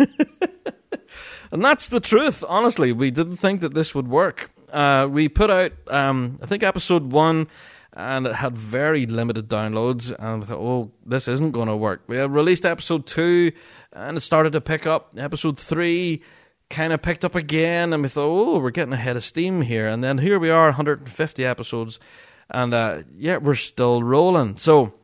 and 1.50 1.64
that's 1.64 1.88
the 1.88 2.00
truth. 2.00 2.44
Honestly, 2.46 2.92
we 2.92 3.10
didn't 3.10 3.38
think 3.38 3.60
that 3.60 3.74
this 3.74 3.92
would 3.94 4.06
work. 4.06 4.50
Uh, 4.72 5.08
we 5.10 5.28
put 5.28 5.50
out, 5.50 5.72
um, 5.88 6.38
I 6.40 6.46
think, 6.46 6.62
episode 6.62 7.10
one 7.10 7.48
and 7.92 8.26
it 8.26 8.34
had 8.34 8.56
very 8.56 9.06
limited 9.06 9.48
downloads. 9.48 10.10
And 10.16 10.42
I 10.42 10.46
thought, 10.46 10.58
oh, 10.58 10.92
this 11.04 11.28
isn't 11.28 11.52
going 11.52 11.68
to 11.68 11.76
work. 11.76 12.02
We 12.06 12.18
released 12.20 12.64
episode 12.64 13.06
two, 13.06 13.52
and 13.92 14.16
it 14.16 14.20
started 14.20 14.52
to 14.52 14.60
pick 14.60 14.86
up. 14.86 15.12
Episode 15.16 15.58
three 15.58 16.22
kind 16.70 16.92
of 16.92 17.02
picked 17.02 17.24
up 17.24 17.34
again, 17.34 17.92
and 17.92 18.02
we 18.02 18.08
thought, 18.08 18.28
oh, 18.28 18.58
we're 18.58 18.70
getting 18.70 18.94
ahead 18.94 19.16
of 19.16 19.24
steam 19.24 19.62
here. 19.62 19.86
And 19.86 20.02
then 20.02 20.18
here 20.18 20.38
we 20.38 20.50
are, 20.50 20.66
150 20.66 21.44
episodes, 21.44 22.00
and 22.48 22.72
uh, 22.72 23.02
yeah, 23.16 23.36
we're 23.36 23.54
still 23.54 24.02
rolling. 24.02 24.56
So. 24.56 24.94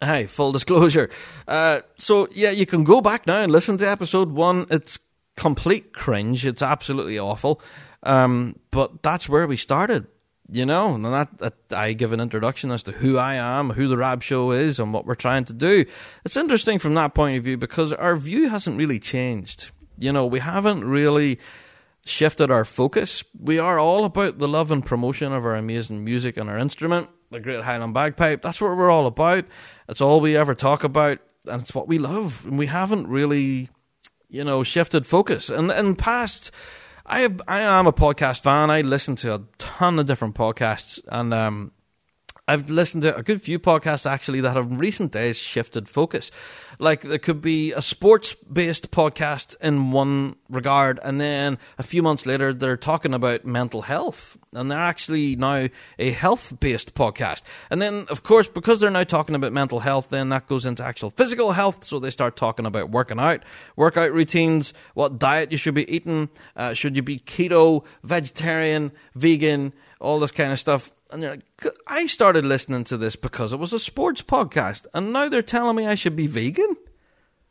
Hey, 0.00 0.26
full 0.26 0.52
disclosure. 0.52 1.10
Uh, 1.46 1.80
so 1.98 2.26
yeah, 2.32 2.50
you 2.50 2.66
can 2.66 2.82
go 2.82 3.00
back 3.00 3.26
now 3.26 3.42
and 3.42 3.52
listen 3.52 3.76
to 3.78 3.88
episode 3.88 4.32
one. 4.32 4.66
It's 4.70 4.98
complete 5.36 5.92
cringe. 5.92 6.46
It's 6.46 6.62
absolutely 6.62 7.18
awful. 7.18 7.60
Um, 8.02 8.58
but 8.70 9.02
that's 9.02 9.28
where 9.28 9.46
we 9.46 9.56
started 9.56 10.06
you 10.52 10.66
know, 10.66 10.94
and 10.94 11.04
that, 11.06 11.38
that 11.38 11.54
I 11.70 11.94
give 11.94 12.12
an 12.12 12.20
introduction 12.20 12.70
as 12.70 12.82
to 12.84 12.92
who 12.92 13.16
I 13.16 13.34
am, 13.34 13.70
who 13.70 13.88
the 13.88 13.96
Rab 13.96 14.22
Show 14.22 14.52
is, 14.52 14.78
and 14.78 14.92
what 14.92 15.06
we're 15.06 15.14
trying 15.14 15.44
to 15.46 15.54
do. 15.54 15.86
It's 16.24 16.36
interesting 16.36 16.78
from 16.78 16.94
that 16.94 17.14
point 17.14 17.38
of 17.38 17.44
view 17.44 17.56
because 17.56 17.92
our 17.94 18.16
view 18.16 18.50
hasn't 18.50 18.76
really 18.76 18.98
changed. 18.98 19.70
You 20.02 20.12
know, 20.12 20.26
we 20.26 20.40
haven't 20.40 20.84
really 20.84 21.38
shifted 22.04 22.50
our 22.50 22.64
focus. 22.64 23.22
We 23.38 23.58
are 23.58 23.78
all 23.78 24.04
about 24.04 24.38
the 24.38 24.48
love 24.48 24.72
and 24.72 24.84
promotion 24.84 25.32
of 25.32 25.46
our 25.46 25.54
amazing 25.54 26.04
music 26.04 26.36
and 26.36 26.50
our 26.50 26.58
instrument, 26.58 27.08
the 27.30 27.38
Great 27.38 27.62
Highland 27.62 27.94
Bagpipe. 27.94 28.42
That's 28.42 28.60
what 28.60 28.76
we're 28.76 28.90
all 28.90 29.06
about. 29.06 29.44
It's 29.88 30.00
all 30.00 30.20
we 30.20 30.36
ever 30.36 30.54
talk 30.54 30.82
about, 30.82 31.18
and 31.46 31.62
it's 31.62 31.74
what 31.74 31.86
we 31.86 31.98
love. 31.98 32.44
And 32.44 32.58
we 32.58 32.66
haven't 32.66 33.06
really, 33.06 33.70
you 34.28 34.42
know, 34.42 34.64
shifted 34.64 35.06
focus. 35.06 35.48
And 35.48 35.70
in 35.70 35.94
past, 35.94 36.50
I 37.06 37.20
have, 37.20 37.40
I 37.46 37.60
am 37.60 37.86
a 37.86 37.92
podcast 37.92 38.40
fan. 38.40 38.70
I 38.70 38.80
listen 38.80 39.14
to 39.16 39.34
a 39.34 39.42
ton 39.58 40.00
of 40.00 40.06
different 40.06 40.34
podcasts, 40.34 41.00
and 41.06 41.32
um, 41.32 41.72
I've 42.52 42.68
listened 42.68 43.04
to 43.04 43.16
a 43.16 43.22
good 43.22 43.40
few 43.40 43.58
podcasts 43.58 44.04
actually 44.04 44.42
that 44.42 44.56
have 44.56 44.70
in 44.70 44.76
recent 44.76 45.10
days 45.10 45.38
shifted 45.38 45.88
focus. 45.88 46.30
Like 46.78 47.00
there 47.00 47.18
could 47.18 47.40
be 47.40 47.72
a 47.72 47.80
sports 47.80 48.34
based 48.34 48.90
podcast 48.90 49.56
in 49.62 49.90
one 49.90 50.36
regard, 50.50 51.00
and 51.02 51.18
then 51.18 51.58
a 51.78 51.82
few 51.82 52.02
months 52.02 52.26
later 52.26 52.52
they're 52.52 52.76
talking 52.76 53.14
about 53.14 53.46
mental 53.46 53.80
health, 53.80 54.36
and 54.52 54.70
they're 54.70 54.78
actually 54.78 55.34
now 55.34 55.68
a 55.98 56.10
health 56.10 56.60
based 56.60 56.94
podcast. 56.94 57.40
And 57.70 57.80
then, 57.80 58.04
of 58.10 58.22
course, 58.22 58.48
because 58.48 58.80
they're 58.80 58.90
now 58.90 59.04
talking 59.04 59.34
about 59.34 59.54
mental 59.54 59.80
health, 59.80 60.10
then 60.10 60.28
that 60.28 60.46
goes 60.46 60.66
into 60.66 60.84
actual 60.84 61.10
physical 61.10 61.52
health. 61.52 61.84
So 61.84 61.98
they 61.98 62.10
start 62.10 62.36
talking 62.36 62.66
about 62.66 62.90
working 62.90 63.18
out, 63.18 63.44
workout 63.76 64.12
routines, 64.12 64.74
what 64.92 65.18
diet 65.18 65.52
you 65.52 65.58
should 65.58 65.74
be 65.74 65.90
eating, 65.90 66.28
uh, 66.54 66.74
should 66.74 66.96
you 66.96 67.02
be 67.02 67.18
keto, 67.18 67.86
vegetarian, 68.02 68.92
vegan, 69.14 69.72
all 70.02 70.18
this 70.20 70.30
kind 70.30 70.52
of 70.52 70.58
stuff 70.58 70.90
and 71.12 71.22
they're 71.22 71.32
like, 71.32 71.44
I 71.86 72.06
started 72.06 72.44
listening 72.44 72.84
to 72.84 72.96
this 72.96 73.16
because 73.16 73.52
it 73.52 73.58
was 73.58 73.72
a 73.72 73.78
sports 73.78 74.22
podcast, 74.22 74.86
and 74.94 75.12
now 75.12 75.28
they're 75.28 75.42
telling 75.42 75.76
me 75.76 75.86
I 75.86 75.94
should 75.94 76.16
be 76.16 76.26
vegan. 76.26 76.74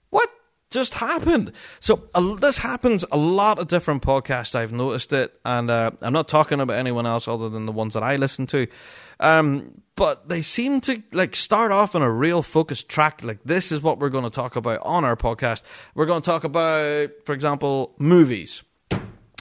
What 0.10 0.30
just 0.72 0.96
happened? 0.96 1.52
So 1.80 2.10
uh, 2.16 2.36
this 2.36 2.58
happens 2.58 3.06
a 3.12 3.18
lot 3.18 3.60
of 3.60 3.68
different 3.68 4.02
podcasts. 4.02 4.56
I've 4.56 4.74
noticed 4.74 5.14
it, 5.14 5.40
and 5.46 5.70
uh, 5.70 5.92
I'm 6.02 6.14
not 6.14 6.28
talking 6.28 6.60
about 6.60 6.78
anyone 6.78 7.06
else 7.06 7.28
other 7.28 7.50
than 7.50 7.68
the 7.68 7.72
ones 7.72 7.94
that 7.94 8.04
I 8.04 8.16
listen 8.16 8.48
to. 8.48 8.68
Um, 9.20 9.84
but 9.96 10.28
they 10.28 10.42
seem 10.42 10.82
to 10.82 11.04
like 11.12 11.36
start 11.36 11.72
off 11.72 11.94
on 11.94 12.02
a 12.02 12.12
real 12.12 12.42
focused 12.42 12.90
track. 12.90 13.24
Like 13.24 13.44
this 13.46 13.72
is 13.72 13.84
what 13.84 14.00
we're 14.00 14.10
going 14.10 14.24
to 14.24 14.32
talk 14.32 14.56
about 14.56 14.82
on 14.82 15.06
our 15.06 15.16
podcast. 15.16 15.62
We're 15.94 16.08
going 16.08 16.24
to 16.24 16.26
talk 16.26 16.44
about, 16.44 17.12
for 17.26 17.34
example, 17.34 17.94
movies 18.00 18.64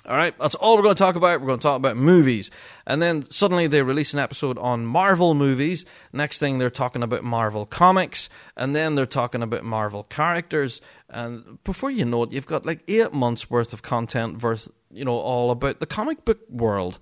all 0.06 0.16
right, 0.16 0.36
that's 0.38 0.54
all 0.54 0.76
we're 0.76 0.82
going 0.82 0.94
to 0.94 0.98
talk 0.98 1.16
about. 1.16 1.40
We're 1.40 1.48
going 1.48 1.58
to 1.58 1.62
talk 1.62 1.76
about 1.76 1.96
movies. 1.96 2.50
And 2.86 3.02
then 3.02 3.30
suddenly 3.30 3.66
they 3.66 3.82
release 3.82 4.14
an 4.14 4.18
episode 4.18 4.56
on 4.58 4.86
Marvel 4.86 5.34
movies. 5.34 5.84
Next 6.12 6.38
thing 6.38 6.58
they're 6.58 6.70
talking 6.70 7.02
about 7.02 7.22
Marvel 7.22 7.66
comics. 7.66 8.30
And 8.56 8.74
then 8.74 8.94
they're 8.94 9.04
talking 9.04 9.42
about 9.42 9.62
Marvel 9.62 10.04
characters. 10.04 10.80
And 11.10 11.62
before 11.64 11.90
you 11.90 12.06
know 12.06 12.22
it, 12.22 12.32
you've 12.32 12.46
got 12.46 12.64
like 12.64 12.82
eight 12.88 13.12
months 13.12 13.50
worth 13.50 13.74
of 13.74 13.82
content 13.82 14.42
worth, 14.42 14.68
you 14.90 15.04
know, 15.04 15.18
all 15.18 15.50
about 15.50 15.80
the 15.80 15.86
comic 15.86 16.24
book 16.24 16.40
world 16.48 16.98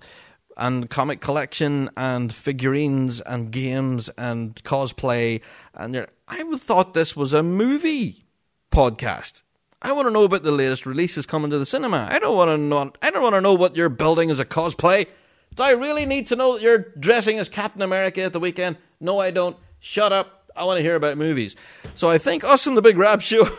and 0.57 0.89
comic 0.89 1.21
collection 1.21 1.89
and 1.95 2.33
figurines 2.33 3.21
and 3.21 3.49
games 3.49 4.09
and 4.17 4.55
cosplay. 4.63 5.41
And 5.73 6.05
I 6.27 6.43
thought 6.57 6.93
this 6.93 7.15
was 7.15 7.33
a 7.33 7.41
movie 7.41 8.25
podcast. 8.71 9.43
I 9.81 9.93
want 9.93 10.07
to 10.07 10.11
know 10.11 10.23
about 10.23 10.43
the 10.43 10.51
latest 10.51 10.85
releases 10.85 11.25
coming 11.25 11.51
to 11.51 11.57
the 11.57 11.65
cinema. 11.65 12.07
I 12.11 12.19
don't 12.19 12.35
want 12.35 12.49
to 12.49 12.57
know. 12.57 12.91
I 13.01 13.11
don't 13.11 13.23
want 13.23 13.35
to 13.35 13.41
know 13.41 13.53
what 13.53 13.75
you're 13.75 13.89
building 13.89 14.29
as 14.29 14.39
a 14.39 14.45
cosplay. 14.45 15.07
Do 15.55 15.63
I 15.63 15.71
really 15.71 16.05
need 16.05 16.27
to 16.27 16.35
know 16.35 16.53
that 16.53 16.61
you're 16.61 16.79
dressing 16.99 17.39
as 17.39 17.49
Captain 17.49 17.81
America 17.81 18.21
at 18.21 18.33
the 18.33 18.39
weekend? 18.39 18.77
No, 18.99 19.19
I 19.19 19.31
don't. 19.31 19.55
Shut 19.79 20.11
up. 20.11 20.39
I 20.55 20.65
want 20.65 20.77
to 20.77 20.81
hear 20.81 20.95
about 20.95 21.17
movies. 21.17 21.55
So 21.93 22.09
I 22.09 22.17
think 22.17 22.43
us 22.43 22.67
in 22.67 22.75
the 22.75 22.81
Big 22.81 22.97
Rab 22.97 23.21
Show, 23.21 23.49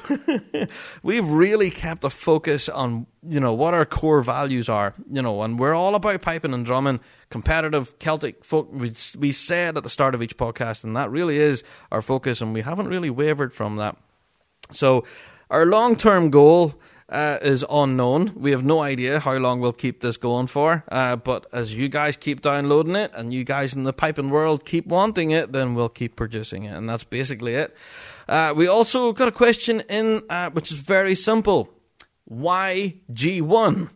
we've 1.03 1.27
really 1.27 1.71
kept 1.71 2.05
a 2.05 2.11
focus 2.11 2.69
on 2.69 3.07
you 3.27 3.41
know 3.41 3.55
what 3.55 3.73
our 3.73 3.87
core 3.87 4.23
values 4.23 4.69
are. 4.69 4.93
You 5.11 5.23
know, 5.23 5.43
and 5.43 5.59
we're 5.59 5.73
all 5.73 5.95
about 5.95 6.21
piping 6.21 6.53
and 6.53 6.67
drumming, 6.67 7.01
competitive 7.31 7.99
Celtic 7.99 8.45
folk. 8.45 8.69
We 8.71 8.93
we 9.19 9.33
said 9.33 9.79
at 9.79 9.83
the 9.83 9.89
start 9.89 10.15
of 10.15 10.23
each 10.23 10.37
podcast, 10.37 10.85
and 10.85 10.95
that 10.97 11.11
really 11.11 11.39
is 11.39 11.65
our 11.91 12.03
focus, 12.03 12.43
and 12.43 12.53
we 12.53 12.61
haven't 12.61 12.89
really 12.89 13.11
wavered 13.11 13.55
from 13.55 13.77
that. 13.77 13.97
So 14.71 15.05
our 15.51 15.67
long 15.67 15.97
term 15.97 16.31
goal 16.31 16.75
uh, 17.11 17.39
is 17.43 17.65
unknown. 17.69 18.33
We 18.37 18.53
have 18.53 18.65
no 18.65 18.81
idea 18.81 19.19
how 19.21 19.35
long 19.35 19.61
we'll 19.61 19.73
keep 19.73 20.01
this 20.01 20.17
going 20.17 20.47
for. 20.47 20.85
Uh, 20.89 21.17
but 21.17 21.47
as 21.53 21.75
you 21.75 21.89
guys 21.89 22.17
keep 22.17 22.41
downloading 22.41 22.95
it 22.97 23.11
and 23.15 23.35
you 23.35 23.45
guys 23.45 23.75
in 23.75 23.83
the 23.83 23.93
piping 23.93 24.31
world 24.31 24.65
keep 24.65 24.87
wanting 24.87 25.33
it, 25.33 25.53
then 25.53 25.75
we'll 25.75 25.89
keep 25.89 26.17
producing 26.17 26.65
it. 26.65 26.77
And 26.77 26.89
that's 26.89 27.05
basically 27.05 27.55
it. 27.55 27.77
Uh, 28.29 28.55
we 28.57 28.69
also 28.69 29.13
got 29.13 29.27
a 29.27 29.33
question 29.33 29.83
in, 29.89 30.23
uh, 30.31 30.51
which 30.51 30.71
is 30.71 30.79
very 30.79 31.17
simple. 31.17 31.69
Why 32.27 32.95
G1? 33.13 33.91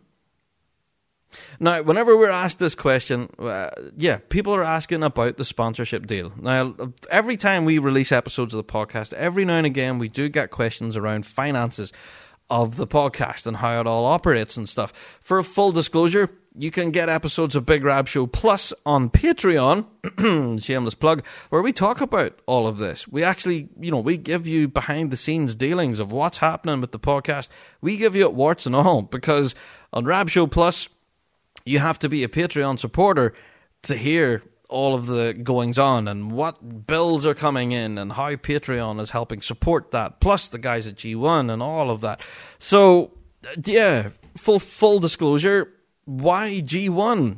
Now, 1.59 1.81
whenever 1.81 2.15
we're 2.17 2.29
asked 2.29 2.59
this 2.59 2.75
question, 2.75 3.29
uh, 3.39 3.69
yeah, 3.97 4.17
people 4.29 4.53
are 4.55 4.63
asking 4.63 5.03
about 5.03 5.37
the 5.37 5.45
sponsorship 5.45 6.05
deal. 6.05 6.33
Now, 6.39 6.75
every 7.09 7.37
time 7.37 7.65
we 7.65 7.79
release 7.79 8.11
episodes 8.11 8.53
of 8.53 8.65
the 8.65 8.71
podcast, 8.71 9.13
every 9.13 9.45
now 9.45 9.57
and 9.57 9.65
again 9.65 9.99
we 9.99 10.09
do 10.09 10.29
get 10.29 10.51
questions 10.51 10.97
around 10.97 11.25
finances 11.25 11.91
of 12.49 12.75
the 12.75 12.87
podcast 12.87 13.47
and 13.47 13.57
how 13.57 13.79
it 13.79 13.87
all 13.87 14.05
operates 14.05 14.57
and 14.57 14.69
stuff. 14.69 14.93
For 15.21 15.39
a 15.39 15.43
full 15.43 15.71
disclosure, 15.71 16.29
you 16.57 16.71
can 16.71 16.91
get 16.91 17.09
episodes 17.09 17.55
of 17.55 17.65
Big 17.65 17.83
Rab 17.83 18.07
Show 18.07 18.27
Plus 18.27 18.73
on 18.85 19.09
Patreon, 19.09 20.61
shameless 20.63 20.95
plug, 20.95 21.25
where 21.49 21.61
we 21.61 21.73
talk 21.73 22.01
about 22.01 22.39
all 22.45 22.67
of 22.67 22.77
this. 22.77 23.07
We 23.07 23.23
actually, 23.23 23.69
you 23.79 23.91
know, 23.91 23.99
we 23.99 24.17
give 24.17 24.47
you 24.47 24.67
behind 24.67 25.11
the 25.11 25.17
scenes 25.17 25.55
dealings 25.55 25.99
of 25.99 26.11
what's 26.11 26.37
happening 26.37 26.81
with 26.81 26.91
the 26.91 26.99
podcast. 26.99 27.49
We 27.81 27.97
give 27.97 28.15
you 28.15 28.25
it 28.25 28.33
warts 28.33 28.65
and 28.65 28.75
all 28.75 29.01
because 29.01 29.55
on 29.91 30.05
Rab 30.05 30.29
Show 30.29 30.47
Plus, 30.47 30.87
you 31.65 31.79
have 31.79 31.99
to 31.99 32.09
be 32.09 32.23
a 32.23 32.27
Patreon 32.27 32.79
supporter 32.79 33.33
to 33.83 33.95
hear 33.95 34.43
all 34.69 34.95
of 34.95 35.05
the 35.07 35.33
goings 35.33 35.77
on 35.77 36.07
and 36.07 36.31
what 36.31 36.87
bills 36.87 37.25
are 37.25 37.33
coming 37.35 37.71
in 37.71 37.97
and 37.97 38.13
how 38.13 38.35
Patreon 38.35 38.99
is 38.99 39.11
helping 39.11 39.41
support 39.41 39.91
that, 39.91 40.19
plus 40.19 40.47
the 40.47 40.57
guys 40.57 40.87
at 40.87 40.95
G1 40.95 41.51
and 41.51 41.61
all 41.61 41.89
of 41.89 42.01
that. 42.01 42.21
So, 42.59 43.11
yeah, 43.63 44.09
full 44.37 44.59
full 44.59 44.99
disclosure, 44.99 45.71
why 46.05 46.61
G1? 46.65 47.37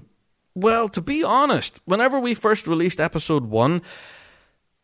Well, 0.55 0.89
to 0.89 1.01
be 1.01 1.23
honest, 1.23 1.80
whenever 1.86 2.19
we 2.19 2.34
first 2.34 2.67
released 2.67 2.99
episode 2.99 3.45
1, 3.45 3.82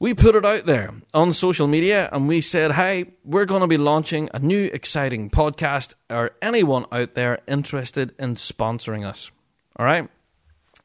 we 0.04 0.14
put 0.14 0.36
it 0.36 0.46
out 0.46 0.66
there 0.66 0.94
on 1.14 1.32
social 1.32 1.66
media 1.66 2.10
and 2.12 2.28
we 2.28 2.42
said, 2.42 2.74
hey, 2.74 3.06
we're 3.24 3.46
going 3.46 3.62
to 3.62 3.68
be 3.68 3.78
launching 3.78 4.30
a 4.34 4.40
new 4.40 4.66
exciting 4.74 5.30
podcast. 5.30 5.94
Are 6.10 6.32
anyone 6.42 6.86
out 6.92 7.14
there 7.14 7.40
interested 7.48 8.14
in 8.20 8.36
sponsoring 8.36 9.06
us? 9.06 9.32
All 9.78 9.86
right. 9.86 10.10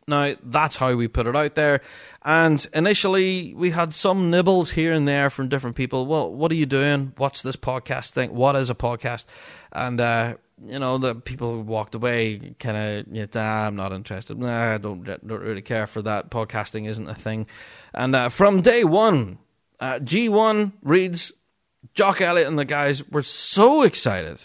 Now, 0.07 0.37
that's 0.41 0.77
how 0.77 0.95
we 0.95 1.09
put 1.09 1.27
it 1.27 1.35
out 1.35 1.57
there. 1.57 1.81
And 2.23 2.65
initially, 2.73 3.55
we 3.55 3.71
had 3.71 3.93
some 3.93 4.31
nibbles 4.31 4.71
here 4.71 4.93
and 4.93 5.09
there 5.09 5.31
from 5.31 5.49
different 5.49 5.75
people. 5.75 6.07
Well, 6.07 6.33
what 6.33 6.53
are 6.53 6.55
you 6.55 6.65
doing? 6.65 7.13
What's 7.17 7.43
this 7.43 7.57
podcast 7.57 8.11
thing? 8.11 8.33
What 8.33 8.55
is 8.55 8.71
a 8.71 8.75
podcast? 8.77 9.25
And, 9.73 10.01
uh, 10.01 10.35
you 10.67 10.79
know, 10.79 10.99
the 10.99 11.15
people 11.15 11.63
walked 11.63 11.95
away 11.95 12.55
kind 12.59 12.77
of, 12.77 13.15
yeah, 13.15 13.27
nah, 13.35 13.67
I'm 13.67 13.77
not 13.77 13.93
interested. 13.93 14.39
Nah, 14.39 14.75
I 14.75 14.79
don't, 14.79 15.05
don't 15.05 15.43
really 15.43 15.63
care 15.63 15.87
for 15.87 16.03
that. 16.03 16.31
Podcasting 16.31 16.89
isn't 16.89 17.09
a 17.09 17.15
thing. 17.15 17.47
And 17.95 18.15
uh, 18.15 18.29
from 18.29 18.61
day 18.61 18.85
one, 18.85 19.39
uh, 19.81 19.99
G1 20.01 20.73
Reeds, 20.83 21.33
Jock 21.95 22.21
Elliott 22.21 22.49
and 22.49 22.59
the 22.59 22.65
guys 22.65 23.09
were 23.09 23.23
so 23.23 23.83
excited. 23.83 24.41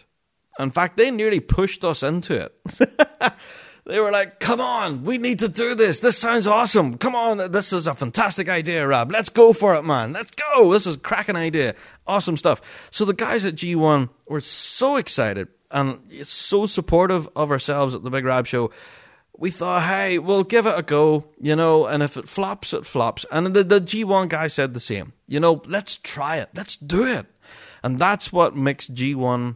In 0.59 0.72
fact, 0.72 0.97
they 0.97 1.09
nearly 1.11 1.39
pushed 1.39 1.84
us 1.84 2.03
into 2.03 2.39
it. 2.39 2.55
they 3.86 3.99
were 3.99 4.11
like, 4.11 4.39
come 4.39 4.61
on, 4.61 5.03
we 5.03 5.18
need 5.18 5.39
to 5.39 5.49
do 5.49 5.74
this. 5.74 5.99
This 5.99 6.18
sounds 6.18 6.45
awesome. 6.45 6.97
Come 6.97 7.16
on, 7.16 7.51
this 7.51 7.74
is 7.74 7.88
a 7.88 7.95
fantastic 7.95 8.49
idea, 8.49 8.86
Rab. 8.86 9.11
Let's 9.11 9.30
go 9.30 9.51
for 9.51 9.76
it, 9.76 9.84
man. 9.84 10.14
Let's 10.14 10.32
go. 10.32 10.72
This 10.72 10.86
is 10.86 10.95
a 10.95 10.99
cracking 10.99 11.36
idea. 11.36 11.74
Awesome 12.05 12.38
stuff. 12.38 12.61
So 12.91 13.03
the 13.03 13.14
guys 13.14 13.45
at 13.45 13.55
G1 13.55 14.09
were 14.28 14.41
so 14.41 14.97
excited 14.97 15.47
and 15.74 15.99
so 16.24 16.65
supportive 16.65 17.28
of 17.36 17.51
ourselves 17.51 17.95
at 17.95 18.03
the 18.03 18.09
Big 18.09 18.24
Rab 18.24 18.47
Show. 18.47 18.71
We 19.36 19.49
thought, 19.49 19.82
hey, 19.82 20.19
we'll 20.19 20.43
give 20.43 20.67
it 20.67 20.78
a 20.78 20.84
go, 20.84 21.26
you 21.41 21.55
know, 21.55 21.88
and 21.88 22.03
if 22.03 22.15
it 22.17 22.30
flops, 22.30 22.71
it 22.71 22.86
flops. 22.86 23.26
And 23.32 23.47
the, 23.47 23.63
the 23.63 23.82
G1 23.82 24.30
guy 24.30 24.45
said 24.45 24.76
the 24.76 24.80
same. 24.80 25.13
You 25.28 25.39
know, 25.39 25.63
let's 25.65 25.97
try 25.97 26.38
it. 26.38 26.49
Let's 26.53 26.78
do 26.78 27.03
it. 27.03 27.26
And 27.82 27.97
that's 27.97 28.32
what 28.32 28.55
makes 28.55 28.87
G1 28.87 29.55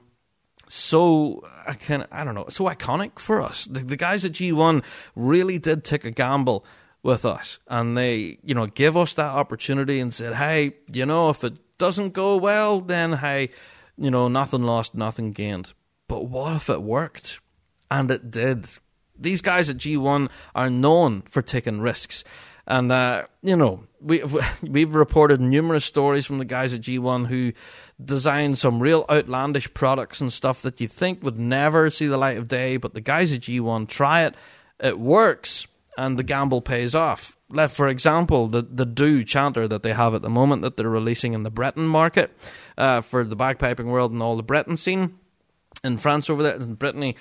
so 0.68 1.48
I 1.66 1.74
can 1.74 2.08
I 2.12 2.24
don't 2.24 2.36
know 2.36 2.48
so 2.50 2.66
iconic 2.66 3.20
for 3.20 3.42
us. 3.42 3.66
The, 3.66 3.80
the, 3.80 3.96
guys 3.96 4.26
at 4.26 4.34
G1 4.34 4.84
really 5.16 5.60
did 5.60 5.84
take 5.84 6.04
a 6.04 6.12
gamble 6.12 6.66
with 7.04 7.26
us, 7.26 7.60
and 7.68 7.98
they 7.98 8.38
you 8.44 8.54
know 8.54 8.66
give 8.66 8.98
us 8.98 9.14
that 9.14 9.34
opportunity 9.34 10.00
and 10.00 10.14
said, 10.14 10.34
hey, 10.34 10.74
you 10.92 11.06
know, 11.06 11.30
if 11.30 11.44
it 11.44 11.58
doesn't 11.78 12.14
go 12.14 12.36
well, 12.36 12.82
then 12.82 13.14
hey, 13.14 13.50
you 13.98 14.12
know, 14.12 14.28
nothing 14.28 14.64
lost, 14.64 14.94
nothing 14.94 15.32
gained. 15.32 15.74
But 16.08 16.26
what 16.26 16.54
if 16.54 16.70
it 16.70 16.82
worked? 16.82 17.40
And 17.92 18.10
it 18.12 18.32
did. 18.32 18.68
These 19.18 19.42
guys 19.42 19.70
at 19.70 19.78
G1 19.78 20.30
are 20.56 20.70
known 20.70 21.24
for 21.30 21.42
taking 21.42 21.82
risks. 21.82 22.24
And, 22.68 22.92
uh, 22.92 23.26
you 23.42 23.56
know, 23.56 23.84
we, 24.02 24.24
we've 24.62 24.94
reported 24.94 25.42
numerous 25.42 25.86
stories 25.86 26.26
from 26.26 26.38
the 26.38 26.46
guys 26.46 26.74
at 26.74 26.82
G1 26.82 27.28
who 27.28 27.54
design 28.04 28.56
some 28.56 28.82
real 28.82 29.06
outlandish 29.10 29.74
products 29.74 30.22
and 30.22 30.32
stuff 30.32 30.62
that 30.62 30.80
you 30.82 30.88
think 30.88 31.24
would 31.24 31.40
never 31.40 31.90
see 31.90 32.08
the 32.08 32.18
light 32.18 32.38
of 32.38 32.48
day, 32.48 32.78
but 32.78 32.94
the 32.94 33.02
guys 33.02 33.32
at 33.34 33.42
G1 33.42 33.88
try 33.88 34.24
it, 34.24 34.36
it 34.80 35.00
works, 35.00 35.66
and 35.98 36.20
the 36.20 36.24
gamble 36.24 36.62
pays 36.62 36.94
off. 36.94 37.38
Let, 37.50 37.72
for 37.72 37.88
example, 37.88 38.48
the 38.48 38.62
the 38.62 38.86
do 38.86 39.24
chanter 39.24 39.70
that 39.70 39.82
they 39.82 39.94
have 39.94 40.14
at 40.14 40.22
the 40.22 40.30
moment 40.30 40.62
that 40.64 40.76
they're 40.76 40.90
releasing 40.90 41.34
in 41.34 41.44
the 41.44 41.50
Breton 41.50 41.88
market 41.88 42.38
uh, 42.78 43.00
for 43.00 43.24
the 43.24 43.38
bagpiping 43.38 43.86
world 43.86 44.12
and 44.12 44.22
all 44.22 44.36
the 44.36 44.44
Breton 44.44 44.76
scene 44.76 45.18
in 45.84 45.98
France 45.98 46.30
over 46.30 46.44
there 46.44 46.56
in 46.56 46.76
Brittany 46.76 47.16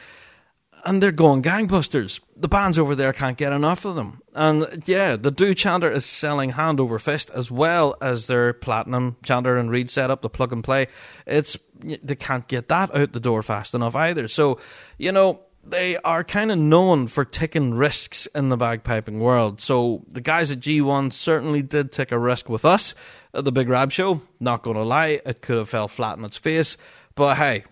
and 0.86 1.02
they're 1.02 1.12
going 1.12 1.42
gangbusters. 1.42 2.20
The 2.36 2.48
bands 2.48 2.78
over 2.78 2.94
there 2.94 3.12
can't 3.12 3.36
get 3.36 3.52
enough 3.52 3.84
of 3.84 3.96
them. 3.96 4.22
And 4.34 4.84
yeah, 4.86 5.16
the 5.16 5.32
Do 5.32 5.52
Chanter 5.52 5.90
is 5.90 6.06
selling 6.06 6.50
hand 6.50 6.78
over 6.78 6.98
fist 6.98 7.28
as 7.34 7.50
well 7.50 7.96
as 8.00 8.28
their 8.28 8.52
platinum 8.52 9.16
chanter 9.24 9.58
and 9.58 9.70
reed 9.70 9.90
setup, 9.90 10.22
the 10.22 10.30
plug 10.30 10.52
and 10.52 10.62
play. 10.62 10.86
It's 11.26 11.58
they 11.82 12.14
can't 12.14 12.46
get 12.46 12.68
that 12.68 12.94
out 12.94 13.12
the 13.12 13.20
door 13.20 13.42
fast 13.42 13.74
enough 13.74 13.96
either. 13.96 14.28
So, 14.28 14.60
you 14.96 15.10
know, 15.10 15.42
they 15.64 15.96
are 15.98 16.22
kind 16.22 16.52
of 16.52 16.58
known 16.58 17.08
for 17.08 17.24
taking 17.24 17.74
risks 17.74 18.26
in 18.34 18.48
the 18.48 18.56
bagpiping 18.56 19.18
world. 19.18 19.60
So 19.60 20.04
the 20.08 20.20
guys 20.20 20.52
at 20.52 20.60
G1 20.60 21.12
certainly 21.12 21.62
did 21.62 21.90
take 21.90 22.12
a 22.12 22.18
risk 22.18 22.48
with 22.48 22.64
us 22.64 22.94
at 23.34 23.44
the 23.44 23.52
Big 23.52 23.68
Rab 23.68 23.90
show. 23.90 24.22
Not 24.38 24.62
going 24.62 24.76
to 24.76 24.84
lie, 24.84 25.20
it 25.26 25.42
could 25.42 25.58
have 25.58 25.68
fell 25.68 25.88
flat 25.88 26.18
on 26.18 26.24
its 26.24 26.38
face. 26.38 26.76
But 27.16 27.36
hey, 27.36 27.64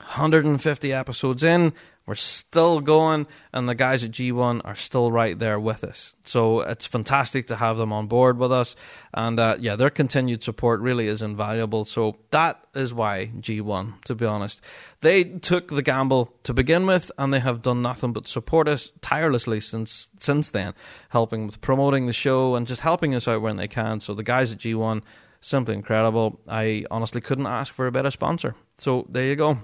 150 0.00 0.92
episodes 0.92 1.42
in, 1.42 1.72
we're 2.10 2.16
still 2.16 2.80
going, 2.80 3.28
and 3.52 3.68
the 3.68 3.74
guys 3.76 4.02
at 4.02 4.10
G1 4.10 4.62
are 4.64 4.74
still 4.74 5.12
right 5.12 5.38
there 5.38 5.60
with 5.60 5.84
us. 5.84 6.12
So 6.24 6.58
it's 6.58 6.84
fantastic 6.84 7.46
to 7.46 7.54
have 7.54 7.76
them 7.76 7.92
on 7.92 8.08
board 8.08 8.36
with 8.36 8.50
us. 8.50 8.74
And 9.14 9.38
uh, 9.38 9.58
yeah, 9.60 9.76
their 9.76 9.90
continued 9.90 10.42
support 10.42 10.80
really 10.80 11.06
is 11.06 11.22
invaluable. 11.22 11.84
So 11.84 12.16
that 12.32 12.64
is 12.74 12.92
why 12.92 13.30
G1, 13.38 14.02
to 14.06 14.16
be 14.16 14.26
honest. 14.26 14.60
They 15.02 15.22
took 15.22 15.68
the 15.68 15.82
gamble 15.82 16.34
to 16.42 16.52
begin 16.52 16.84
with, 16.84 17.12
and 17.16 17.32
they 17.32 17.38
have 17.38 17.62
done 17.62 17.80
nothing 17.80 18.12
but 18.12 18.26
support 18.26 18.66
us 18.66 18.90
tirelessly 19.02 19.60
since 19.60 20.08
since 20.18 20.50
then, 20.50 20.74
helping 21.10 21.46
with 21.46 21.60
promoting 21.60 22.06
the 22.06 22.12
show 22.12 22.56
and 22.56 22.66
just 22.66 22.80
helping 22.80 23.14
us 23.14 23.28
out 23.28 23.42
when 23.42 23.56
they 23.56 23.68
can. 23.68 24.00
So 24.00 24.14
the 24.14 24.24
guys 24.24 24.50
at 24.50 24.58
G1, 24.58 25.02
simply 25.40 25.74
incredible. 25.74 26.40
I 26.48 26.86
honestly 26.90 27.20
couldn't 27.20 27.46
ask 27.46 27.72
for 27.72 27.86
a 27.86 27.92
better 27.92 28.10
sponsor. 28.10 28.56
So 28.78 29.06
there 29.08 29.26
you 29.26 29.36
go. 29.36 29.60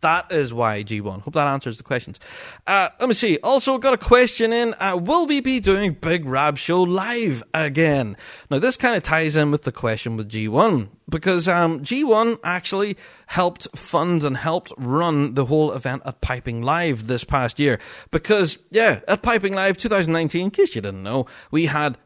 That 0.00 0.32
is 0.32 0.54
why 0.54 0.82
G1. 0.82 1.20
Hope 1.20 1.34
that 1.34 1.46
answers 1.46 1.76
the 1.76 1.82
questions. 1.82 2.18
Uh, 2.66 2.88
let 2.98 3.08
me 3.08 3.14
see. 3.14 3.38
Also 3.42 3.76
got 3.78 3.92
a 3.92 3.98
question 3.98 4.52
in. 4.52 4.74
Uh, 4.80 4.98
will 5.00 5.26
we 5.26 5.40
be 5.40 5.60
doing 5.60 5.92
Big 5.92 6.24
Rab 6.24 6.56
Show 6.56 6.82
live 6.82 7.42
again? 7.52 8.16
Now 8.50 8.58
this 8.58 8.76
kind 8.76 8.96
of 8.96 9.02
ties 9.02 9.36
in 9.36 9.50
with 9.50 9.62
the 9.62 9.72
question 9.72 10.16
with 10.16 10.30
G1 10.30 10.88
because 11.08 11.48
um, 11.48 11.80
G1 11.80 12.38
actually 12.42 12.96
helped 13.26 13.68
fund 13.76 14.24
and 14.24 14.36
helped 14.36 14.72
run 14.78 15.34
the 15.34 15.44
whole 15.44 15.72
event 15.72 16.02
at 16.06 16.22
Piping 16.22 16.62
Live 16.62 17.06
this 17.06 17.24
past 17.24 17.58
year. 17.58 17.78
Because 18.10 18.58
yeah, 18.70 19.00
at 19.06 19.22
Piping 19.22 19.52
Live 19.52 19.76
2019, 19.76 20.44
in 20.44 20.50
case 20.50 20.74
you 20.74 20.80
didn't 20.80 21.02
know, 21.02 21.26
we 21.50 21.66
had 21.66 21.98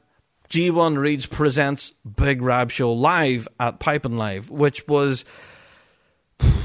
G1 0.49 0.99
Reeds 0.99 1.27
presents 1.27 1.95
Big 2.17 2.43
Rab 2.43 2.71
Show 2.71 2.93
live 2.93 3.47
at 3.61 3.79
Piping 3.79 4.17
Live, 4.17 4.51
which 4.51 4.87
was 4.89 5.25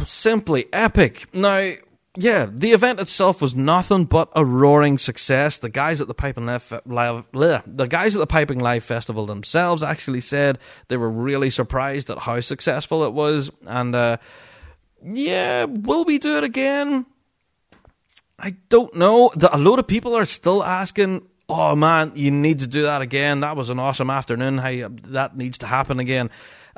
simply 0.06 0.66
epic. 0.74 1.28
Now, 1.34 1.74
yeah, 2.16 2.48
the 2.52 2.72
event 2.72 3.00
itself 3.00 3.42
was 3.42 3.56
nothing 3.56 4.06
but 4.06 4.30
a 4.36 4.44
roaring 4.44 4.98
success. 4.98 5.60
The 5.60 5.70
guys 5.70 6.02
at 6.02 6.08
the 6.08 6.14
Piping 6.14 6.48
Live, 6.48 6.82
Live 6.86 7.64
the 7.66 7.88
guys 7.88 8.16
at 8.16 8.20
the 8.20 8.28
Piping 8.28 8.60
Live 8.60 8.84
Festival 8.84 9.26
themselves 9.26 9.84
actually 9.84 10.22
said 10.22 10.60
they 10.88 10.98
were 10.98 11.10
really 11.10 11.50
surprised 11.50 12.10
at 12.10 12.18
how 12.18 12.40
successful 12.42 13.04
it 13.04 13.14
was. 13.14 13.52
And 13.66 13.96
uh, 13.96 14.18
yeah, 15.04 15.66
will 15.66 16.04
we 16.04 16.18
do 16.18 16.38
it 16.38 16.44
again? 16.44 17.06
I 18.38 18.56
don't 18.70 18.96
know. 18.96 19.32
a 19.52 19.58
lot 19.58 19.80
of 19.80 19.88
people 19.88 20.16
are 20.16 20.26
still 20.26 20.64
asking. 20.64 21.28
Oh 21.48 21.76
man, 21.76 22.12
you 22.16 22.32
need 22.32 22.60
to 22.60 22.68
do 22.68 22.84
that 22.84 23.02
again. 23.02 23.42
That 23.42 23.56
was 23.56 23.70
an 23.70 23.80
awesome 23.80 24.10
afternoon. 24.10 24.58
How 24.58 24.90
that 25.10 25.38
needs 25.38 25.60
to 25.60 25.68
happen 25.68 26.00
again. 26.00 26.30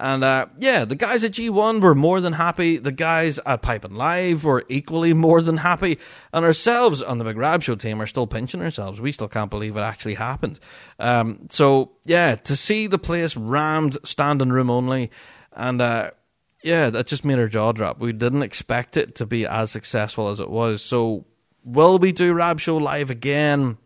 And 0.02 0.23
uh, 0.23 0.48
yeah, 0.57 0.84
the 0.84 0.95
guys 0.95 1.23
at 1.23 1.34
G1 1.34 1.80
were 1.80 1.94
more 1.94 2.22
than 2.22 2.34
happy. 2.34 2.78
The 2.78 2.91
guys 2.91 3.40
at 3.45 3.61
Piping 3.61 3.94
Live 3.94 4.44
were 4.44 4.65
equally 4.68 5.14
more 5.14 5.44
than 5.44 5.57
happy. 5.57 5.99
And 6.34 6.44
ourselves 6.44 7.03
on 7.03 7.19
the 7.19 7.23
Big 7.23 7.38
Rab 7.38 7.61
Show 7.61 7.76
team 7.76 8.02
are 8.02 8.07
still 8.07 8.26
pinching 8.26 8.64
ourselves. 8.64 8.99
We 8.99 9.11
still 9.11 9.28
can't 9.28 9.52
believe 9.52 9.78
it 9.78 9.82
actually 9.82 10.15
happened. 10.15 10.60
Um, 10.98 11.48
so 11.52 11.91
yeah, 12.03 12.34
to 12.34 12.56
see 12.56 12.88
the 12.88 12.98
place 12.98 13.38
rammed, 13.38 13.99
standing 14.03 14.49
room 14.49 14.72
only, 14.72 15.11
and 15.53 15.80
uh, 15.80 16.11
yeah, 16.64 16.90
that 16.90 17.06
just 17.06 17.23
made 17.23 17.38
our 17.38 17.48
jaw 17.48 17.72
drop. 17.72 17.99
We 17.99 18.11
didn't 18.11 18.41
expect 18.41 18.98
it 18.98 19.14
to 19.15 19.28
be 19.28 19.45
as 19.45 19.69
successful 19.69 20.30
as 20.30 20.40
it 20.40 20.49
was. 20.49 20.82
So 20.82 21.28
will 21.64 21.99
we 21.99 22.11
do 22.11 22.34
Rab 22.34 22.60
Show 22.60 22.78
live 22.78 23.11
again? 23.11 23.78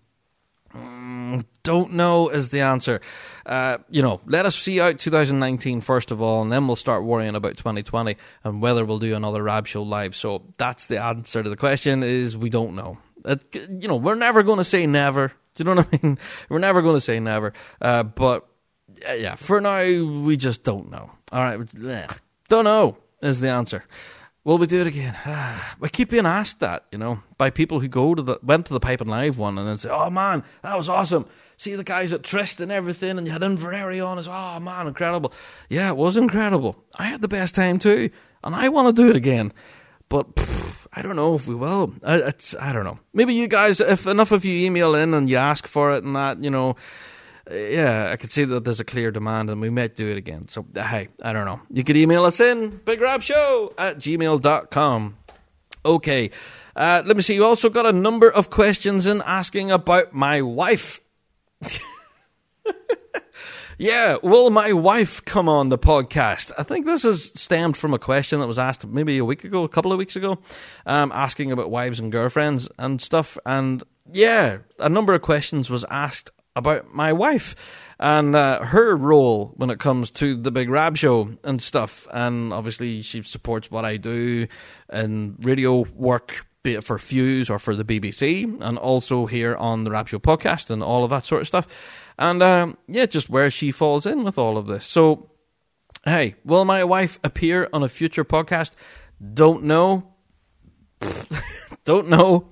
Mm, 0.73 1.43
don't 1.63 1.91
know 1.91 2.29
is 2.29 2.51
the 2.51 2.61
answer. 2.61 3.01
Uh, 3.45 3.77
you 3.89 4.01
know, 4.01 4.19
let 4.25 4.45
us 4.45 4.55
see 4.55 4.81
out 4.81 4.97
2019 4.99 5.81
first 5.81 6.11
of 6.11 6.21
all, 6.21 6.41
and 6.41 6.51
then 6.51 6.67
we'll 6.67 6.75
start 6.75 7.03
worrying 7.03 7.35
about 7.35 7.57
2020 7.57 8.17
and 8.43 8.61
whether 8.61 8.83
we'll 8.83 8.99
do 8.99 9.15
another 9.15 9.43
Rab 9.43 9.67
show 9.67 9.83
live. 9.83 10.15
So 10.15 10.43
that's 10.57 10.87
the 10.87 11.01
answer 11.01 11.43
to 11.43 11.49
the 11.49 11.55
question: 11.55 12.03
is 12.03 12.35
we 12.35 12.49
don't 12.49 12.75
know. 12.75 12.97
It, 13.23 13.69
you 13.69 13.87
know, 13.87 13.97
we're 13.97 14.15
never 14.15 14.43
going 14.43 14.57
to 14.57 14.63
say 14.63 14.87
never. 14.87 15.31
Do 15.55 15.63
you 15.63 15.73
know 15.73 15.81
what 15.81 15.87
I 15.93 15.99
mean? 16.03 16.17
We're 16.49 16.59
never 16.59 16.81
going 16.81 16.95
to 16.95 17.01
say 17.01 17.19
never. 17.21 17.53
Uh, 17.81 18.03
but 18.03 18.45
yeah, 19.07 19.35
for 19.35 19.61
now 19.61 19.83
we 19.83 20.35
just 20.35 20.63
don't 20.63 20.91
know. 20.91 21.09
All 21.31 21.41
right, 21.41 21.57
don't 22.49 22.65
know 22.65 22.97
is 23.21 23.39
the 23.39 23.49
answer. 23.49 23.83
Will 24.45 24.57
we 24.57 24.67
do 24.67 24.79
it 24.79 24.87
again? 24.87 25.17
we 25.79 25.89
keep 25.89 26.09
being 26.09 26.25
asked 26.25 26.61
that, 26.61 26.85
you 26.91 26.97
know, 26.97 27.19
by 27.37 27.49
people 27.49 27.81
who 27.81 27.89
go 27.89 28.15
to 28.15 28.21
the 28.21 28.39
went 28.41 28.67
to 28.67 28.73
the 28.73 28.79
Piping 28.79 29.07
Live 29.07 29.37
one 29.37 29.57
and 29.57 29.67
then 29.67 29.77
say, 29.77 29.89
"Oh 29.89 30.09
man, 30.09 30.43
that 30.61 30.77
was 30.77 30.87
awesome." 30.87 31.25
see 31.57 31.75
the 31.75 31.83
guys 31.83 32.13
at 32.13 32.23
Trist 32.23 32.59
and 32.59 32.71
everything, 32.71 33.17
and 33.17 33.25
you 33.25 33.33
had 33.33 33.41
Inveraray 33.41 34.05
on 34.05 34.17
as 34.17 34.27
oh 34.27 34.59
man, 34.59 34.87
incredible. 34.87 35.33
Yeah, 35.69 35.89
it 35.89 35.97
was 35.97 36.17
incredible. 36.17 36.83
I 36.95 37.05
had 37.05 37.21
the 37.21 37.27
best 37.27 37.55
time 37.55 37.79
too, 37.79 38.09
and 38.43 38.55
I 38.55 38.69
want 38.69 38.95
to 38.95 39.01
do 39.01 39.09
it 39.09 39.15
again. 39.15 39.53
But 40.09 40.35
pff, 40.35 40.87
I 40.93 41.01
don't 41.01 41.15
know 41.15 41.35
if 41.35 41.47
we 41.47 41.55
will. 41.55 41.93
I, 42.03 42.17
it's, 42.17 42.55
I 42.59 42.71
don't 42.71 42.83
know. 42.83 42.99
Maybe 43.13 43.33
you 43.33 43.47
guys, 43.47 43.79
if 43.79 44.05
enough 44.05 44.31
of 44.31 44.45
you 44.45 44.65
email 44.65 44.95
in 44.95 45.13
and 45.13 45.29
you 45.29 45.37
ask 45.37 45.67
for 45.67 45.91
it 45.91 46.03
and 46.03 46.15
that, 46.15 46.43
you 46.43 46.51
know, 46.51 46.75
yeah, 47.51 48.09
I 48.11 48.15
could 48.15 48.31
see 48.31 48.45
that 48.45 48.63
there's 48.63 48.79
a 48.79 48.85
clear 48.85 49.11
demand 49.11 49.49
and 49.49 49.61
we 49.61 49.69
might 49.69 49.95
do 49.95 50.09
it 50.09 50.17
again. 50.17 50.47
So, 50.47 50.65
hey, 50.73 51.09
I 51.21 51.33
don't 51.33 51.45
know. 51.45 51.61
You 51.69 51.83
could 51.83 51.97
email 51.97 52.25
us 52.25 52.39
in, 52.39 52.79
bigrabshow 52.79 53.73
at 53.77 53.97
gmail.com. 53.97 55.17
Okay. 55.85 56.31
Uh, 56.75 57.03
let 57.05 57.15
me 57.15 57.21
see. 57.21 57.35
You 57.35 57.45
also 57.45 57.69
got 57.69 57.85
a 57.85 57.93
number 57.93 58.29
of 58.29 58.49
questions 58.49 59.05
in 59.05 59.21
asking 59.25 59.71
about 59.71 60.13
my 60.13 60.41
wife. 60.41 61.01
yeah, 63.77 64.17
will 64.23 64.49
my 64.49 64.73
wife 64.73 65.23
come 65.23 65.47
on 65.47 65.69
the 65.69 65.77
podcast? 65.77 66.51
I 66.57 66.63
think 66.63 66.85
this 66.85 67.05
is 67.05 67.31
stemmed 67.35 67.77
from 67.77 67.93
a 67.93 67.99
question 67.99 68.39
that 68.39 68.47
was 68.47 68.59
asked 68.59 68.85
maybe 68.87 69.17
a 69.19 69.25
week 69.25 69.43
ago, 69.43 69.63
a 69.63 69.69
couple 69.69 69.91
of 69.93 69.97
weeks 69.97 70.15
ago, 70.15 70.39
um, 70.85 71.11
asking 71.13 71.51
about 71.51 71.69
wives 71.71 71.99
and 71.99 72.11
girlfriends 72.11 72.67
and 72.77 73.01
stuff. 73.01 73.37
And 73.45 73.83
yeah, 74.11 74.57
a 74.79 74.89
number 74.89 75.13
of 75.13 75.21
questions 75.21 75.69
was 75.69 75.85
asked 75.89 76.31
about 76.55 76.93
my 76.93 77.13
wife 77.13 77.55
and 77.99 78.35
uh, 78.35 78.61
her 78.61 78.95
role 78.95 79.53
when 79.55 79.69
it 79.69 79.79
comes 79.79 80.11
to 80.11 80.35
the 80.35 80.51
Big 80.51 80.69
Rab 80.69 80.97
show 80.97 81.29
and 81.43 81.61
stuff. 81.61 82.07
And 82.11 82.51
obviously, 82.53 83.01
she 83.01 83.23
supports 83.23 83.71
what 83.71 83.85
I 83.85 83.97
do 83.97 84.47
and 84.89 85.35
radio 85.43 85.85
work 85.95 86.45
be 86.65 86.73
it 86.73 86.83
for 86.83 86.97
Fuse 86.97 87.49
or 87.49 87.59
for 87.59 87.75
the 87.75 87.85
BBC, 87.85 88.43
and 88.59 88.77
also 88.77 89.27
here 89.27 89.55
on 89.55 89.85
the 89.85 89.91
Rab 89.91 90.09
Show 90.09 90.19
podcast 90.19 90.69
and 90.69 90.83
all 90.83 91.05
of 91.05 91.11
that 91.11 91.25
sort 91.25 91.41
of 91.41 91.47
stuff. 91.47 91.67
And 92.17 92.41
um, 92.43 92.77
yeah, 92.87 93.05
just 93.05 93.29
where 93.29 93.49
she 93.51 93.71
falls 93.71 94.05
in 94.05 94.23
with 94.23 94.37
all 94.37 94.57
of 94.57 94.67
this. 94.67 94.83
So, 94.83 95.29
hey, 96.03 96.35
will 96.43 96.65
my 96.65 96.83
wife 96.83 97.19
appear 97.23 97.69
on 97.71 97.83
a 97.83 97.87
future 97.87 98.25
podcast? 98.25 98.71
Don't 99.33 99.63
know. 99.63 100.11
Don't 101.85 102.09
know. 102.09 102.49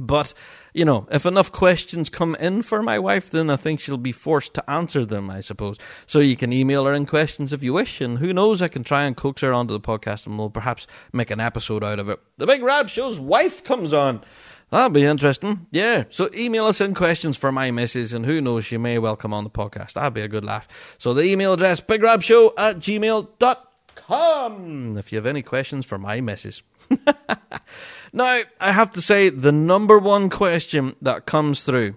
But 0.00 0.32
you 0.74 0.84
know, 0.84 1.06
if 1.10 1.26
enough 1.26 1.52
questions 1.52 2.08
come 2.08 2.34
in 2.36 2.62
for 2.62 2.82
my 2.82 2.98
wife, 2.98 3.30
then 3.30 3.50
I 3.50 3.56
think 3.56 3.80
she'll 3.80 3.96
be 3.96 4.12
forced 4.12 4.54
to 4.54 4.70
answer 4.70 5.04
them, 5.04 5.30
I 5.30 5.40
suppose. 5.40 5.78
So 6.06 6.20
you 6.20 6.36
can 6.36 6.52
email 6.52 6.84
her 6.86 6.94
in 6.94 7.06
questions 7.06 7.52
if 7.52 7.62
you 7.62 7.72
wish, 7.72 8.00
and 8.00 8.18
who 8.18 8.32
knows, 8.32 8.62
I 8.62 8.68
can 8.68 8.82
try 8.82 9.04
and 9.04 9.16
coax 9.16 9.42
her 9.42 9.52
onto 9.52 9.72
the 9.72 9.80
podcast 9.80 10.26
and 10.26 10.38
we'll 10.38 10.50
perhaps 10.50 10.86
make 11.12 11.30
an 11.30 11.40
episode 11.40 11.84
out 11.84 11.98
of 11.98 12.08
it. 12.08 12.20
The 12.38 12.46
Big 12.46 12.62
Rab 12.62 12.88
Show's 12.88 13.20
wife 13.20 13.62
comes 13.62 13.92
on. 13.92 14.22
That'll 14.70 14.88
be 14.88 15.04
interesting. 15.04 15.66
Yeah. 15.70 16.04
So 16.08 16.30
email 16.34 16.64
us 16.64 16.80
in 16.80 16.94
questions 16.94 17.36
for 17.36 17.52
my 17.52 17.70
missus, 17.70 18.14
and 18.14 18.24
who 18.24 18.40
knows, 18.40 18.64
she 18.64 18.78
may 18.78 18.98
well 18.98 19.16
come 19.16 19.34
on 19.34 19.44
the 19.44 19.50
podcast. 19.50 19.92
That'd 19.92 20.14
be 20.14 20.22
a 20.22 20.28
good 20.28 20.44
laugh. 20.44 20.66
So 20.96 21.12
the 21.12 21.24
email 21.24 21.52
address, 21.52 21.82
bigrabshow 21.82 22.52
at 22.56 22.78
gmail.com 22.78 23.68
if 24.96 25.12
you 25.12 25.16
have 25.16 25.26
any 25.26 25.42
questions 25.42 25.84
for 25.84 25.98
my 25.98 26.22
missus. 26.22 26.62
now, 28.12 28.40
I 28.60 28.72
have 28.72 28.92
to 28.92 29.02
say, 29.02 29.28
the 29.28 29.52
number 29.52 29.98
one 29.98 30.30
question 30.30 30.96
that 31.02 31.26
comes 31.26 31.64
through, 31.64 31.94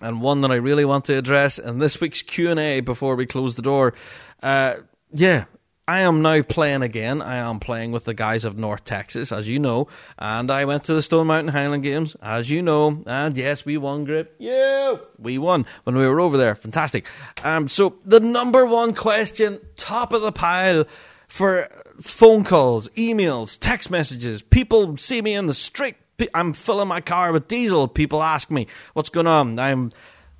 and 0.00 0.20
one 0.20 0.40
that 0.40 0.50
I 0.50 0.56
really 0.56 0.84
want 0.84 1.04
to 1.06 1.16
address 1.16 1.58
in 1.58 1.78
this 1.78 2.00
week's 2.00 2.22
Q 2.22 2.50
and 2.50 2.60
A 2.60 2.80
before 2.80 3.16
we 3.16 3.26
close 3.26 3.54
the 3.54 3.62
door, 3.62 3.94
uh, 4.42 4.74
yeah, 5.12 5.44
I 5.86 6.00
am 6.00 6.22
now 6.22 6.40
playing 6.40 6.80
again. 6.80 7.20
I 7.20 7.36
am 7.36 7.60
playing 7.60 7.92
with 7.92 8.06
the 8.06 8.14
guys 8.14 8.44
of 8.44 8.56
North 8.56 8.84
Texas, 8.84 9.30
as 9.30 9.48
you 9.48 9.58
know, 9.58 9.88
and 10.18 10.50
I 10.50 10.64
went 10.64 10.84
to 10.84 10.94
the 10.94 11.02
Stone 11.02 11.26
Mountain 11.26 11.52
Highland 11.52 11.82
Games, 11.82 12.16
as 12.22 12.48
you 12.48 12.62
know, 12.62 13.02
and 13.06 13.36
yes, 13.36 13.66
we 13.66 13.76
won, 13.76 14.04
Grip. 14.04 14.34
Yeah, 14.38 14.96
we 15.18 15.36
won 15.36 15.66
when 15.84 15.94
we 15.94 16.08
were 16.08 16.20
over 16.20 16.38
there. 16.38 16.54
Fantastic. 16.54 17.06
Um, 17.44 17.68
so 17.68 17.96
the 18.06 18.20
number 18.20 18.64
one 18.64 18.94
question, 18.94 19.60
top 19.76 20.14
of 20.14 20.22
the 20.22 20.32
pile 20.32 20.86
for 21.34 21.66
phone 22.00 22.44
calls, 22.44 22.88
emails, 22.90 23.58
text 23.58 23.90
messages. 23.90 24.40
People 24.40 24.96
see 24.96 25.20
me 25.20 25.34
in 25.34 25.46
the 25.46 25.54
street. 25.54 25.96
I'm 26.32 26.52
filling 26.52 26.86
my 26.86 27.00
car 27.00 27.32
with 27.32 27.48
diesel. 27.48 27.88
People 27.88 28.22
ask 28.22 28.52
me 28.52 28.68
what's 28.92 29.10
going 29.10 29.26
on. 29.26 29.58
I'm, 29.58 29.90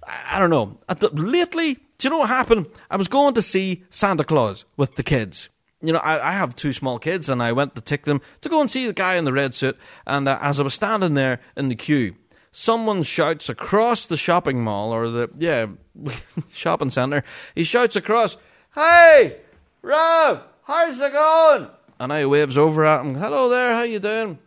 I 0.07 0.39
don't 0.39 0.51
know. 0.51 0.79
Lately, 1.13 1.75
do 1.75 1.81
you 2.07 2.11
know 2.11 2.19
what 2.19 2.29
happened? 2.29 2.69
I 2.89 2.97
was 2.97 3.09
going 3.09 3.35
to 3.35 3.43
see 3.43 3.83
Santa 3.91 4.23
Claus 4.23 4.65
with 4.77 4.95
the 4.95 5.03
kids. 5.03 5.49
You 5.83 5.93
know, 5.93 5.99
I, 5.99 6.29
I 6.29 6.31
have 6.31 6.55
two 6.55 6.73
small 6.73 7.01
kids, 7.01 7.29
and 7.29 7.43
I 7.43 7.51
went 7.51 7.75
to 7.75 7.81
take 7.81 8.05
them 8.05 8.21
to 8.43 8.49
go 8.49 8.61
and 8.61 8.71
see 8.71 8.87
the 8.87 8.93
guy 8.93 9.17
in 9.17 9.25
the 9.25 9.33
red 9.33 9.53
suit. 9.53 9.77
And 10.07 10.29
uh, 10.29 10.39
as 10.41 10.61
I 10.61 10.63
was 10.63 10.75
standing 10.75 11.15
there 11.15 11.41
in 11.57 11.71
the 11.71 11.75
queue, 11.75 12.15
someone 12.53 13.03
shouts 13.03 13.49
across 13.49 14.07
the 14.07 14.17
shopping 14.17 14.63
mall 14.63 14.95
or 14.95 15.11
the 15.11 15.29
yeah 15.37 15.67
shopping 16.53 16.91
center. 16.91 17.25
He 17.57 17.65
shouts 17.65 17.97
across, 17.97 18.37
"Hey, 18.77 19.39
Rob, 19.83 20.45
how's 20.65 21.01
it 21.01 21.13
going? 21.13 21.69
And 21.99 22.13
I 22.13 22.27
waves 22.27 22.59
over 22.59 22.85
at 22.85 23.05
him, 23.05 23.15
hello 23.15 23.49
there, 23.49 23.75
how 23.75 23.83
you 23.83 23.99
doing? 23.99 24.39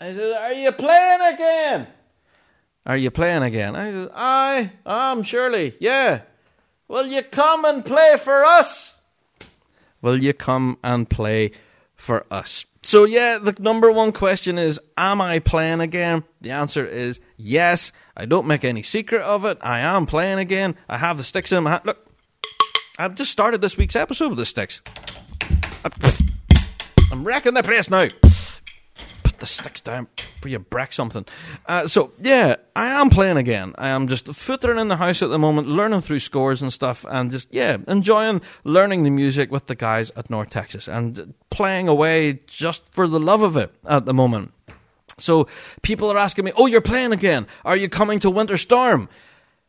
I 0.00 0.12
said, 0.12 0.36
are 0.36 0.52
you 0.52 0.72
playing 0.72 1.34
again? 1.34 1.86
Are 2.84 2.96
you 2.96 3.10
playing 3.10 3.42
again? 3.42 3.76
I 3.76 3.90
said, 3.90 4.72
I'm 4.86 5.22
surely, 5.22 5.74
yeah. 5.80 6.22
Will 6.88 7.06
you 7.06 7.22
come 7.22 7.64
and 7.64 7.84
play 7.84 8.16
for 8.18 8.44
us? 8.44 8.94
Will 10.00 10.22
you 10.22 10.32
come 10.32 10.78
and 10.82 11.08
play 11.08 11.52
for 11.94 12.26
us? 12.30 12.66
So 12.82 13.04
yeah, 13.04 13.38
the 13.38 13.54
number 13.60 13.92
one 13.92 14.10
question 14.10 14.58
is, 14.58 14.80
am 14.96 15.20
I 15.20 15.38
playing 15.38 15.80
again? 15.80 16.24
The 16.40 16.50
answer 16.50 16.84
is 16.84 17.20
yes. 17.36 17.92
I 18.16 18.24
don't 18.24 18.46
make 18.48 18.64
any 18.64 18.82
secret 18.82 19.22
of 19.22 19.44
it. 19.44 19.58
I 19.62 19.78
am 19.80 20.06
playing 20.06 20.40
again. 20.40 20.74
I 20.88 20.98
have 20.98 21.16
the 21.18 21.24
sticks 21.24 21.52
in 21.52 21.62
my 21.62 21.70
hand. 21.70 21.82
Look, 21.84 22.04
I've 22.98 23.14
just 23.14 23.30
started 23.30 23.60
this 23.60 23.76
week's 23.76 23.94
episode 23.94 24.30
with 24.30 24.38
the 24.38 24.46
sticks. 24.46 24.80
I'm 25.84 27.24
wrecking 27.24 27.54
the 27.54 27.62
place 27.62 27.90
now. 27.90 28.08
Put 29.22 29.40
the 29.40 29.46
sticks 29.46 29.80
down 29.80 30.08
for 30.40 30.48
you 30.48 30.58
break 30.58 30.92
something. 30.92 31.24
Uh, 31.66 31.86
so 31.86 32.12
yeah, 32.18 32.56
I 32.76 32.88
am 33.00 33.10
playing 33.10 33.36
again. 33.36 33.74
I 33.78 33.88
am 33.88 34.08
just 34.08 34.26
footering 34.26 34.80
in 34.80 34.88
the 34.88 34.96
house 34.96 35.22
at 35.22 35.30
the 35.30 35.38
moment, 35.38 35.68
learning 35.68 36.02
through 36.02 36.20
scores 36.20 36.60
and 36.62 36.72
stuff, 36.72 37.06
and 37.08 37.30
just 37.30 37.52
yeah, 37.52 37.78
enjoying 37.88 38.42
learning 38.64 39.04
the 39.04 39.10
music 39.10 39.50
with 39.50 39.66
the 39.66 39.74
guys 39.74 40.10
at 40.16 40.30
North 40.30 40.50
Texas 40.50 40.88
and 40.88 41.34
playing 41.50 41.88
away 41.88 42.40
just 42.46 42.92
for 42.92 43.06
the 43.06 43.20
love 43.20 43.42
of 43.42 43.56
it 43.56 43.72
at 43.86 44.04
the 44.04 44.14
moment. 44.14 44.52
So 45.18 45.46
people 45.82 46.10
are 46.10 46.18
asking 46.18 46.44
me, 46.44 46.52
"Oh, 46.56 46.66
you're 46.66 46.80
playing 46.80 47.12
again? 47.12 47.46
Are 47.64 47.76
you 47.76 47.88
coming 47.88 48.18
to 48.20 48.30
Winter 48.30 48.56
Storm?" 48.56 49.08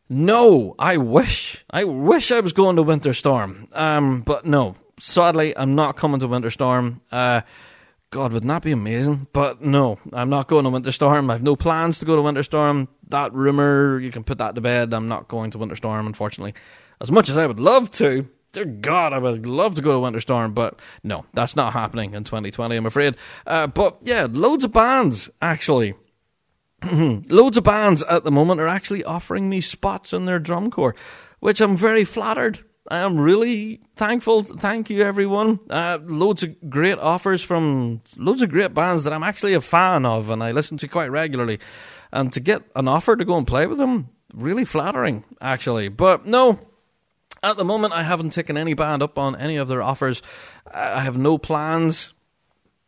No, 0.09 0.75
I 0.77 0.97
wish. 0.97 1.65
I 1.69 1.85
wish 1.85 2.31
I 2.31 2.39
was 2.41 2.53
going 2.53 2.75
to 2.75 2.83
Winter 2.83 3.13
Storm. 3.13 3.67
Um, 3.73 4.21
but 4.21 4.45
no, 4.45 4.75
sadly, 4.99 5.57
I'm 5.57 5.75
not 5.75 5.97
coming 5.97 6.19
to 6.19 6.27
Winter 6.27 6.49
Storm. 6.49 7.01
Uh, 7.11 7.41
God, 8.13 8.31
wouldn't 8.31 8.49
that 8.49 8.61
be 8.61 8.71
amazing? 8.71 9.27
But 9.33 9.61
no, 9.61 9.97
I'm 10.11 10.29
not 10.29 10.47
going 10.47 10.65
to 10.65 10.69
Winter 10.69 10.91
Storm. 10.91 11.29
I 11.31 11.33
have 11.33 11.43
no 11.43 11.55
plans 11.55 11.99
to 11.99 12.05
go 12.05 12.15
to 12.15 12.21
Winter 12.21 12.43
Storm. 12.43 12.87
That 13.09 13.33
rumor, 13.33 13.99
you 13.99 14.11
can 14.11 14.23
put 14.23 14.37
that 14.37 14.55
to 14.55 14.61
bed. 14.61 14.93
I'm 14.93 15.07
not 15.07 15.27
going 15.27 15.51
to 15.51 15.57
Winter 15.57 15.75
Storm, 15.75 16.05
unfortunately. 16.05 16.53
As 17.01 17.11
much 17.11 17.29
as 17.29 17.37
I 17.37 17.47
would 17.47 17.59
love 17.59 17.89
to, 17.91 18.29
dear 18.51 18.65
God, 18.65 19.13
I 19.13 19.17
would 19.17 19.47
love 19.47 19.75
to 19.75 19.81
go 19.81 19.93
to 19.93 19.99
Winter 19.99 20.19
Storm, 20.19 20.53
but 20.53 20.79
no, 21.03 21.25
that's 21.33 21.55
not 21.55 21.73
happening 21.73 22.13
in 22.13 22.23
2020, 22.23 22.75
I'm 22.75 22.85
afraid. 22.85 23.15
Uh, 23.47 23.67
but 23.67 23.97
yeah, 24.03 24.27
loads 24.29 24.63
of 24.63 24.71
bands, 24.71 25.29
actually. 25.41 25.95
loads 26.91 27.57
of 27.57 27.63
bands 27.63 28.03
at 28.03 28.23
the 28.23 28.31
moment 28.31 28.61
are 28.61 28.67
actually 28.67 29.03
offering 29.03 29.49
me 29.49 29.59
spots 29.59 30.13
in 30.13 30.25
their 30.25 30.39
drum 30.39 30.69
corps, 30.69 30.95
which 31.39 31.61
I'm 31.61 31.75
very 31.75 32.05
flattered 32.05 32.63
I 32.89 32.99
am 32.99 33.19
really 33.19 33.79
thankful. 33.95 34.43
Thank 34.43 34.89
you, 34.89 35.03
everyone. 35.03 35.59
Uh, 35.69 35.99
loads 36.03 36.43
of 36.43 36.69
great 36.69 36.99
offers 36.99 37.41
from 37.41 38.01
loads 38.17 38.41
of 38.41 38.49
great 38.49 38.73
bands 38.73 39.05
that 39.05 39.13
I'm 39.13 39.23
actually 39.23 39.53
a 39.53 39.61
fan 39.61 40.05
of 40.05 40.29
and 40.29 40.43
I 40.43 40.51
listen 40.51 40.77
to 40.79 40.87
quite 40.87 41.09
regularly. 41.09 41.59
And 42.11 42.31
to 42.33 42.39
get 42.39 42.63
an 42.75 42.87
offer 42.87 43.15
to 43.15 43.25
go 43.25 43.37
and 43.37 43.47
play 43.47 43.67
with 43.67 43.77
them, 43.77 44.09
really 44.35 44.65
flattering, 44.65 45.23
actually. 45.41 45.87
But 45.87 46.25
no, 46.25 46.59
at 47.41 47.57
the 47.57 47.63
moment, 47.63 47.93
I 47.93 48.03
haven't 48.03 48.31
taken 48.31 48.57
any 48.57 48.73
band 48.73 49.01
up 49.01 49.17
on 49.17 49.35
any 49.37 49.55
of 49.55 49.67
their 49.67 49.81
offers. 49.81 50.21
I 50.71 51.01
have 51.01 51.17
no 51.17 51.37
plans 51.37 52.13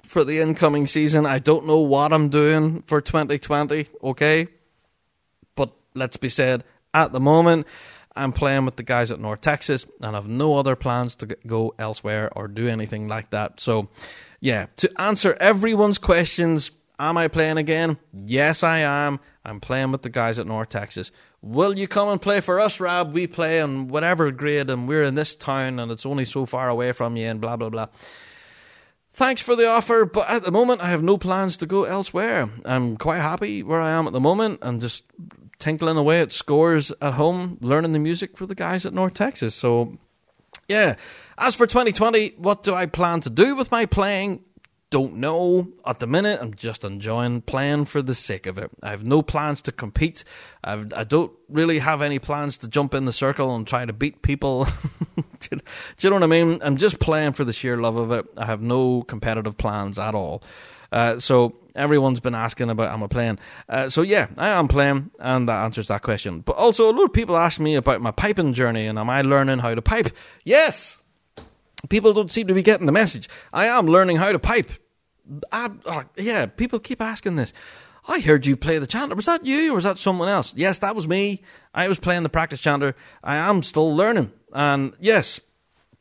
for 0.03 0.23
the 0.23 0.39
incoming 0.39 0.87
season. 0.87 1.25
I 1.25 1.39
don't 1.39 1.65
know 1.65 1.79
what 1.79 2.13
I'm 2.13 2.29
doing 2.29 2.83
for 2.83 3.01
2020, 3.01 3.87
okay? 4.03 4.47
But 5.55 5.71
let's 5.93 6.17
be 6.17 6.29
said, 6.29 6.63
at 6.93 7.11
the 7.11 7.19
moment, 7.19 7.65
I'm 8.15 8.31
playing 8.31 8.65
with 8.65 8.77
the 8.77 8.83
guys 8.83 9.11
at 9.11 9.19
North 9.19 9.41
Texas 9.41 9.85
and 10.01 10.15
I've 10.15 10.27
no 10.27 10.57
other 10.57 10.75
plans 10.75 11.15
to 11.17 11.27
go 11.45 11.73
elsewhere 11.77 12.29
or 12.35 12.47
do 12.47 12.67
anything 12.67 13.07
like 13.07 13.29
that. 13.31 13.59
So, 13.59 13.89
yeah, 14.39 14.67
to 14.77 14.91
answer 15.01 15.35
everyone's 15.39 15.97
questions, 15.97 16.71
am 16.97 17.17
I 17.17 17.27
playing 17.27 17.57
again? 17.57 17.97
Yes, 18.13 18.63
I 18.63 18.79
am. 18.79 19.19
I'm 19.43 19.59
playing 19.59 19.91
with 19.91 20.01
the 20.01 20.09
guys 20.09 20.39
at 20.39 20.47
North 20.47 20.69
Texas. 20.69 21.11
Will 21.41 21.77
you 21.77 21.87
come 21.87 22.09
and 22.09 22.21
play 22.21 22.41
for 22.41 22.59
us, 22.59 22.79
Rob? 22.79 23.13
We 23.13 23.27
play 23.27 23.59
in 23.59 23.89
whatever 23.89 24.31
grade 24.31 24.69
and 24.69 24.87
we're 24.87 25.03
in 25.03 25.15
this 25.15 25.35
town 25.35 25.79
and 25.79 25.91
it's 25.91 26.05
only 26.05 26.25
so 26.25 26.45
far 26.45 26.69
away 26.69 26.93
from 26.93 27.17
you 27.17 27.27
and 27.27 27.41
blah, 27.41 27.57
blah, 27.57 27.69
blah. 27.69 27.87
Thanks 29.11 29.41
for 29.41 29.55
the 29.55 29.67
offer, 29.67 30.03
but 30.03 30.29
at 30.29 30.43
the 30.43 30.51
moment 30.51 30.81
I 30.81 30.89
have 30.89 31.03
no 31.03 31.17
plans 31.17 31.57
to 31.57 31.65
go 31.65 31.83
elsewhere. 31.83 32.49
I'm 32.65 32.97
quite 32.97 33.21
happy 33.21 33.63
where 33.63 33.79
I 33.79 33.91
am 33.91 34.07
at 34.07 34.13
the 34.13 34.19
moment 34.19 34.59
and 34.61 34.81
just 34.81 35.05
tinkling 35.59 35.97
away 35.97 36.21
at 36.21 36.31
scores 36.31 36.91
at 37.01 37.13
home, 37.13 37.57
learning 37.61 37.93
the 37.93 37.99
music 37.99 38.37
for 38.37 38.45
the 38.45 38.55
guys 38.55 38.85
at 38.85 38.93
North 38.93 39.13
Texas. 39.13 39.55
So, 39.55 39.97
yeah. 40.67 40.95
As 41.37 41.55
for 41.55 41.67
2020, 41.67 42.35
what 42.37 42.63
do 42.63 42.73
I 42.73 42.85
plan 42.85 43.21
to 43.21 43.29
do 43.29 43.55
with 43.55 43.71
my 43.71 43.85
playing? 43.85 44.43
Don't 44.91 45.15
know. 45.15 45.73
At 45.85 45.99
the 45.99 46.07
minute, 46.07 46.39
I'm 46.41 46.53
just 46.53 46.85
enjoying 46.85 47.41
playing 47.41 47.85
for 47.85 48.01
the 48.01 48.15
sake 48.15 48.45
of 48.45 48.57
it. 48.57 48.71
I 48.81 48.91
have 48.91 49.05
no 49.05 49.21
plans 49.21 49.61
to 49.63 49.71
compete. 49.71 50.23
I've, 50.63 50.93
I 50.93 51.03
do 51.03 51.21
not 51.21 51.31
really 51.49 51.79
have 51.79 52.01
any 52.01 52.19
plans 52.19 52.57
to 52.59 52.67
jump 52.67 52.93
in 52.93 53.05
the 53.05 53.11
circle 53.11 53.55
and 53.55 53.67
try 53.67 53.85
to 53.85 53.93
beat 53.93 54.21
people. 54.21 54.65
do 55.39 55.59
you 55.99 56.09
know 56.09 56.15
what 56.15 56.23
I 56.23 56.27
mean? 56.27 56.59
I'm 56.61 56.77
just 56.77 56.99
playing 56.99 57.33
for 57.33 57.43
the 57.43 57.51
sheer 57.51 57.77
love 57.77 57.97
of 57.97 58.11
it. 58.11 58.25
I 58.37 58.45
have 58.45 58.61
no 58.61 59.01
competitive 59.01 59.57
plans 59.57 59.99
at 59.99 60.15
all. 60.15 60.43
Uh, 60.91 61.19
so 61.19 61.55
everyone's 61.75 62.19
been 62.19 62.35
asking 62.35 62.69
about 62.69 62.91
am 62.91 63.03
I 63.03 63.07
playing? 63.07 63.39
Uh, 63.67 63.89
so 63.89 64.01
yeah, 64.01 64.27
I 64.37 64.49
am 64.49 64.67
playing, 64.67 65.11
and 65.19 65.47
that 65.49 65.63
answers 65.63 65.87
that 65.89 66.01
question. 66.01 66.41
But 66.41 66.55
also, 66.55 66.89
a 66.89 66.93
lot 66.93 67.05
of 67.05 67.13
people 67.13 67.37
ask 67.37 67.59
me 67.59 67.75
about 67.75 68.01
my 68.01 68.11
piping 68.11 68.53
journey 68.53 68.87
and 68.87 68.97
am 68.97 69.09
I 69.09 69.21
learning 69.21 69.59
how 69.59 69.73
to 69.73 69.81
pipe? 69.81 70.09
Yes. 70.43 70.97
People 71.89 72.13
don't 72.13 72.31
seem 72.31 72.47
to 72.47 72.53
be 72.53 72.63
getting 72.63 72.85
the 72.85 72.91
message. 72.91 73.29
I 73.53 73.67
am 73.67 73.85
learning 73.85 74.17
how 74.17 74.31
to 74.31 74.39
pipe. 74.39 74.71
I, 75.51 75.69
uh, 75.85 76.03
yeah, 76.17 76.45
people 76.45 76.79
keep 76.79 77.01
asking 77.01 77.35
this. 77.35 77.53
I 78.07 78.19
heard 78.19 78.45
you 78.45 78.55
play 78.55 78.77
the 78.77 78.87
chanter. 78.87 79.15
Was 79.15 79.25
that 79.25 79.45
you 79.45 79.71
or 79.71 79.75
was 79.75 79.83
that 79.83 79.97
someone 79.97 80.29
else? 80.29 80.53
Yes, 80.55 80.79
that 80.79 80.95
was 80.95 81.07
me. 81.07 81.41
I 81.73 81.87
was 81.87 81.99
playing 81.99 82.23
the 82.23 82.29
practice 82.29 82.59
chanter. 82.59 82.95
I 83.23 83.35
am 83.35 83.63
still 83.63 83.95
learning. 83.95 84.31
And 84.53 84.93
yes, 84.99 85.41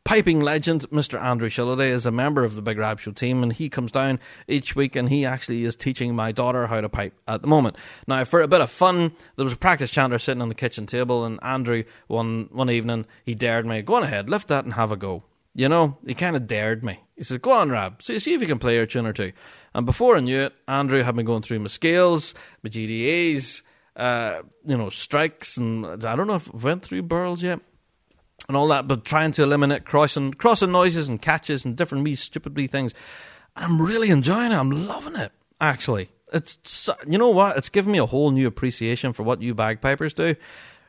piping 0.05 0.39
legend, 0.39 0.87
Mr. 0.91 1.19
Andrew 1.19 1.49
Shilliday, 1.49 1.89
is 1.89 2.05
a 2.05 2.11
member 2.11 2.45
of 2.45 2.55
the 2.55 2.61
Big 2.61 2.77
Rab 2.77 2.99
Show 2.99 3.11
team, 3.11 3.43
and 3.43 3.51
he 3.51 3.69
comes 3.69 3.91
down 3.91 4.19
each 4.47 4.75
week 4.75 4.95
and 4.95 5.09
he 5.09 5.25
actually 5.25 5.65
is 5.65 5.75
teaching 5.75 6.15
my 6.15 6.31
daughter 6.31 6.67
how 6.67 6.79
to 6.79 6.87
pipe 6.87 7.13
at 7.27 7.41
the 7.41 7.47
moment. 7.47 7.75
Now, 8.07 8.23
for 8.23 8.41
a 8.41 8.47
bit 8.47 8.61
of 8.61 8.69
fun, 8.69 9.11
there 9.35 9.43
was 9.43 9.53
a 9.53 9.57
practice 9.57 9.91
chanter 9.91 10.19
sitting 10.19 10.41
on 10.41 10.49
the 10.49 10.55
kitchen 10.55 10.85
table, 10.85 11.25
and 11.25 11.43
Andrew, 11.43 11.83
one, 12.07 12.47
one 12.51 12.69
evening, 12.69 13.07
he 13.25 13.35
dared 13.35 13.65
me, 13.65 13.81
go 13.81 13.95
on 13.95 14.03
ahead, 14.03 14.29
lift 14.29 14.47
that 14.47 14.63
and 14.63 14.75
have 14.75 14.91
a 14.91 14.95
go. 14.95 15.23
You 15.55 15.69
know, 15.69 15.97
he 16.05 16.13
kind 16.13 16.35
of 16.35 16.47
dared 16.47 16.83
me. 16.83 16.99
He 17.17 17.23
said, 17.23 17.41
go 17.41 17.51
on, 17.51 17.71
Rab, 17.71 18.03
see, 18.03 18.19
see 18.19 18.33
if 18.33 18.41
you 18.41 18.47
can 18.47 18.59
play 18.59 18.77
a 18.77 18.85
tune 18.85 19.07
or 19.07 19.13
two. 19.13 19.31
And 19.73 19.85
before 19.85 20.17
I 20.17 20.19
knew 20.19 20.41
it, 20.41 20.53
Andrew 20.67 21.01
had 21.01 21.15
been 21.15 21.25
going 21.25 21.41
through 21.41 21.59
my 21.59 21.67
scales, 21.67 22.35
my 22.61 22.69
GDAs, 22.69 23.63
uh, 23.95 24.41
you 24.65 24.77
know, 24.77 24.89
strikes, 24.89 25.57
and 25.57 26.05
I 26.05 26.15
don't 26.15 26.27
know 26.27 26.35
if 26.35 26.53
I 26.53 26.57
went 26.57 26.83
through 26.83 27.01
burls 27.03 27.41
yet 27.41 27.61
and 28.47 28.55
all 28.55 28.67
that, 28.67 28.87
but 28.87 29.05
trying 29.05 29.31
to 29.33 29.43
eliminate 29.43 29.85
crossing 29.85 30.33
crossing 30.33 30.71
noises 30.71 31.09
and 31.09 31.21
catches 31.21 31.65
and 31.65 31.75
different 31.75 32.03
wee 32.03 32.15
stupid 32.15 32.55
wee 32.55 32.67
things. 32.67 32.93
I'm 33.55 33.81
really 33.81 34.09
enjoying 34.09 34.51
it. 34.51 34.57
I'm 34.57 34.87
loving 34.87 35.15
it. 35.15 35.31
Actually, 35.61 36.09
it's 36.33 36.89
you 37.07 37.17
know 37.17 37.29
what? 37.29 37.57
It's 37.57 37.69
given 37.69 37.91
me 37.91 37.97
a 37.99 38.05
whole 38.05 38.31
new 38.31 38.47
appreciation 38.47 39.13
for 39.13 39.23
what 39.23 39.41
you 39.41 39.53
bagpipers 39.53 40.13
do. 40.13 40.35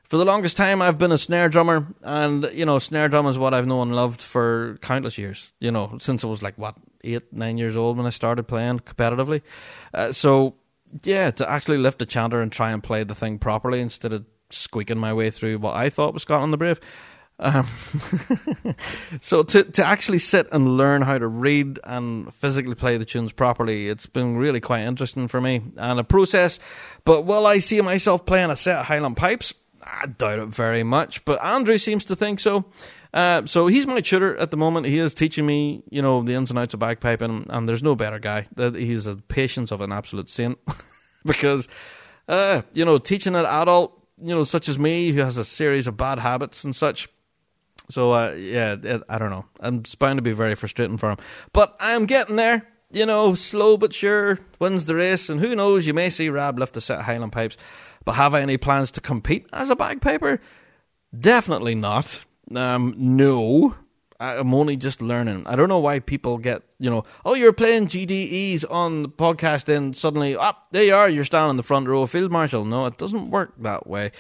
For 0.05 0.18
the 0.18 0.24
longest 0.24 0.56
time, 0.56 0.81
I've 0.81 0.98
been 0.98 1.10
a 1.10 1.18
snare 1.18 1.48
drummer, 1.48 1.86
and 2.02 2.48
you 2.52 2.64
know, 2.64 2.78
snare 2.78 3.09
drum 3.09 3.27
is 3.27 3.39
what 3.39 3.55
I've 3.55 3.66
known 3.66 3.89
and 3.89 3.97
loved 3.97 4.23
for 4.23 4.78
countless 4.81 5.18
years. 5.18 5.52
You 5.59 5.70
know, 5.70 5.98
since 6.01 6.24
I 6.24 6.27
was 6.27 6.43
like 6.43 6.56
what 6.59 6.77
eight, 7.02 7.32
nine 7.32 7.59
years 7.59 7.77
old 7.77 7.97
when 7.97 8.06
I 8.06 8.10
started 8.10 8.44
playing 8.44 8.81
competitively. 8.81 9.43
Uh, 9.94 10.12
so 10.12 10.55
yeah, 11.02 11.31
to 11.32 11.51
actually 11.51 11.78
lift 11.78 12.02
a 12.02 12.06
chanter 12.06 12.40
and 12.40 12.52
try 12.52 12.70
and 12.73 12.82
play 12.82 13.05
the 13.05 13.14
thing 13.14 13.39
properly 13.39 13.81
instead 13.81 14.12
of 14.12 14.24
squeaking 14.51 14.98
my 14.98 15.12
way 15.12 15.31
through 15.31 15.59
what 15.59 15.74
I 15.74 15.90
thought 15.90 16.14
was 16.14 16.23
Scotland 16.23 16.52
the 16.52 16.56
Brave. 16.56 16.81
Um, 17.39 17.67
so 19.21 19.43
to 19.43 19.65
to 19.65 19.85
actually 19.85 20.19
sit 20.19 20.49
and 20.53 20.77
learn 20.77 21.03
how 21.03 21.19
to 21.19 21.27
read 21.27 21.79
and 21.85 22.33
physically 22.35 22.75
play 22.75 22.97
the 22.97 23.05
tunes 23.05 23.33
properly, 23.33 23.89
it's 23.89 24.07
been 24.07 24.37
really 24.37 24.61
quite 24.61 24.83
interesting 24.83 25.29
for 25.29 25.41
me 25.41 25.63
and 25.77 26.01
a 26.01 26.05
process. 26.05 26.59
But 27.05 27.23
will 27.23 27.47
I 27.47 27.59
see 27.59 27.81
myself 27.83 28.25
playing 28.25 28.51
a 28.51 28.57
set 28.57 28.81
of 28.81 28.87
Highland 28.87 29.17
pipes? 29.17 29.53
I 29.83 30.07
doubt 30.07 30.39
it 30.39 30.49
very 30.49 30.83
much. 30.83 31.25
But 31.25 31.43
Andrew 31.45 31.79
seems 31.79 32.05
to 32.07 32.17
think 32.17 32.41
so. 32.41 32.65
Uh, 33.15 33.47
so 33.47 33.67
he's 33.67 33.87
my 33.87 34.01
tutor 34.01 34.37
at 34.37 34.51
the 34.51 34.57
moment. 34.57 34.87
He 34.87 34.99
is 34.99 35.15
teaching 35.15 35.47
me, 35.47 35.83
you 35.91 36.03
know, 36.03 36.23
the 36.23 36.35
ins 36.35 36.51
and 36.51 36.59
outs 36.59 36.75
of 36.75 36.81
bagpiping, 36.81 37.47
and 37.49 37.69
there's 37.69 37.83
no 37.83 37.95
better 37.95 38.19
guy. 38.19 38.47
He's 38.57 39.07
a 39.07 39.17
patience 39.17 39.71
of 39.71 39.81
an 39.81 39.93
absolute 39.93 40.29
saint 40.29 40.59
because, 41.25 41.69
uh, 42.29 42.63
you 42.73 42.85
know, 42.85 42.99
teaching 42.99 43.35
an 43.35 43.47
adult, 43.47 43.99
you 44.19 44.35
know, 44.35 44.43
such 44.43 44.69
as 44.69 44.79
me 44.79 45.13
who 45.13 45.21
has 45.21 45.37
a 45.37 45.45
series 45.45 45.87
of 45.87 45.97
bad 45.97 46.19
habits 46.19 46.65
and 46.65 46.75
such 46.75 47.09
so 47.89 48.13
uh, 48.13 48.33
yeah, 48.33 48.77
it, 48.83 49.03
I 49.09 49.19
don't 49.19 49.31
know. 49.31 49.45
I'm 49.61 49.83
bound 49.99 50.19
to 50.19 50.23
be 50.23 50.33
very 50.33 50.55
frustrating 50.55 50.97
for 50.97 51.11
him, 51.11 51.19
but 51.53 51.77
I'm 51.81 52.07
getting 52.07 52.37
there. 52.37 52.67
You 52.93 53.05
know, 53.05 53.35
slow 53.35 53.77
but 53.77 53.93
sure 53.93 54.39
wins 54.61 54.87
the 54.87 54.95
race, 54.95 55.29
and 55.29 55.41
who 55.41 55.57
knows? 55.57 55.87
You 55.87 55.95
may 55.95 56.09
see 56.09 56.29
Rab 56.31 56.59
lift 56.59 56.77
a 56.77 56.81
set 56.81 57.01
of 57.01 57.05
Highland 57.05 57.33
pipes. 57.33 57.57
But 58.05 58.13
have 58.13 58.35
I 58.35 58.41
any 58.41 58.57
plans 58.57 58.93
to 58.93 59.01
compete 59.01 59.47
as 59.53 59.69
a 59.69 59.77
bagpiper? 59.77 60.41
Definitely 61.19 61.75
not. 61.75 62.25
Um, 62.55 62.95
no. 62.97 63.75
I'm 64.19 64.55
only 64.55 64.77
just 64.77 65.03
learning. 65.03 65.43
I 65.47 65.57
don't 65.57 65.69
know 65.69 65.79
why 65.79 65.99
people 65.99 66.39
get, 66.39 66.63
you 66.79 66.89
know, 66.89 67.05
oh, 67.25 67.35
you're 67.35 67.53
playing 67.53 67.89
GDEs 67.89 68.65
on 68.71 69.03
the 69.03 69.09
podcast, 69.09 69.69
and 69.69 69.95
suddenly, 69.95 70.37
up 70.37 70.57
oh, 70.59 70.67
there 70.71 70.85
you 70.85 70.95
are, 70.95 71.09
you're 71.09 71.25
standing 71.25 71.51
in 71.51 71.57
the 71.57 71.63
front 71.63 71.87
row, 71.87 72.07
field 72.07 72.33
marshal. 72.33 72.65
No, 72.65 72.87
it 72.87 72.97
doesn't 72.97 73.31
work 73.31 73.53
that 73.59 73.87
way. 73.87 74.13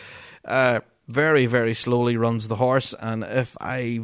Uh, 0.44 0.80
very, 1.08 1.46
very 1.46 1.74
slowly 1.74 2.16
runs 2.16 2.48
the 2.48 2.56
horse. 2.56 2.94
And 2.98 3.24
if 3.24 3.56
I 3.60 4.00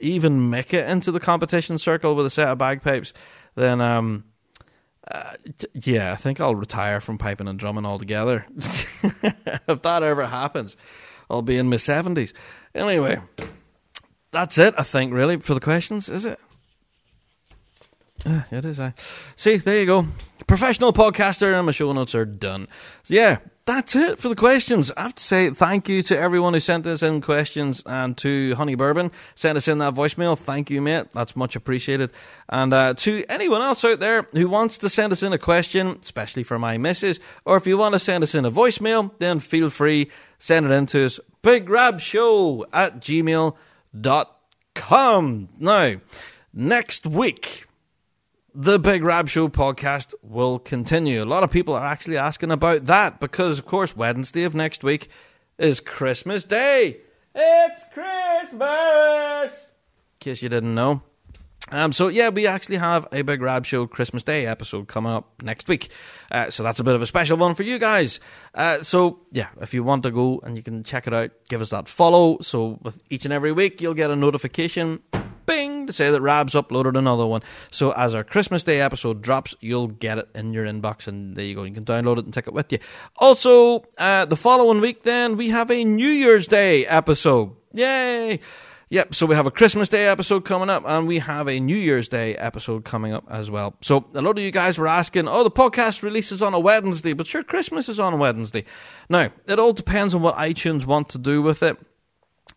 even 0.00 0.50
make 0.50 0.74
it 0.74 0.88
into 0.88 1.12
the 1.12 1.20
competition 1.20 1.78
circle 1.78 2.14
with 2.14 2.26
a 2.26 2.30
set 2.30 2.48
of 2.48 2.58
bagpipes, 2.58 3.12
then 3.54 3.80
um, 3.80 4.24
uh, 5.10 5.32
yeah, 5.74 6.12
I 6.12 6.16
think 6.16 6.40
I'll 6.40 6.54
retire 6.54 7.00
from 7.00 7.18
piping 7.18 7.48
and 7.48 7.58
drumming 7.58 7.86
altogether. 7.86 8.46
if 8.56 9.82
that 9.82 10.02
ever 10.02 10.26
happens, 10.26 10.76
I'll 11.28 11.42
be 11.42 11.56
in 11.56 11.68
my 11.68 11.76
seventies. 11.76 12.34
Anyway, 12.74 13.20
that's 14.30 14.58
it. 14.58 14.74
I 14.76 14.82
think 14.82 15.12
really 15.12 15.38
for 15.38 15.54
the 15.54 15.60
questions, 15.60 16.08
is 16.08 16.24
it? 16.24 16.38
It 18.24 18.64
is. 18.64 18.78
I 18.78 18.92
see. 19.36 19.56
There 19.56 19.80
you 19.80 19.86
go. 19.86 20.06
Professional 20.46 20.92
podcaster, 20.92 21.56
and 21.56 21.66
my 21.66 21.72
show 21.72 21.92
notes 21.92 22.14
are 22.14 22.26
done. 22.26 22.68
So 23.04 23.14
yeah, 23.14 23.38
that's 23.70 23.94
it 23.94 24.18
for 24.18 24.28
the 24.28 24.34
questions. 24.34 24.90
I 24.96 25.02
have 25.02 25.14
to 25.14 25.22
say 25.22 25.50
thank 25.50 25.88
you 25.88 26.02
to 26.04 26.18
everyone 26.18 26.54
who 26.54 26.60
sent 26.60 26.88
us 26.88 27.04
in 27.04 27.20
questions 27.20 27.84
and 27.86 28.18
to 28.18 28.56
Honey 28.56 28.74
Bourbon 28.74 29.12
sent 29.36 29.56
us 29.56 29.68
in 29.68 29.78
that 29.78 29.94
voicemail. 29.94 30.36
Thank 30.36 30.70
you, 30.70 30.82
mate. 30.82 31.12
That's 31.12 31.36
much 31.36 31.54
appreciated. 31.54 32.10
And 32.48 32.74
uh, 32.74 32.94
to 32.94 33.24
anyone 33.28 33.62
else 33.62 33.84
out 33.84 34.00
there 34.00 34.26
who 34.32 34.48
wants 34.48 34.76
to 34.78 34.88
send 34.88 35.12
us 35.12 35.22
in 35.22 35.32
a 35.32 35.38
question, 35.38 35.98
especially 36.00 36.42
for 36.42 36.58
my 36.58 36.78
missus, 36.78 37.20
or 37.44 37.56
if 37.56 37.64
you 37.64 37.78
want 37.78 37.92
to 37.92 38.00
send 38.00 38.24
us 38.24 38.34
in 38.34 38.44
a 38.44 38.50
voicemail, 38.50 39.12
then 39.20 39.38
feel 39.38 39.70
free. 39.70 40.10
Send 40.40 40.66
it 40.66 40.72
in 40.72 40.86
to 40.86 41.06
us. 41.06 41.20
Big 41.42 41.70
Rab 41.70 42.00
Show 42.00 42.66
at 42.72 42.98
gmail.com. 42.98 43.54
Now, 45.60 45.94
next 46.52 47.06
week 47.06 47.68
the 48.54 48.78
Big 48.78 49.04
Rab 49.04 49.28
Show 49.28 49.48
podcast 49.48 50.14
will 50.22 50.58
continue. 50.58 51.22
A 51.22 51.24
lot 51.24 51.44
of 51.44 51.50
people 51.50 51.74
are 51.74 51.84
actually 51.84 52.16
asking 52.16 52.50
about 52.50 52.86
that 52.86 53.20
because, 53.20 53.58
of 53.58 53.66
course, 53.66 53.96
Wednesday 53.96 54.44
of 54.44 54.54
next 54.54 54.82
week 54.82 55.08
is 55.58 55.80
Christmas 55.80 56.44
Day. 56.44 56.98
It's 57.34 57.84
Christmas! 57.92 59.52
In 59.54 60.18
case 60.18 60.42
you 60.42 60.48
didn't 60.48 60.74
know. 60.74 61.02
Um, 61.70 61.92
so 61.92 62.08
yeah, 62.08 62.30
we 62.30 62.46
actually 62.46 62.78
have 62.78 63.06
a 63.12 63.22
Big 63.22 63.40
Rab 63.40 63.64
Show 63.64 63.86
Christmas 63.86 64.24
Day 64.24 64.46
episode 64.46 64.88
coming 64.88 65.12
up 65.12 65.42
next 65.42 65.68
week. 65.68 65.90
Uh, 66.30 66.50
so 66.50 66.62
that's 66.62 66.80
a 66.80 66.84
bit 66.84 66.94
of 66.94 67.02
a 67.02 67.06
special 67.06 67.36
one 67.36 67.54
for 67.54 67.62
you 67.62 67.78
guys. 67.78 68.18
Uh, 68.54 68.82
so 68.82 69.20
yeah, 69.30 69.48
if 69.60 69.72
you 69.72 69.84
want 69.84 70.02
to 70.02 70.10
go 70.10 70.40
and 70.42 70.56
you 70.56 70.62
can 70.62 70.82
check 70.82 71.06
it 71.06 71.14
out, 71.14 71.30
give 71.48 71.62
us 71.62 71.70
that 71.70 71.86
follow. 71.86 72.38
So 72.40 72.80
with 72.82 73.00
each 73.10 73.24
and 73.24 73.32
every 73.32 73.52
week, 73.52 73.80
you'll 73.80 73.94
get 73.94 74.10
a 74.10 74.16
notification 74.16 75.00
bing 75.50 75.86
to 75.88 75.92
say 75.92 76.10
that 76.10 76.20
Rab's 76.20 76.54
uploaded 76.54 76.96
another 76.96 77.26
one. 77.26 77.42
So 77.70 77.90
as 77.92 78.14
our 78.14 78.22
Christmas 78.22 78.62
Day 78.62 78.80
episode 78.80 79.20
drops, 79.20 79.54
you'll 79.60 79.88
get 79.88 80.18
it 80.18 80.28
in 80.34 80.52
your 80.52 80.64
inbox, 80.64 81.08
and 81.08 81.36
there 81.36 81.44
you 81.44 81.56
go. 81.56 81.64
You 81.64 81.74
can 81.74 81.84
download 81.84 82.18
it 82.18 82.24
and 82.24 82.32
take 82.32 82.46
it 82.46 82.54
with 82.54 82.70
you. 82.72 82.78
Also, 83.16 83.84
uh, 83.98 84.26
the 84.26 84.36
following 84.36 84.80
week, 84.80 85.02
then 85.02 85.36
we 85.36 85.48
have 85.48 85.70
a 85.70 85.84
New 85.84 86.08
Year's 86.08 86.46
Day 86.46 86.86
episode. 86.86 87.50
Yay! 87.72 88.38
Yep, 88.92 89.14
so 89.14 89.24
we 89.26 89.36
have 89.36 89.46
a 89.46 89.52
Christmas 89.52 89.88
Day 89.88 90.06
episode 90.06 90.44
coming 90.44 90.68
up, 90.68 90.82
and 90.84 91.06
we 91.06 91.20
have 91.20 91.48
a 91.48 91.60
New 91.60 91.76
Year's 91.76 92.08
Day 92.08 92.34
episode 92.36 92.84
coming 92.84 93.12
up 93.12 93.24
as 93.30 93.48
well. 93.48 93.76
So, 93.82 94.04
a 94.14 94.20
lot 94.20 94.36
of 94.36 94.42
you 94.42 94.50
guys 94.50 94.78
were 94.78 94.88
asking, 94.88 95.28
oh, 95.28 95.44
the 95.44 95.50
podcast 95.50 96.02
releases 96.02 96.42
on 96.42 96.54
a 96.54 96.58
Wednesday, 96.58 97.12
but 97.12 97.28
sure, 97.28 97.44
Christmas 97.44 97.88
is 97.88 98.00
on 98.00 98.14
a 98.14 98.16
Wednesday. 98.16 98.64
Now, 99.08 99.30
it 99.46 99.60
all 99.60 99.72
depends 99.72 100.12
on 100.12 100.22
what 100.22 100.34
iTunes 100.34 100.86
want 100.86 101.08
to 101.10 101.18
do 101.18 101.40
with 101.40 101.62
it 101.62 101.78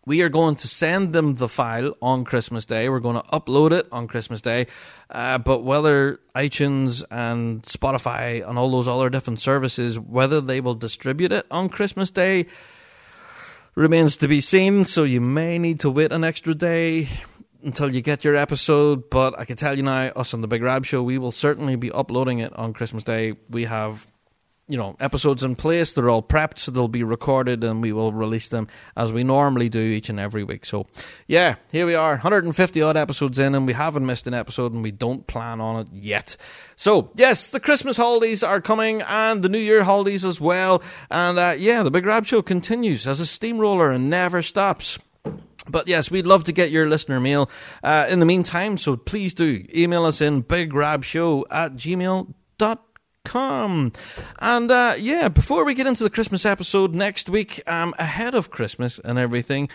we 0.06 0.22
are 0.22 0.28
going 0.28 0.56
to 0.56 0.68
send 0.68 1.12
them 1.12 1.36
the 1.36 1.48
file 1.48 1.96
on 2.02 2.24
Christmas 2.24 2.66
Day. 2.66 2.88
We're 2.88 3.00
going 3.00 3.16
to 3.16 3.28
upload 3.28 3.72
it 3.72 3.86
on 3.90 4.06
Christmas 4.06 4.40
Day. 4.40 4.66
Uh, 5.08 5.38
but 5.38 5.64
whether 5.64 6.20
iTunes 6.34 7.04
and 7.10 7.62
Spotify 7.62 8.46
and 8.46 8.58
all 8.58 8.70
those 8.70 8.88
other 8.88 9.08
different 9.08 9.40
services, 9.40 9.98
whether 9.98 10.40
they 10.40 10.60
will 10.60 10.74
distribute 10.74 11.32
it 11.32 11.46
on 11.50 11.68
Christmas 11.68 12.10
Day, 12.10 12.46
remains 13.74 14.16
to 14.18 14.28
be 14.28 14.40
seen. 14.40 14.84
So 14.84 15.04
you 15.04 15.20
may 15.20 15.58
need 15.58 15.80
to 15.80 15.90
wait 15.90 16.12
an 16.12 16.24
extra 16.24 16.54
day 16.54 17.08
until 17.62 17.94
you 17.94 18.02
get 18.02 18.24
your 18.24 18.36
episode. 18.36 19.08
But 19.08 19.38
I 19.38 19.46
can 19.46 19.56
tell 19.56 19.76
you 19.76 19.82
now, 19.82 20.08
us 20.08 20.34
on 20.34 20.42
the 20.42 20.48
Big 20.48 20.62
Rab 20.62 20.84
Show, 20.84 21.02
we 21.02 21.16
will 21.16 21.32
certainly 21.32 21.76
be 21.76 21.90
uploading 21.90 22.40
it 22.40 22.54
on 22.56 22.74
Christmas 22.74 23.04
Day. 23.04 23.34
We 23.48 23.64
have 23.64 24.06
you 24.68 24.76
know 24.76 24.96
episodes 25.00 25.44
in 25.44 25.56
place. 25.56 25.92
They're 25.92 26.08
all 26.08 26.22
prepped 26.22 26.58
so 26.58 26.70
they'll 26.70 26.88
be 26.88 27.02
recorded 27.02 27.62
and 27.64 27.82
we 27.82 27.92
will 27.92 28.12
release 28.12 28.48
them 28.48 28.68
as 28.96 29.12
we 29.12 29.24
normally 29.24 29.68
do 29.68 29.80
each 29.80 30.08
and 30.08 30.18
every 30.18 30.44
week. 30.44 30.64
So 30.64 30.86
yeah 31.26 31.56
here 31.70 31.86
we 31.86 31.94
are 31.94 32.12
150 32.12 32.82
odd 32.82 32.96
episodes 32.96 33.38
in 33.38 33.54
and 33.54 33.66
we 33.66 33.74
haven't 33.74 34.06
missed 34.06 34.26
an 34.26 34.34
episode 34.34 34.72
and 34.72 34.82
we 34.82 34.90
don't 34.90 35.26
plan 35.26 35.60
on 35.60 35.80
it 35.80 35.88
yet. 35.92 36.36
So 36.76 37.10
yes 37.14 37.48
the 37.48 37.60
christmas 37.60 37.96
holidays 37.96 38.42
are 38.42 38.60
coming 38.60 39.02
and 39.02 39.42
the 39.42 39.48
new 39.48 39.58
year 39.58 39.84
holidays 39.84 40.24
as 40.24 40.40
well. 40.40 40.82
And 41.10 41.38
uh, 41.38 41.54
yeah 41.58 41.82
the 41.82 41.90
big 41.90 42.06
rab 42.06 42.24
show 42.24 42.42
continues 42.42 43.06
as 43.06 43.20
a 43.20 43.26
steamroller 43.26 43.90
and 43.90 44.08
never 44.08 44.42
stops. 44.42 44.98
But 45.66 45.88
yes, 45.88 46.10
we'd 46.10 46.26
love 46.26 46.44
to 46.44 46.52
get 46.52 46.70
your 46.70 46.90
listener 46.90 47.20
mail. 47.20 47.48
Uh, 47.82 48.04
in 48.10 48.18
the 48.18 48.26
meantime, 48.26 48.76
so 48.76 48.98
please 48.98 49.32
do 49.32 49.64
email 49.74 50.04
us 50.04 50.20
in 50.20 50.42
bigrabshow 50.42 51.44
at 51.50 51.72
gmail.com 51.72 52.78
come. 53.24 53.92
And 54.38 54.70
uh, 54.70 54.94
yeah, 54.98 55.28
before 55.28 55.64
we 55.64 55.74
get 55.74 55.86
into 55.86 56.04
the 56.04 56.10
Christmas 56.10 56.46
episode 56.46 56.94
next 56.94 57.28
week, 57.28 57.62
um, 57.66 57.94
ahead 57.98 58.34
of 58.34 58.50
Christmas 58.50 59.00
and 59.04 59.18
everything, 59.18 59.68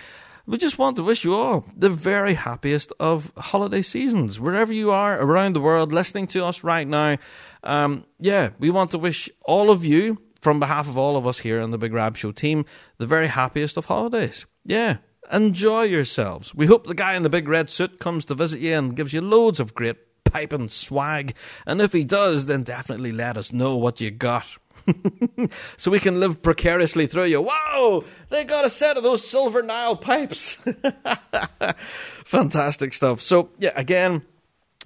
we 0.46 0.58
just 0.58 0.80
want 0.80 0.96
to 0.96 1.04
wish 1.04 1.24
you 1.24 1.36
all 1.36 1.66
the 1.76 1.90
very 1.90 2.34
happiest 2.34 2.92
of 3.00 3.32
holiday 3.38 3.82
seasons, 3.82 4.40
wherever 4.40 4.74
you 4.74 4.90
are 4.90 5.22
around 5.22 5.54
the 5.54 5.62
world 5.62 5.94
listening 5.94 6.28
to 6.28 6.44
us 6.46 6.64
right 6.64 6.88
now. 6.88 7.18
Um, 7.64 8.06
yeah, 8.20 8.50
we 8.58 8.70
want 8.70 8.92
to 8.92 8.98
wish 8.98 9.30
all 9.46 9.70
of 9.70 9.86
you, 9.86 10.18
from 10.42 10.60
behalf 10.60 10.88
of 10.88 10.98
all 10.98 11.18
of 11.18 11.28
us 11.28 11.40
here 11.40 11.62
on 11.62 11.72
the 11.72 11.78
Big 11.78 11.94
Rab 11.94 12.18
Show 12.18 12.32
team, 12.32 12.66
the 12.98 13.06
very 13.06 13.28
happiest 13.28 13.78
of 13.78 13.86
holidays. 13.86 14.46
Yeah, 14.66 14.98
enjoy 15.32 15.84
yourselves. 15.84 16.56
We 16.56 16.66
hope 16.66 16.88
the 16.88 16.96
guy 16.96 17.16
in 17.16 17.24
the 17.24 17.30
big 17.30 17.48
red 17.48 17.70
suit 17.70 18.00
comes 18.00 18.26
to 18.26 18.36
visit 18.36 18.60
you 18.60 18.74
and 18.74 18.96
gives 18.96 19.14
you 19.14 19.22
loads 19.22 19.60
of 19.60 19.76
great 19.76 19.98
piping 20.32 20.70
swag. 20.70 21.36
And 21.66 21.82
if 21.82 21.94
he 21.94 22.04
does, 22.04 22.46
then 22.46 22.64
definitely 22.64 23.12
let 23.12 23.38
us 23.38 23.52
know 23.52 23.76
what 23.76 24.00
you 24.02 24.12
got. 24.12 24.58
so 25.78 25.92
we 25.92 26.00
can 26.00 26.20
live 26.20 26.42
precariously 26.42 27.08
through 27.08 27.26
you. 27.26 27.42
Whoa! 27.48 28.04
They 28.30 28.44
got 28.44 28.66
a 28.66 28.70
set 28.70 28.98
of 28.98 29.04
those 29.04 29.28
silver 29.28 29.62
Naill 29.62 30.00
pipes. 30.00 30.56
Fantastic 32.26 32.94
stuff. 32.94 33.22
So, 33.22 33.50
yeah, 33.60 33.74
again, 33.76 34.24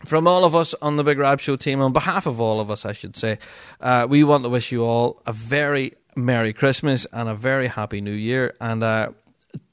from 0.06 0.28
all 0.28 0.46
of 0.46 0.56
us 0.56 0.76
on 0.82 0.96
the 0.96 1.04
Big 1.04 1.18
Rab 1.18 1.40
Show 1.40 1.56
team, 1.56 1.82
on 1.82 1.94
behalf 1.94 2.26
of 2.26 2.42
all 2.42 2.60
of 2.60 2.70
us, 2.70 2.86
I 2.86 2.94
should 2.94 3.16
say, 3.16 3.40
uh, 3.80 4.08
we 4.10 4.24
want 4.24 4.44
to 4.44 4.50
wish 4.50 4.72
you 4.72 4.84
all 4.84 5.22
a 5.26 5.34
very 5.34 5.94
Merry 6.16 6.54
Christmas 6.54 7.08
and 7.12 7.30
a 7.30 7.36
very 7.36 7.68
Happy 7.68 8.02
New 8.02 8.12
Year. 8.12 8.56
And 8.60 8.84
uh, 8.84 9.10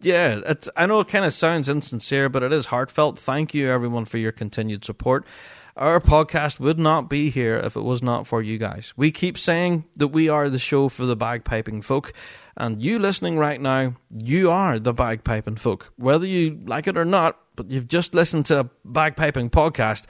yeah, 0.01 0.55
I 0.77 0.87
know 0.87 1.01
it 1.01 1.09
kind 1.09 1.25
of 1.25 1.35
sounds 1.35 1.69
insincere, 1.69 2.29
but 2.29 2.43
it 2.43 2.53
is 2.53 2.67
heartfelt. 2.67 3.19
Thank 3.19 3.55
you, 3.55 3.71
everyone, 3.71 4.05
for 4.05 4.19
your 4.19 4.33
continued 4.33 4.85
support. 4.85 5.27
Our 5.81 5.99
podcast 5.99 6.61
would 6.61 6.79
not 6.79 7.09
be 7.09 7.31
here 7.31 7.57
if 7.57 7.75
it 7.75 7.81
was 7.81 8.03
not 8.03 8.27
for 8.27 8.43
you 8.43 8.59
guys. 8.59 8.93
We 8.99 9.11
keep 9.11 9.39
saying 9.39 9.87
that 9.97 10.09
we 10.09 10.29
are 10.29 10.51
the 10.51 10.59
show 10.59 10.91
for 10.91 11.07
the 11.07 11.17
bagpiping 11.17 11.83
folk, 11.83 12.13
and 12.55 12.83
you 12.83 12.99
listening 12.99 13.39
right 13.39 13.59
now, 13.59 13.95
you 14.15 14.51
are 14.51 14.79
the 14.79 14.93
bagpiping 14.93 15.59
folk. 15.59 15.91
Whether 15.97 16.27
you 16.27 16.61
like 16.67 16.87
it 16.87 16.99
or 16.99 17.07
not, 17.07 17.39
but 17.57 17.71
you've 17.71 17.89
just 17.89 18.13
listened 18.13 18.45
to 18.47 18.61
a 18.61 18.71
bagpiping 18.87 19.49
podcast, 19.49 20.05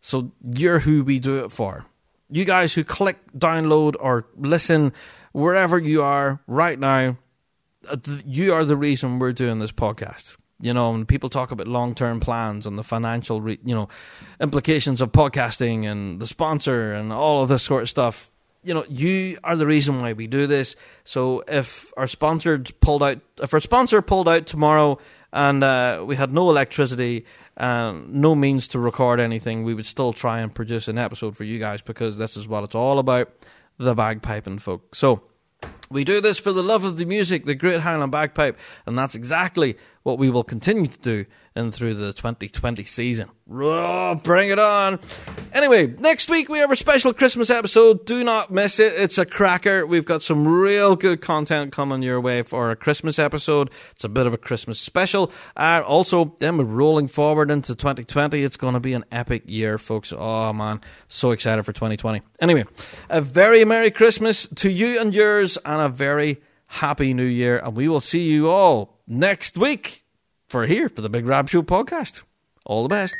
so 0.00 0.32
you're 0.54 0.78
who 0.78 1.04
we 1.04 1.18
do 1.18 1.44
it 1.44 1.52
for. 1.52 1.84
You 2.30 2.46
guys 2.46 2.72
who 2.72 2.82
click 2.82 3.18
download 3.36 3.96
or 4.00 4.24
listen 4.38 4.94
wherever 5.32 5.78
you 5.78 6.02
are 6.02 6.40
right 6.46 6.78
now, 6.78 7.18
uh, 7.90 7.98
you 8.24 8.54
are 8.54 8.64
the 8.64 8.74
reason 8.74 9.18
we're 9.18 9.34
doing 9.34 9.58
this 9.58 9.72
podcast. 9.72 10.38
You 10.60 10.74
know, 10.74 10.94
and 10.94 11.08
people 11.08 11.28
talk 11.30 11.50
about 11.50 11.66
long 11.66 11.94
term 11.94 12.20
plans 12.20 12.66
and 12.66 12.78
the 12.78 12.82
financial, 12.82 13.40
re- 13.40 13.58
you 13.64 13.74
know, 13.74 13.88
implications 14.40 15.00
of 15.00 15.12
podcasting 15.12 15.90
and 15.90 16.20
the 16.20 16.26
sponsor 16.26 16.92
and 16.92 17.12
all 17.12 17.42
of 17.42 17.48
this 17.48 17.62
sort 17.62 17.82
of 17.82 17.88
stuff. 17.88 18.30
You 18.62 18.74
know, 18.74 18.84
you 18.90 19.38
are 19.42 19.56
the 19.56 19.66
reason 19.66 20.00
why 20.00 20.12
we 20.12 20.26
do 20.26 20.46
this. 20.46 20.76
So 21.04 21.42
if 21.48 21.90
our 21.96 22.06
sponsor 22.06 22.58
pulled 22.58 23.02
out, 23.02 23.18
if 23.42 23.54
our 23.54 23.60
sponsor 23.60 24.02
pulled 24.02 24.28
out 24.28 24.46
tomorrow 24.46 24.98
and 25.32 25.64
uh, 25.64 26.04
we 26.06 26.16
had 26.16 26.32
no 26.32 26.50
electricity 26.50 27.24
and 27.56 28.12
no 28.12 28.34
means 28.34 28.68
to 28.68 28.78
record 28.78 29.18
anything, 29.18 29.64
we 29.64 29.72
would 29.72 29.86
still 29.86 30.12
try 30.12 30.40
and 30.40 30.54
produce 30.54 30.88
an 30.88 30.98
episode 30.98 31.36
for 31.36 31.44
you 31.44 31.58
guys 31.58 31.80
because 31.80 32.18
this 32.18 32.36
is 32.36 32.46
what 32.46 32.64
it's 32.64 32.74
all 32.74 32.98
about 32.98 33.32
the 33.78 33.94
bagpiping 33.94 34.60
folk. 34.60 34.94
So 34.94 35.22
we 35.90 36.04
do 36.04 36.20
this 36.20 36.38
for 36.38 36.52
the 36.52 36.62
love 36.62 36.84
of 36.84 36.98
the 36.98 37.04
music, 37.04 37.44
the 37.44 37.54
Great 37.54 37.80
Highland 37.80 38.12
Bagpipe, 38.12 38.56
and 38.86 38.96
that's 38.96 39.16
exactly 39.16 39.76
what 40.02 40.18
we 40.18 40.30
will 40.30 40.44
continue 40.44 40.86
to 40.86 40.98
do 40.98 41.26
in 41.56 41.72
through 41.72 41.94
the 41.94 42.12
2020 42.12 42.84
season. 42.84 43.28
Oh, 43.52 44.14
bring 44.14 44.50
it 44.50 44.58
on. 44.58 45.00
Anyway, 45.52 45.88
next 45.88 46.30
week 46.30 46.48
we 46.48 46.60
have 46.60 46.70
a 46.70 46.76
special 46.76 47.12
Christmas 47.12 47.50
episode. 47.50 48.06
Do 48.06 48.22
not 48.22 48.52
miss 48.52 48.78
it. 48.78 48.92
It's 48.94 49.18
a 49.18 49.26
cracker. 49.26 49.84
We've 49.84 50.04
got 50.04 50.22
some 50.22 50.46
real 50.46 50.94
good 50.94 51.20
content 51.20 51.72
coming 51.72 52.02
your 52.02 52.20
way 52.20 52.42
for 52.42 52.70
a 52.70 52.76
Christmas 52.76 53.18
episode. 53.18 53.70
It's 53.90 54.04
a 54.04 54.08
bit 54.08 54.28
of 54.28 54.32
a 54.32 54.38
Christmas 54.38 54.78
special. 54.78 55.32
Uh, 55.56 55.82
also, 55.84 56.36
then 56.38 56.56
we're 56.56 56.64
rolling 56.64 57.08
forward 57.08 57.50
into 57.50 57.74
2020. 57.74 58.44
It's 58.44 58.56
going 58.56 58.74
to 58.74 58.80
be 58.80 58.94
an 58.94 59.04
epic 59.10 59.42
year, 59.46 59.76
folks. 59.76 60.12
Oh, 60.16 60.52
man. 60.52 60.80
So 61.08 61.32
excited 61.32 61.64
for 61.64 61.72
2020. 61.72 62.22
Anyway, 62.40 62.64
a 63.10 63.20
very 63.20 63.64
Merry 63.64 63.90
Christmas 63.90 64.46
to 64.56 64.70
you 64.70 65.00
and 65.00 65.12
yours, 65.12 65.58
and 65.64 65.79
a 65.80 65.88
very 65.88 66.40
Happy 66.66 67.14
New 67.14 67.24
Year. 67.24 67.58
And 67.58 67.76
we 67.76 67.88
will 67.88 68.00
see 68.00 68.22
you 68.22 68.48
all 68.48 69.00
next 69.06 69.58
week 69.58 70.04
for 70.48 70.66
here 70.66 70.88
for 70.88 71.00
the 71.02 71.08
Big 71.08 71.26
Rab 71.26 71.48
Show 71.48 71.62
podcast. 71.62 72.22
All 72.64 72.82
the 72.82 72.88
best. 72.88 73.14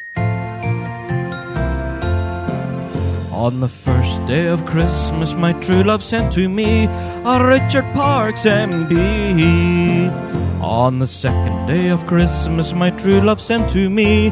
On 3.32 3.60
the 3.60 3.68
first 3.68 4.26
day 4.26 4.48
of 4.48 4.66
Christmas, 4.66 5.32
my 5.32 5.54
true 5.54 5.82
love 5.82 6.02
sent 6.02 6.32
to 6.34 6.48
me 6.48 6.84
a 6.84 7.42
Richard 7.42 7.84
Parkes 7.94 8.44
MB. 8.44 10.10
On 10.62 10.98
the 10.98 11.06
second 11.06 11.66
day 11.66 11.88
of 11.88 12.06
Christmas, 12.06 12.74
my 12.74 12.90
true 12.90 13.20
love 13.20 13.40
sent 13.40 13.70
to 13.70 13.88
me 13.88 14.30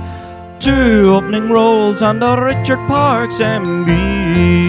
two 0.61 1.15
opening 1.15 1.49
rolls 1.49 2.03
and 2.03 2.23
a 2.23 2.39
Richard 2.41 2.79
Parkes 2.87 3.39
MB. 3.39 4.68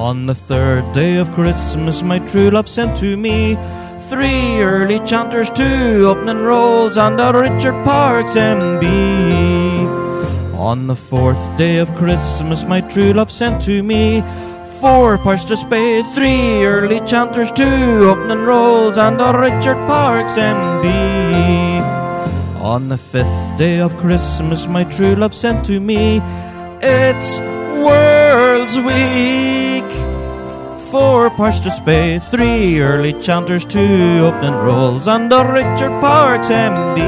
On 0.00 0.24
the 0.24 0.34
third 0.34 0.94
day 0.94 1.18
of 1.18 1.30
Christmas, 1.32 2.00
my 2.00 2.20
true 2.20 2.48
love 2.48 2.66
sent 2.66 2.98
to 3.00 3.18
me 3.18 3.54
three 4.08 4.58
early 4.62 4.98
chanters, 5.00 5.50
two 5.50 6.06
opening 6.08 6.38
rolls, 6.38 6.96
and 6.96 7.20
a 7.20 7.30
Richard 7.34 7.74
Parkes 7.84 8.34
MB. 8.34 8.82
On 10.56 10.86
the 10.86 10.96
fourth 10.96 11.36
day 11.58 11.76
of 11.76 11.94
Christmas, 11.96 12.64
my 12.64 12.80
true 12.80 13.12
love 13.12 13.30
sent 13.30 13.62
to 13.64 13.82
me 13.82 14.22
four 14.80 15.18
parts 15.18 15.44
to 15.44 15.56
spade, 15.58 16.06
three 16.14 16.64
early 16.64 17.00
chanters, 17.00 17.52
two 17.52 18.08
opening 18.08 18.46
rolls, 18.46 18.96
and 18.96 19.20
a 19.20 19.38
Richard 19.38 19.76
Parkes 19.86 20.32
MB. 20.32 20.86
On 22.62 22.88
the 22.88 22.96
fifth 22.96 23.58
day 23.58 23.80
of 23.80 23.94
Christmas, 23.98 24.66
my 24.66 24.84
true 24.84 25.14
love 25.14 25.34
sent 25.34 25.66
to 25.66 25.78
me 25.78 26.22
it's 26.80 27.38
World's 27.84 28.78
Week. 28.78 29.79
Four 30.90 31.30
parts 31.30 31.60
to 31.60 31.70
spade, 31.70 32.20
three 32.20 32.80
early 32.80 33.12
chanters, 33.22 33.64
two 33.64 34.22
opening 34.24 34.54
rolls, 34.54 35.06
and 35.06 35.32
a 35.32 35.44
Richard 35.44 36.00
Parkes 36.00 36.48
MB. 36.48 37.00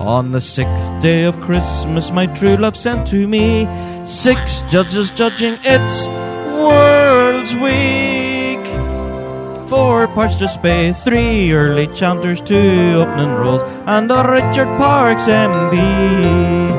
On 0.00 0.30
the 0.30 0.40
sixth 0.40 1.00
day 1.00 1.24
of 1.24 1.40
Christmas, 1.40 2.10
my 2.10 2.26
true 2.26 2.58
love 2.58 2.76
sent 2.76 3.08
to 3.08 3.26
me 3.26 3.66
six 4.04 4.60
judges 4.70 5.10
judging 5.10 5.56
its 5.64 6.06
World's 6.60 7.54
Week. 7.54 8.66
Four 9.70 10.06
parts 10.08 10.36
to 10.36 10.46
spay, 10.46 10.94
three 10.94 11.52
early 11.52 11.86
chanters, 11.94 12.42
two 12.42 12.96
opening 12.96 13.32
rolls, 13.32 13.62
and 13.86 14.10
a 14.12 14.22
Richard 14.28 14.68
Parks 14.76 15.24
MB. 15.24 16.69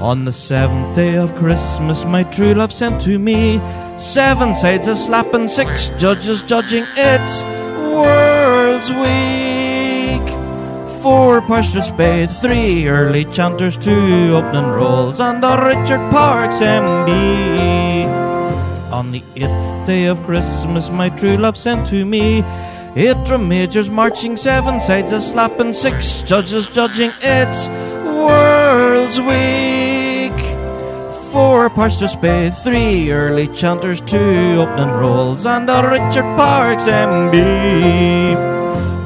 On 0.00 0.24
the 0.24 0.32
seventh 0.32 0.94
day 0.94 1.16
of 1.16 1.34
Christmas, 1.34 2.04
my 2.04 2.22
true 2.24 2.54
love 2.54 2.72
sent 2.72 3.02
to 3.02 3.18
me 3.18 3.58
seven 3.98 4.54
sides 4.54 4.86
a 4.86 4.94
slapping, 4.94 5.48
six 5.48 5.88
judges 5.98 6.42
judging 6.42 6.84
its 6.96 7.42
World's 7.92 8.90
Week 8.90 9.28
four 11.08 11.40
to 11.40 11.82
spade, 11.82 12.30
three 12.30 12.86
early 12.88 13.24
chanters, 13.26 13.76
two 13.78 14.34
opening 14.36 14.66
rolls, 14.66 15.20
and 15.20 15.42
a 15.44 15.56
Richard 15.64 16.10
Parkes 16.10 16.56
MB. 16.56 17.08
On 18.92 19.10
the 19.12 19.22
eighth 19.36 19.86
day 19.86 20.06
of 20.06 20.22
Christmas, 20.24 20.90
my 20.90 21.08
true 21.08 21.36
love 21.36 21.56
sent 21.56 21.88
to 21.88 22.04
me 22.04 22.44
eight 22.96 23.16
drum 23.26 23.48
majors 23.48 23.88
marching, 23.88 24.36
seven 24.36 24.80
sides 24.80 25.12
a 25.12 25.20
slapping, 25.20 25.72
six 25.72 26.22
judges 26.22 26.66
judging. 26.66 27.12
It's 27.22 27.68
World's 28.06 29.20
Week. 29.20 29.87
Four 31.32 31.68
to 31.68 32.08
spade, 32.08 32.54
three 32.54 33.12
early 33.12 33.48
chanters, 33.48 34.00
two 34.00 34.56
opening 34.58 34.94
rolls, 34.94 35.44
and 35.44 35.68
a 35.68 35.82
Richard 35.82 36.24
Parkes 36.36 36.84
MB. 36.84 38.34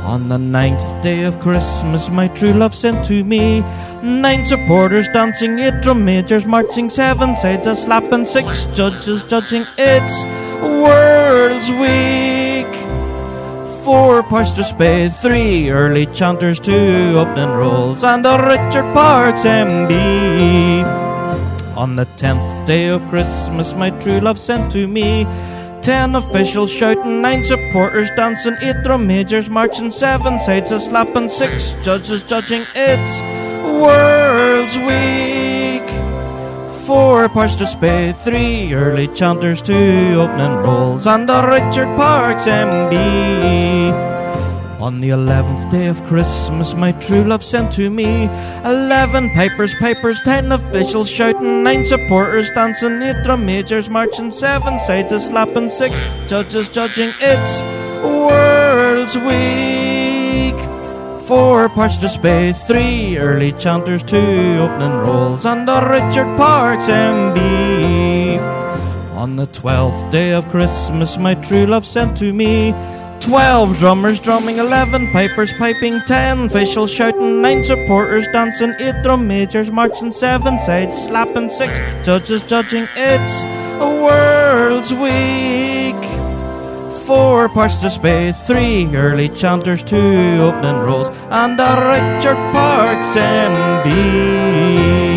On 0.06 0.28
the 0.28 0.38
ninth 0.38 1.02
day 1.02 1.24
of 1.24 1.40
Christmas, 1.40 2.08
my 2.08 2.28
true 2.28 2.52
love 2.52 2.76
sent 2.76 3.04
to 3.06 3.24
me 3.24 3.60
nine 4.02 4.46
supporters 4.46 5.08
dancing, 5.12 5.58
eight 5.58 5.82
drum 5.82 6.04
majors 6.04 6.46
marching, 6.46 6.90
seven 6.90 7.34
sides 7.36 7.66
a 7.66 7.74
slapping, 7.74 8.24
six 8.24 8.66
judges 8.66 9.24
judging. 9.24 9.64
It's 9.76 10.22
World's 10.62 11.70
Week. 11.70 12.72
Four 13.84 14.22
to 14.22 14.64
spade, 14.64 15.12
three 15.16 15.70
early 15.70 16.06
chanters, 16.06 16.60
two 16.60 17.14
opening 17.16 17.50
rolls, 17.50 18.04
and 18.04 18.24
a 18.24 18.38
Richard 18.38 18.94
Parkes 18.94 19.42
MB. 19.42 21.01
On 21.76 21.96
the 21.96 22.04
tenth 22.16 22.66
day 22.66 22.88
of 22.88 23.02
Christmas, 23.08 23.72
my 23.72 23.90
true 24.00 24.20
love 24.20 24.38
sent 24.38 24.72
to 24.72 24.86
me 24.86 25.26
Ten 25.82 26.14
officials 26.14 26.70
shouting, 26.70 27.20
nine 27.20 27.42
supporters 27.42 28.08
dancing, 28.14 28.56
eight 28.62 28.76
drum 28.84 29.04
majors 29.04 29.50
marching, 29.50 29.90
seven 29.90 30.38
sides 30.38 30.70
a 30.70 30.78
slapping, 30.78 31.28
six 31.28 31.74
judges 31.82 32.22
judging. 32.22 32.62
It's 32.76 33.20
World's 33.82 34.76
Week. 34.76 35.82
Four 36.86 37.28
parts 37.28 37.56
to 37.56 37.66
spade, 37.66 38.16
three 38.18 38.72
early 38.72 39.08
chanters, 39.08 39.60
two 39.60 40.14
opening 40.22 40.62
rolls, 40.62 41.08
and 41.08 41.28
a 41.28 41.48
Richard 41.48 41.90
Parkes 41.96 42.44
MB. 42.46 44.11
On 44.82 45.00
the 45.00 45.10
eleventh 45.10 45.70
day 45.70 45.86
of 45.86 46.02
Christmas, 46.08 46.74
my 46.74 46.90
true 46.90 47.22
love 47.22 47.44
sent 47.44 47.72
to 47.74 47.88
me 47.88 48.24
eleven 48.64 49.30
pipers, 49.30 49.72
pipers, 49.78 50.20
ten 50.22 50.50
officials 50.50 51.08
shouting, 51.08 51.62
nine 51.62 51.84
supporters 51.84 52.50
dancing, 52.50 53.00
eight 53.00 53.14
drum 53.22 53.46
majors 53.46 53.88
marching, 53.88 54.32
seven 54.32 54.80
sides 54.80 55.12
a 55.12 55.20
slapping, 55.20 55.70
six 55.70 56.00
judges 56.26 56.68
judging. 56.68 57.12
It's 57.20 57.62
World's 58.02 59.16
Week. 59.18 60.58
Four 61.28 61.68
parts 61.68 61.98
to 61.98 62.08
spade, 62.08 62.56
three 62.56 63.18
early 63.18 63.52
chanters, 63.52 64.02
two 64.02 64.16
opening 64.58 64.98
rolls, 65.06 65.44
and 65.46 65.68
a 65.70 65.78
Richard 65.78 66.36
Parkes 66.36 66.88
MB. 66.88 67.38
On 69.14 69.36
the 69.36 69.46
twelfth 69.46 70.10
day 70.10 70.32
of 70.32 70.48
Christmas, 70.48 71.16
my 71.18 71.36
true 71.36 71.66
love 71.66 71.86
sent 71.86 72.18
to 72.18 72.32
me 72.32 72.74
Twelve 73.22 73.78
drummers 73.78 74.18
drumming, 74.20 74.58
eleven 74.58 75.06
pipers 75.12 75.52
piping, 75.52 76.00
ten 76.06 76.46
officials 76.46 76.90
shouting, 76.92 77.40
nine 77.40 77.62
supporters 77.62 78.26
dancing, 78.32 78.74
eight 78.80 79.00
drum 79.04 79.28
majors 79.28 79.70
marching, 79.70 80.10
seven 80.10 80.58
sides 80.58 81.04
slapping, 81.04 81.48
six 81.48 81.78
judges 82.04 82.42
judging. 82.42 82.86
It's 82.96 83.44
a 83.80 84.02
World's 84.04 84.92
Week. 84.92 85.94
four 87.06 87.48
parts 87.48 87.80
display, 87.80 88.32
three 88.32 88.86
early 88.96 89.28
chanters, 89.28 89.82
two 89.84 90.38
opening 90.40 90.80
rolls, 90.82 91.08
and 91.30 91.60
a 91.60 91.72
Richard 91.92 92.36
Parkes 92.52 93.14
MB. 93.16 95.11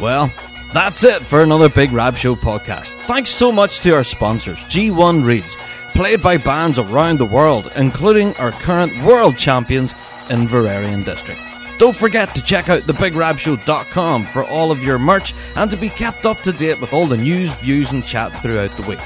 Well, 0.00 0.30
that's 0.74 1.04
it 1.04 1.22
for 1.22 1.42
another 1.42 1.68
Big 1.68 1.90
Rab 1.92 2.16
Show 2.16 2.34
podcast. 2.34 2.88
Thanks 3.06 3.30
so 3.30 3.50
much 3.50 3.80
to 3.80 3.94
our 3.94 4.04
sponsors, 4.04 4.58
G1 4.64 5.24
Reeds, 5.24 5.56
played 5.94 6.22
by 6.22 6.36
bands 6.36 6.78
around 6.78 7.18
the 7.18 7.24
world, 7.24 7.72
including 7.76 8.36
our 8.36 8.50
current 8.52 8.92
world 9.04 9.38
champions 9.38 9.94
Inveraray 10.28 10.92
and 10.92 11.04
District. 11.04 11.40
Don't 11.78 11.96
forget 11.96 12.34
to 12.34 12.42
check 12.42 12.68
out 12.68 12.82
thebigrabshow.com 12.82 14.24
for 14.24 14.44
all 14.44 14.70
of 14.70 14.82
your 14.82 14.98
merch 14.98 15.34
and 15.56 15.70
to 15.70 15.76
be 15.76 15.88
kept 15.88 16.26
up 16.26 16.38
to 16.40 16.52
date 16.52 16.80
with 16.80 16.92
all 16.92 17.06
the 17.06 17.16
news, 17.16 17.54
views, 17.60 17.92
and 17.92 18.04
chat 18.04 18.32
throughout 18.32 18.70
the 18.76 18.82
week. 18.82 19.00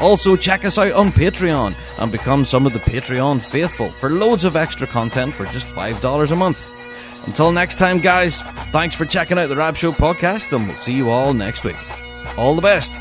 Also, 0.00 0.36
check 0.36 0.64
us 0.64 0.76
out 0.76 0.92
on 0.92 1.10
Patreon 1.10 1.74
and 1.98 2.12
become 2.12 2.44
some 2.44 2.66
of 2.66 2.72
the 2.72 2.78
Patreon 2.80 3.40
faithful 3.40 3.90
for 3.90 4.10
loads 4.10 4.44
of 4.44 4.56
extra 4.56 4.86
content 4.86 5.32
for 5.32 5.46
just 5.46 5.66
$5 5.66 6.30
a 6.30 6.36
month. 6.36 6.75
Until 7.26 7.52
next 7.52 7.78
time, 7.78 7.98
guys, 7.98 8.40
thanks 8.70 8.94
for 8.94 9.04
checking 9.04 9.38
out 9.38 9.48
the 9.48 9.56
Rab 9.56 9.76
Show 9.76 9.92
podcast, 9.92 10.56
and 10.56 10.66
we'll 10.66 10.76
see 10.76 10.94
you 10.94 11.10
all 11.10 11.34
next 11.34 11.64
week. 11.64 11.76
All 12.38 12.54
the 12.54 12.62
best. 12.62 12.92